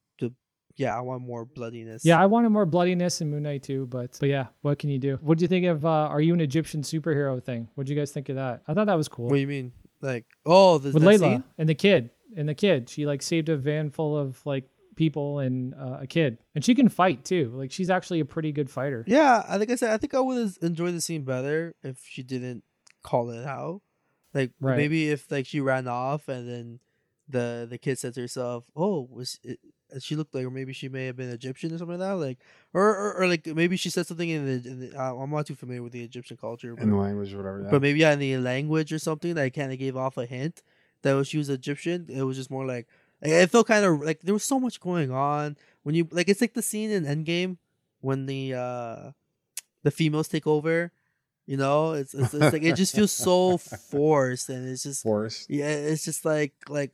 yeah, 0.77 0.97
I 0.97 1.01
want 1.01 1.23
more 1.23 1.45
bloodiness. 1.45 2.05
Yeah, 2.05 2.21
I 2.21 2.27
wanted 2.27 2.51
more 2.51 2.67
bloodiness 2.67 3.21
in 3.21 3.31
Moon 3.31 3.43
Knight 3.45 3.63
too, 3.63 3.87
but 3.87 4.17
but 4.21 4.29
yeah, 4.29 4.47
what 4.63 4.79
can 4.79 4.91
you 4.91 4.99
do? 4.99 5.19
What 5.23 5.39
do 5.39 5.43
you 5.45 5.49
think 5.49 5.67
of 5.67 5.85
uh, 5.85 5.89
Are 5.89 6.21
You 6.21 6.35
an 6.35 6.41
Egyptian 6.41 6.83
Superhero 6.83 7.43
thing? 7.43 7.69
What 7.75 7.87
do 7.87 7.93
you 7.95 7.99
guys 7.99 8.13
think 8.13 8.29
of 8.29 8.37
that? 8.37 8.63
I 8.69 8.75
thought 8.75 8.87
that 8.87 8.95
was 8.97 9.09
cool. 9.09 9.27
What 9.27 9.35
do 9.35 9.41
you 9.41 9.47
mean? 9.47 9.73
Like, 10.03 10.27
oh, 10.45 10.79
the 10.79 10.91
With 10.93 11.03
Layla 11.03 11.19
scene? 11.19 11.45
and 11.59 11.69
the 11.69 11.75
kid 11.75 12.11
and 12.37 12.49
the 12.49 12.55
kid, 12.55 12.89
she 12.91 13.07
like 13.07 13.23
saved 13.23 13.49
a 13.49 13.57
van 13.57 13.91
full 13.91 14.17
of 14.17 14.45
like 14.45 14.69
people 14.95 15.39
and 15.41 15.75
uh, 15.75 15.99
a 16.03 16.07
kid, 16.07 16.39
and 16.55 16.65
she 16.65 16.75
can 16.75 16.89
fight 16.89 17.25
too. 17.25 17.51
Like 17.55 17.73
she's 17.73 17.91
actually 17.91 18.21
a 18.21 18.25
pretty 18.25 18.53
good 18.53 18.71
fighter. 18.71 19.05
Yeah, 19.07 19.45
I 19.49 19.59
think 19.59 19.71
I 19.71 19.77
said 19.77 19.91
I 19.91 19.97
think 19.97 20.15
I 20.15 20.21
would 20.21 20.39
have 20.39 20.59
enjoyed 20.63 20.95
the 20.95 21.01
scene 21.01 21.23
better 21.25 21.75
if 21.83 21.99
she 22.05 22.23
didn't 22.23 22.63
call 23.03 23.31
it 23.31 23.47
out. 23.47 23.81
Like 24.35 24.53
Right. 24.61 24.77
maybe 24.77 25.09
if 25.11 25.31
like 25.31 25.47
she 25.47 25.61
ran 25.61 25.89
off 25.89 26.29
and 26.29 26.47
then 26.49 26.81
the 27.29 27.67
the 27.69 27.79
kid 27.79 27.99
said 27.99 28.15
to 28.15 28.21
herself, 28.21 28.65
"Oh, 28.77 29.09
was 29.11 29.39
it?" 29.43 29.59
She 30.01 30.17
looked 30.17 30.35
like, 30.35 30.45
or 30.45 30.51
maybe 30.51 30.73
she 30.73 30.89
may 30.89 31.07
have 31.07 31.17
been 31.17 31.31
Egyptian 31.31 31.73
or 31.73 31.79
something 31.79 31.99
like 31.99 32.09
that. 32.09 32.17
Like, 32.17 32.39
or 32.75 32.83
or, 32.83 33.15
or 33.15 33.29
like 33.29 33.47
maybe 33.47 33.77
she 33.77 33.91
said 33.91 34.07
something 34.07 34.29
in 34.29 34.45
the. 34.45 34.69
In 34.69 34.81
the 34.81 35.01
uh, 35.01 35.15
I'm 35.15 35.31
not 35.31 35.47
too 35.47 35.55
familiar 35.55 35.83
with 35.83 35.93
the 35.93 36.03
Egyptian 36.03 36.37
culture, 36.37 36.75
but, 36.75 36.83
in 36.83 36.91
the 36.91 36.97
language 36.97 37.33
or 37.33 37.39
whatever. 37.39 37.63
Yeah. 37.63 37.71
but 37.71 37.83
maybe 37.83 38.01
yeah, 38.01 38.13
in 38.13 38.19
the 38.19 38.37
language 38.39 38.93
or 38.93 38.99
something 38.99 39.35
that 39.35 39.55
kind 39.55 39.73
of 39.73 39.79
gave 39.79 39.97
off 39.97 40.17
a 40.17 40.27
hint 40.27 40.63
that 41.03 41.27
she 41.27 41.39
was 41.39 41.49
Egyptian. 41.49 42.07
It 42.09 42.23
was 42.23 42.37
just 42.37 42.51
more 42.51 42.67
like 42.67 42.87
it 43.23 43.51
felt 43.51 43.67
kind 43.67 43.85
of 43.85 44.01
like 44.01 44.21
there 44.23 44.35
was 44.35 44.45
so 44.45 44.61
much 44.61 44.81
going 44.81 45.11
on 45.11 45.57
when 45.83 45.95
you 45.95 46.09
like 46.11 46.29
it's 46.29 46.41
like 46.41 46.55
the 46.55 46.63
scene 46.63 46.91
in 46.91 47.05
Endgame 47.05 47.57
when 48.01 48.27
the 48.27 48.55
uh 48.55 49.11
the 49.83 49.91
females 49.91 50.29
take 50.29 50.47
over. 50.47 50.93
You 51.47 51.57
know, 51.57 51.93
it's 51.93 52.13
it's, 52.13 52.35
it's 52.35 52.53
like 52.53 52.65
it 52.65 52.75
just 52.75 52.95
feels 52.95 53.13
so 53.13 53.57
forced 53.91 54.49
and 54.49 54.69
it's 54.69 54.83
just 54.83 55.03
forced. 55.03 55.49
yeah, 55.49 55.69
it's 55.69 56.05
just 56.05 56.25
like 56.25 56.53
like. 56.69 56.93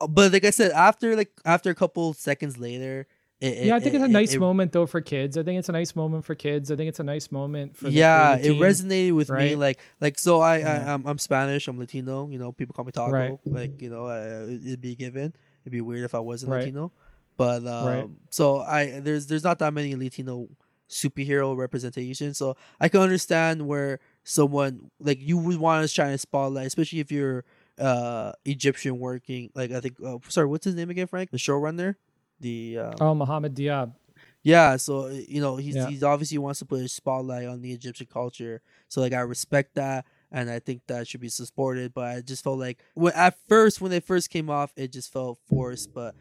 But 0.00 0.32
like 0.32 0.44
I 0.44 0.50
said, 0.50 0.72
after 0.72 1.16
like 1.16 1.30
after 1.44 1.70
a 1.70 1.74
couple 1.74 2.12
seconds 2.12 2.58
later, 2.58 3.06
it, 3.40 3.66
Yeah, 3.66 3.76
I 3.76 3.80
think 3.80 3.94
it- 3.94 3.98
it's 3.98 4.04
a 4.04 4.08
nice 4.08 4.34
it- 4.34 4.38
moment 4.40 4.72
though 4.72 4.86
for 4.86 5.00
kids. 5.00 5.36
I 5.38 5.42
think 5.42 5.58
it's 5.58 5.68
a 5.68 5.72
nice 5.72 5.94
moment 5.96 6.24
for 6.24 6.34
kids. 6.34 6.70
I 6.70 6.76
think 6.76 6.88
it's 6.88 7.00
a 7.00 7.04
nice 7.04 7.30
moment 7.32 7.76
for 7.76 7.88
yeah, 7.88 8.34
creative 8.36 8.50
it 8.50 8.54
team. 8.54 8.62
resonated 8.62 9.14
with 9.16 9.30
me. 9.30 9.56
Like, 9.56 9.78
like 10.00 10.18
so, 10.18 10.40
I, 10.40 10.58
Yeah. 10.58 10.84
I 10.86 10.92
I'm, 10.94 11.06
I'm 11.06 11.18
Spanish. 11.18 11.68
I'm 11.68 11.78
Latino. 11.78 12.28
You 12.28 12.38
know, 12.38 12.52
people 12.52 12.74
call 12.74 12.84
me 12.84 12.92
Taco. 12.92 13.10
Right. 13.12 13.38
Like, 13.44 13.80
you 13.82 13.90
know, 13.90 14.06
uh, 14.06 14.46
it'd 14.48 14.80
be 14.80 14.94
given. 14.96 15.34
It'd 15.62 15.72
be 15.72 15.80
weird 15.80 16.04
if 16.04 16.14
I 16.14 16.20
wasn't 16.20 16.52
Right. 16.52 16.60
Latino. 16.60 16.92
But 17.36 17.66
um, 17.66 17.86
Right. 17.86 18.08
so 18.30 18.60
I 18.60 19.00
there's 19.00 19.26
there's 19.26 19.44
not 19.44 19.58
that 19.58 19.72
many 19.74 19.94
Latino 19.94 20.48
superhero 20.88 21.56
representation. 21.56 22.32
So 22.32 22.56
I 22.80 22.88
can 22.88 23.00
understand 23.00 23.66
where 23.66 23.98
someone 24.24 24.90
like 25.00 25.18
you 25.20 25.36
would 25.36 25.58
want 25.58 25.82
to 25.82 25.88
shine 25.88 26.12
a 26.12 26.18
spotlight, 26.18 26.66
especially 26.68 27.00
if 27.00 27.12
you're 27.12 27.44
uh 27.78 28.32
Egyptian 28.44 28.98
working. 28.98 29.50
Like 29.54 29.70
I 29.72 29.80
think, 29.80 29.96
uh, 30.04 30.18
sorry, 30.28 30.46
what's 30.46 30.64
his 30.64 30.74
name 30.74 30.90
again, 30.90 31.06
Frank? 31.06 31.30
The 31.30 31.38
showrunner. 31.38 31.96
The 32.40 32.78
um, 32.78 32.94
Oh, 33.00 33.14
Mohamed 33.14 33.54
Diab. 33.54 33.92
yeah, 34.42 34.76
so 34.76 35.06
uh, 35.06 35.08
you 35.28 35.40
know 35.40 35.56
he's 35.56 35.74
Yeah. 35.76 35.88
he's 35.88 36.02
obviously 36.02 36.38
wants 36.38 36.58
to 36.60 36.64
put 36.66 36.80
a 36.82 36.88
spotlight 36.88 37.46
on 37.48 37.62
the 37.62 37.72
Egyptian 37.72 38.06
culture. 38.12 38.60
So 38.88 39.00
like 39.00 39.12
I 39.12 39.20
respect 39.20 39.74
that, 39.76 40.04
and 40.30 40.50
I 40.50 40.58
think 40.58 40.82
that 40.88 41.08
should 41.08 41.20
be 41.20 41.28
supported. 41.28 41.94
But 41.94 42.04
I 42.16 42.20
just 42.20 42.44
felt 42.44 42.58
like 42.58 42.78
when 42.94 43.12
at 43.14 43.36
first 43.48 43.80
when 43.80 43.90
they 43.90 44.00
first 44.00 44.30
came 44.30 44.50
off, 44.50 44.72
it 44.76 44.92
just 44.92 45.12
felt 45.12 45.38
forced. 45.48 45.92
But 45.94 46.14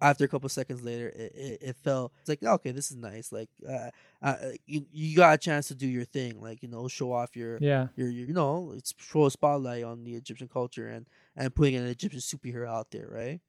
after 0.00 0.24
a 0.24 0.28
couple 0.28 0.48
seconds 0.48 0.82
later, 0.82 1.08
it, 1.08 1.32
it, 1.34 1.58
it 1.62 1.76
felt 1.84 2.12
it's 2.20 2.28
like 2.28 2.42
okay, 2.42 2.70
this 2.72 2.90
is 2.90 2.96
nice. 2.96 3.30
Like 3.32 3.48
uh, 3.68 3.90
uh, 4.22 4.36
you 4.66 4.86
you 4.92 5.16
got 5.16 5.34
a 5.34 5.38
chance 5.38 5.68
to 5.68 5.74
do 5.74 5.86
your 5.86 6.04
thing. 6.04 6.40
Like 6.40 6.62
you 6.62 6.68
know, 6.68 6.88
show 6.88 7.12
off 7.12 7.36
your 7.36 7.58
Yeah. 7.60 7.88
your, 7.96 8.08
your 8.08 8.26
you 8.26 8.34
know, 8.34 8.72
it's 8.76 8.92
throw 8.92 9.26
a 9.26 9.30
spotlight 9.30 9.84
on 9.84 10.04
the 10.04 10.14
Egyptian 10.14 10.48
culture 10.48 10.88
and 10.88 11.06
and 11.36 11.54
putting 11.54 11.76
an 11.76 11.86
Egyptian 11.86 12.20
superhero 12.20 12.68
out 12.68 12.90
there, 12.90 13.08
right? 13.10 13.40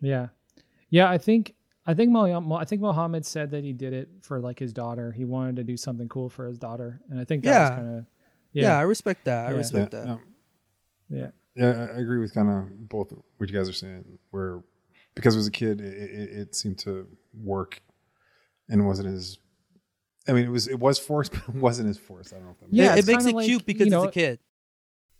Yeah, 0.00 0.28
yeah. 0.90 1.08
I 1.10 1.18
think 1.18 1.54
I 1.86 1.94
think 1.94 2.10
Mo- 2.10 2.56
I 2.56 2.64
think 2.64 2.82
Mohamed 2.82 3.24
said 3.24 3.50
that 3.52 3.64
he 3.64 3.72
did 3.72 3.92
it 3.92 4.08
for 4.22 4.40
like 4.40 4.58
his 4.58 4.72
daughter. 4.72 5.12
He 5.12 5.24
wanted 5.24 5.56
to 5.56 5.64
do 5.64 5.76
something 5.76 6.08
cool 6.08 6.28
for 6.28 6.46
his 6.46 6.58
daughter, 6.58 7.00
and 7.08 7.18
I 7.20 7.24
think 7.24 7.44
that 7.44 7.60
was 7.60 7.70
Yeah. 7.70 7.76
kind 7.76 7.98
of 7.98 8.06
Yeah, 8.52 8.62
yeah, 8.62 8.78
I 8.78 8.82
respect 8.82 9.24
that. 9.26 9.46
I 9.48 9.50
Yeah. 9.52 9.56
respect 9.56 9.92
yeah, 9.94 9.98
that. 10.00 10.06
no. 10.06 10.20
yeah, 11.08 11.30
Yeah, 11.54 11.70
I 11.92 11.96
I 11.96 12.00
agree 12.00 12.18
with 12.18 12.34
kind 12.34 12.50
of 12.50 12.88
both 12.88 13.12
what 13.38 13.48
you 13.48 13.54
guys 13.56 13.68
are 13.68 13.72
saying. 13.72 14.18
Where 14.30 14.62
because 15.16 15.34
it 15.34 15.38
was 15.38 15.48
a 15.48 15.50
kid, 15.52 15.80
it, 15.80 15.94
it, 15.94 16.30
it 16.38 16.54
seemed 16.54 16.78
to 16.80 17.08
work, 17.34 17.82
and 18.68 18.86
wasn't 18.86 19.08
as. 19.08 19.38
I 20.28 20.32
mean, 20.32 20.44
it 20.44 20.50
was 20.50 20.68
it 20.68 20.78
was 20.78 20.98
forced, 21.00 21.32
but 21.46 21.48
it 21.48 21.54
wasn't 21.60 21.88
as 21.88 21.98
forced. 21.98 22.32
I 22.32 22.36
don't 22.36 22.46
know 22.46 22.52
if 22.52 22.60
that 22.60 22.66
makes 22.70 22.78
Yeah, 22.78 22.94
it, 22.94 22.98
it 23.00 23.06
makes 23.06 23.26
it 23.26 23.34
like, 23.34 23.46
cute 23.46 23.66
because 23.66 23.86
you 23.86 23.90
know, 23.90 24.04
it's 24.04 24.16
a 24.16 24.20
kid. 24.20 24.38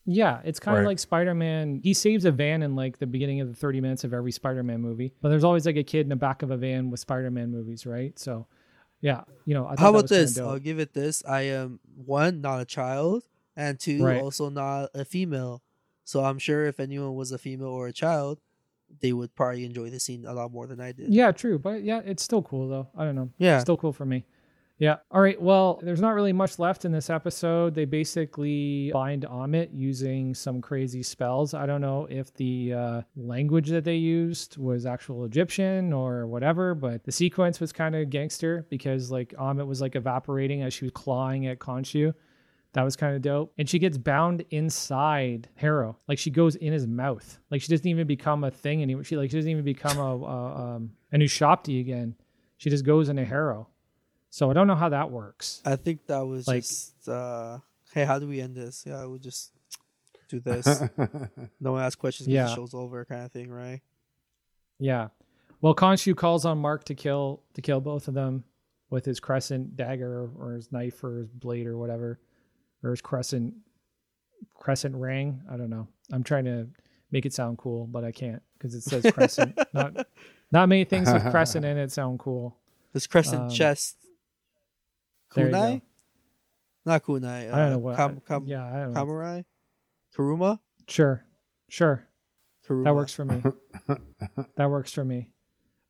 yeah. 0.04 0.40
It's 0.44 0.60
kind 0.60 0.76
of 0.76 0.82
Right. 0.82 0.90
like 0.90 0.98
Spider 0.98 1.34
Man. 1.34 1.80
He 1.82 1.94
saves 1.94 2.24
a 2.24 2.30
van 2.30 2.62
in 2.62 2.76
like 2.76 2.98
the 2.98 3.06
beginning 3.06 3.40
of 3.40 3.48
the 3.48 3.54
thirty 3.54 3.80
minutes 3.80 4.04
of 4.04 4.12
every 4.14 4.32
Spider 4.32 4.62
Man 4.62 4.80
movie, 4.80 5.12
but 5.20 5.30
there's 5.30 5.44
always 5.44 5.66
like 5.66 5.76
a 5.76 5.82
kid 5.84 6.00
in 6.00 6.08
the 6.10 6.16
back 6.16 6.42
of 6.42 6.50
a 6.50 6.56
van 6.56 6.90
with 6.90 7.00
Spider 7.00 7.30
Man 7.30 7.50
movies, 7.50 7.86
right? 7.86 8.16
So, 8.18 8.46
yeah, 9.00 9.24
you 9.44 9.54
know. 9.54 9.66
I 9.66 9.74
How 9.78 9.90
about 9.90 10.08
this? 10.08 10.38
I'll 10.38 10.58
give 10.58 10.78
it 10.78 10.92
this. 10.92 11.24
I 11.26 11.42
am 11.42 11.80
one, 12.04 12.40
not 12.40 12.60
a 12.60 12.64
child, 12.64 13.24
and 13.56 13.78
two, 13.80 14.02
Right. 14.02 14.20
also 14.20 14.48
not 14.50 14.90
a 14.94 15.04
female. 15.04 15.62
So 16.04 16.24
I'm 16.24 16.38
sure 16.38 16.64
if 16.66 16.78
anyone 16.78 17.14
was 17.14 17.32
a 17.32 17.38
female 17.38 17.68
or 17.68 17.88
a 17.88 17.92
child, 17.92 18.40
they 19.00 19.12
would 19.12 19.34
probably 19.34 19.64
enjoy 19.64 19.90
the 19.90 20.00
scene 20.00 20.24
a 20.26 20.32
lot 20.32 20.52
more 20.52 20.66
than 20.66 20.80
I 20.80 20.92
did. 20.92 21.12
Yeah, 21.12 21.32
true, 21.32 21.58
but 21.58 21.82
yeah, 21.82 22.00
it's 22.04 22.22
still 22.22 22.42
cool 22.42 22.68
though. 22.68 22.88
I 22.96 23.04
don't 23.04 23.14
know. 23.14 23.30
Yeah. 23.38 23.58
still 23.58 23.76
cool 23.76 23.92
for 23.92 24.06
me. 24.06 24.24
Yeah. 24.78 24.96
All 25.10 25.22
right. 25.22 25.40
Well, 25.40 25.80
there's 25.82 26.02
not 26.02 26.10
really 26.10 26.34
much 26.34 26.58
left 26.58 26.84
in 26.84 26.92
this 26.92 27.08
episode. 27.08 27.74
They 27.74 27.86
basically 27.86 28.90
bind 28.92 29.22
Ammit 29.24 29.70
using 29.72 30.34
some 30.34 30.60
crazy 30.60 31.02
spells. 31.02 31.54
I 31.54 31.64
don't 31.64 31.80
know 31.80 32.06
if 32.10 32.32
the 32.34 32.74
uh, 32.74 33.02
language 33.16 33.70
that 33.70 33.84
they 33.84 33.96
used 33.96 34.58
was 34.58 34.84
actual 34.84 35.24
Egyptian 35.24 35.94
or 35.94 36.26
whatever, 36.26 36.74
but 36.74 37.04
the 37.04 37.12
sequence 37.12 37.58
was 37.58 37.72
kind 37.72 37.94
of 37.94 38.10
gangster 38.10 38.66
because 38.68 39.10
like 39.10 39.32
Ammit 39.38 39.66
was 39.66 39.80
like 39.80 39.96
evaporating 39.96 40.60
as 40.62 40.74
she 40.74 40.84
was 40.84 40.92
clawing 40.92 41.46
at 41.46 41.58
Khonshu. 41.58 42.12
That 42.76 42.82
was 42.84 42.94
kind 42.94 43.16
of 43.16 43.22
dope. 43.22 43.54
And 43.56 43.66
she 43.68 43.78
gets 43.78 43.96
bound 43.96 44.44
inside 44.50 45.48
Harrow. 45.54 45.96
Like 46.06 46.18
she 46.18 46.30
goes 46.30 46.56
in 46.56 46.74
his 46.74 46.86
mouth. 46.86 47.38
Like 47.50 47.62
she 47.62 47.68
doesn't 47.68 47.86
even 47.86 48.06
become 48.06 48.44
a 48.44 48.50
thing 48.50 48.82
anymore. 48.82 49.02
She 49.02 49.16
like 49.16 49.30
she 49.30 49.36
doesn't 49.38 49.50
even 49.50 49.64
become 49.64 49.96
a 49.96 50.02
a, 50.24 50.74
um, 50.76 50.90
a 51.10 51.16
Nushapti 51.16 51.80
again. 51.80 52.14
She 52.58 52.68
just 52.68 52.84
goes 52.84 53.08
into 53.08 53.24
Harrow. 53.24 53.68
So 54.28 54.50
I 54.50 54.52
don't 54.52 54.66
know 54.66 54.74
how 54.74 54.90
that 54.90 55.10
works. 55.10 55.62
I 55.64 55.76
think 55.76 56.06
that 56.08 56.26
was 56.26 56.46
Like- 56.46 56.64
just 56.64 57.08
uh 57.08 57.60
hey, 57.94 58.04
how 58.04 58.18
do 58.18 58.28
we 58.28 58.42
end 58.42 58.54
this? 58.54 58.84
Yeah, 58.86 59.06
we'll 59.06 59.18
just 59.20 59.52
do 60.28 60.38
this. 60.40 60.66
no 61.60 61.72
one 61.72 61.82
asks 61.82 61.96
questions 61.96 62.26
because 62.26 62.34
Yeah. 62.34 62.44
the 62.44 62.54
show's 62.56 62.74
over 62.74 63.06
kind 63.06 63.24
of 63.24 63.32
thing, 63.32 63.48
right? 63.50 63.80
Yeah. 64.78 65.08
Well, 65.62 65.74
Khonshu 65.74 66.14
calls 66.14 66.44
on 66.44 66.58
Mark 66.58 66.84
to 66.84 66.94
kill 66.94 67.42
to 67.54 67.62
kill 67.62 67.80
both 67.80 68.06
of 68.08 68.12
them 68.12 68.44
with 68.90 69.06
his 69.06 69.18
crescent 69.18 69.76
dagger 69.76 70.28
or 70.38 70.52
his 70.52 70.70
knife 70.70 71.02
or 71.02 71.16
his 71.20 71.28
blade 71.30 71.66
or 71.66 71.76
whatever, 71.78 72.20
or 72.82 72.90
his 72.90 73.00
crescent 73.00 73.54
crescent 74.54 74.94
ring. 74.96 75.42
I 75.50 75.56
don't 75.56 75.70
know. 75.70 75.88
I'm 76.12 76.22
trying 76.22 76.44
to 76.44 76.68
make 77.10 77.26
it 77.26 77.32
sound 77.32 77.58
cool, 77.58 77.86
but 77.86 78.04
I 78.04 78.12
can't 78.12 78.42
because 78.58 78.74
it 78.74 78.82
says 78.82 79.06
crescent. 79.12 79.58
not 79.72 80.06
not 80.52 80.68
many 80.68 80.84
things 80.84 81.12
with 81.12 81.30
crescent 81.30 81.64
in 81.64 81.76
it 81.76 81.92
sound 81.92 82.18
cool. 82.18 82.56
This 82.92 83.06
crescent 83.06 83.42
Um, 83.42 83.50
chest. 83.50 83.96
there 85.34 85.46
you 85.46 85.52
go. 85.52 85.58
Kunai? 85.58 85.82
Not 86.84 87.02
kunai. 87.02 87.52
I 87.52 87.58
don't 87.58 87.66
uh, 87.66 87.70
know 87.70 87.78
what. 87.78 87.96
Kam, 87.96 88.22
kam, 88.26 88.46
yeah, 88.46 88.64
I 88.64 88.78
don't 88.80 88.92
know. 88.92 89.04
Kamurai? 89.04 89.44
Karuma? 90.16 90.60
Sure, 90.88 91.24
sure. 91.68 92.06
Karuma. 92.66 92.84
That 92.84 92.94
works 92.94 93.12
for 93.12 93.24
me. 93.24 93.42
that 94.56 94.70
works 94.70 94.92
for 94.92 95.04
me. 95.04 95.30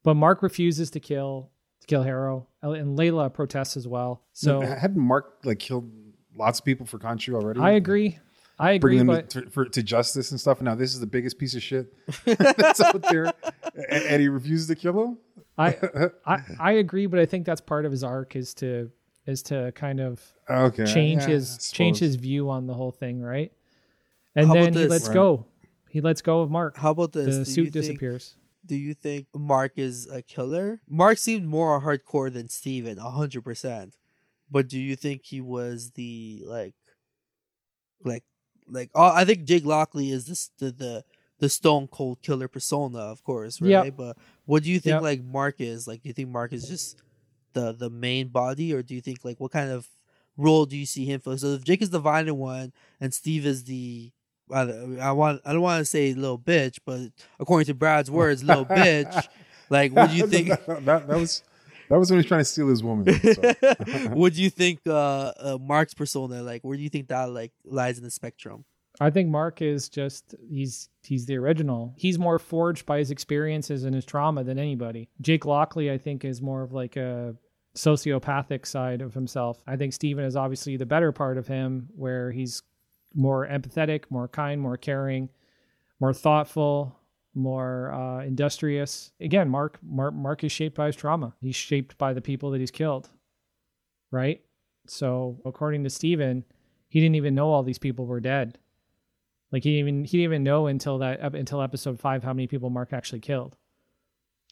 But 0.02 0.14
Mark 0.14 0.42
refuses 0.42 0.90
to 0.92 1.00
kill 1.00 1.50
to 1.80 1.86
kill 1.86 2.02
Harrow, 2.02 2.48
and 2.62 2.98
Layla 2.98 3.32
protests 3.32 3.76
as 3.76 3.86
well. 3.86 4.22
So 4.32 4.60
hadn't 4.60 4.96
Mark 4.98 5.38
like 5.44 5.58
killed 5.58 5.90
lots 6.36 6.58
of 6.60 6.64
people 6.64 6.86
for 6.86 6.98
Khonshu 6.98 7.34
already? 7.34 7.60
I 7.60 7.72
agree. 7.72 8.18
I 8.58 8.72
agree, 8.72 8.96
Bringing 8.96 9.06
them 9.06 9.16
but 9.16 9.30
to, 9.30 9.50
for, 9.50 9.66
to 9.66 9.82
justice 9.82 10.30
and 10.30 10.40
stuff. 10.40 10.62
Now 10.62 10.74
this 10.74 10.94
is 10.94 11.00
the 11.00 11.06
biggest 11.06 11.38
piece 11.38 11.54
of 11.54 11.62
shit 11.62 11.92
that's 12.24 12.80
out 12.80 13.02
there, 13.10 13.26
and, 13.74 14.04
and 14.04 14.20
he 14.22 14.28
refuses 14.28 14.66
to 14.68 14.74
kill 14.74 14.98
him. 15.04 15.18
I, 15.58 15.76
I 16.26 16.38
I 16.58 16.72
agree, 16.72 17.04
but 17.06 17.18
I 17.20 17.26
think 17.26 17.44
that's 17.44 17.60
part 17.60 17.84
of 17.84 17.92
his 17.92 18.02
arc 18.02 18.34
is 18.34 18.54
to 18.54 18.90
is 19.26 19.42
to 19.44 19.72
kind 19.74 20.00
of 20.00 20.22
Okay, 20.48 20.86
change 20.86 21.22
yeah, 21.22 21.28
his 21.28 21.70
change 21.70 21.98
his 21.98 22.16
view 22.16 22.48
on 22.48 22.66
the 22.66 22.72
whole 22.74 22.92
thing, 22.92 23.20
right? 23.20 23.52
And 24.34 24.46
How 24.46 24.54
then 24.54 24.72
he 24.72 24.86
lets 24.86 25.08
Right. 25.08 25.14
go. 25.14 25.46
He 25.90 26.00
lets 26.00 26.22
go 26.22 26.40
of 26.40 26.50
Mark. 26.50 26.76
How 26.78 26.90
about 26.92 27.12
this? 27.12 27.26
the 27.26 27.32
Do 27.32 27.38
you 27.38 27.44
suit 27.44 27.62
think- 27.64 27.72
disappears. 27.72 28.36
do 28.64 28.76
you 28.76 28.94
think 28.94 29.26
Mark 29.34 29.72
is 29.76 30.08
a 30.10 30.22
killer? 30.22 30.80
Mark 30.88 31.18
seemed 31.18 31.46
more 31.46 31.80
hardcore 31.82 32.32
than 32.32 32.48
Steven, 32.48 32.96
hundred 32.98 33.42
percent. 33.44 33.96
But 34.50 34.68
do 34.68 34.78
you 34.78 34.96
think 34.96 35.22
he 35.24 35.40
was 35.40 35.92
the 35.92 36.42
like, 36.46 36.74
like, 38.04 38.24
like? 38.68 38.90
Oh, 38.94 39.12
I 39.12 39.24
think 39.24 39.44
Jake 39.44 39.64
Lockley 39.64 40.10
is 40.10 40.26
this 40.26 40.50
the 40.58 40.70
the 40.70 41.04
the 41.38 41.48
stone 41.48 41.86
cold 41.88 42.22
killer 42.22 42.48
persona, 42.48 42.98
of 42.98 43.22
course, 43.22 43.60
right? 43.60 43.70
Yep. 43.70 43.94
But 43.96 44.16
what 44.44 44.62
do 44.62 44.70
you 44.70 44.78
think 44.80 44.94
Yep. 44.94 45.02
like 45.02 45.24
Mark 45.24 45.56
is? 45.58 45.86
Like, 45.86 46.02
do 46.02 46.08
you 46.08 46.14
think 46.14 46.28
Mark 46.30 46.52
is 46.52 46.68
just 46.68 47.02
the 47.52 47.72
the 47.72 47.90
main 47.90 48.28
body, 48.28 48.72
or 48.72 48.82
do 48.82 48.94
you 48.94 49.00
think 49.00 49.24
like 49.24 49.40
what 49.40 49.52
kind 49.52 49.70
of 49.70 49.88
role 50.36 50.66
do 50.66 50.76
you 50.76 50.86
see 50.86 51.04
him 51.04 51.20
for? 51.20 51.36
So 51.36 51.48
if 51.48 51.64
Jake 51.64 51.82
is 51.82 51.90
the 51.90 51.98
violent 51.98 52.36
one 52.36 52.72
and 53.00 53.12
Steve 53.12 53.46
is 53.46 53.64
the 53.64 54.12
I, 54.52 54.60
I 55.00 55.12
want 55.12 55.42
I 55.44 55.52
don't 55.52 55.62
want 55.62 55.80
to 55.80 55.84
say 55.84 56.14
little 56.14 56.38
bitch, 56.38 56.78
but 56.86 57.10
according 57.40 57.66
to 57.66 57.74
Brad's 57.74 58.10
words, 58.10 58.44
little 58.44 58.64
bitch. 58.66 59.26
Like, 59.68 59.92
what 59.92 60.10
do 60.10 60.16
you 60.16 60.28
think? 60.28 60.48
that, 60.48 60.84
that 60.84 61.08
was 61.08 61.42
that 61.88 61.98
was 61.98 62.10
when 62.10 62.16
he 62.16 62.20
was 62.20 62.26
trying 62.26 62.40
to 62.40 62.44
steal 62.44 62.68
his 62.68 62.82
woman. 62.82 63.12
So. 63.20 63.54
what 64.12 64.34
do 64.34 64.42
you 64.42 64.50
think 64.50 64.80
uh, 64.86 65.32
uh 65.38 65.58
Mark's 65.60 65.94
persona 65.94 66.42
like? 66.42 66.62
Where 66.62 66.76
do 66.76 66.82
you 66.82 66.88
think 66.88 67.08
that 67.08 67.30
like 67.30 67.52
lies 67.64 67.98
in 67.98 68.04
the 68.04 68.10
spectrum? 68.10 68.64
I 69.00 69.10
think 69.10 69.28
Mark 69.28 69.60
is 69.60 69.88
just 69.88 70.34
he's 70.48 70.88
he's 71.02 71.26
the 71.26 71.36
original. 71.36 71.94
He's 71.96 72.18
more 72.18 72.38
forged 72.38 72.86
by 72.86 72.98
his 72.98 73.10
experiences 73.10 73.84
and 73.84 73.94
his 73.94 74.04
trauma 74.04 74.44
than 74.44 74.58
anybody. 74.58 75.08
Jake 75.20 75.44
Lockley, 75.44 75.90
I 75.90 75.98
think, 75.98 76.24
is 76.24 76.40
more 76.40 76.62
of 76.62 76.72
like 76.72 76.96
a 76.96 77.36
sociopathic 77.76 78.66
side 78.66 79.02
of 79.02 79.14
himself. 79.14 79.60
I 79.66 79.76
think 79.76 79.92
Steven 79.92 80.24
is 80.24 80.36
obviously 80.36 80.76
the 80.76 80.86
better 80.86 81.12
part 81.12 81.36
of 81.36 81.46
him, 81.46 81.88
where 81.94 82.30
he's 82.30 82.62
more 83.14 83.46
empathetic, 83.46 84.04
more 84.10 84.28
kind, 84.28 84.60
more 84.60 84.76
caring, 84.76 85.28
more 86.00 86.14
thoughtful, 86.14 86.95
more 87.36 87.92
uh, 87.92 88.24
industrious. 88.24 89.12
Again, 89.20 89.48
Mark, 89.48 89.78
Mark 89.82 90.14
Mark 90.14 90.42
is 90.42 90.50
shaped 90.50 90.76
by 90.76 90.86
his 90.86 90.96
trauma. 90.96 91.34
He's 91.40 91.54
shaped 91.54 91.96
by 91.98 92.12
the 92.12 92.20
people 92.20 92.50
that 92.50 92.58
he's 92.60 92.70
killed. 92.70 93.10
Right? 94.10 94.42
So 94.86 95.38
according 95.44 95.84
to 95.84 95.90
Steven, 95.90 96.44
he 96.88 97.00
didn't 97.00 97.16
even 97.16 97.34
know 97.34 97.50
all 97.50 97.62
these 97.62 97.78
people 97.78 98.06
were 98.06 98.20
dead. 98.20 98.58
Like 99.52 99.62
he 99.64 99.70
didn't 99.76 99.88
even 99.88 100.04
he 100.04 100.18
didn't 100.18 100.24
even 100.24 100.42
know 100.44 100.66
until 100.66 100.98
that 100.98 101.20
up 101.20 101.34
until 101.34 101.60
episode 101.62 102.00
five 102.00 102.22
how 102.24 102.32
many 102.32 102.46
people 102.46 102.70
Mark 102.70 102.92
actually 102.92 103.20
killed. 103.20 103.56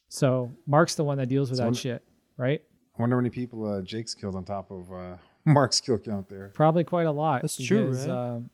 So 0.08 0.52
Mark's 0.66 0.94
the 0.94 1.04
one 1.04 1.18
that 1.18 1.28
deals 1.28 1.50
with 1.50 1.56
So 1.58 1.62
that 1.64 1.68
when- 1.68 1.74
shit, 1.74 2.04
right? 2.36 2.62
I 2.96 3.02
wonder 3.02 3.16
how 3.16 3.20
many 3.22 3.30
people 3.30 3.66
uh, 3.66 3.82
Jake's 3.82 4.14
killed 4.14 4.36
on 4.36 4.44
top 4.44 4.70
of 4.70 4.92
uh, 4.92 5.16
Mark's 5.44 5.80
kill 5.80 5.98
count 5.98 6.28
there. 6.28 6.52
Probably 6.54 6.84
quite 6.84 7.06
a 7.06 7.10
lot. 7.10 7.42
That's 7.42 7.56
true, 7.56 7.90
right? 7.92 8.08
um, 8.08 8.50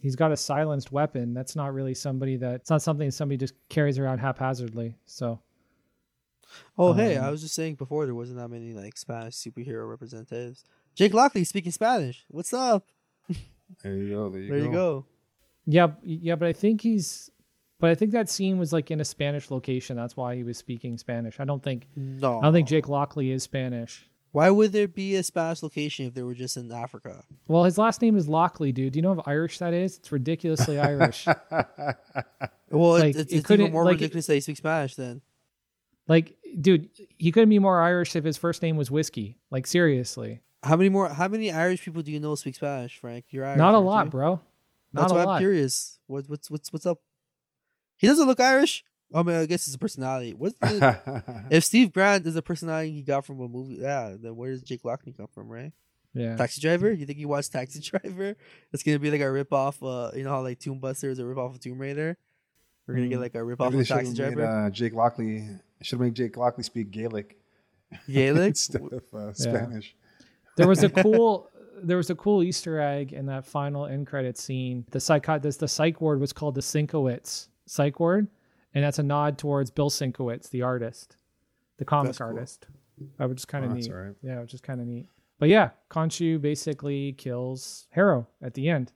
he's 0.00 0.16
got 0.16 0.32
a 0.32 0.36
silenced 0.36 0.90
weapon. 0.92 1.34
That's 1.34 1.54
not 1.56 1.72
really 1.74 1.94
somebody 1.94 2.36
that 2.36 2.54
it's 2.56 2.70
not 2.70 2.82
something 2.82 3.10
somebody 3.10 3.36
just 3.36 3.54
carries 3.68 3.98
around 3.98 4.18
haphazardly. 4.18 4.96
So 5.06 5.40
Oh, 6.76 6.92
hey, 6.92 7.16
I 7.16 7.26
Um, 7.26 7.30
was 7.30 7.42
just 7.42 7.54
saying 7.54 7.76
before 7.76 8.06
there 8.06 8.14
wasn't 8.14 8.38
that 8.38 8.48
many 8.48 8.72
like 8.72 8.96
Spanish 8.96 9.34
superhero 9.36 9.88
representatives. 9.88 10.64
Jake 10.96 11.14
Lockley 11.14 11.44
speaking 11.44 11.70
Spanish. 11.72 12.24
What's 12.28 12.52
up? 12.52 12.86
There 13.82 13.94
you 13.94 14.10
go. 14.10 14.28
There 14.30 14.40
you 14.40 14.48
There 14.48 14.58
go. 14.58 14.64
you 14.64 14.72
go. 14.72 15.06
yeah, 15.66 15.88
yeah, 16.02 16.34
but 16.34 16.48
I 16.48 16.52
think 16.52 16.80
he's 16.80 17.30
but 17.78 17.88
I 17.90 17.94
think 17.94 18.10
that 18.12 18.28
scene 18.28 18.58
was 18.58 18.72
like 18.72 18.90
in 18.90 19.00
a 19.00 19.04
Spanish 19.04 19.50
location. 19.50 19.96
That's 19.96 20.16
why 20.16 20.34
he 20.34 20.42
was 20.42 20.58
speaking 20.58 20.98
Spanish. 20.98 21.38
I 21.40 21.44
don't 21.44 21.62
think 21.62 21.86
No, 21.94 22.40
I 22.40 22.42
don't 22.42 22.52
think 22.52 22.66
Jake 22.68 22.88
Lockley 22.88 23.30
is 23.30 23.42
Spanish. 23.44 24.09
Why 24.32 24.48
would 24.50 24.72
there 24.72 24.86
be 24.86 25.16
a 25.16 25.22
Spanish 25.24 25.62
location 25.62 26.06
if 26.06 26.14
they 26.14 26.22
were 26.22 26.34
just 26.34 26.56
in 26.56 26.70
Africa? 26.70 27.24
Well, 27.48 27.64
his 27.64 27.78
last 27.78 28.00
name 28.00 28.16
is 28.16 28.28
Lockley, 28.28 28.70
dude. 28.70 28.92
Do 28.92 28.98
you 28.98 29.02
know 29.02 29.14
how 29.16 29.22
Irish 29.26 29.58
that 29.58 29.74
is? 29.74 29.98
It's 29.98 30.12
ridiculously 30.12 30.78
Irish. 30.78 31.26
Well, 32.72 32.92
Like, 33.00 33.16
it's, 33.16 33.32
it 33.32 33.38
it's 33.38 33.50
even 33.50 33.72
more 33.72 33.84
like, 33.84 33.94
it- 33.94 34.02
ridiculous 34.02 34.26
that 34.28 34.34
he 34.34 34.40
speaks 34.40 34.58
Spanish. 34.58 34.94
Then 34.94 35.22
Like, 36.06 36.36
dude, 36.60 36.88
he 37.18 37.32
couldn't 37.32 37.48
be 37.48 37.58
more 37.58 37.80
Irish 37.80 38.14
if 38.14 38.22
his 38.24 38.36
first 38.36 38.62
name 38.62 38.76
was 38.76 38.90
Whiskey. 38.92 39.38
Like, 39.50 39.66
seriously. 39.66 40.40
how 40.62 40.76
many 40.76 40.88
more? 40.88 41.08
How 41.08 41.26
many 41.26 41.50
Irish 41.50 41.82
people 41.84 42.02
do 42.02 42.12
you 42.12 42.20
know 42.20 42.36
speak 42.36 42.54
Spanish, 42.54 42.96
Frank? 42.98 43.24
You're 43.30 43.44
Irish. 43.44 43.58
Not 43.58 43.74
a 43.74 43.78
lot, 43.80 44.04
you? 44.06 44.10
bro. 44.12 44.40
Not 44.92 45.02
That's 45.02 45.12
a 45.12 45.14
why 45.16 45.24
lot. 45.24 45.34
I'm 45.34 45.40
curious. 45.40 45.98
What, 46.06 46.28
what's 46.28 46.48
what's 46.48 46.72
what's 46.72 46.86
up? 46.86 46.98
He 47.96 48.06
doesn't 48.06 48.26
look 48.28 48.38
Irish. 48.40 48.84
I 49.14 49.22
mean, 49.22 49.36
I 49.36 49.46
guess 49.46 49.66
it's 49.66 49.74
a 49.74 49.78
personality. 49.78 50.34
What's 50.34 50.56
the, 50.60 51.44
if 51.50 51.64
Steve 51.64 51.92
Grant 51.92 52.26
is 52.26 52.36
a 52.36 52.42
personality 52.42 52.92
he 52.92 53.02
got 53.02 53.24
from 53.26 53.40
a 53.40 53.48
movie? 53.48 53.76
Yeah, 53.80 54.14
then 54.20 54.36
where 54.36 54.50
does 54.50 54.62
Jake 54.62 54.84
Lockley 54.84 55.12
come 55.12 55.26
from, 55.34 55.48
right? 55.48 55.72
Yeah. 56.14 56.36
Taxi 56.36 56.60
Driver. 56.60 56.92
You 56.92 57.06
think 57.06 57.18
he 57.18 57.24
watched 57.26 57.52
Taxi 57.52 57.80
Driver? 57.90 58.36
It's 58.72 58.82
gonna 58.82 58.98
be 58.98 59.10
like 59.10 59.20
a 59.20 59.30
rip 59.30 59.52
off. 59.52 59.82
Uh, 59.82 60.10
you 60.14 60.24
know 60.24 60.30
how 60.30 60.42
like 60.42 60.58
Tomb 60.58 60.78
Buster 60.78 61.10
is 61.10 61.18
a 61.18 61.24
rip 61.26 61.38
off 61.38 61.54
of 61.54 61.60
Tomb 61.60 61.78
Raider. 61.78 62.16
We're 62.86 62.94
gonna 62.94 63.08
get 63.08 63.18
Mm. 63.18 63.22
like 63.22 63.34
a 63.36 63.44
rip 63.44 63.60
off 63.60 63.72
Maybe 63.72 63.82
of 63.82 63.88
Taxi 63.88 64.06
have 64.08 64.18
made 64.18 64.34
Driver. 64.36 64.66
uh, 64.66 64.70
Jake 64.70 64.94
Lockley. 64.94 65.48
Should 65.82 65.98
have 65.98 66.00
made 66.00 66.14
Jake 66.14 66.36
Lockley 66.36 66.64
speak 66.64 66.90
Gaelic 66.90 67.38
Gaelic. 68.08 68.48
instead 68.48 68.82
of 68.92 69.02
uh, 69.14 69.32
Spanish. 69.32 69.94
there 70.56 70.68
was 70.68 70.82
a 70.82 70.88
cool 70.90 71.48
there 71.82 71.96
was 71.96 72.10
a 72.10 72.14
cool 72.14 72.42
Easter 72.42 72.78
egg 72.80 73.12
in 73.12 73.26
that 73.26 73.44
final 73.46 73.86
end 73.86 74.06
credit 74.06 74.36
scene. 74.36 74.84
The 74.90 75.00
psych 75.00 75.26
this 75.42 75.56
the 75.56 75.68
psych 75.68 76.00
ward 76.00 76.20
was 76.20 76.32
called 76.32 76.54
the 76.56 76.60
Sienkiewicz 76.60 77.48
psych 77.66 77.98
ward, 78.00 78.26
and 78.74 78.84
that's 78.84 78.98
a 78.98 79.02
nod 79.02 79.38
towards 79.38 79.70
Bill 79.70 79.90
Sienkiewicz, 79.90 80.50
the 80.50 80.62
artist, 80.62 81.16
the 81.78 81.84
comic 81.84 82.08
That's 82.10 82.18
cool. 82.18 82.26
artist. 82.28 82.66
That 83.18 83.28
was 83.28 83.36
just 83.36 83.48
kind 83.48 83.64
of 83.64 83.70
Oh, 83.70 83.74
that's 83.74 83.86
neat. 83.86 83.94
all 83.94 84.00
right. 84.02 84.14
Yeah, 84.22 84.38
it 84.38 84.40
was 84.42 84.50
just 84.50 84.62
kind 84.62 84.80
of 84.80 84.86
neat. 84.86 85.06
But 85.38 85.48
yeah, 85.48 85.70
Khonshu 85.90 86.40
basically 86.40 87.12
kills 87.14 87.86
Harrow 87.90 88.26
at 88.42 88.52
the 88.54 88.68
end, 88.68 88.92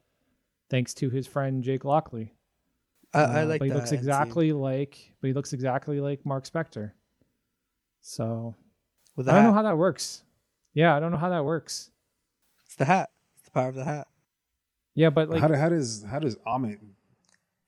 thanks 0.69 0.93
to 0.95 1.09
his 1.09 1.27
friend 1.27 1.65
Jake 1.65 1.85
Lockley. 1.85 2.35
I, 3.15 3.21
I 3.23 3.43
Uh, 3.43 3.47
like 3.47 3.59
but 3.61 3.65
he 3.67 3.71
that. 3.71 3.75
looks 3.77 3.91
end 3.93 4.01
scene. 4.01 4.09
exactly 4.11 4.53
like 4.53 5.15
but 5.21 5.29
he 5.29 5.33
looks 5.33 5.53
exactly 5.55 6.01
like 6.01 6.27
Mark 6.27 6.45
Spector. 6.45 6.93
So 8.01 8.55
With 9.17 9.29
I 9.29 9.33
don't 9.37 9.45
know 9.45 9.53
how 9.53 9.63
that 9.63 9.79
works. 9.79 10.23
Yeah, 10.75 10.95
I 10.97 11.01
don't 11.01 11.13
know 11.13 11.19
how 11.19 11.31
that 11.31 11.45
works. 11.45 11.91
It's 12.67 12.75
the 12.77 12.85
hat. 12.85 13.11
It's 13.37 13.45
the 13.45 13.51
power 13.53 13.69
of 13.69 13.75
the 13.75 13.85
hat. 13.85 14.09
Yeah, 14.95 15.11
but 15.11 15.29
like 15.31 15.41
how, 15.41 15.49
do, 15.49 15.55
how 15.55 15.69
does 15.69 16.05
how 16.05 16.19
does 16.19 16.37
Ammit 16.47 16.79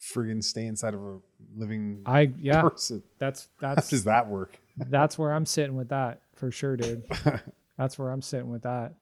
friggin' 0.01 0.43
stay 0.45 0.67
inside 0.67 0.95
of 0.95 1.01
a 1.03 1.19
living 1.57 2.03
I 2.07 2.33
yeah, 2.41 2.63
person? 2.63 3.03
that's 3.19 3.49
How 3.61 3.75
that's 3.75 3.89
does 3.89 4.05
that 4.05 4.29
work? 4.29 4.59
that's 4.77 5.19
where 5.19 5.33
I'm 5.33 5.47
sitting 5.47 5.77
with 5.77 5.89
that 5.91 6.21
for 6.35 6.51
sure, 6.51 6.77
dude. 6.77 7.05
That's 7.79 7.99
where 7.99 8.11
I'm 8.11 8.23
sitting 8.23 8.49
with 8.51 8.63
that. 8.63 8.95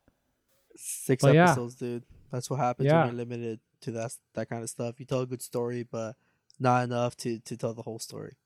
Six 0.76 1.22
But 1.22 1.34
yeah. 1.34 1.44
episodes, 1.44 1.76
dude. 1.76 2.02
That's 2.32 2.50
what 2.50 2.58
happens 2.58 2.86
Yeah. 2.86 3.04
when 3.06 3.14
you're 3.14 3.24
limited 3.24 3.60
to 3.82 3.92
that 3.92 4.16
that 4.34 4.48
kind 4.48 4.62
of 4.62 4.70
stuff. 4.70 4.98
You 4.98 5.06
tell 5.06 5.20
a 5.20 5.26
good 5.26 5.42
story, 5.42 5.84
but 5.84 6.16
not 6.58 6.82
enough 6.84 7.16
to 7.18 7.38
to 7.38 7.56
tell 7.56 7.72
the 7.74 7.82
whole 7.82 7.98
story. 8.00 8.36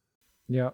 Yeah. 0.49 0.71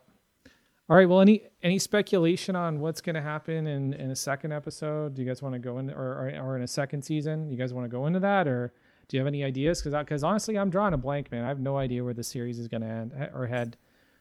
All 0.88 0.96
right. 0.96 1.08
Well, 1.08 1.20
any 1.20 1.42
any 1.62 1.78
speculation 1.78 2.56
on 2.56 2.80
what's 2.80 3.00
going 3.00 3.14
to 3.14 3.22
happen 3.22 3.66
in 3.68 3.94
in 3.94 4.10
a 4.10 4.16
second 4.16 4.52
episode? 4.52 5.14
Do 5.14 5.22
you 5.22 5.28
guys 5.28 5.40
want 5.40 5.52
to 5.54 5.58
go 5.60 5.78
in, 5.78 5.90
or, 5.90 6.02
or 6.28 6.40
or 6.42 6.56
in 6.56 6.62
a 6.62 6.68
second 6.68 7.02
season? 7.02 7.48
You 7.50 7.56
guys 7.56 7.72
want 7.72 7.84
to 7.84 7.88
go 7.88 8.06
into 8.06 8.20
that, 8.20 8.46
or 8.48 8.72
do 9.08 9.16
you 9.16 9.20
have 9.20 9.26
any 9.26 9.44
ideas? 9.44 9.82
Because 9.82 9.98
because 10.04 10.24
honestly, 10.24 10.58
I'm 10.58 10.70
drawing 10.70 10.94
a 10.94 10.98
blank, 10.98 11.30
man. 11.32 11.44
I 11.44 11.48
have 11.48 11.60
no 11.60 11.76
idea 11.76 12.02
where 12.04 12.14
the 12.14 12.24
series 12.24 12.58
is 12.58 12.68
going 12.68 12.82
to 12.82 12.88
end 12.88 13.12
or 13.34 13.46
head. 13.46 13.76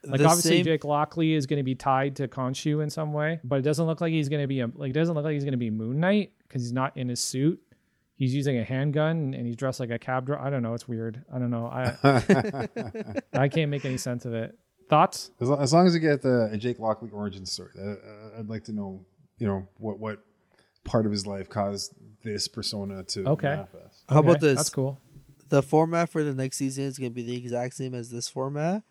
Like 0.06 0.20
The 0.20 0.26
obviously, 0.26 0.56
same- 0.58 0.64
Jake 0.64 0.84
Lockley 0.84 1.32
is 1.32 1.46
going 1.46 1.58
to 1.58 1.62
be 1.64 1.74
tied 1.74 2.16
to 2.16 2.28
Khonshu 2.28 2.82
in 2.82 2.90
some 2.90 3.12
way, 3.14 3.40
but 3.42 3.58
it 3.58 3.62
doesn't 3.62 3.86
look 3.86 4.00
like 4.02 4.12
he's 4.12 4.28
going 4.28 4.42
to 4.42 4.46
be 4.46 4.60
a 4.60 4.66
like. 4.74 4.90
It 4.90 4.94
doesn't 4.94 5.14
look 5.14 5.24
like 5.24 5.32
he's 5.34 5.44
going 5.44 5.52
to 5.52 5.58
be 5.58 5.70
Moon 5.70 5.98
Knight 6.00 6.32
because 6.46 6.62
he's 6.62 6.72
not 6.72 6.96
in 6.96 7.08
his 7.08 7.20
suit. 7.20 7.60
He's 8.16 8.34
using 8.34 8.58
a 8.58 8.64
handgun 8.64 9.34
and 9.34 9.44
he's 9.46 9.56
dressed 9.56 9.80
like 9.80 9.90
a 9.90 9.98
cab 9.98 10.26
driver. 10.26 10.40
I 10.40 10.48
don't 10.50 10.62
know. 10.62 10.74
It's 10.74 10.86
weird. 10.86 11.24
I 11.34 11.38
don't 11.38 11.50
know. 11.50 11.66
I 11.66 12.68
I 13.32 13.48
can't 13.48 13.70
make 13.70 13.84
any 13.84 13.96
sense 13.96 14.24
of 14.24 14.34
it. 14.34 14.56
Thoughts? 14.88 15.30
As, 15.40 15.50
as 15.50 15.72
long 15.72 15.86
as 15.86 15.94
we 15.94 15.98
get 16.00 16.20
the 16.22 16.50
a 16.52 16.56
Jake 16.58 16.78
Lockley 16.78 17.10
origin 17.10 17.46
story, 17.46 17.70
uh, 17.78 17.82
uh, 17.82 18.38
I'd 18.38 18.48
like 18.50 18.64
to 18.64 18.72
know, 18.72 19.04
you 19.38 19.46
know, 19.46 19.66
what 19.78 19.98
what 19.98 20.20
part 20.84 21.06
of 21.06 21.12
his 21.12 21.26
life 21.26 21.48
caused 21.48 21.94
this 22.22 22.46
persona 22.46 23.02
to 23.04 23.24
Okay. 23.30 23.64
Manifest. 24.08 24.12
How 24.14 24.18
about 24.20 24.40
this? 24.40 24.56
That's 24.56 24.70
cool. 24.70 25.00
The 25.48 25.62
format 25.62 26.08
for 26.08 26.22
the 26.24 26.34
next 26.34 26.56
season 26.56 26.84
is 26.84 26.98
gonna 26.98 27.10
be 27.10 27.22
the 27.22 27.36
exact 27.36 27.74
same 27.74 27.94
as 27.94 28.10
this 28.10 28.28
format, 28.28 28.82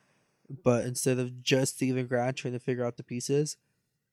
but 0.63 0.85
instead 0.85 1.19
of 1.19 1.41
just 1.43 1.75
Steven 1.75 2.05
Grant 2.07 2.37
trying 2.37 2.53
to 2.53 2.59
figure 2.59 2.85
out 2.85 2.97
the 2.97 3.03
pieces, 3.03 3.57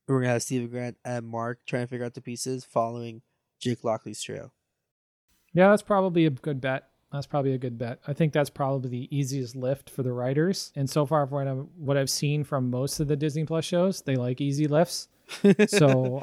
we're 0.07 0.21
gonna 0.21 0.33
have 0.33 0.43
Steven 0.43 0.69
Grant 0.69 0.97
and 1.05 1.27
Marc 1.27 1.65
trying 1.67 1.85
to 1.85 1.87
figure 1.87 2.05
out 2.07 2.15
the 2.15 2.21
pieces 2.21 2.65
following 2.65 3.23
Jake 3.61 3.85
Lockley's 3.85 4.23
trail. 4.23 4.53
Yeah, 5.53 5.69
that's 5.71 5.83
probably 5.83 6.27
a 6.27 6.31
good 6.31 6.61
bet. 6.61 6.89
That's 7.13 7.27
probably 7.27 7.53
a 7.55 7.59
good 7.59 7.77
bet. 7.77 7.99
I 8.07 8.13
think 8.13 8.33
that's 8.33 8.51
probably 8.51 8.89
the 8.89 9.17
easiest 9.17 9.57
lift 9.57 9.91
for 9.91 10.05
the 10.05 10.13
writers. 10.13 10.73
And 10.77 10.89
so 10.89 11.05
far, 11.07 11.27
from 11.27 11.35
what 11.39 11.49
I've, 11.49 11.67
what 11.77 11.97
I've 11.97 12.11
seen 12.11 12.45
from 12.45 12.71
most 12.71 13.01
of 13.01 13.09
the 13.09 13.17
Disney 13.17 13.45
Plus 13.45 13.65
shows, 13.65 14.01
they 14.03 14.15
like 14.17 14.41
easy 14.41 14.67
lifts. 14.69 15.09
So 15.69 16.23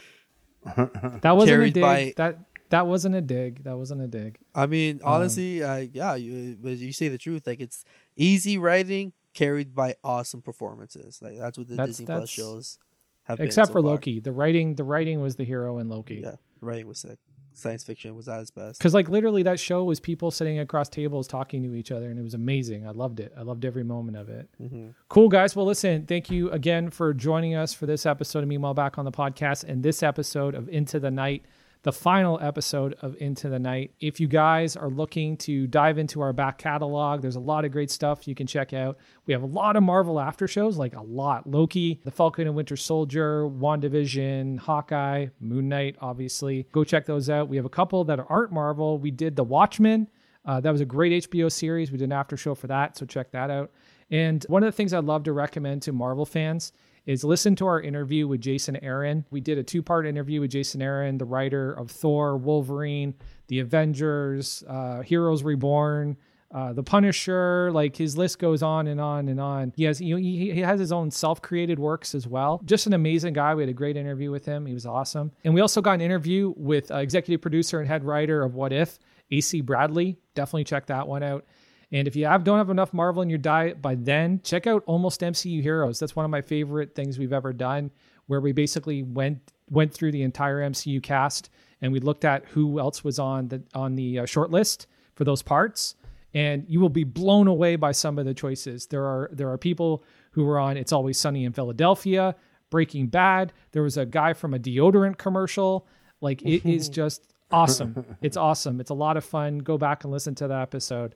that 0.66 1.36
wasn't 1.36 1.50
Carried 1.58 1.72
a 1.72 1.74
dig. 1.74 1.82
by- 1.82 2.14
That 2.18 2.40
that 2.70 2.88
wasn't 2.88 3.16
a 3.16 3.22
dig. 3.22 3.64
That 3.64 3.78
wasn't 3.78 4.02
a 4.02 4.08
dig. 4.08 4.38
I 4.56 4.66
mean, 4.66 5.00
Um, 5.04 5.14
honestly, 5.14 5.64
uh, 5.64 5.86
yeah, 5.94 6.16
you 6.16 6.58
but 6.62 6.78
you 6.78 6.92
say 6.94 7.08
the 7.08 7.18
truth. 7.18 7.46
Like 7.48 7.60
it's 7.60 7.84
easy 8.16 8.58
writing 8.58 9.14
carried 9.34 9.76
by 9.76 9.96
awesome 10.04 10.42
performances. 10.42 11.20
Like 11.22 11.38
that's 11.38 11.58
what 11.58 11.68
the 11.68 11.76
That's- 11.76 11.90
Disney 11.98 12.06
that's- 12.06 12.20
Plus 12.22 12.30
shows 12.30 12.80
have 13.24 13.38
been 13.38 13.48
Except 13.48 13.68
so 13.68 13.74
for 13.74 13.82
far. 13.82 13.92
Loki, 13.92 14.20
the 14.20 14.32
writing 14.32 14.76
the 14.76 14.84
writing 14.84 15.22
was 15.22 15.36
the 15.36 15.44
hero 15.44 15.78
in 15.80 15.90
Loki. 15.90 16.16
Yeah, 16.24 16.36
the 16.60 16.66
writing 16.66 16.88
was 16.88 17.00
sick. 17.00 17.20
Science 17.54 17.84
fiction 17.84 18.16
was 18.16 18.28
at 18.30 18.40
its 18.40 18.52
best. 18.52 18.78
Because 18.78 18.94
like 18.94 19.10
literally 19.10 19.42
that 19.42 19.60
show 19.60 19.84
was 19.84 20.00
people 20.00 20.30
sitting 20.30 20.60
across 20.60 20.90
tables 20.90 21.28
talking 21.28 21.64
to 21.64 21.74
each 21.74 21.92
other, 21.92 22.10
and 22.12 22.20
it 22.20 22.22
was 22.22 22.36
amazing. 22.36 22.86
I 22.88 22.92
loved 22.92 23.20
it. 23.20 23.34
I 23.36 23.42
loved 23.42 23.66
every 23.66 23.84
moment 23.84 24.16
of 24.16 24.30
it. 24.30 24.48
hmm 24.60 24.90
Cool, 25.10 25.28
guys. 25.28 25.56
Well, 25.56 25.66
listen, 25.66 26.06
thank 26.06 26.30
you 26.30 26.52
again 26.52 26.92
for 26.92 27.16
joining 27.16 27.56
us 27.56 27.74
for 27.74 27.88
this 27.88 28.06
episode 28.06 28.44
of 28.44 28.48
Meanwhile 28.48 28.76
Back 28.76 29.00
on 29.00 29.06
the 29.06 29.12
podcast 29.12 29.64
and 29.64 29.82
this 29.82 30.04
episode 30.04 30.54
of 30.54 30.70
Into 30.70 31.00
the 31.00 31.10
Night, 31.10 31.46
the 31.84 31.92
final 31.92 32.40
episode 32.42 32.96
of 33.02 33.16
Into 33.20 33.50
the 33.50 33.60
Night. 33.60 33.92
If 34.00 34.20
you 34.20 34.28
guys 34.28 34.76
are 34.76 34.90
looking 34.90 35.38
to 35.38 35.68
dive 35.68 35.98
into 35.98 36.22
our 36.22 36.34
back 36.34 36.58
catalog, 36.58 37.22
there's 37.22 37.36
a 37.36 37.40
lot 37.42 37.66
of 37.66 37.72
great 37.72 37.92
stuff 37.92 38.28
you 38.28 38.36
can 38.36 38.48
check 38.48 38.74
out. 38.74 38.98
We 39.26 39.34
have 39.34 39.44
a 39.44 39.48
lot 39.48 39.76
of 39.76 39.84
Marvel 39.84 40.20
after 40.20 40.48
shows, 40.48 40.78
like 40.78 40.96
a 40.96 41.02
lot. 41.02 41.48
Loki, 41.48 42.02
The 42.04 42.12
Falcon 42.12 42.48
and 42.48 42.56
Winter 42.56 42.76
Soldier, 42.76 43.48
WandaVision, 43.48 44.60
Hawkeye, 44.60 45.28
Moon 45.40 45.70
Knight, 45.70 45.96
obviously. 46.02 46.68
Go 46.72 46.84
check 46.84 47.06
those 47.06 47.30
out. 47.30 47.50
We 47.50 47.58
have 47.58 47.66
a 47.66 47.70
couple 47.70 48.04
that 48.06 48.20
aren't 48.30 48.52
Marvel. 48.52 48.98
We 48.98 49.12
did 49.12 49.36
The 49.36 49.44
Watchmen. 49.44 50.08
Uh, 50.46 50.62
that 50.62 50.72
was 50.72 50.82
a 50.82 50.86
great 50.86 51.30
HBO 51.30 51.52
series. 51.52 51.92
We 51.92 51.98
did 51.98 52.06
an 52.06 52.14
after 52.14 52.38
show 52.38 52.56
for 52.56 52.68
that, 52.68 52.98
so 52.98 53.06
check 53.06 53.32
that 53.32 53.50
out. 53.50 53.72
And 54.10 54.44
one 54.48 54.64
of 54.64 54.68
the 54.68 54.72
things 54.72 54.94
I'd 54.94 55.04
love 55.04 55.24
to 55.24 55.34
recommend 55.34 55.82
to 55.84 55.92
Marvel 55.92 56.26
fans 56.26 56.72
is 57.08 57.24
listen 57.24 57.56
to 57.56 57.66
our 57.66 57.82
interview 57.82 58.28
with 58.28 58.42
Jason 58.42 58.76
Aaron. 58.84 59.26
We 59.32 59.42
did 59.42 59.58
a 59.58 59.64
two 59.64 59.82
part 59.82 60.06
interview 60.06 60.42
with 60.42 60.52
Jason 60.52 60.82
Aaron, 60.82 61.18
the 61.18 61.26
writer 61.26 61.74
of 61.74 61.90
Thor, 61.90 62.38
Wolverine, 62.38 63.16
The 63.48 63.62
Avengers, 63.62 64.64
uh, 64.68 65.02
Heroes 65.02 65.42
Reborn. 65.42 66.18
Uh, 66.50 66.72
the 66.72 66.84
Punisher, 66.84 67.70
like 67.74 67.94
his 67.98 68.18
list 68.18 68.40
goes 68.40 68.64
on 68.64 68.88
and 68.88 69.02
on 69.02 69.28
and 69.28 69.40
on. 69.40 69.74
He 69.76 69.84
has 69.84 70.00
you 70.00 70.16
know, 70.16 70.22
he, 70.22 70.54
he 70.54 70.62
has 70.62 70.80
his 70.80 70.94
own 70.94 71.12
self-created 71.12 71.78
works 71.78 72.16
as 72.16 72.26
well. 72.26 72.62
Just 72.64 72.88
an 72.88 72.94
amazing 72.94 73.34
guy. 73.34 73.54
We 73.54 73.64
had 73.64 73.70
a 73.70 73.74
great 73.74 73.98
interview 73.98 74.32
with 74.32 74.46
him. 74.46 74.66
He 74.66 74.74
was 74.74 74.86
awesome. 74.86 75.34
And 75.44 75.54
we 75.54 75.60
also 75.60 75.82
got 75.82 75.96
an 75.96 76.02
interview 76.02 76.54
with 76.56 76.90
uh, 76.90 76.98
executive 76.98 77.42
producer 77.42 77.80
and 77.80 77.88
head 77.88 78.06
writer 78.06 78.44
of 78.44 78.56
What 78.56 78.72
If, 78.72 78.98
AC 79.30 79.60
Bradley. 79.60 80.20
Definitely 80.36 80.64
check 80.64 80.86
that 80.86 81.06
one 81.06 81.22
out. 81.22 81.44
And 81.92 82.08
if 82.08 82.16
you 82.16 82.26
have 82.26 82.44
don't 82.44 82.58
have 82.58 82.70
enough 82.70 82.94
Marvel 82.94 83.22
in 83.22 83.30
your 83.30 83.38
diet 83.38 83.82
by 83.82 83.96
then, 83.96 84.42
check 84.44 84.68
out 84.68 84.84
Almost 84.86 85.22
MCU 85.22 85.62
Heroes. 85.62 86.00
That's 86.00 86.16
one 86.16 86.26
of 86.26 86.32
my 86.32 86.42
favorite 86.42 86.96
things 86.96 87.18
we've 87.18 87.34
ever 87.34 87.54
done, 87.54 87.92
where 88.26 88.42
we 88.42 88.52
basically 88.52 89.04
went 89.04 89.54
went 89.70 89.94
through 89.94 90.12
the 90.12 90.24
entire 90.24 90.60
MCU 90.62 91.02
cast 91.02 91.50
and 91.82 91.92
we 91.92 92.00
looked 92.00 92.26
at 92.26 92.46
who 92.46 92.80
else 92.80 93.04
was 93.04 93.20
on 93.20 93.48
the 93.48 93.64
on 93.74 93.96
the 93.96 94.20
uh, 94.20 94.26
short 94.26 94.52
list 94.52 94.88
for 95.16 95.24
those 95.24 95.42
parts. 95.42 95.96
And 96.34 96.66
you 96.68 96.80
will 96.80 96.90
be 96.90 97.04
blown 97.04 97.48
away 97.48 97.78
by 97.78 97.94
some 97.94 98.20
of 98.20 98.26
the 98.26 98.34
choices. 98.34 98.88
There 98.88 99.06
are 99.06 99.30
there 99.32 99.50
are 99.50 99.58
people 99.58 100.04
who 100.32 100.44
were 100.44 100.60
on 100.60 100.78
It's 100.78 100.92
Always 100.92 101.18
Sunny 101.18 101.46
in 101.46 101.54
Philadelphia, 101.54 102.36
Breaking 102.70 103.08
Bad. 103.08 103.54
There 103.72 103.84
was 103.84 103.98
a 103.98 104.06
guy 104.06 104.34
from 104.34 104.54
a 104.54 104.60
deodorant 104.60 105.18
commercial. 105.18 105.88
Like 106.22 106.42
it 106.44 106.66
is 106.66 106.90
just 107.02 107.34
awesome. 107.52 108.06
It's 108.22 108.38
awesome. 108.38 108.80
It's 108.80 108.90
a 108.90 108.96
lot 108.96 109.18
of 109.18 109.24
fun. 109.24 109.60
Go 109.60 109.78
back 109.78 110.04
and 110.04 110.12
listen 110.12 110.36
to 110.36 110.48
the 110.48 110.56
episode. 110.56 111.16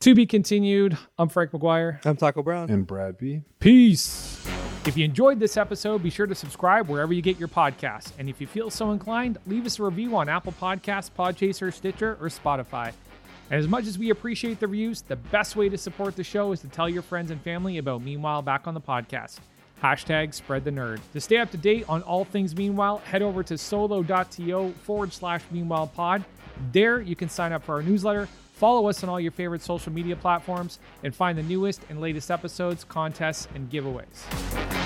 To 0.00 0.14
be 0.14 0.26
continued. 0.26 0.98
I'm 1.18 1.28
Frank 1.28 1.52
McGuire. 1.52 2.04
I'm 2.04 2.16
Taco 2.16 2.42
Brown. 2.42 2.70
And 2.70 2.86
Brad 2.86 3.16
B. 3.16 3.40
Peace. 3.58 4.44
If 4.86 4.98
you 4.98 5.04
enjoyed 5.06 5.40
this 5.40 5.56
episode, 5.56 6.02
be 6.02 6.10
sure 6.10 6.26
to 6.26 6.34
subscribe 6.34 6.88
wherever 6.90 7.14
you 7.14 7.22
get 7.22 7.38
your 7.38 7.48
podcasts. 7.48 8.12
And 8.18 8.28
if 8.28 8.38
you 8.38 8.46
feel 8.46 8.68
so 8.70 8.90
inclined, 8.92 9.38
leave 9.46 9.64
us 9.64 9.78
a 9.78 9.82
review 9.82 10.14
on 10.16 10.28
Apple 10.28 10.52
Podcasts, 10.60 11.10
Podchaser, 11.10 11.72
Stitcher, 11.72 12.18
or 12.20 12.28
Spotify. 12.28 12.92
And 13.50 13.58
as 13.58 13.66
much 13.66 13.86
as 13.86 13.98
we 13.98 14.10
appreciate 14.10 14.60
the 14.60 14.66
reviews, 14.66 15.00
the 15.00 15.16
best 15.16 15.56
way 15.56 15.70
to 15.70 15.78
support 15.78 16.16
the 16.16 16.24
show 16.24 16.52
is 16.52 16.60
to 16.60 16.68
tell 16.68 16.88
your 16.88 17.02
friends 17.02 17.30
and 17.30 17.40
family 17.40 17.78
about 17.78 18.02
Meanwhile 18.02 18.42
Back 18.42 18.66
on 18.66 18.74
the 18.74 18.80
podcast. 18.80 19.38
Hashtag 19.82 20.34
spread 20.34 20.64
the 20.64 20.70
nerd. 20.70 21.00
To 21.14 21.20
stay 21.20 21.38
up 21.38 21.50
to 21.52 21.56
date 21.56 21.86
on 21.88 22.02
all 22.02 22.24
things 22.26 22.54
Meanwhile, 22.54 22.98
head 22.98 23.22
over 23.22 23.42
to 23.44 23.56
solo.to 23.56 24.72
forward 24.82 25.12
slash 25.14 25.42
Meanwhile 25.50 25.88
pod. 25.88 26.24
There 26.72 27.00
you 27.00 27.16
can 27.16 27.30
sign 27.30 27.52
up 27.52 27.64
for 27.64 27.74
our 27.76 27.82
newsletter, 27.82 28.28
follow 28.54 28.88
us 28.88 29.02
on 29.02 29.10
all 29.10 29.20
your 29.20 29.32
favorite 29.32 29.62
social 29.62 29.92
media 29.92 30.16
platforms, 30.16 30.78
and 31.02 31.14
find 31.14 31.36
the 31.36 31.42
newest 31.42 31.82
and 31.90 32.00
latest 32.00 32.30
episodes, 32.30 32.84
contests, 32.84 33.48
and 33.54 33.70
giveaways. 33.70 34.83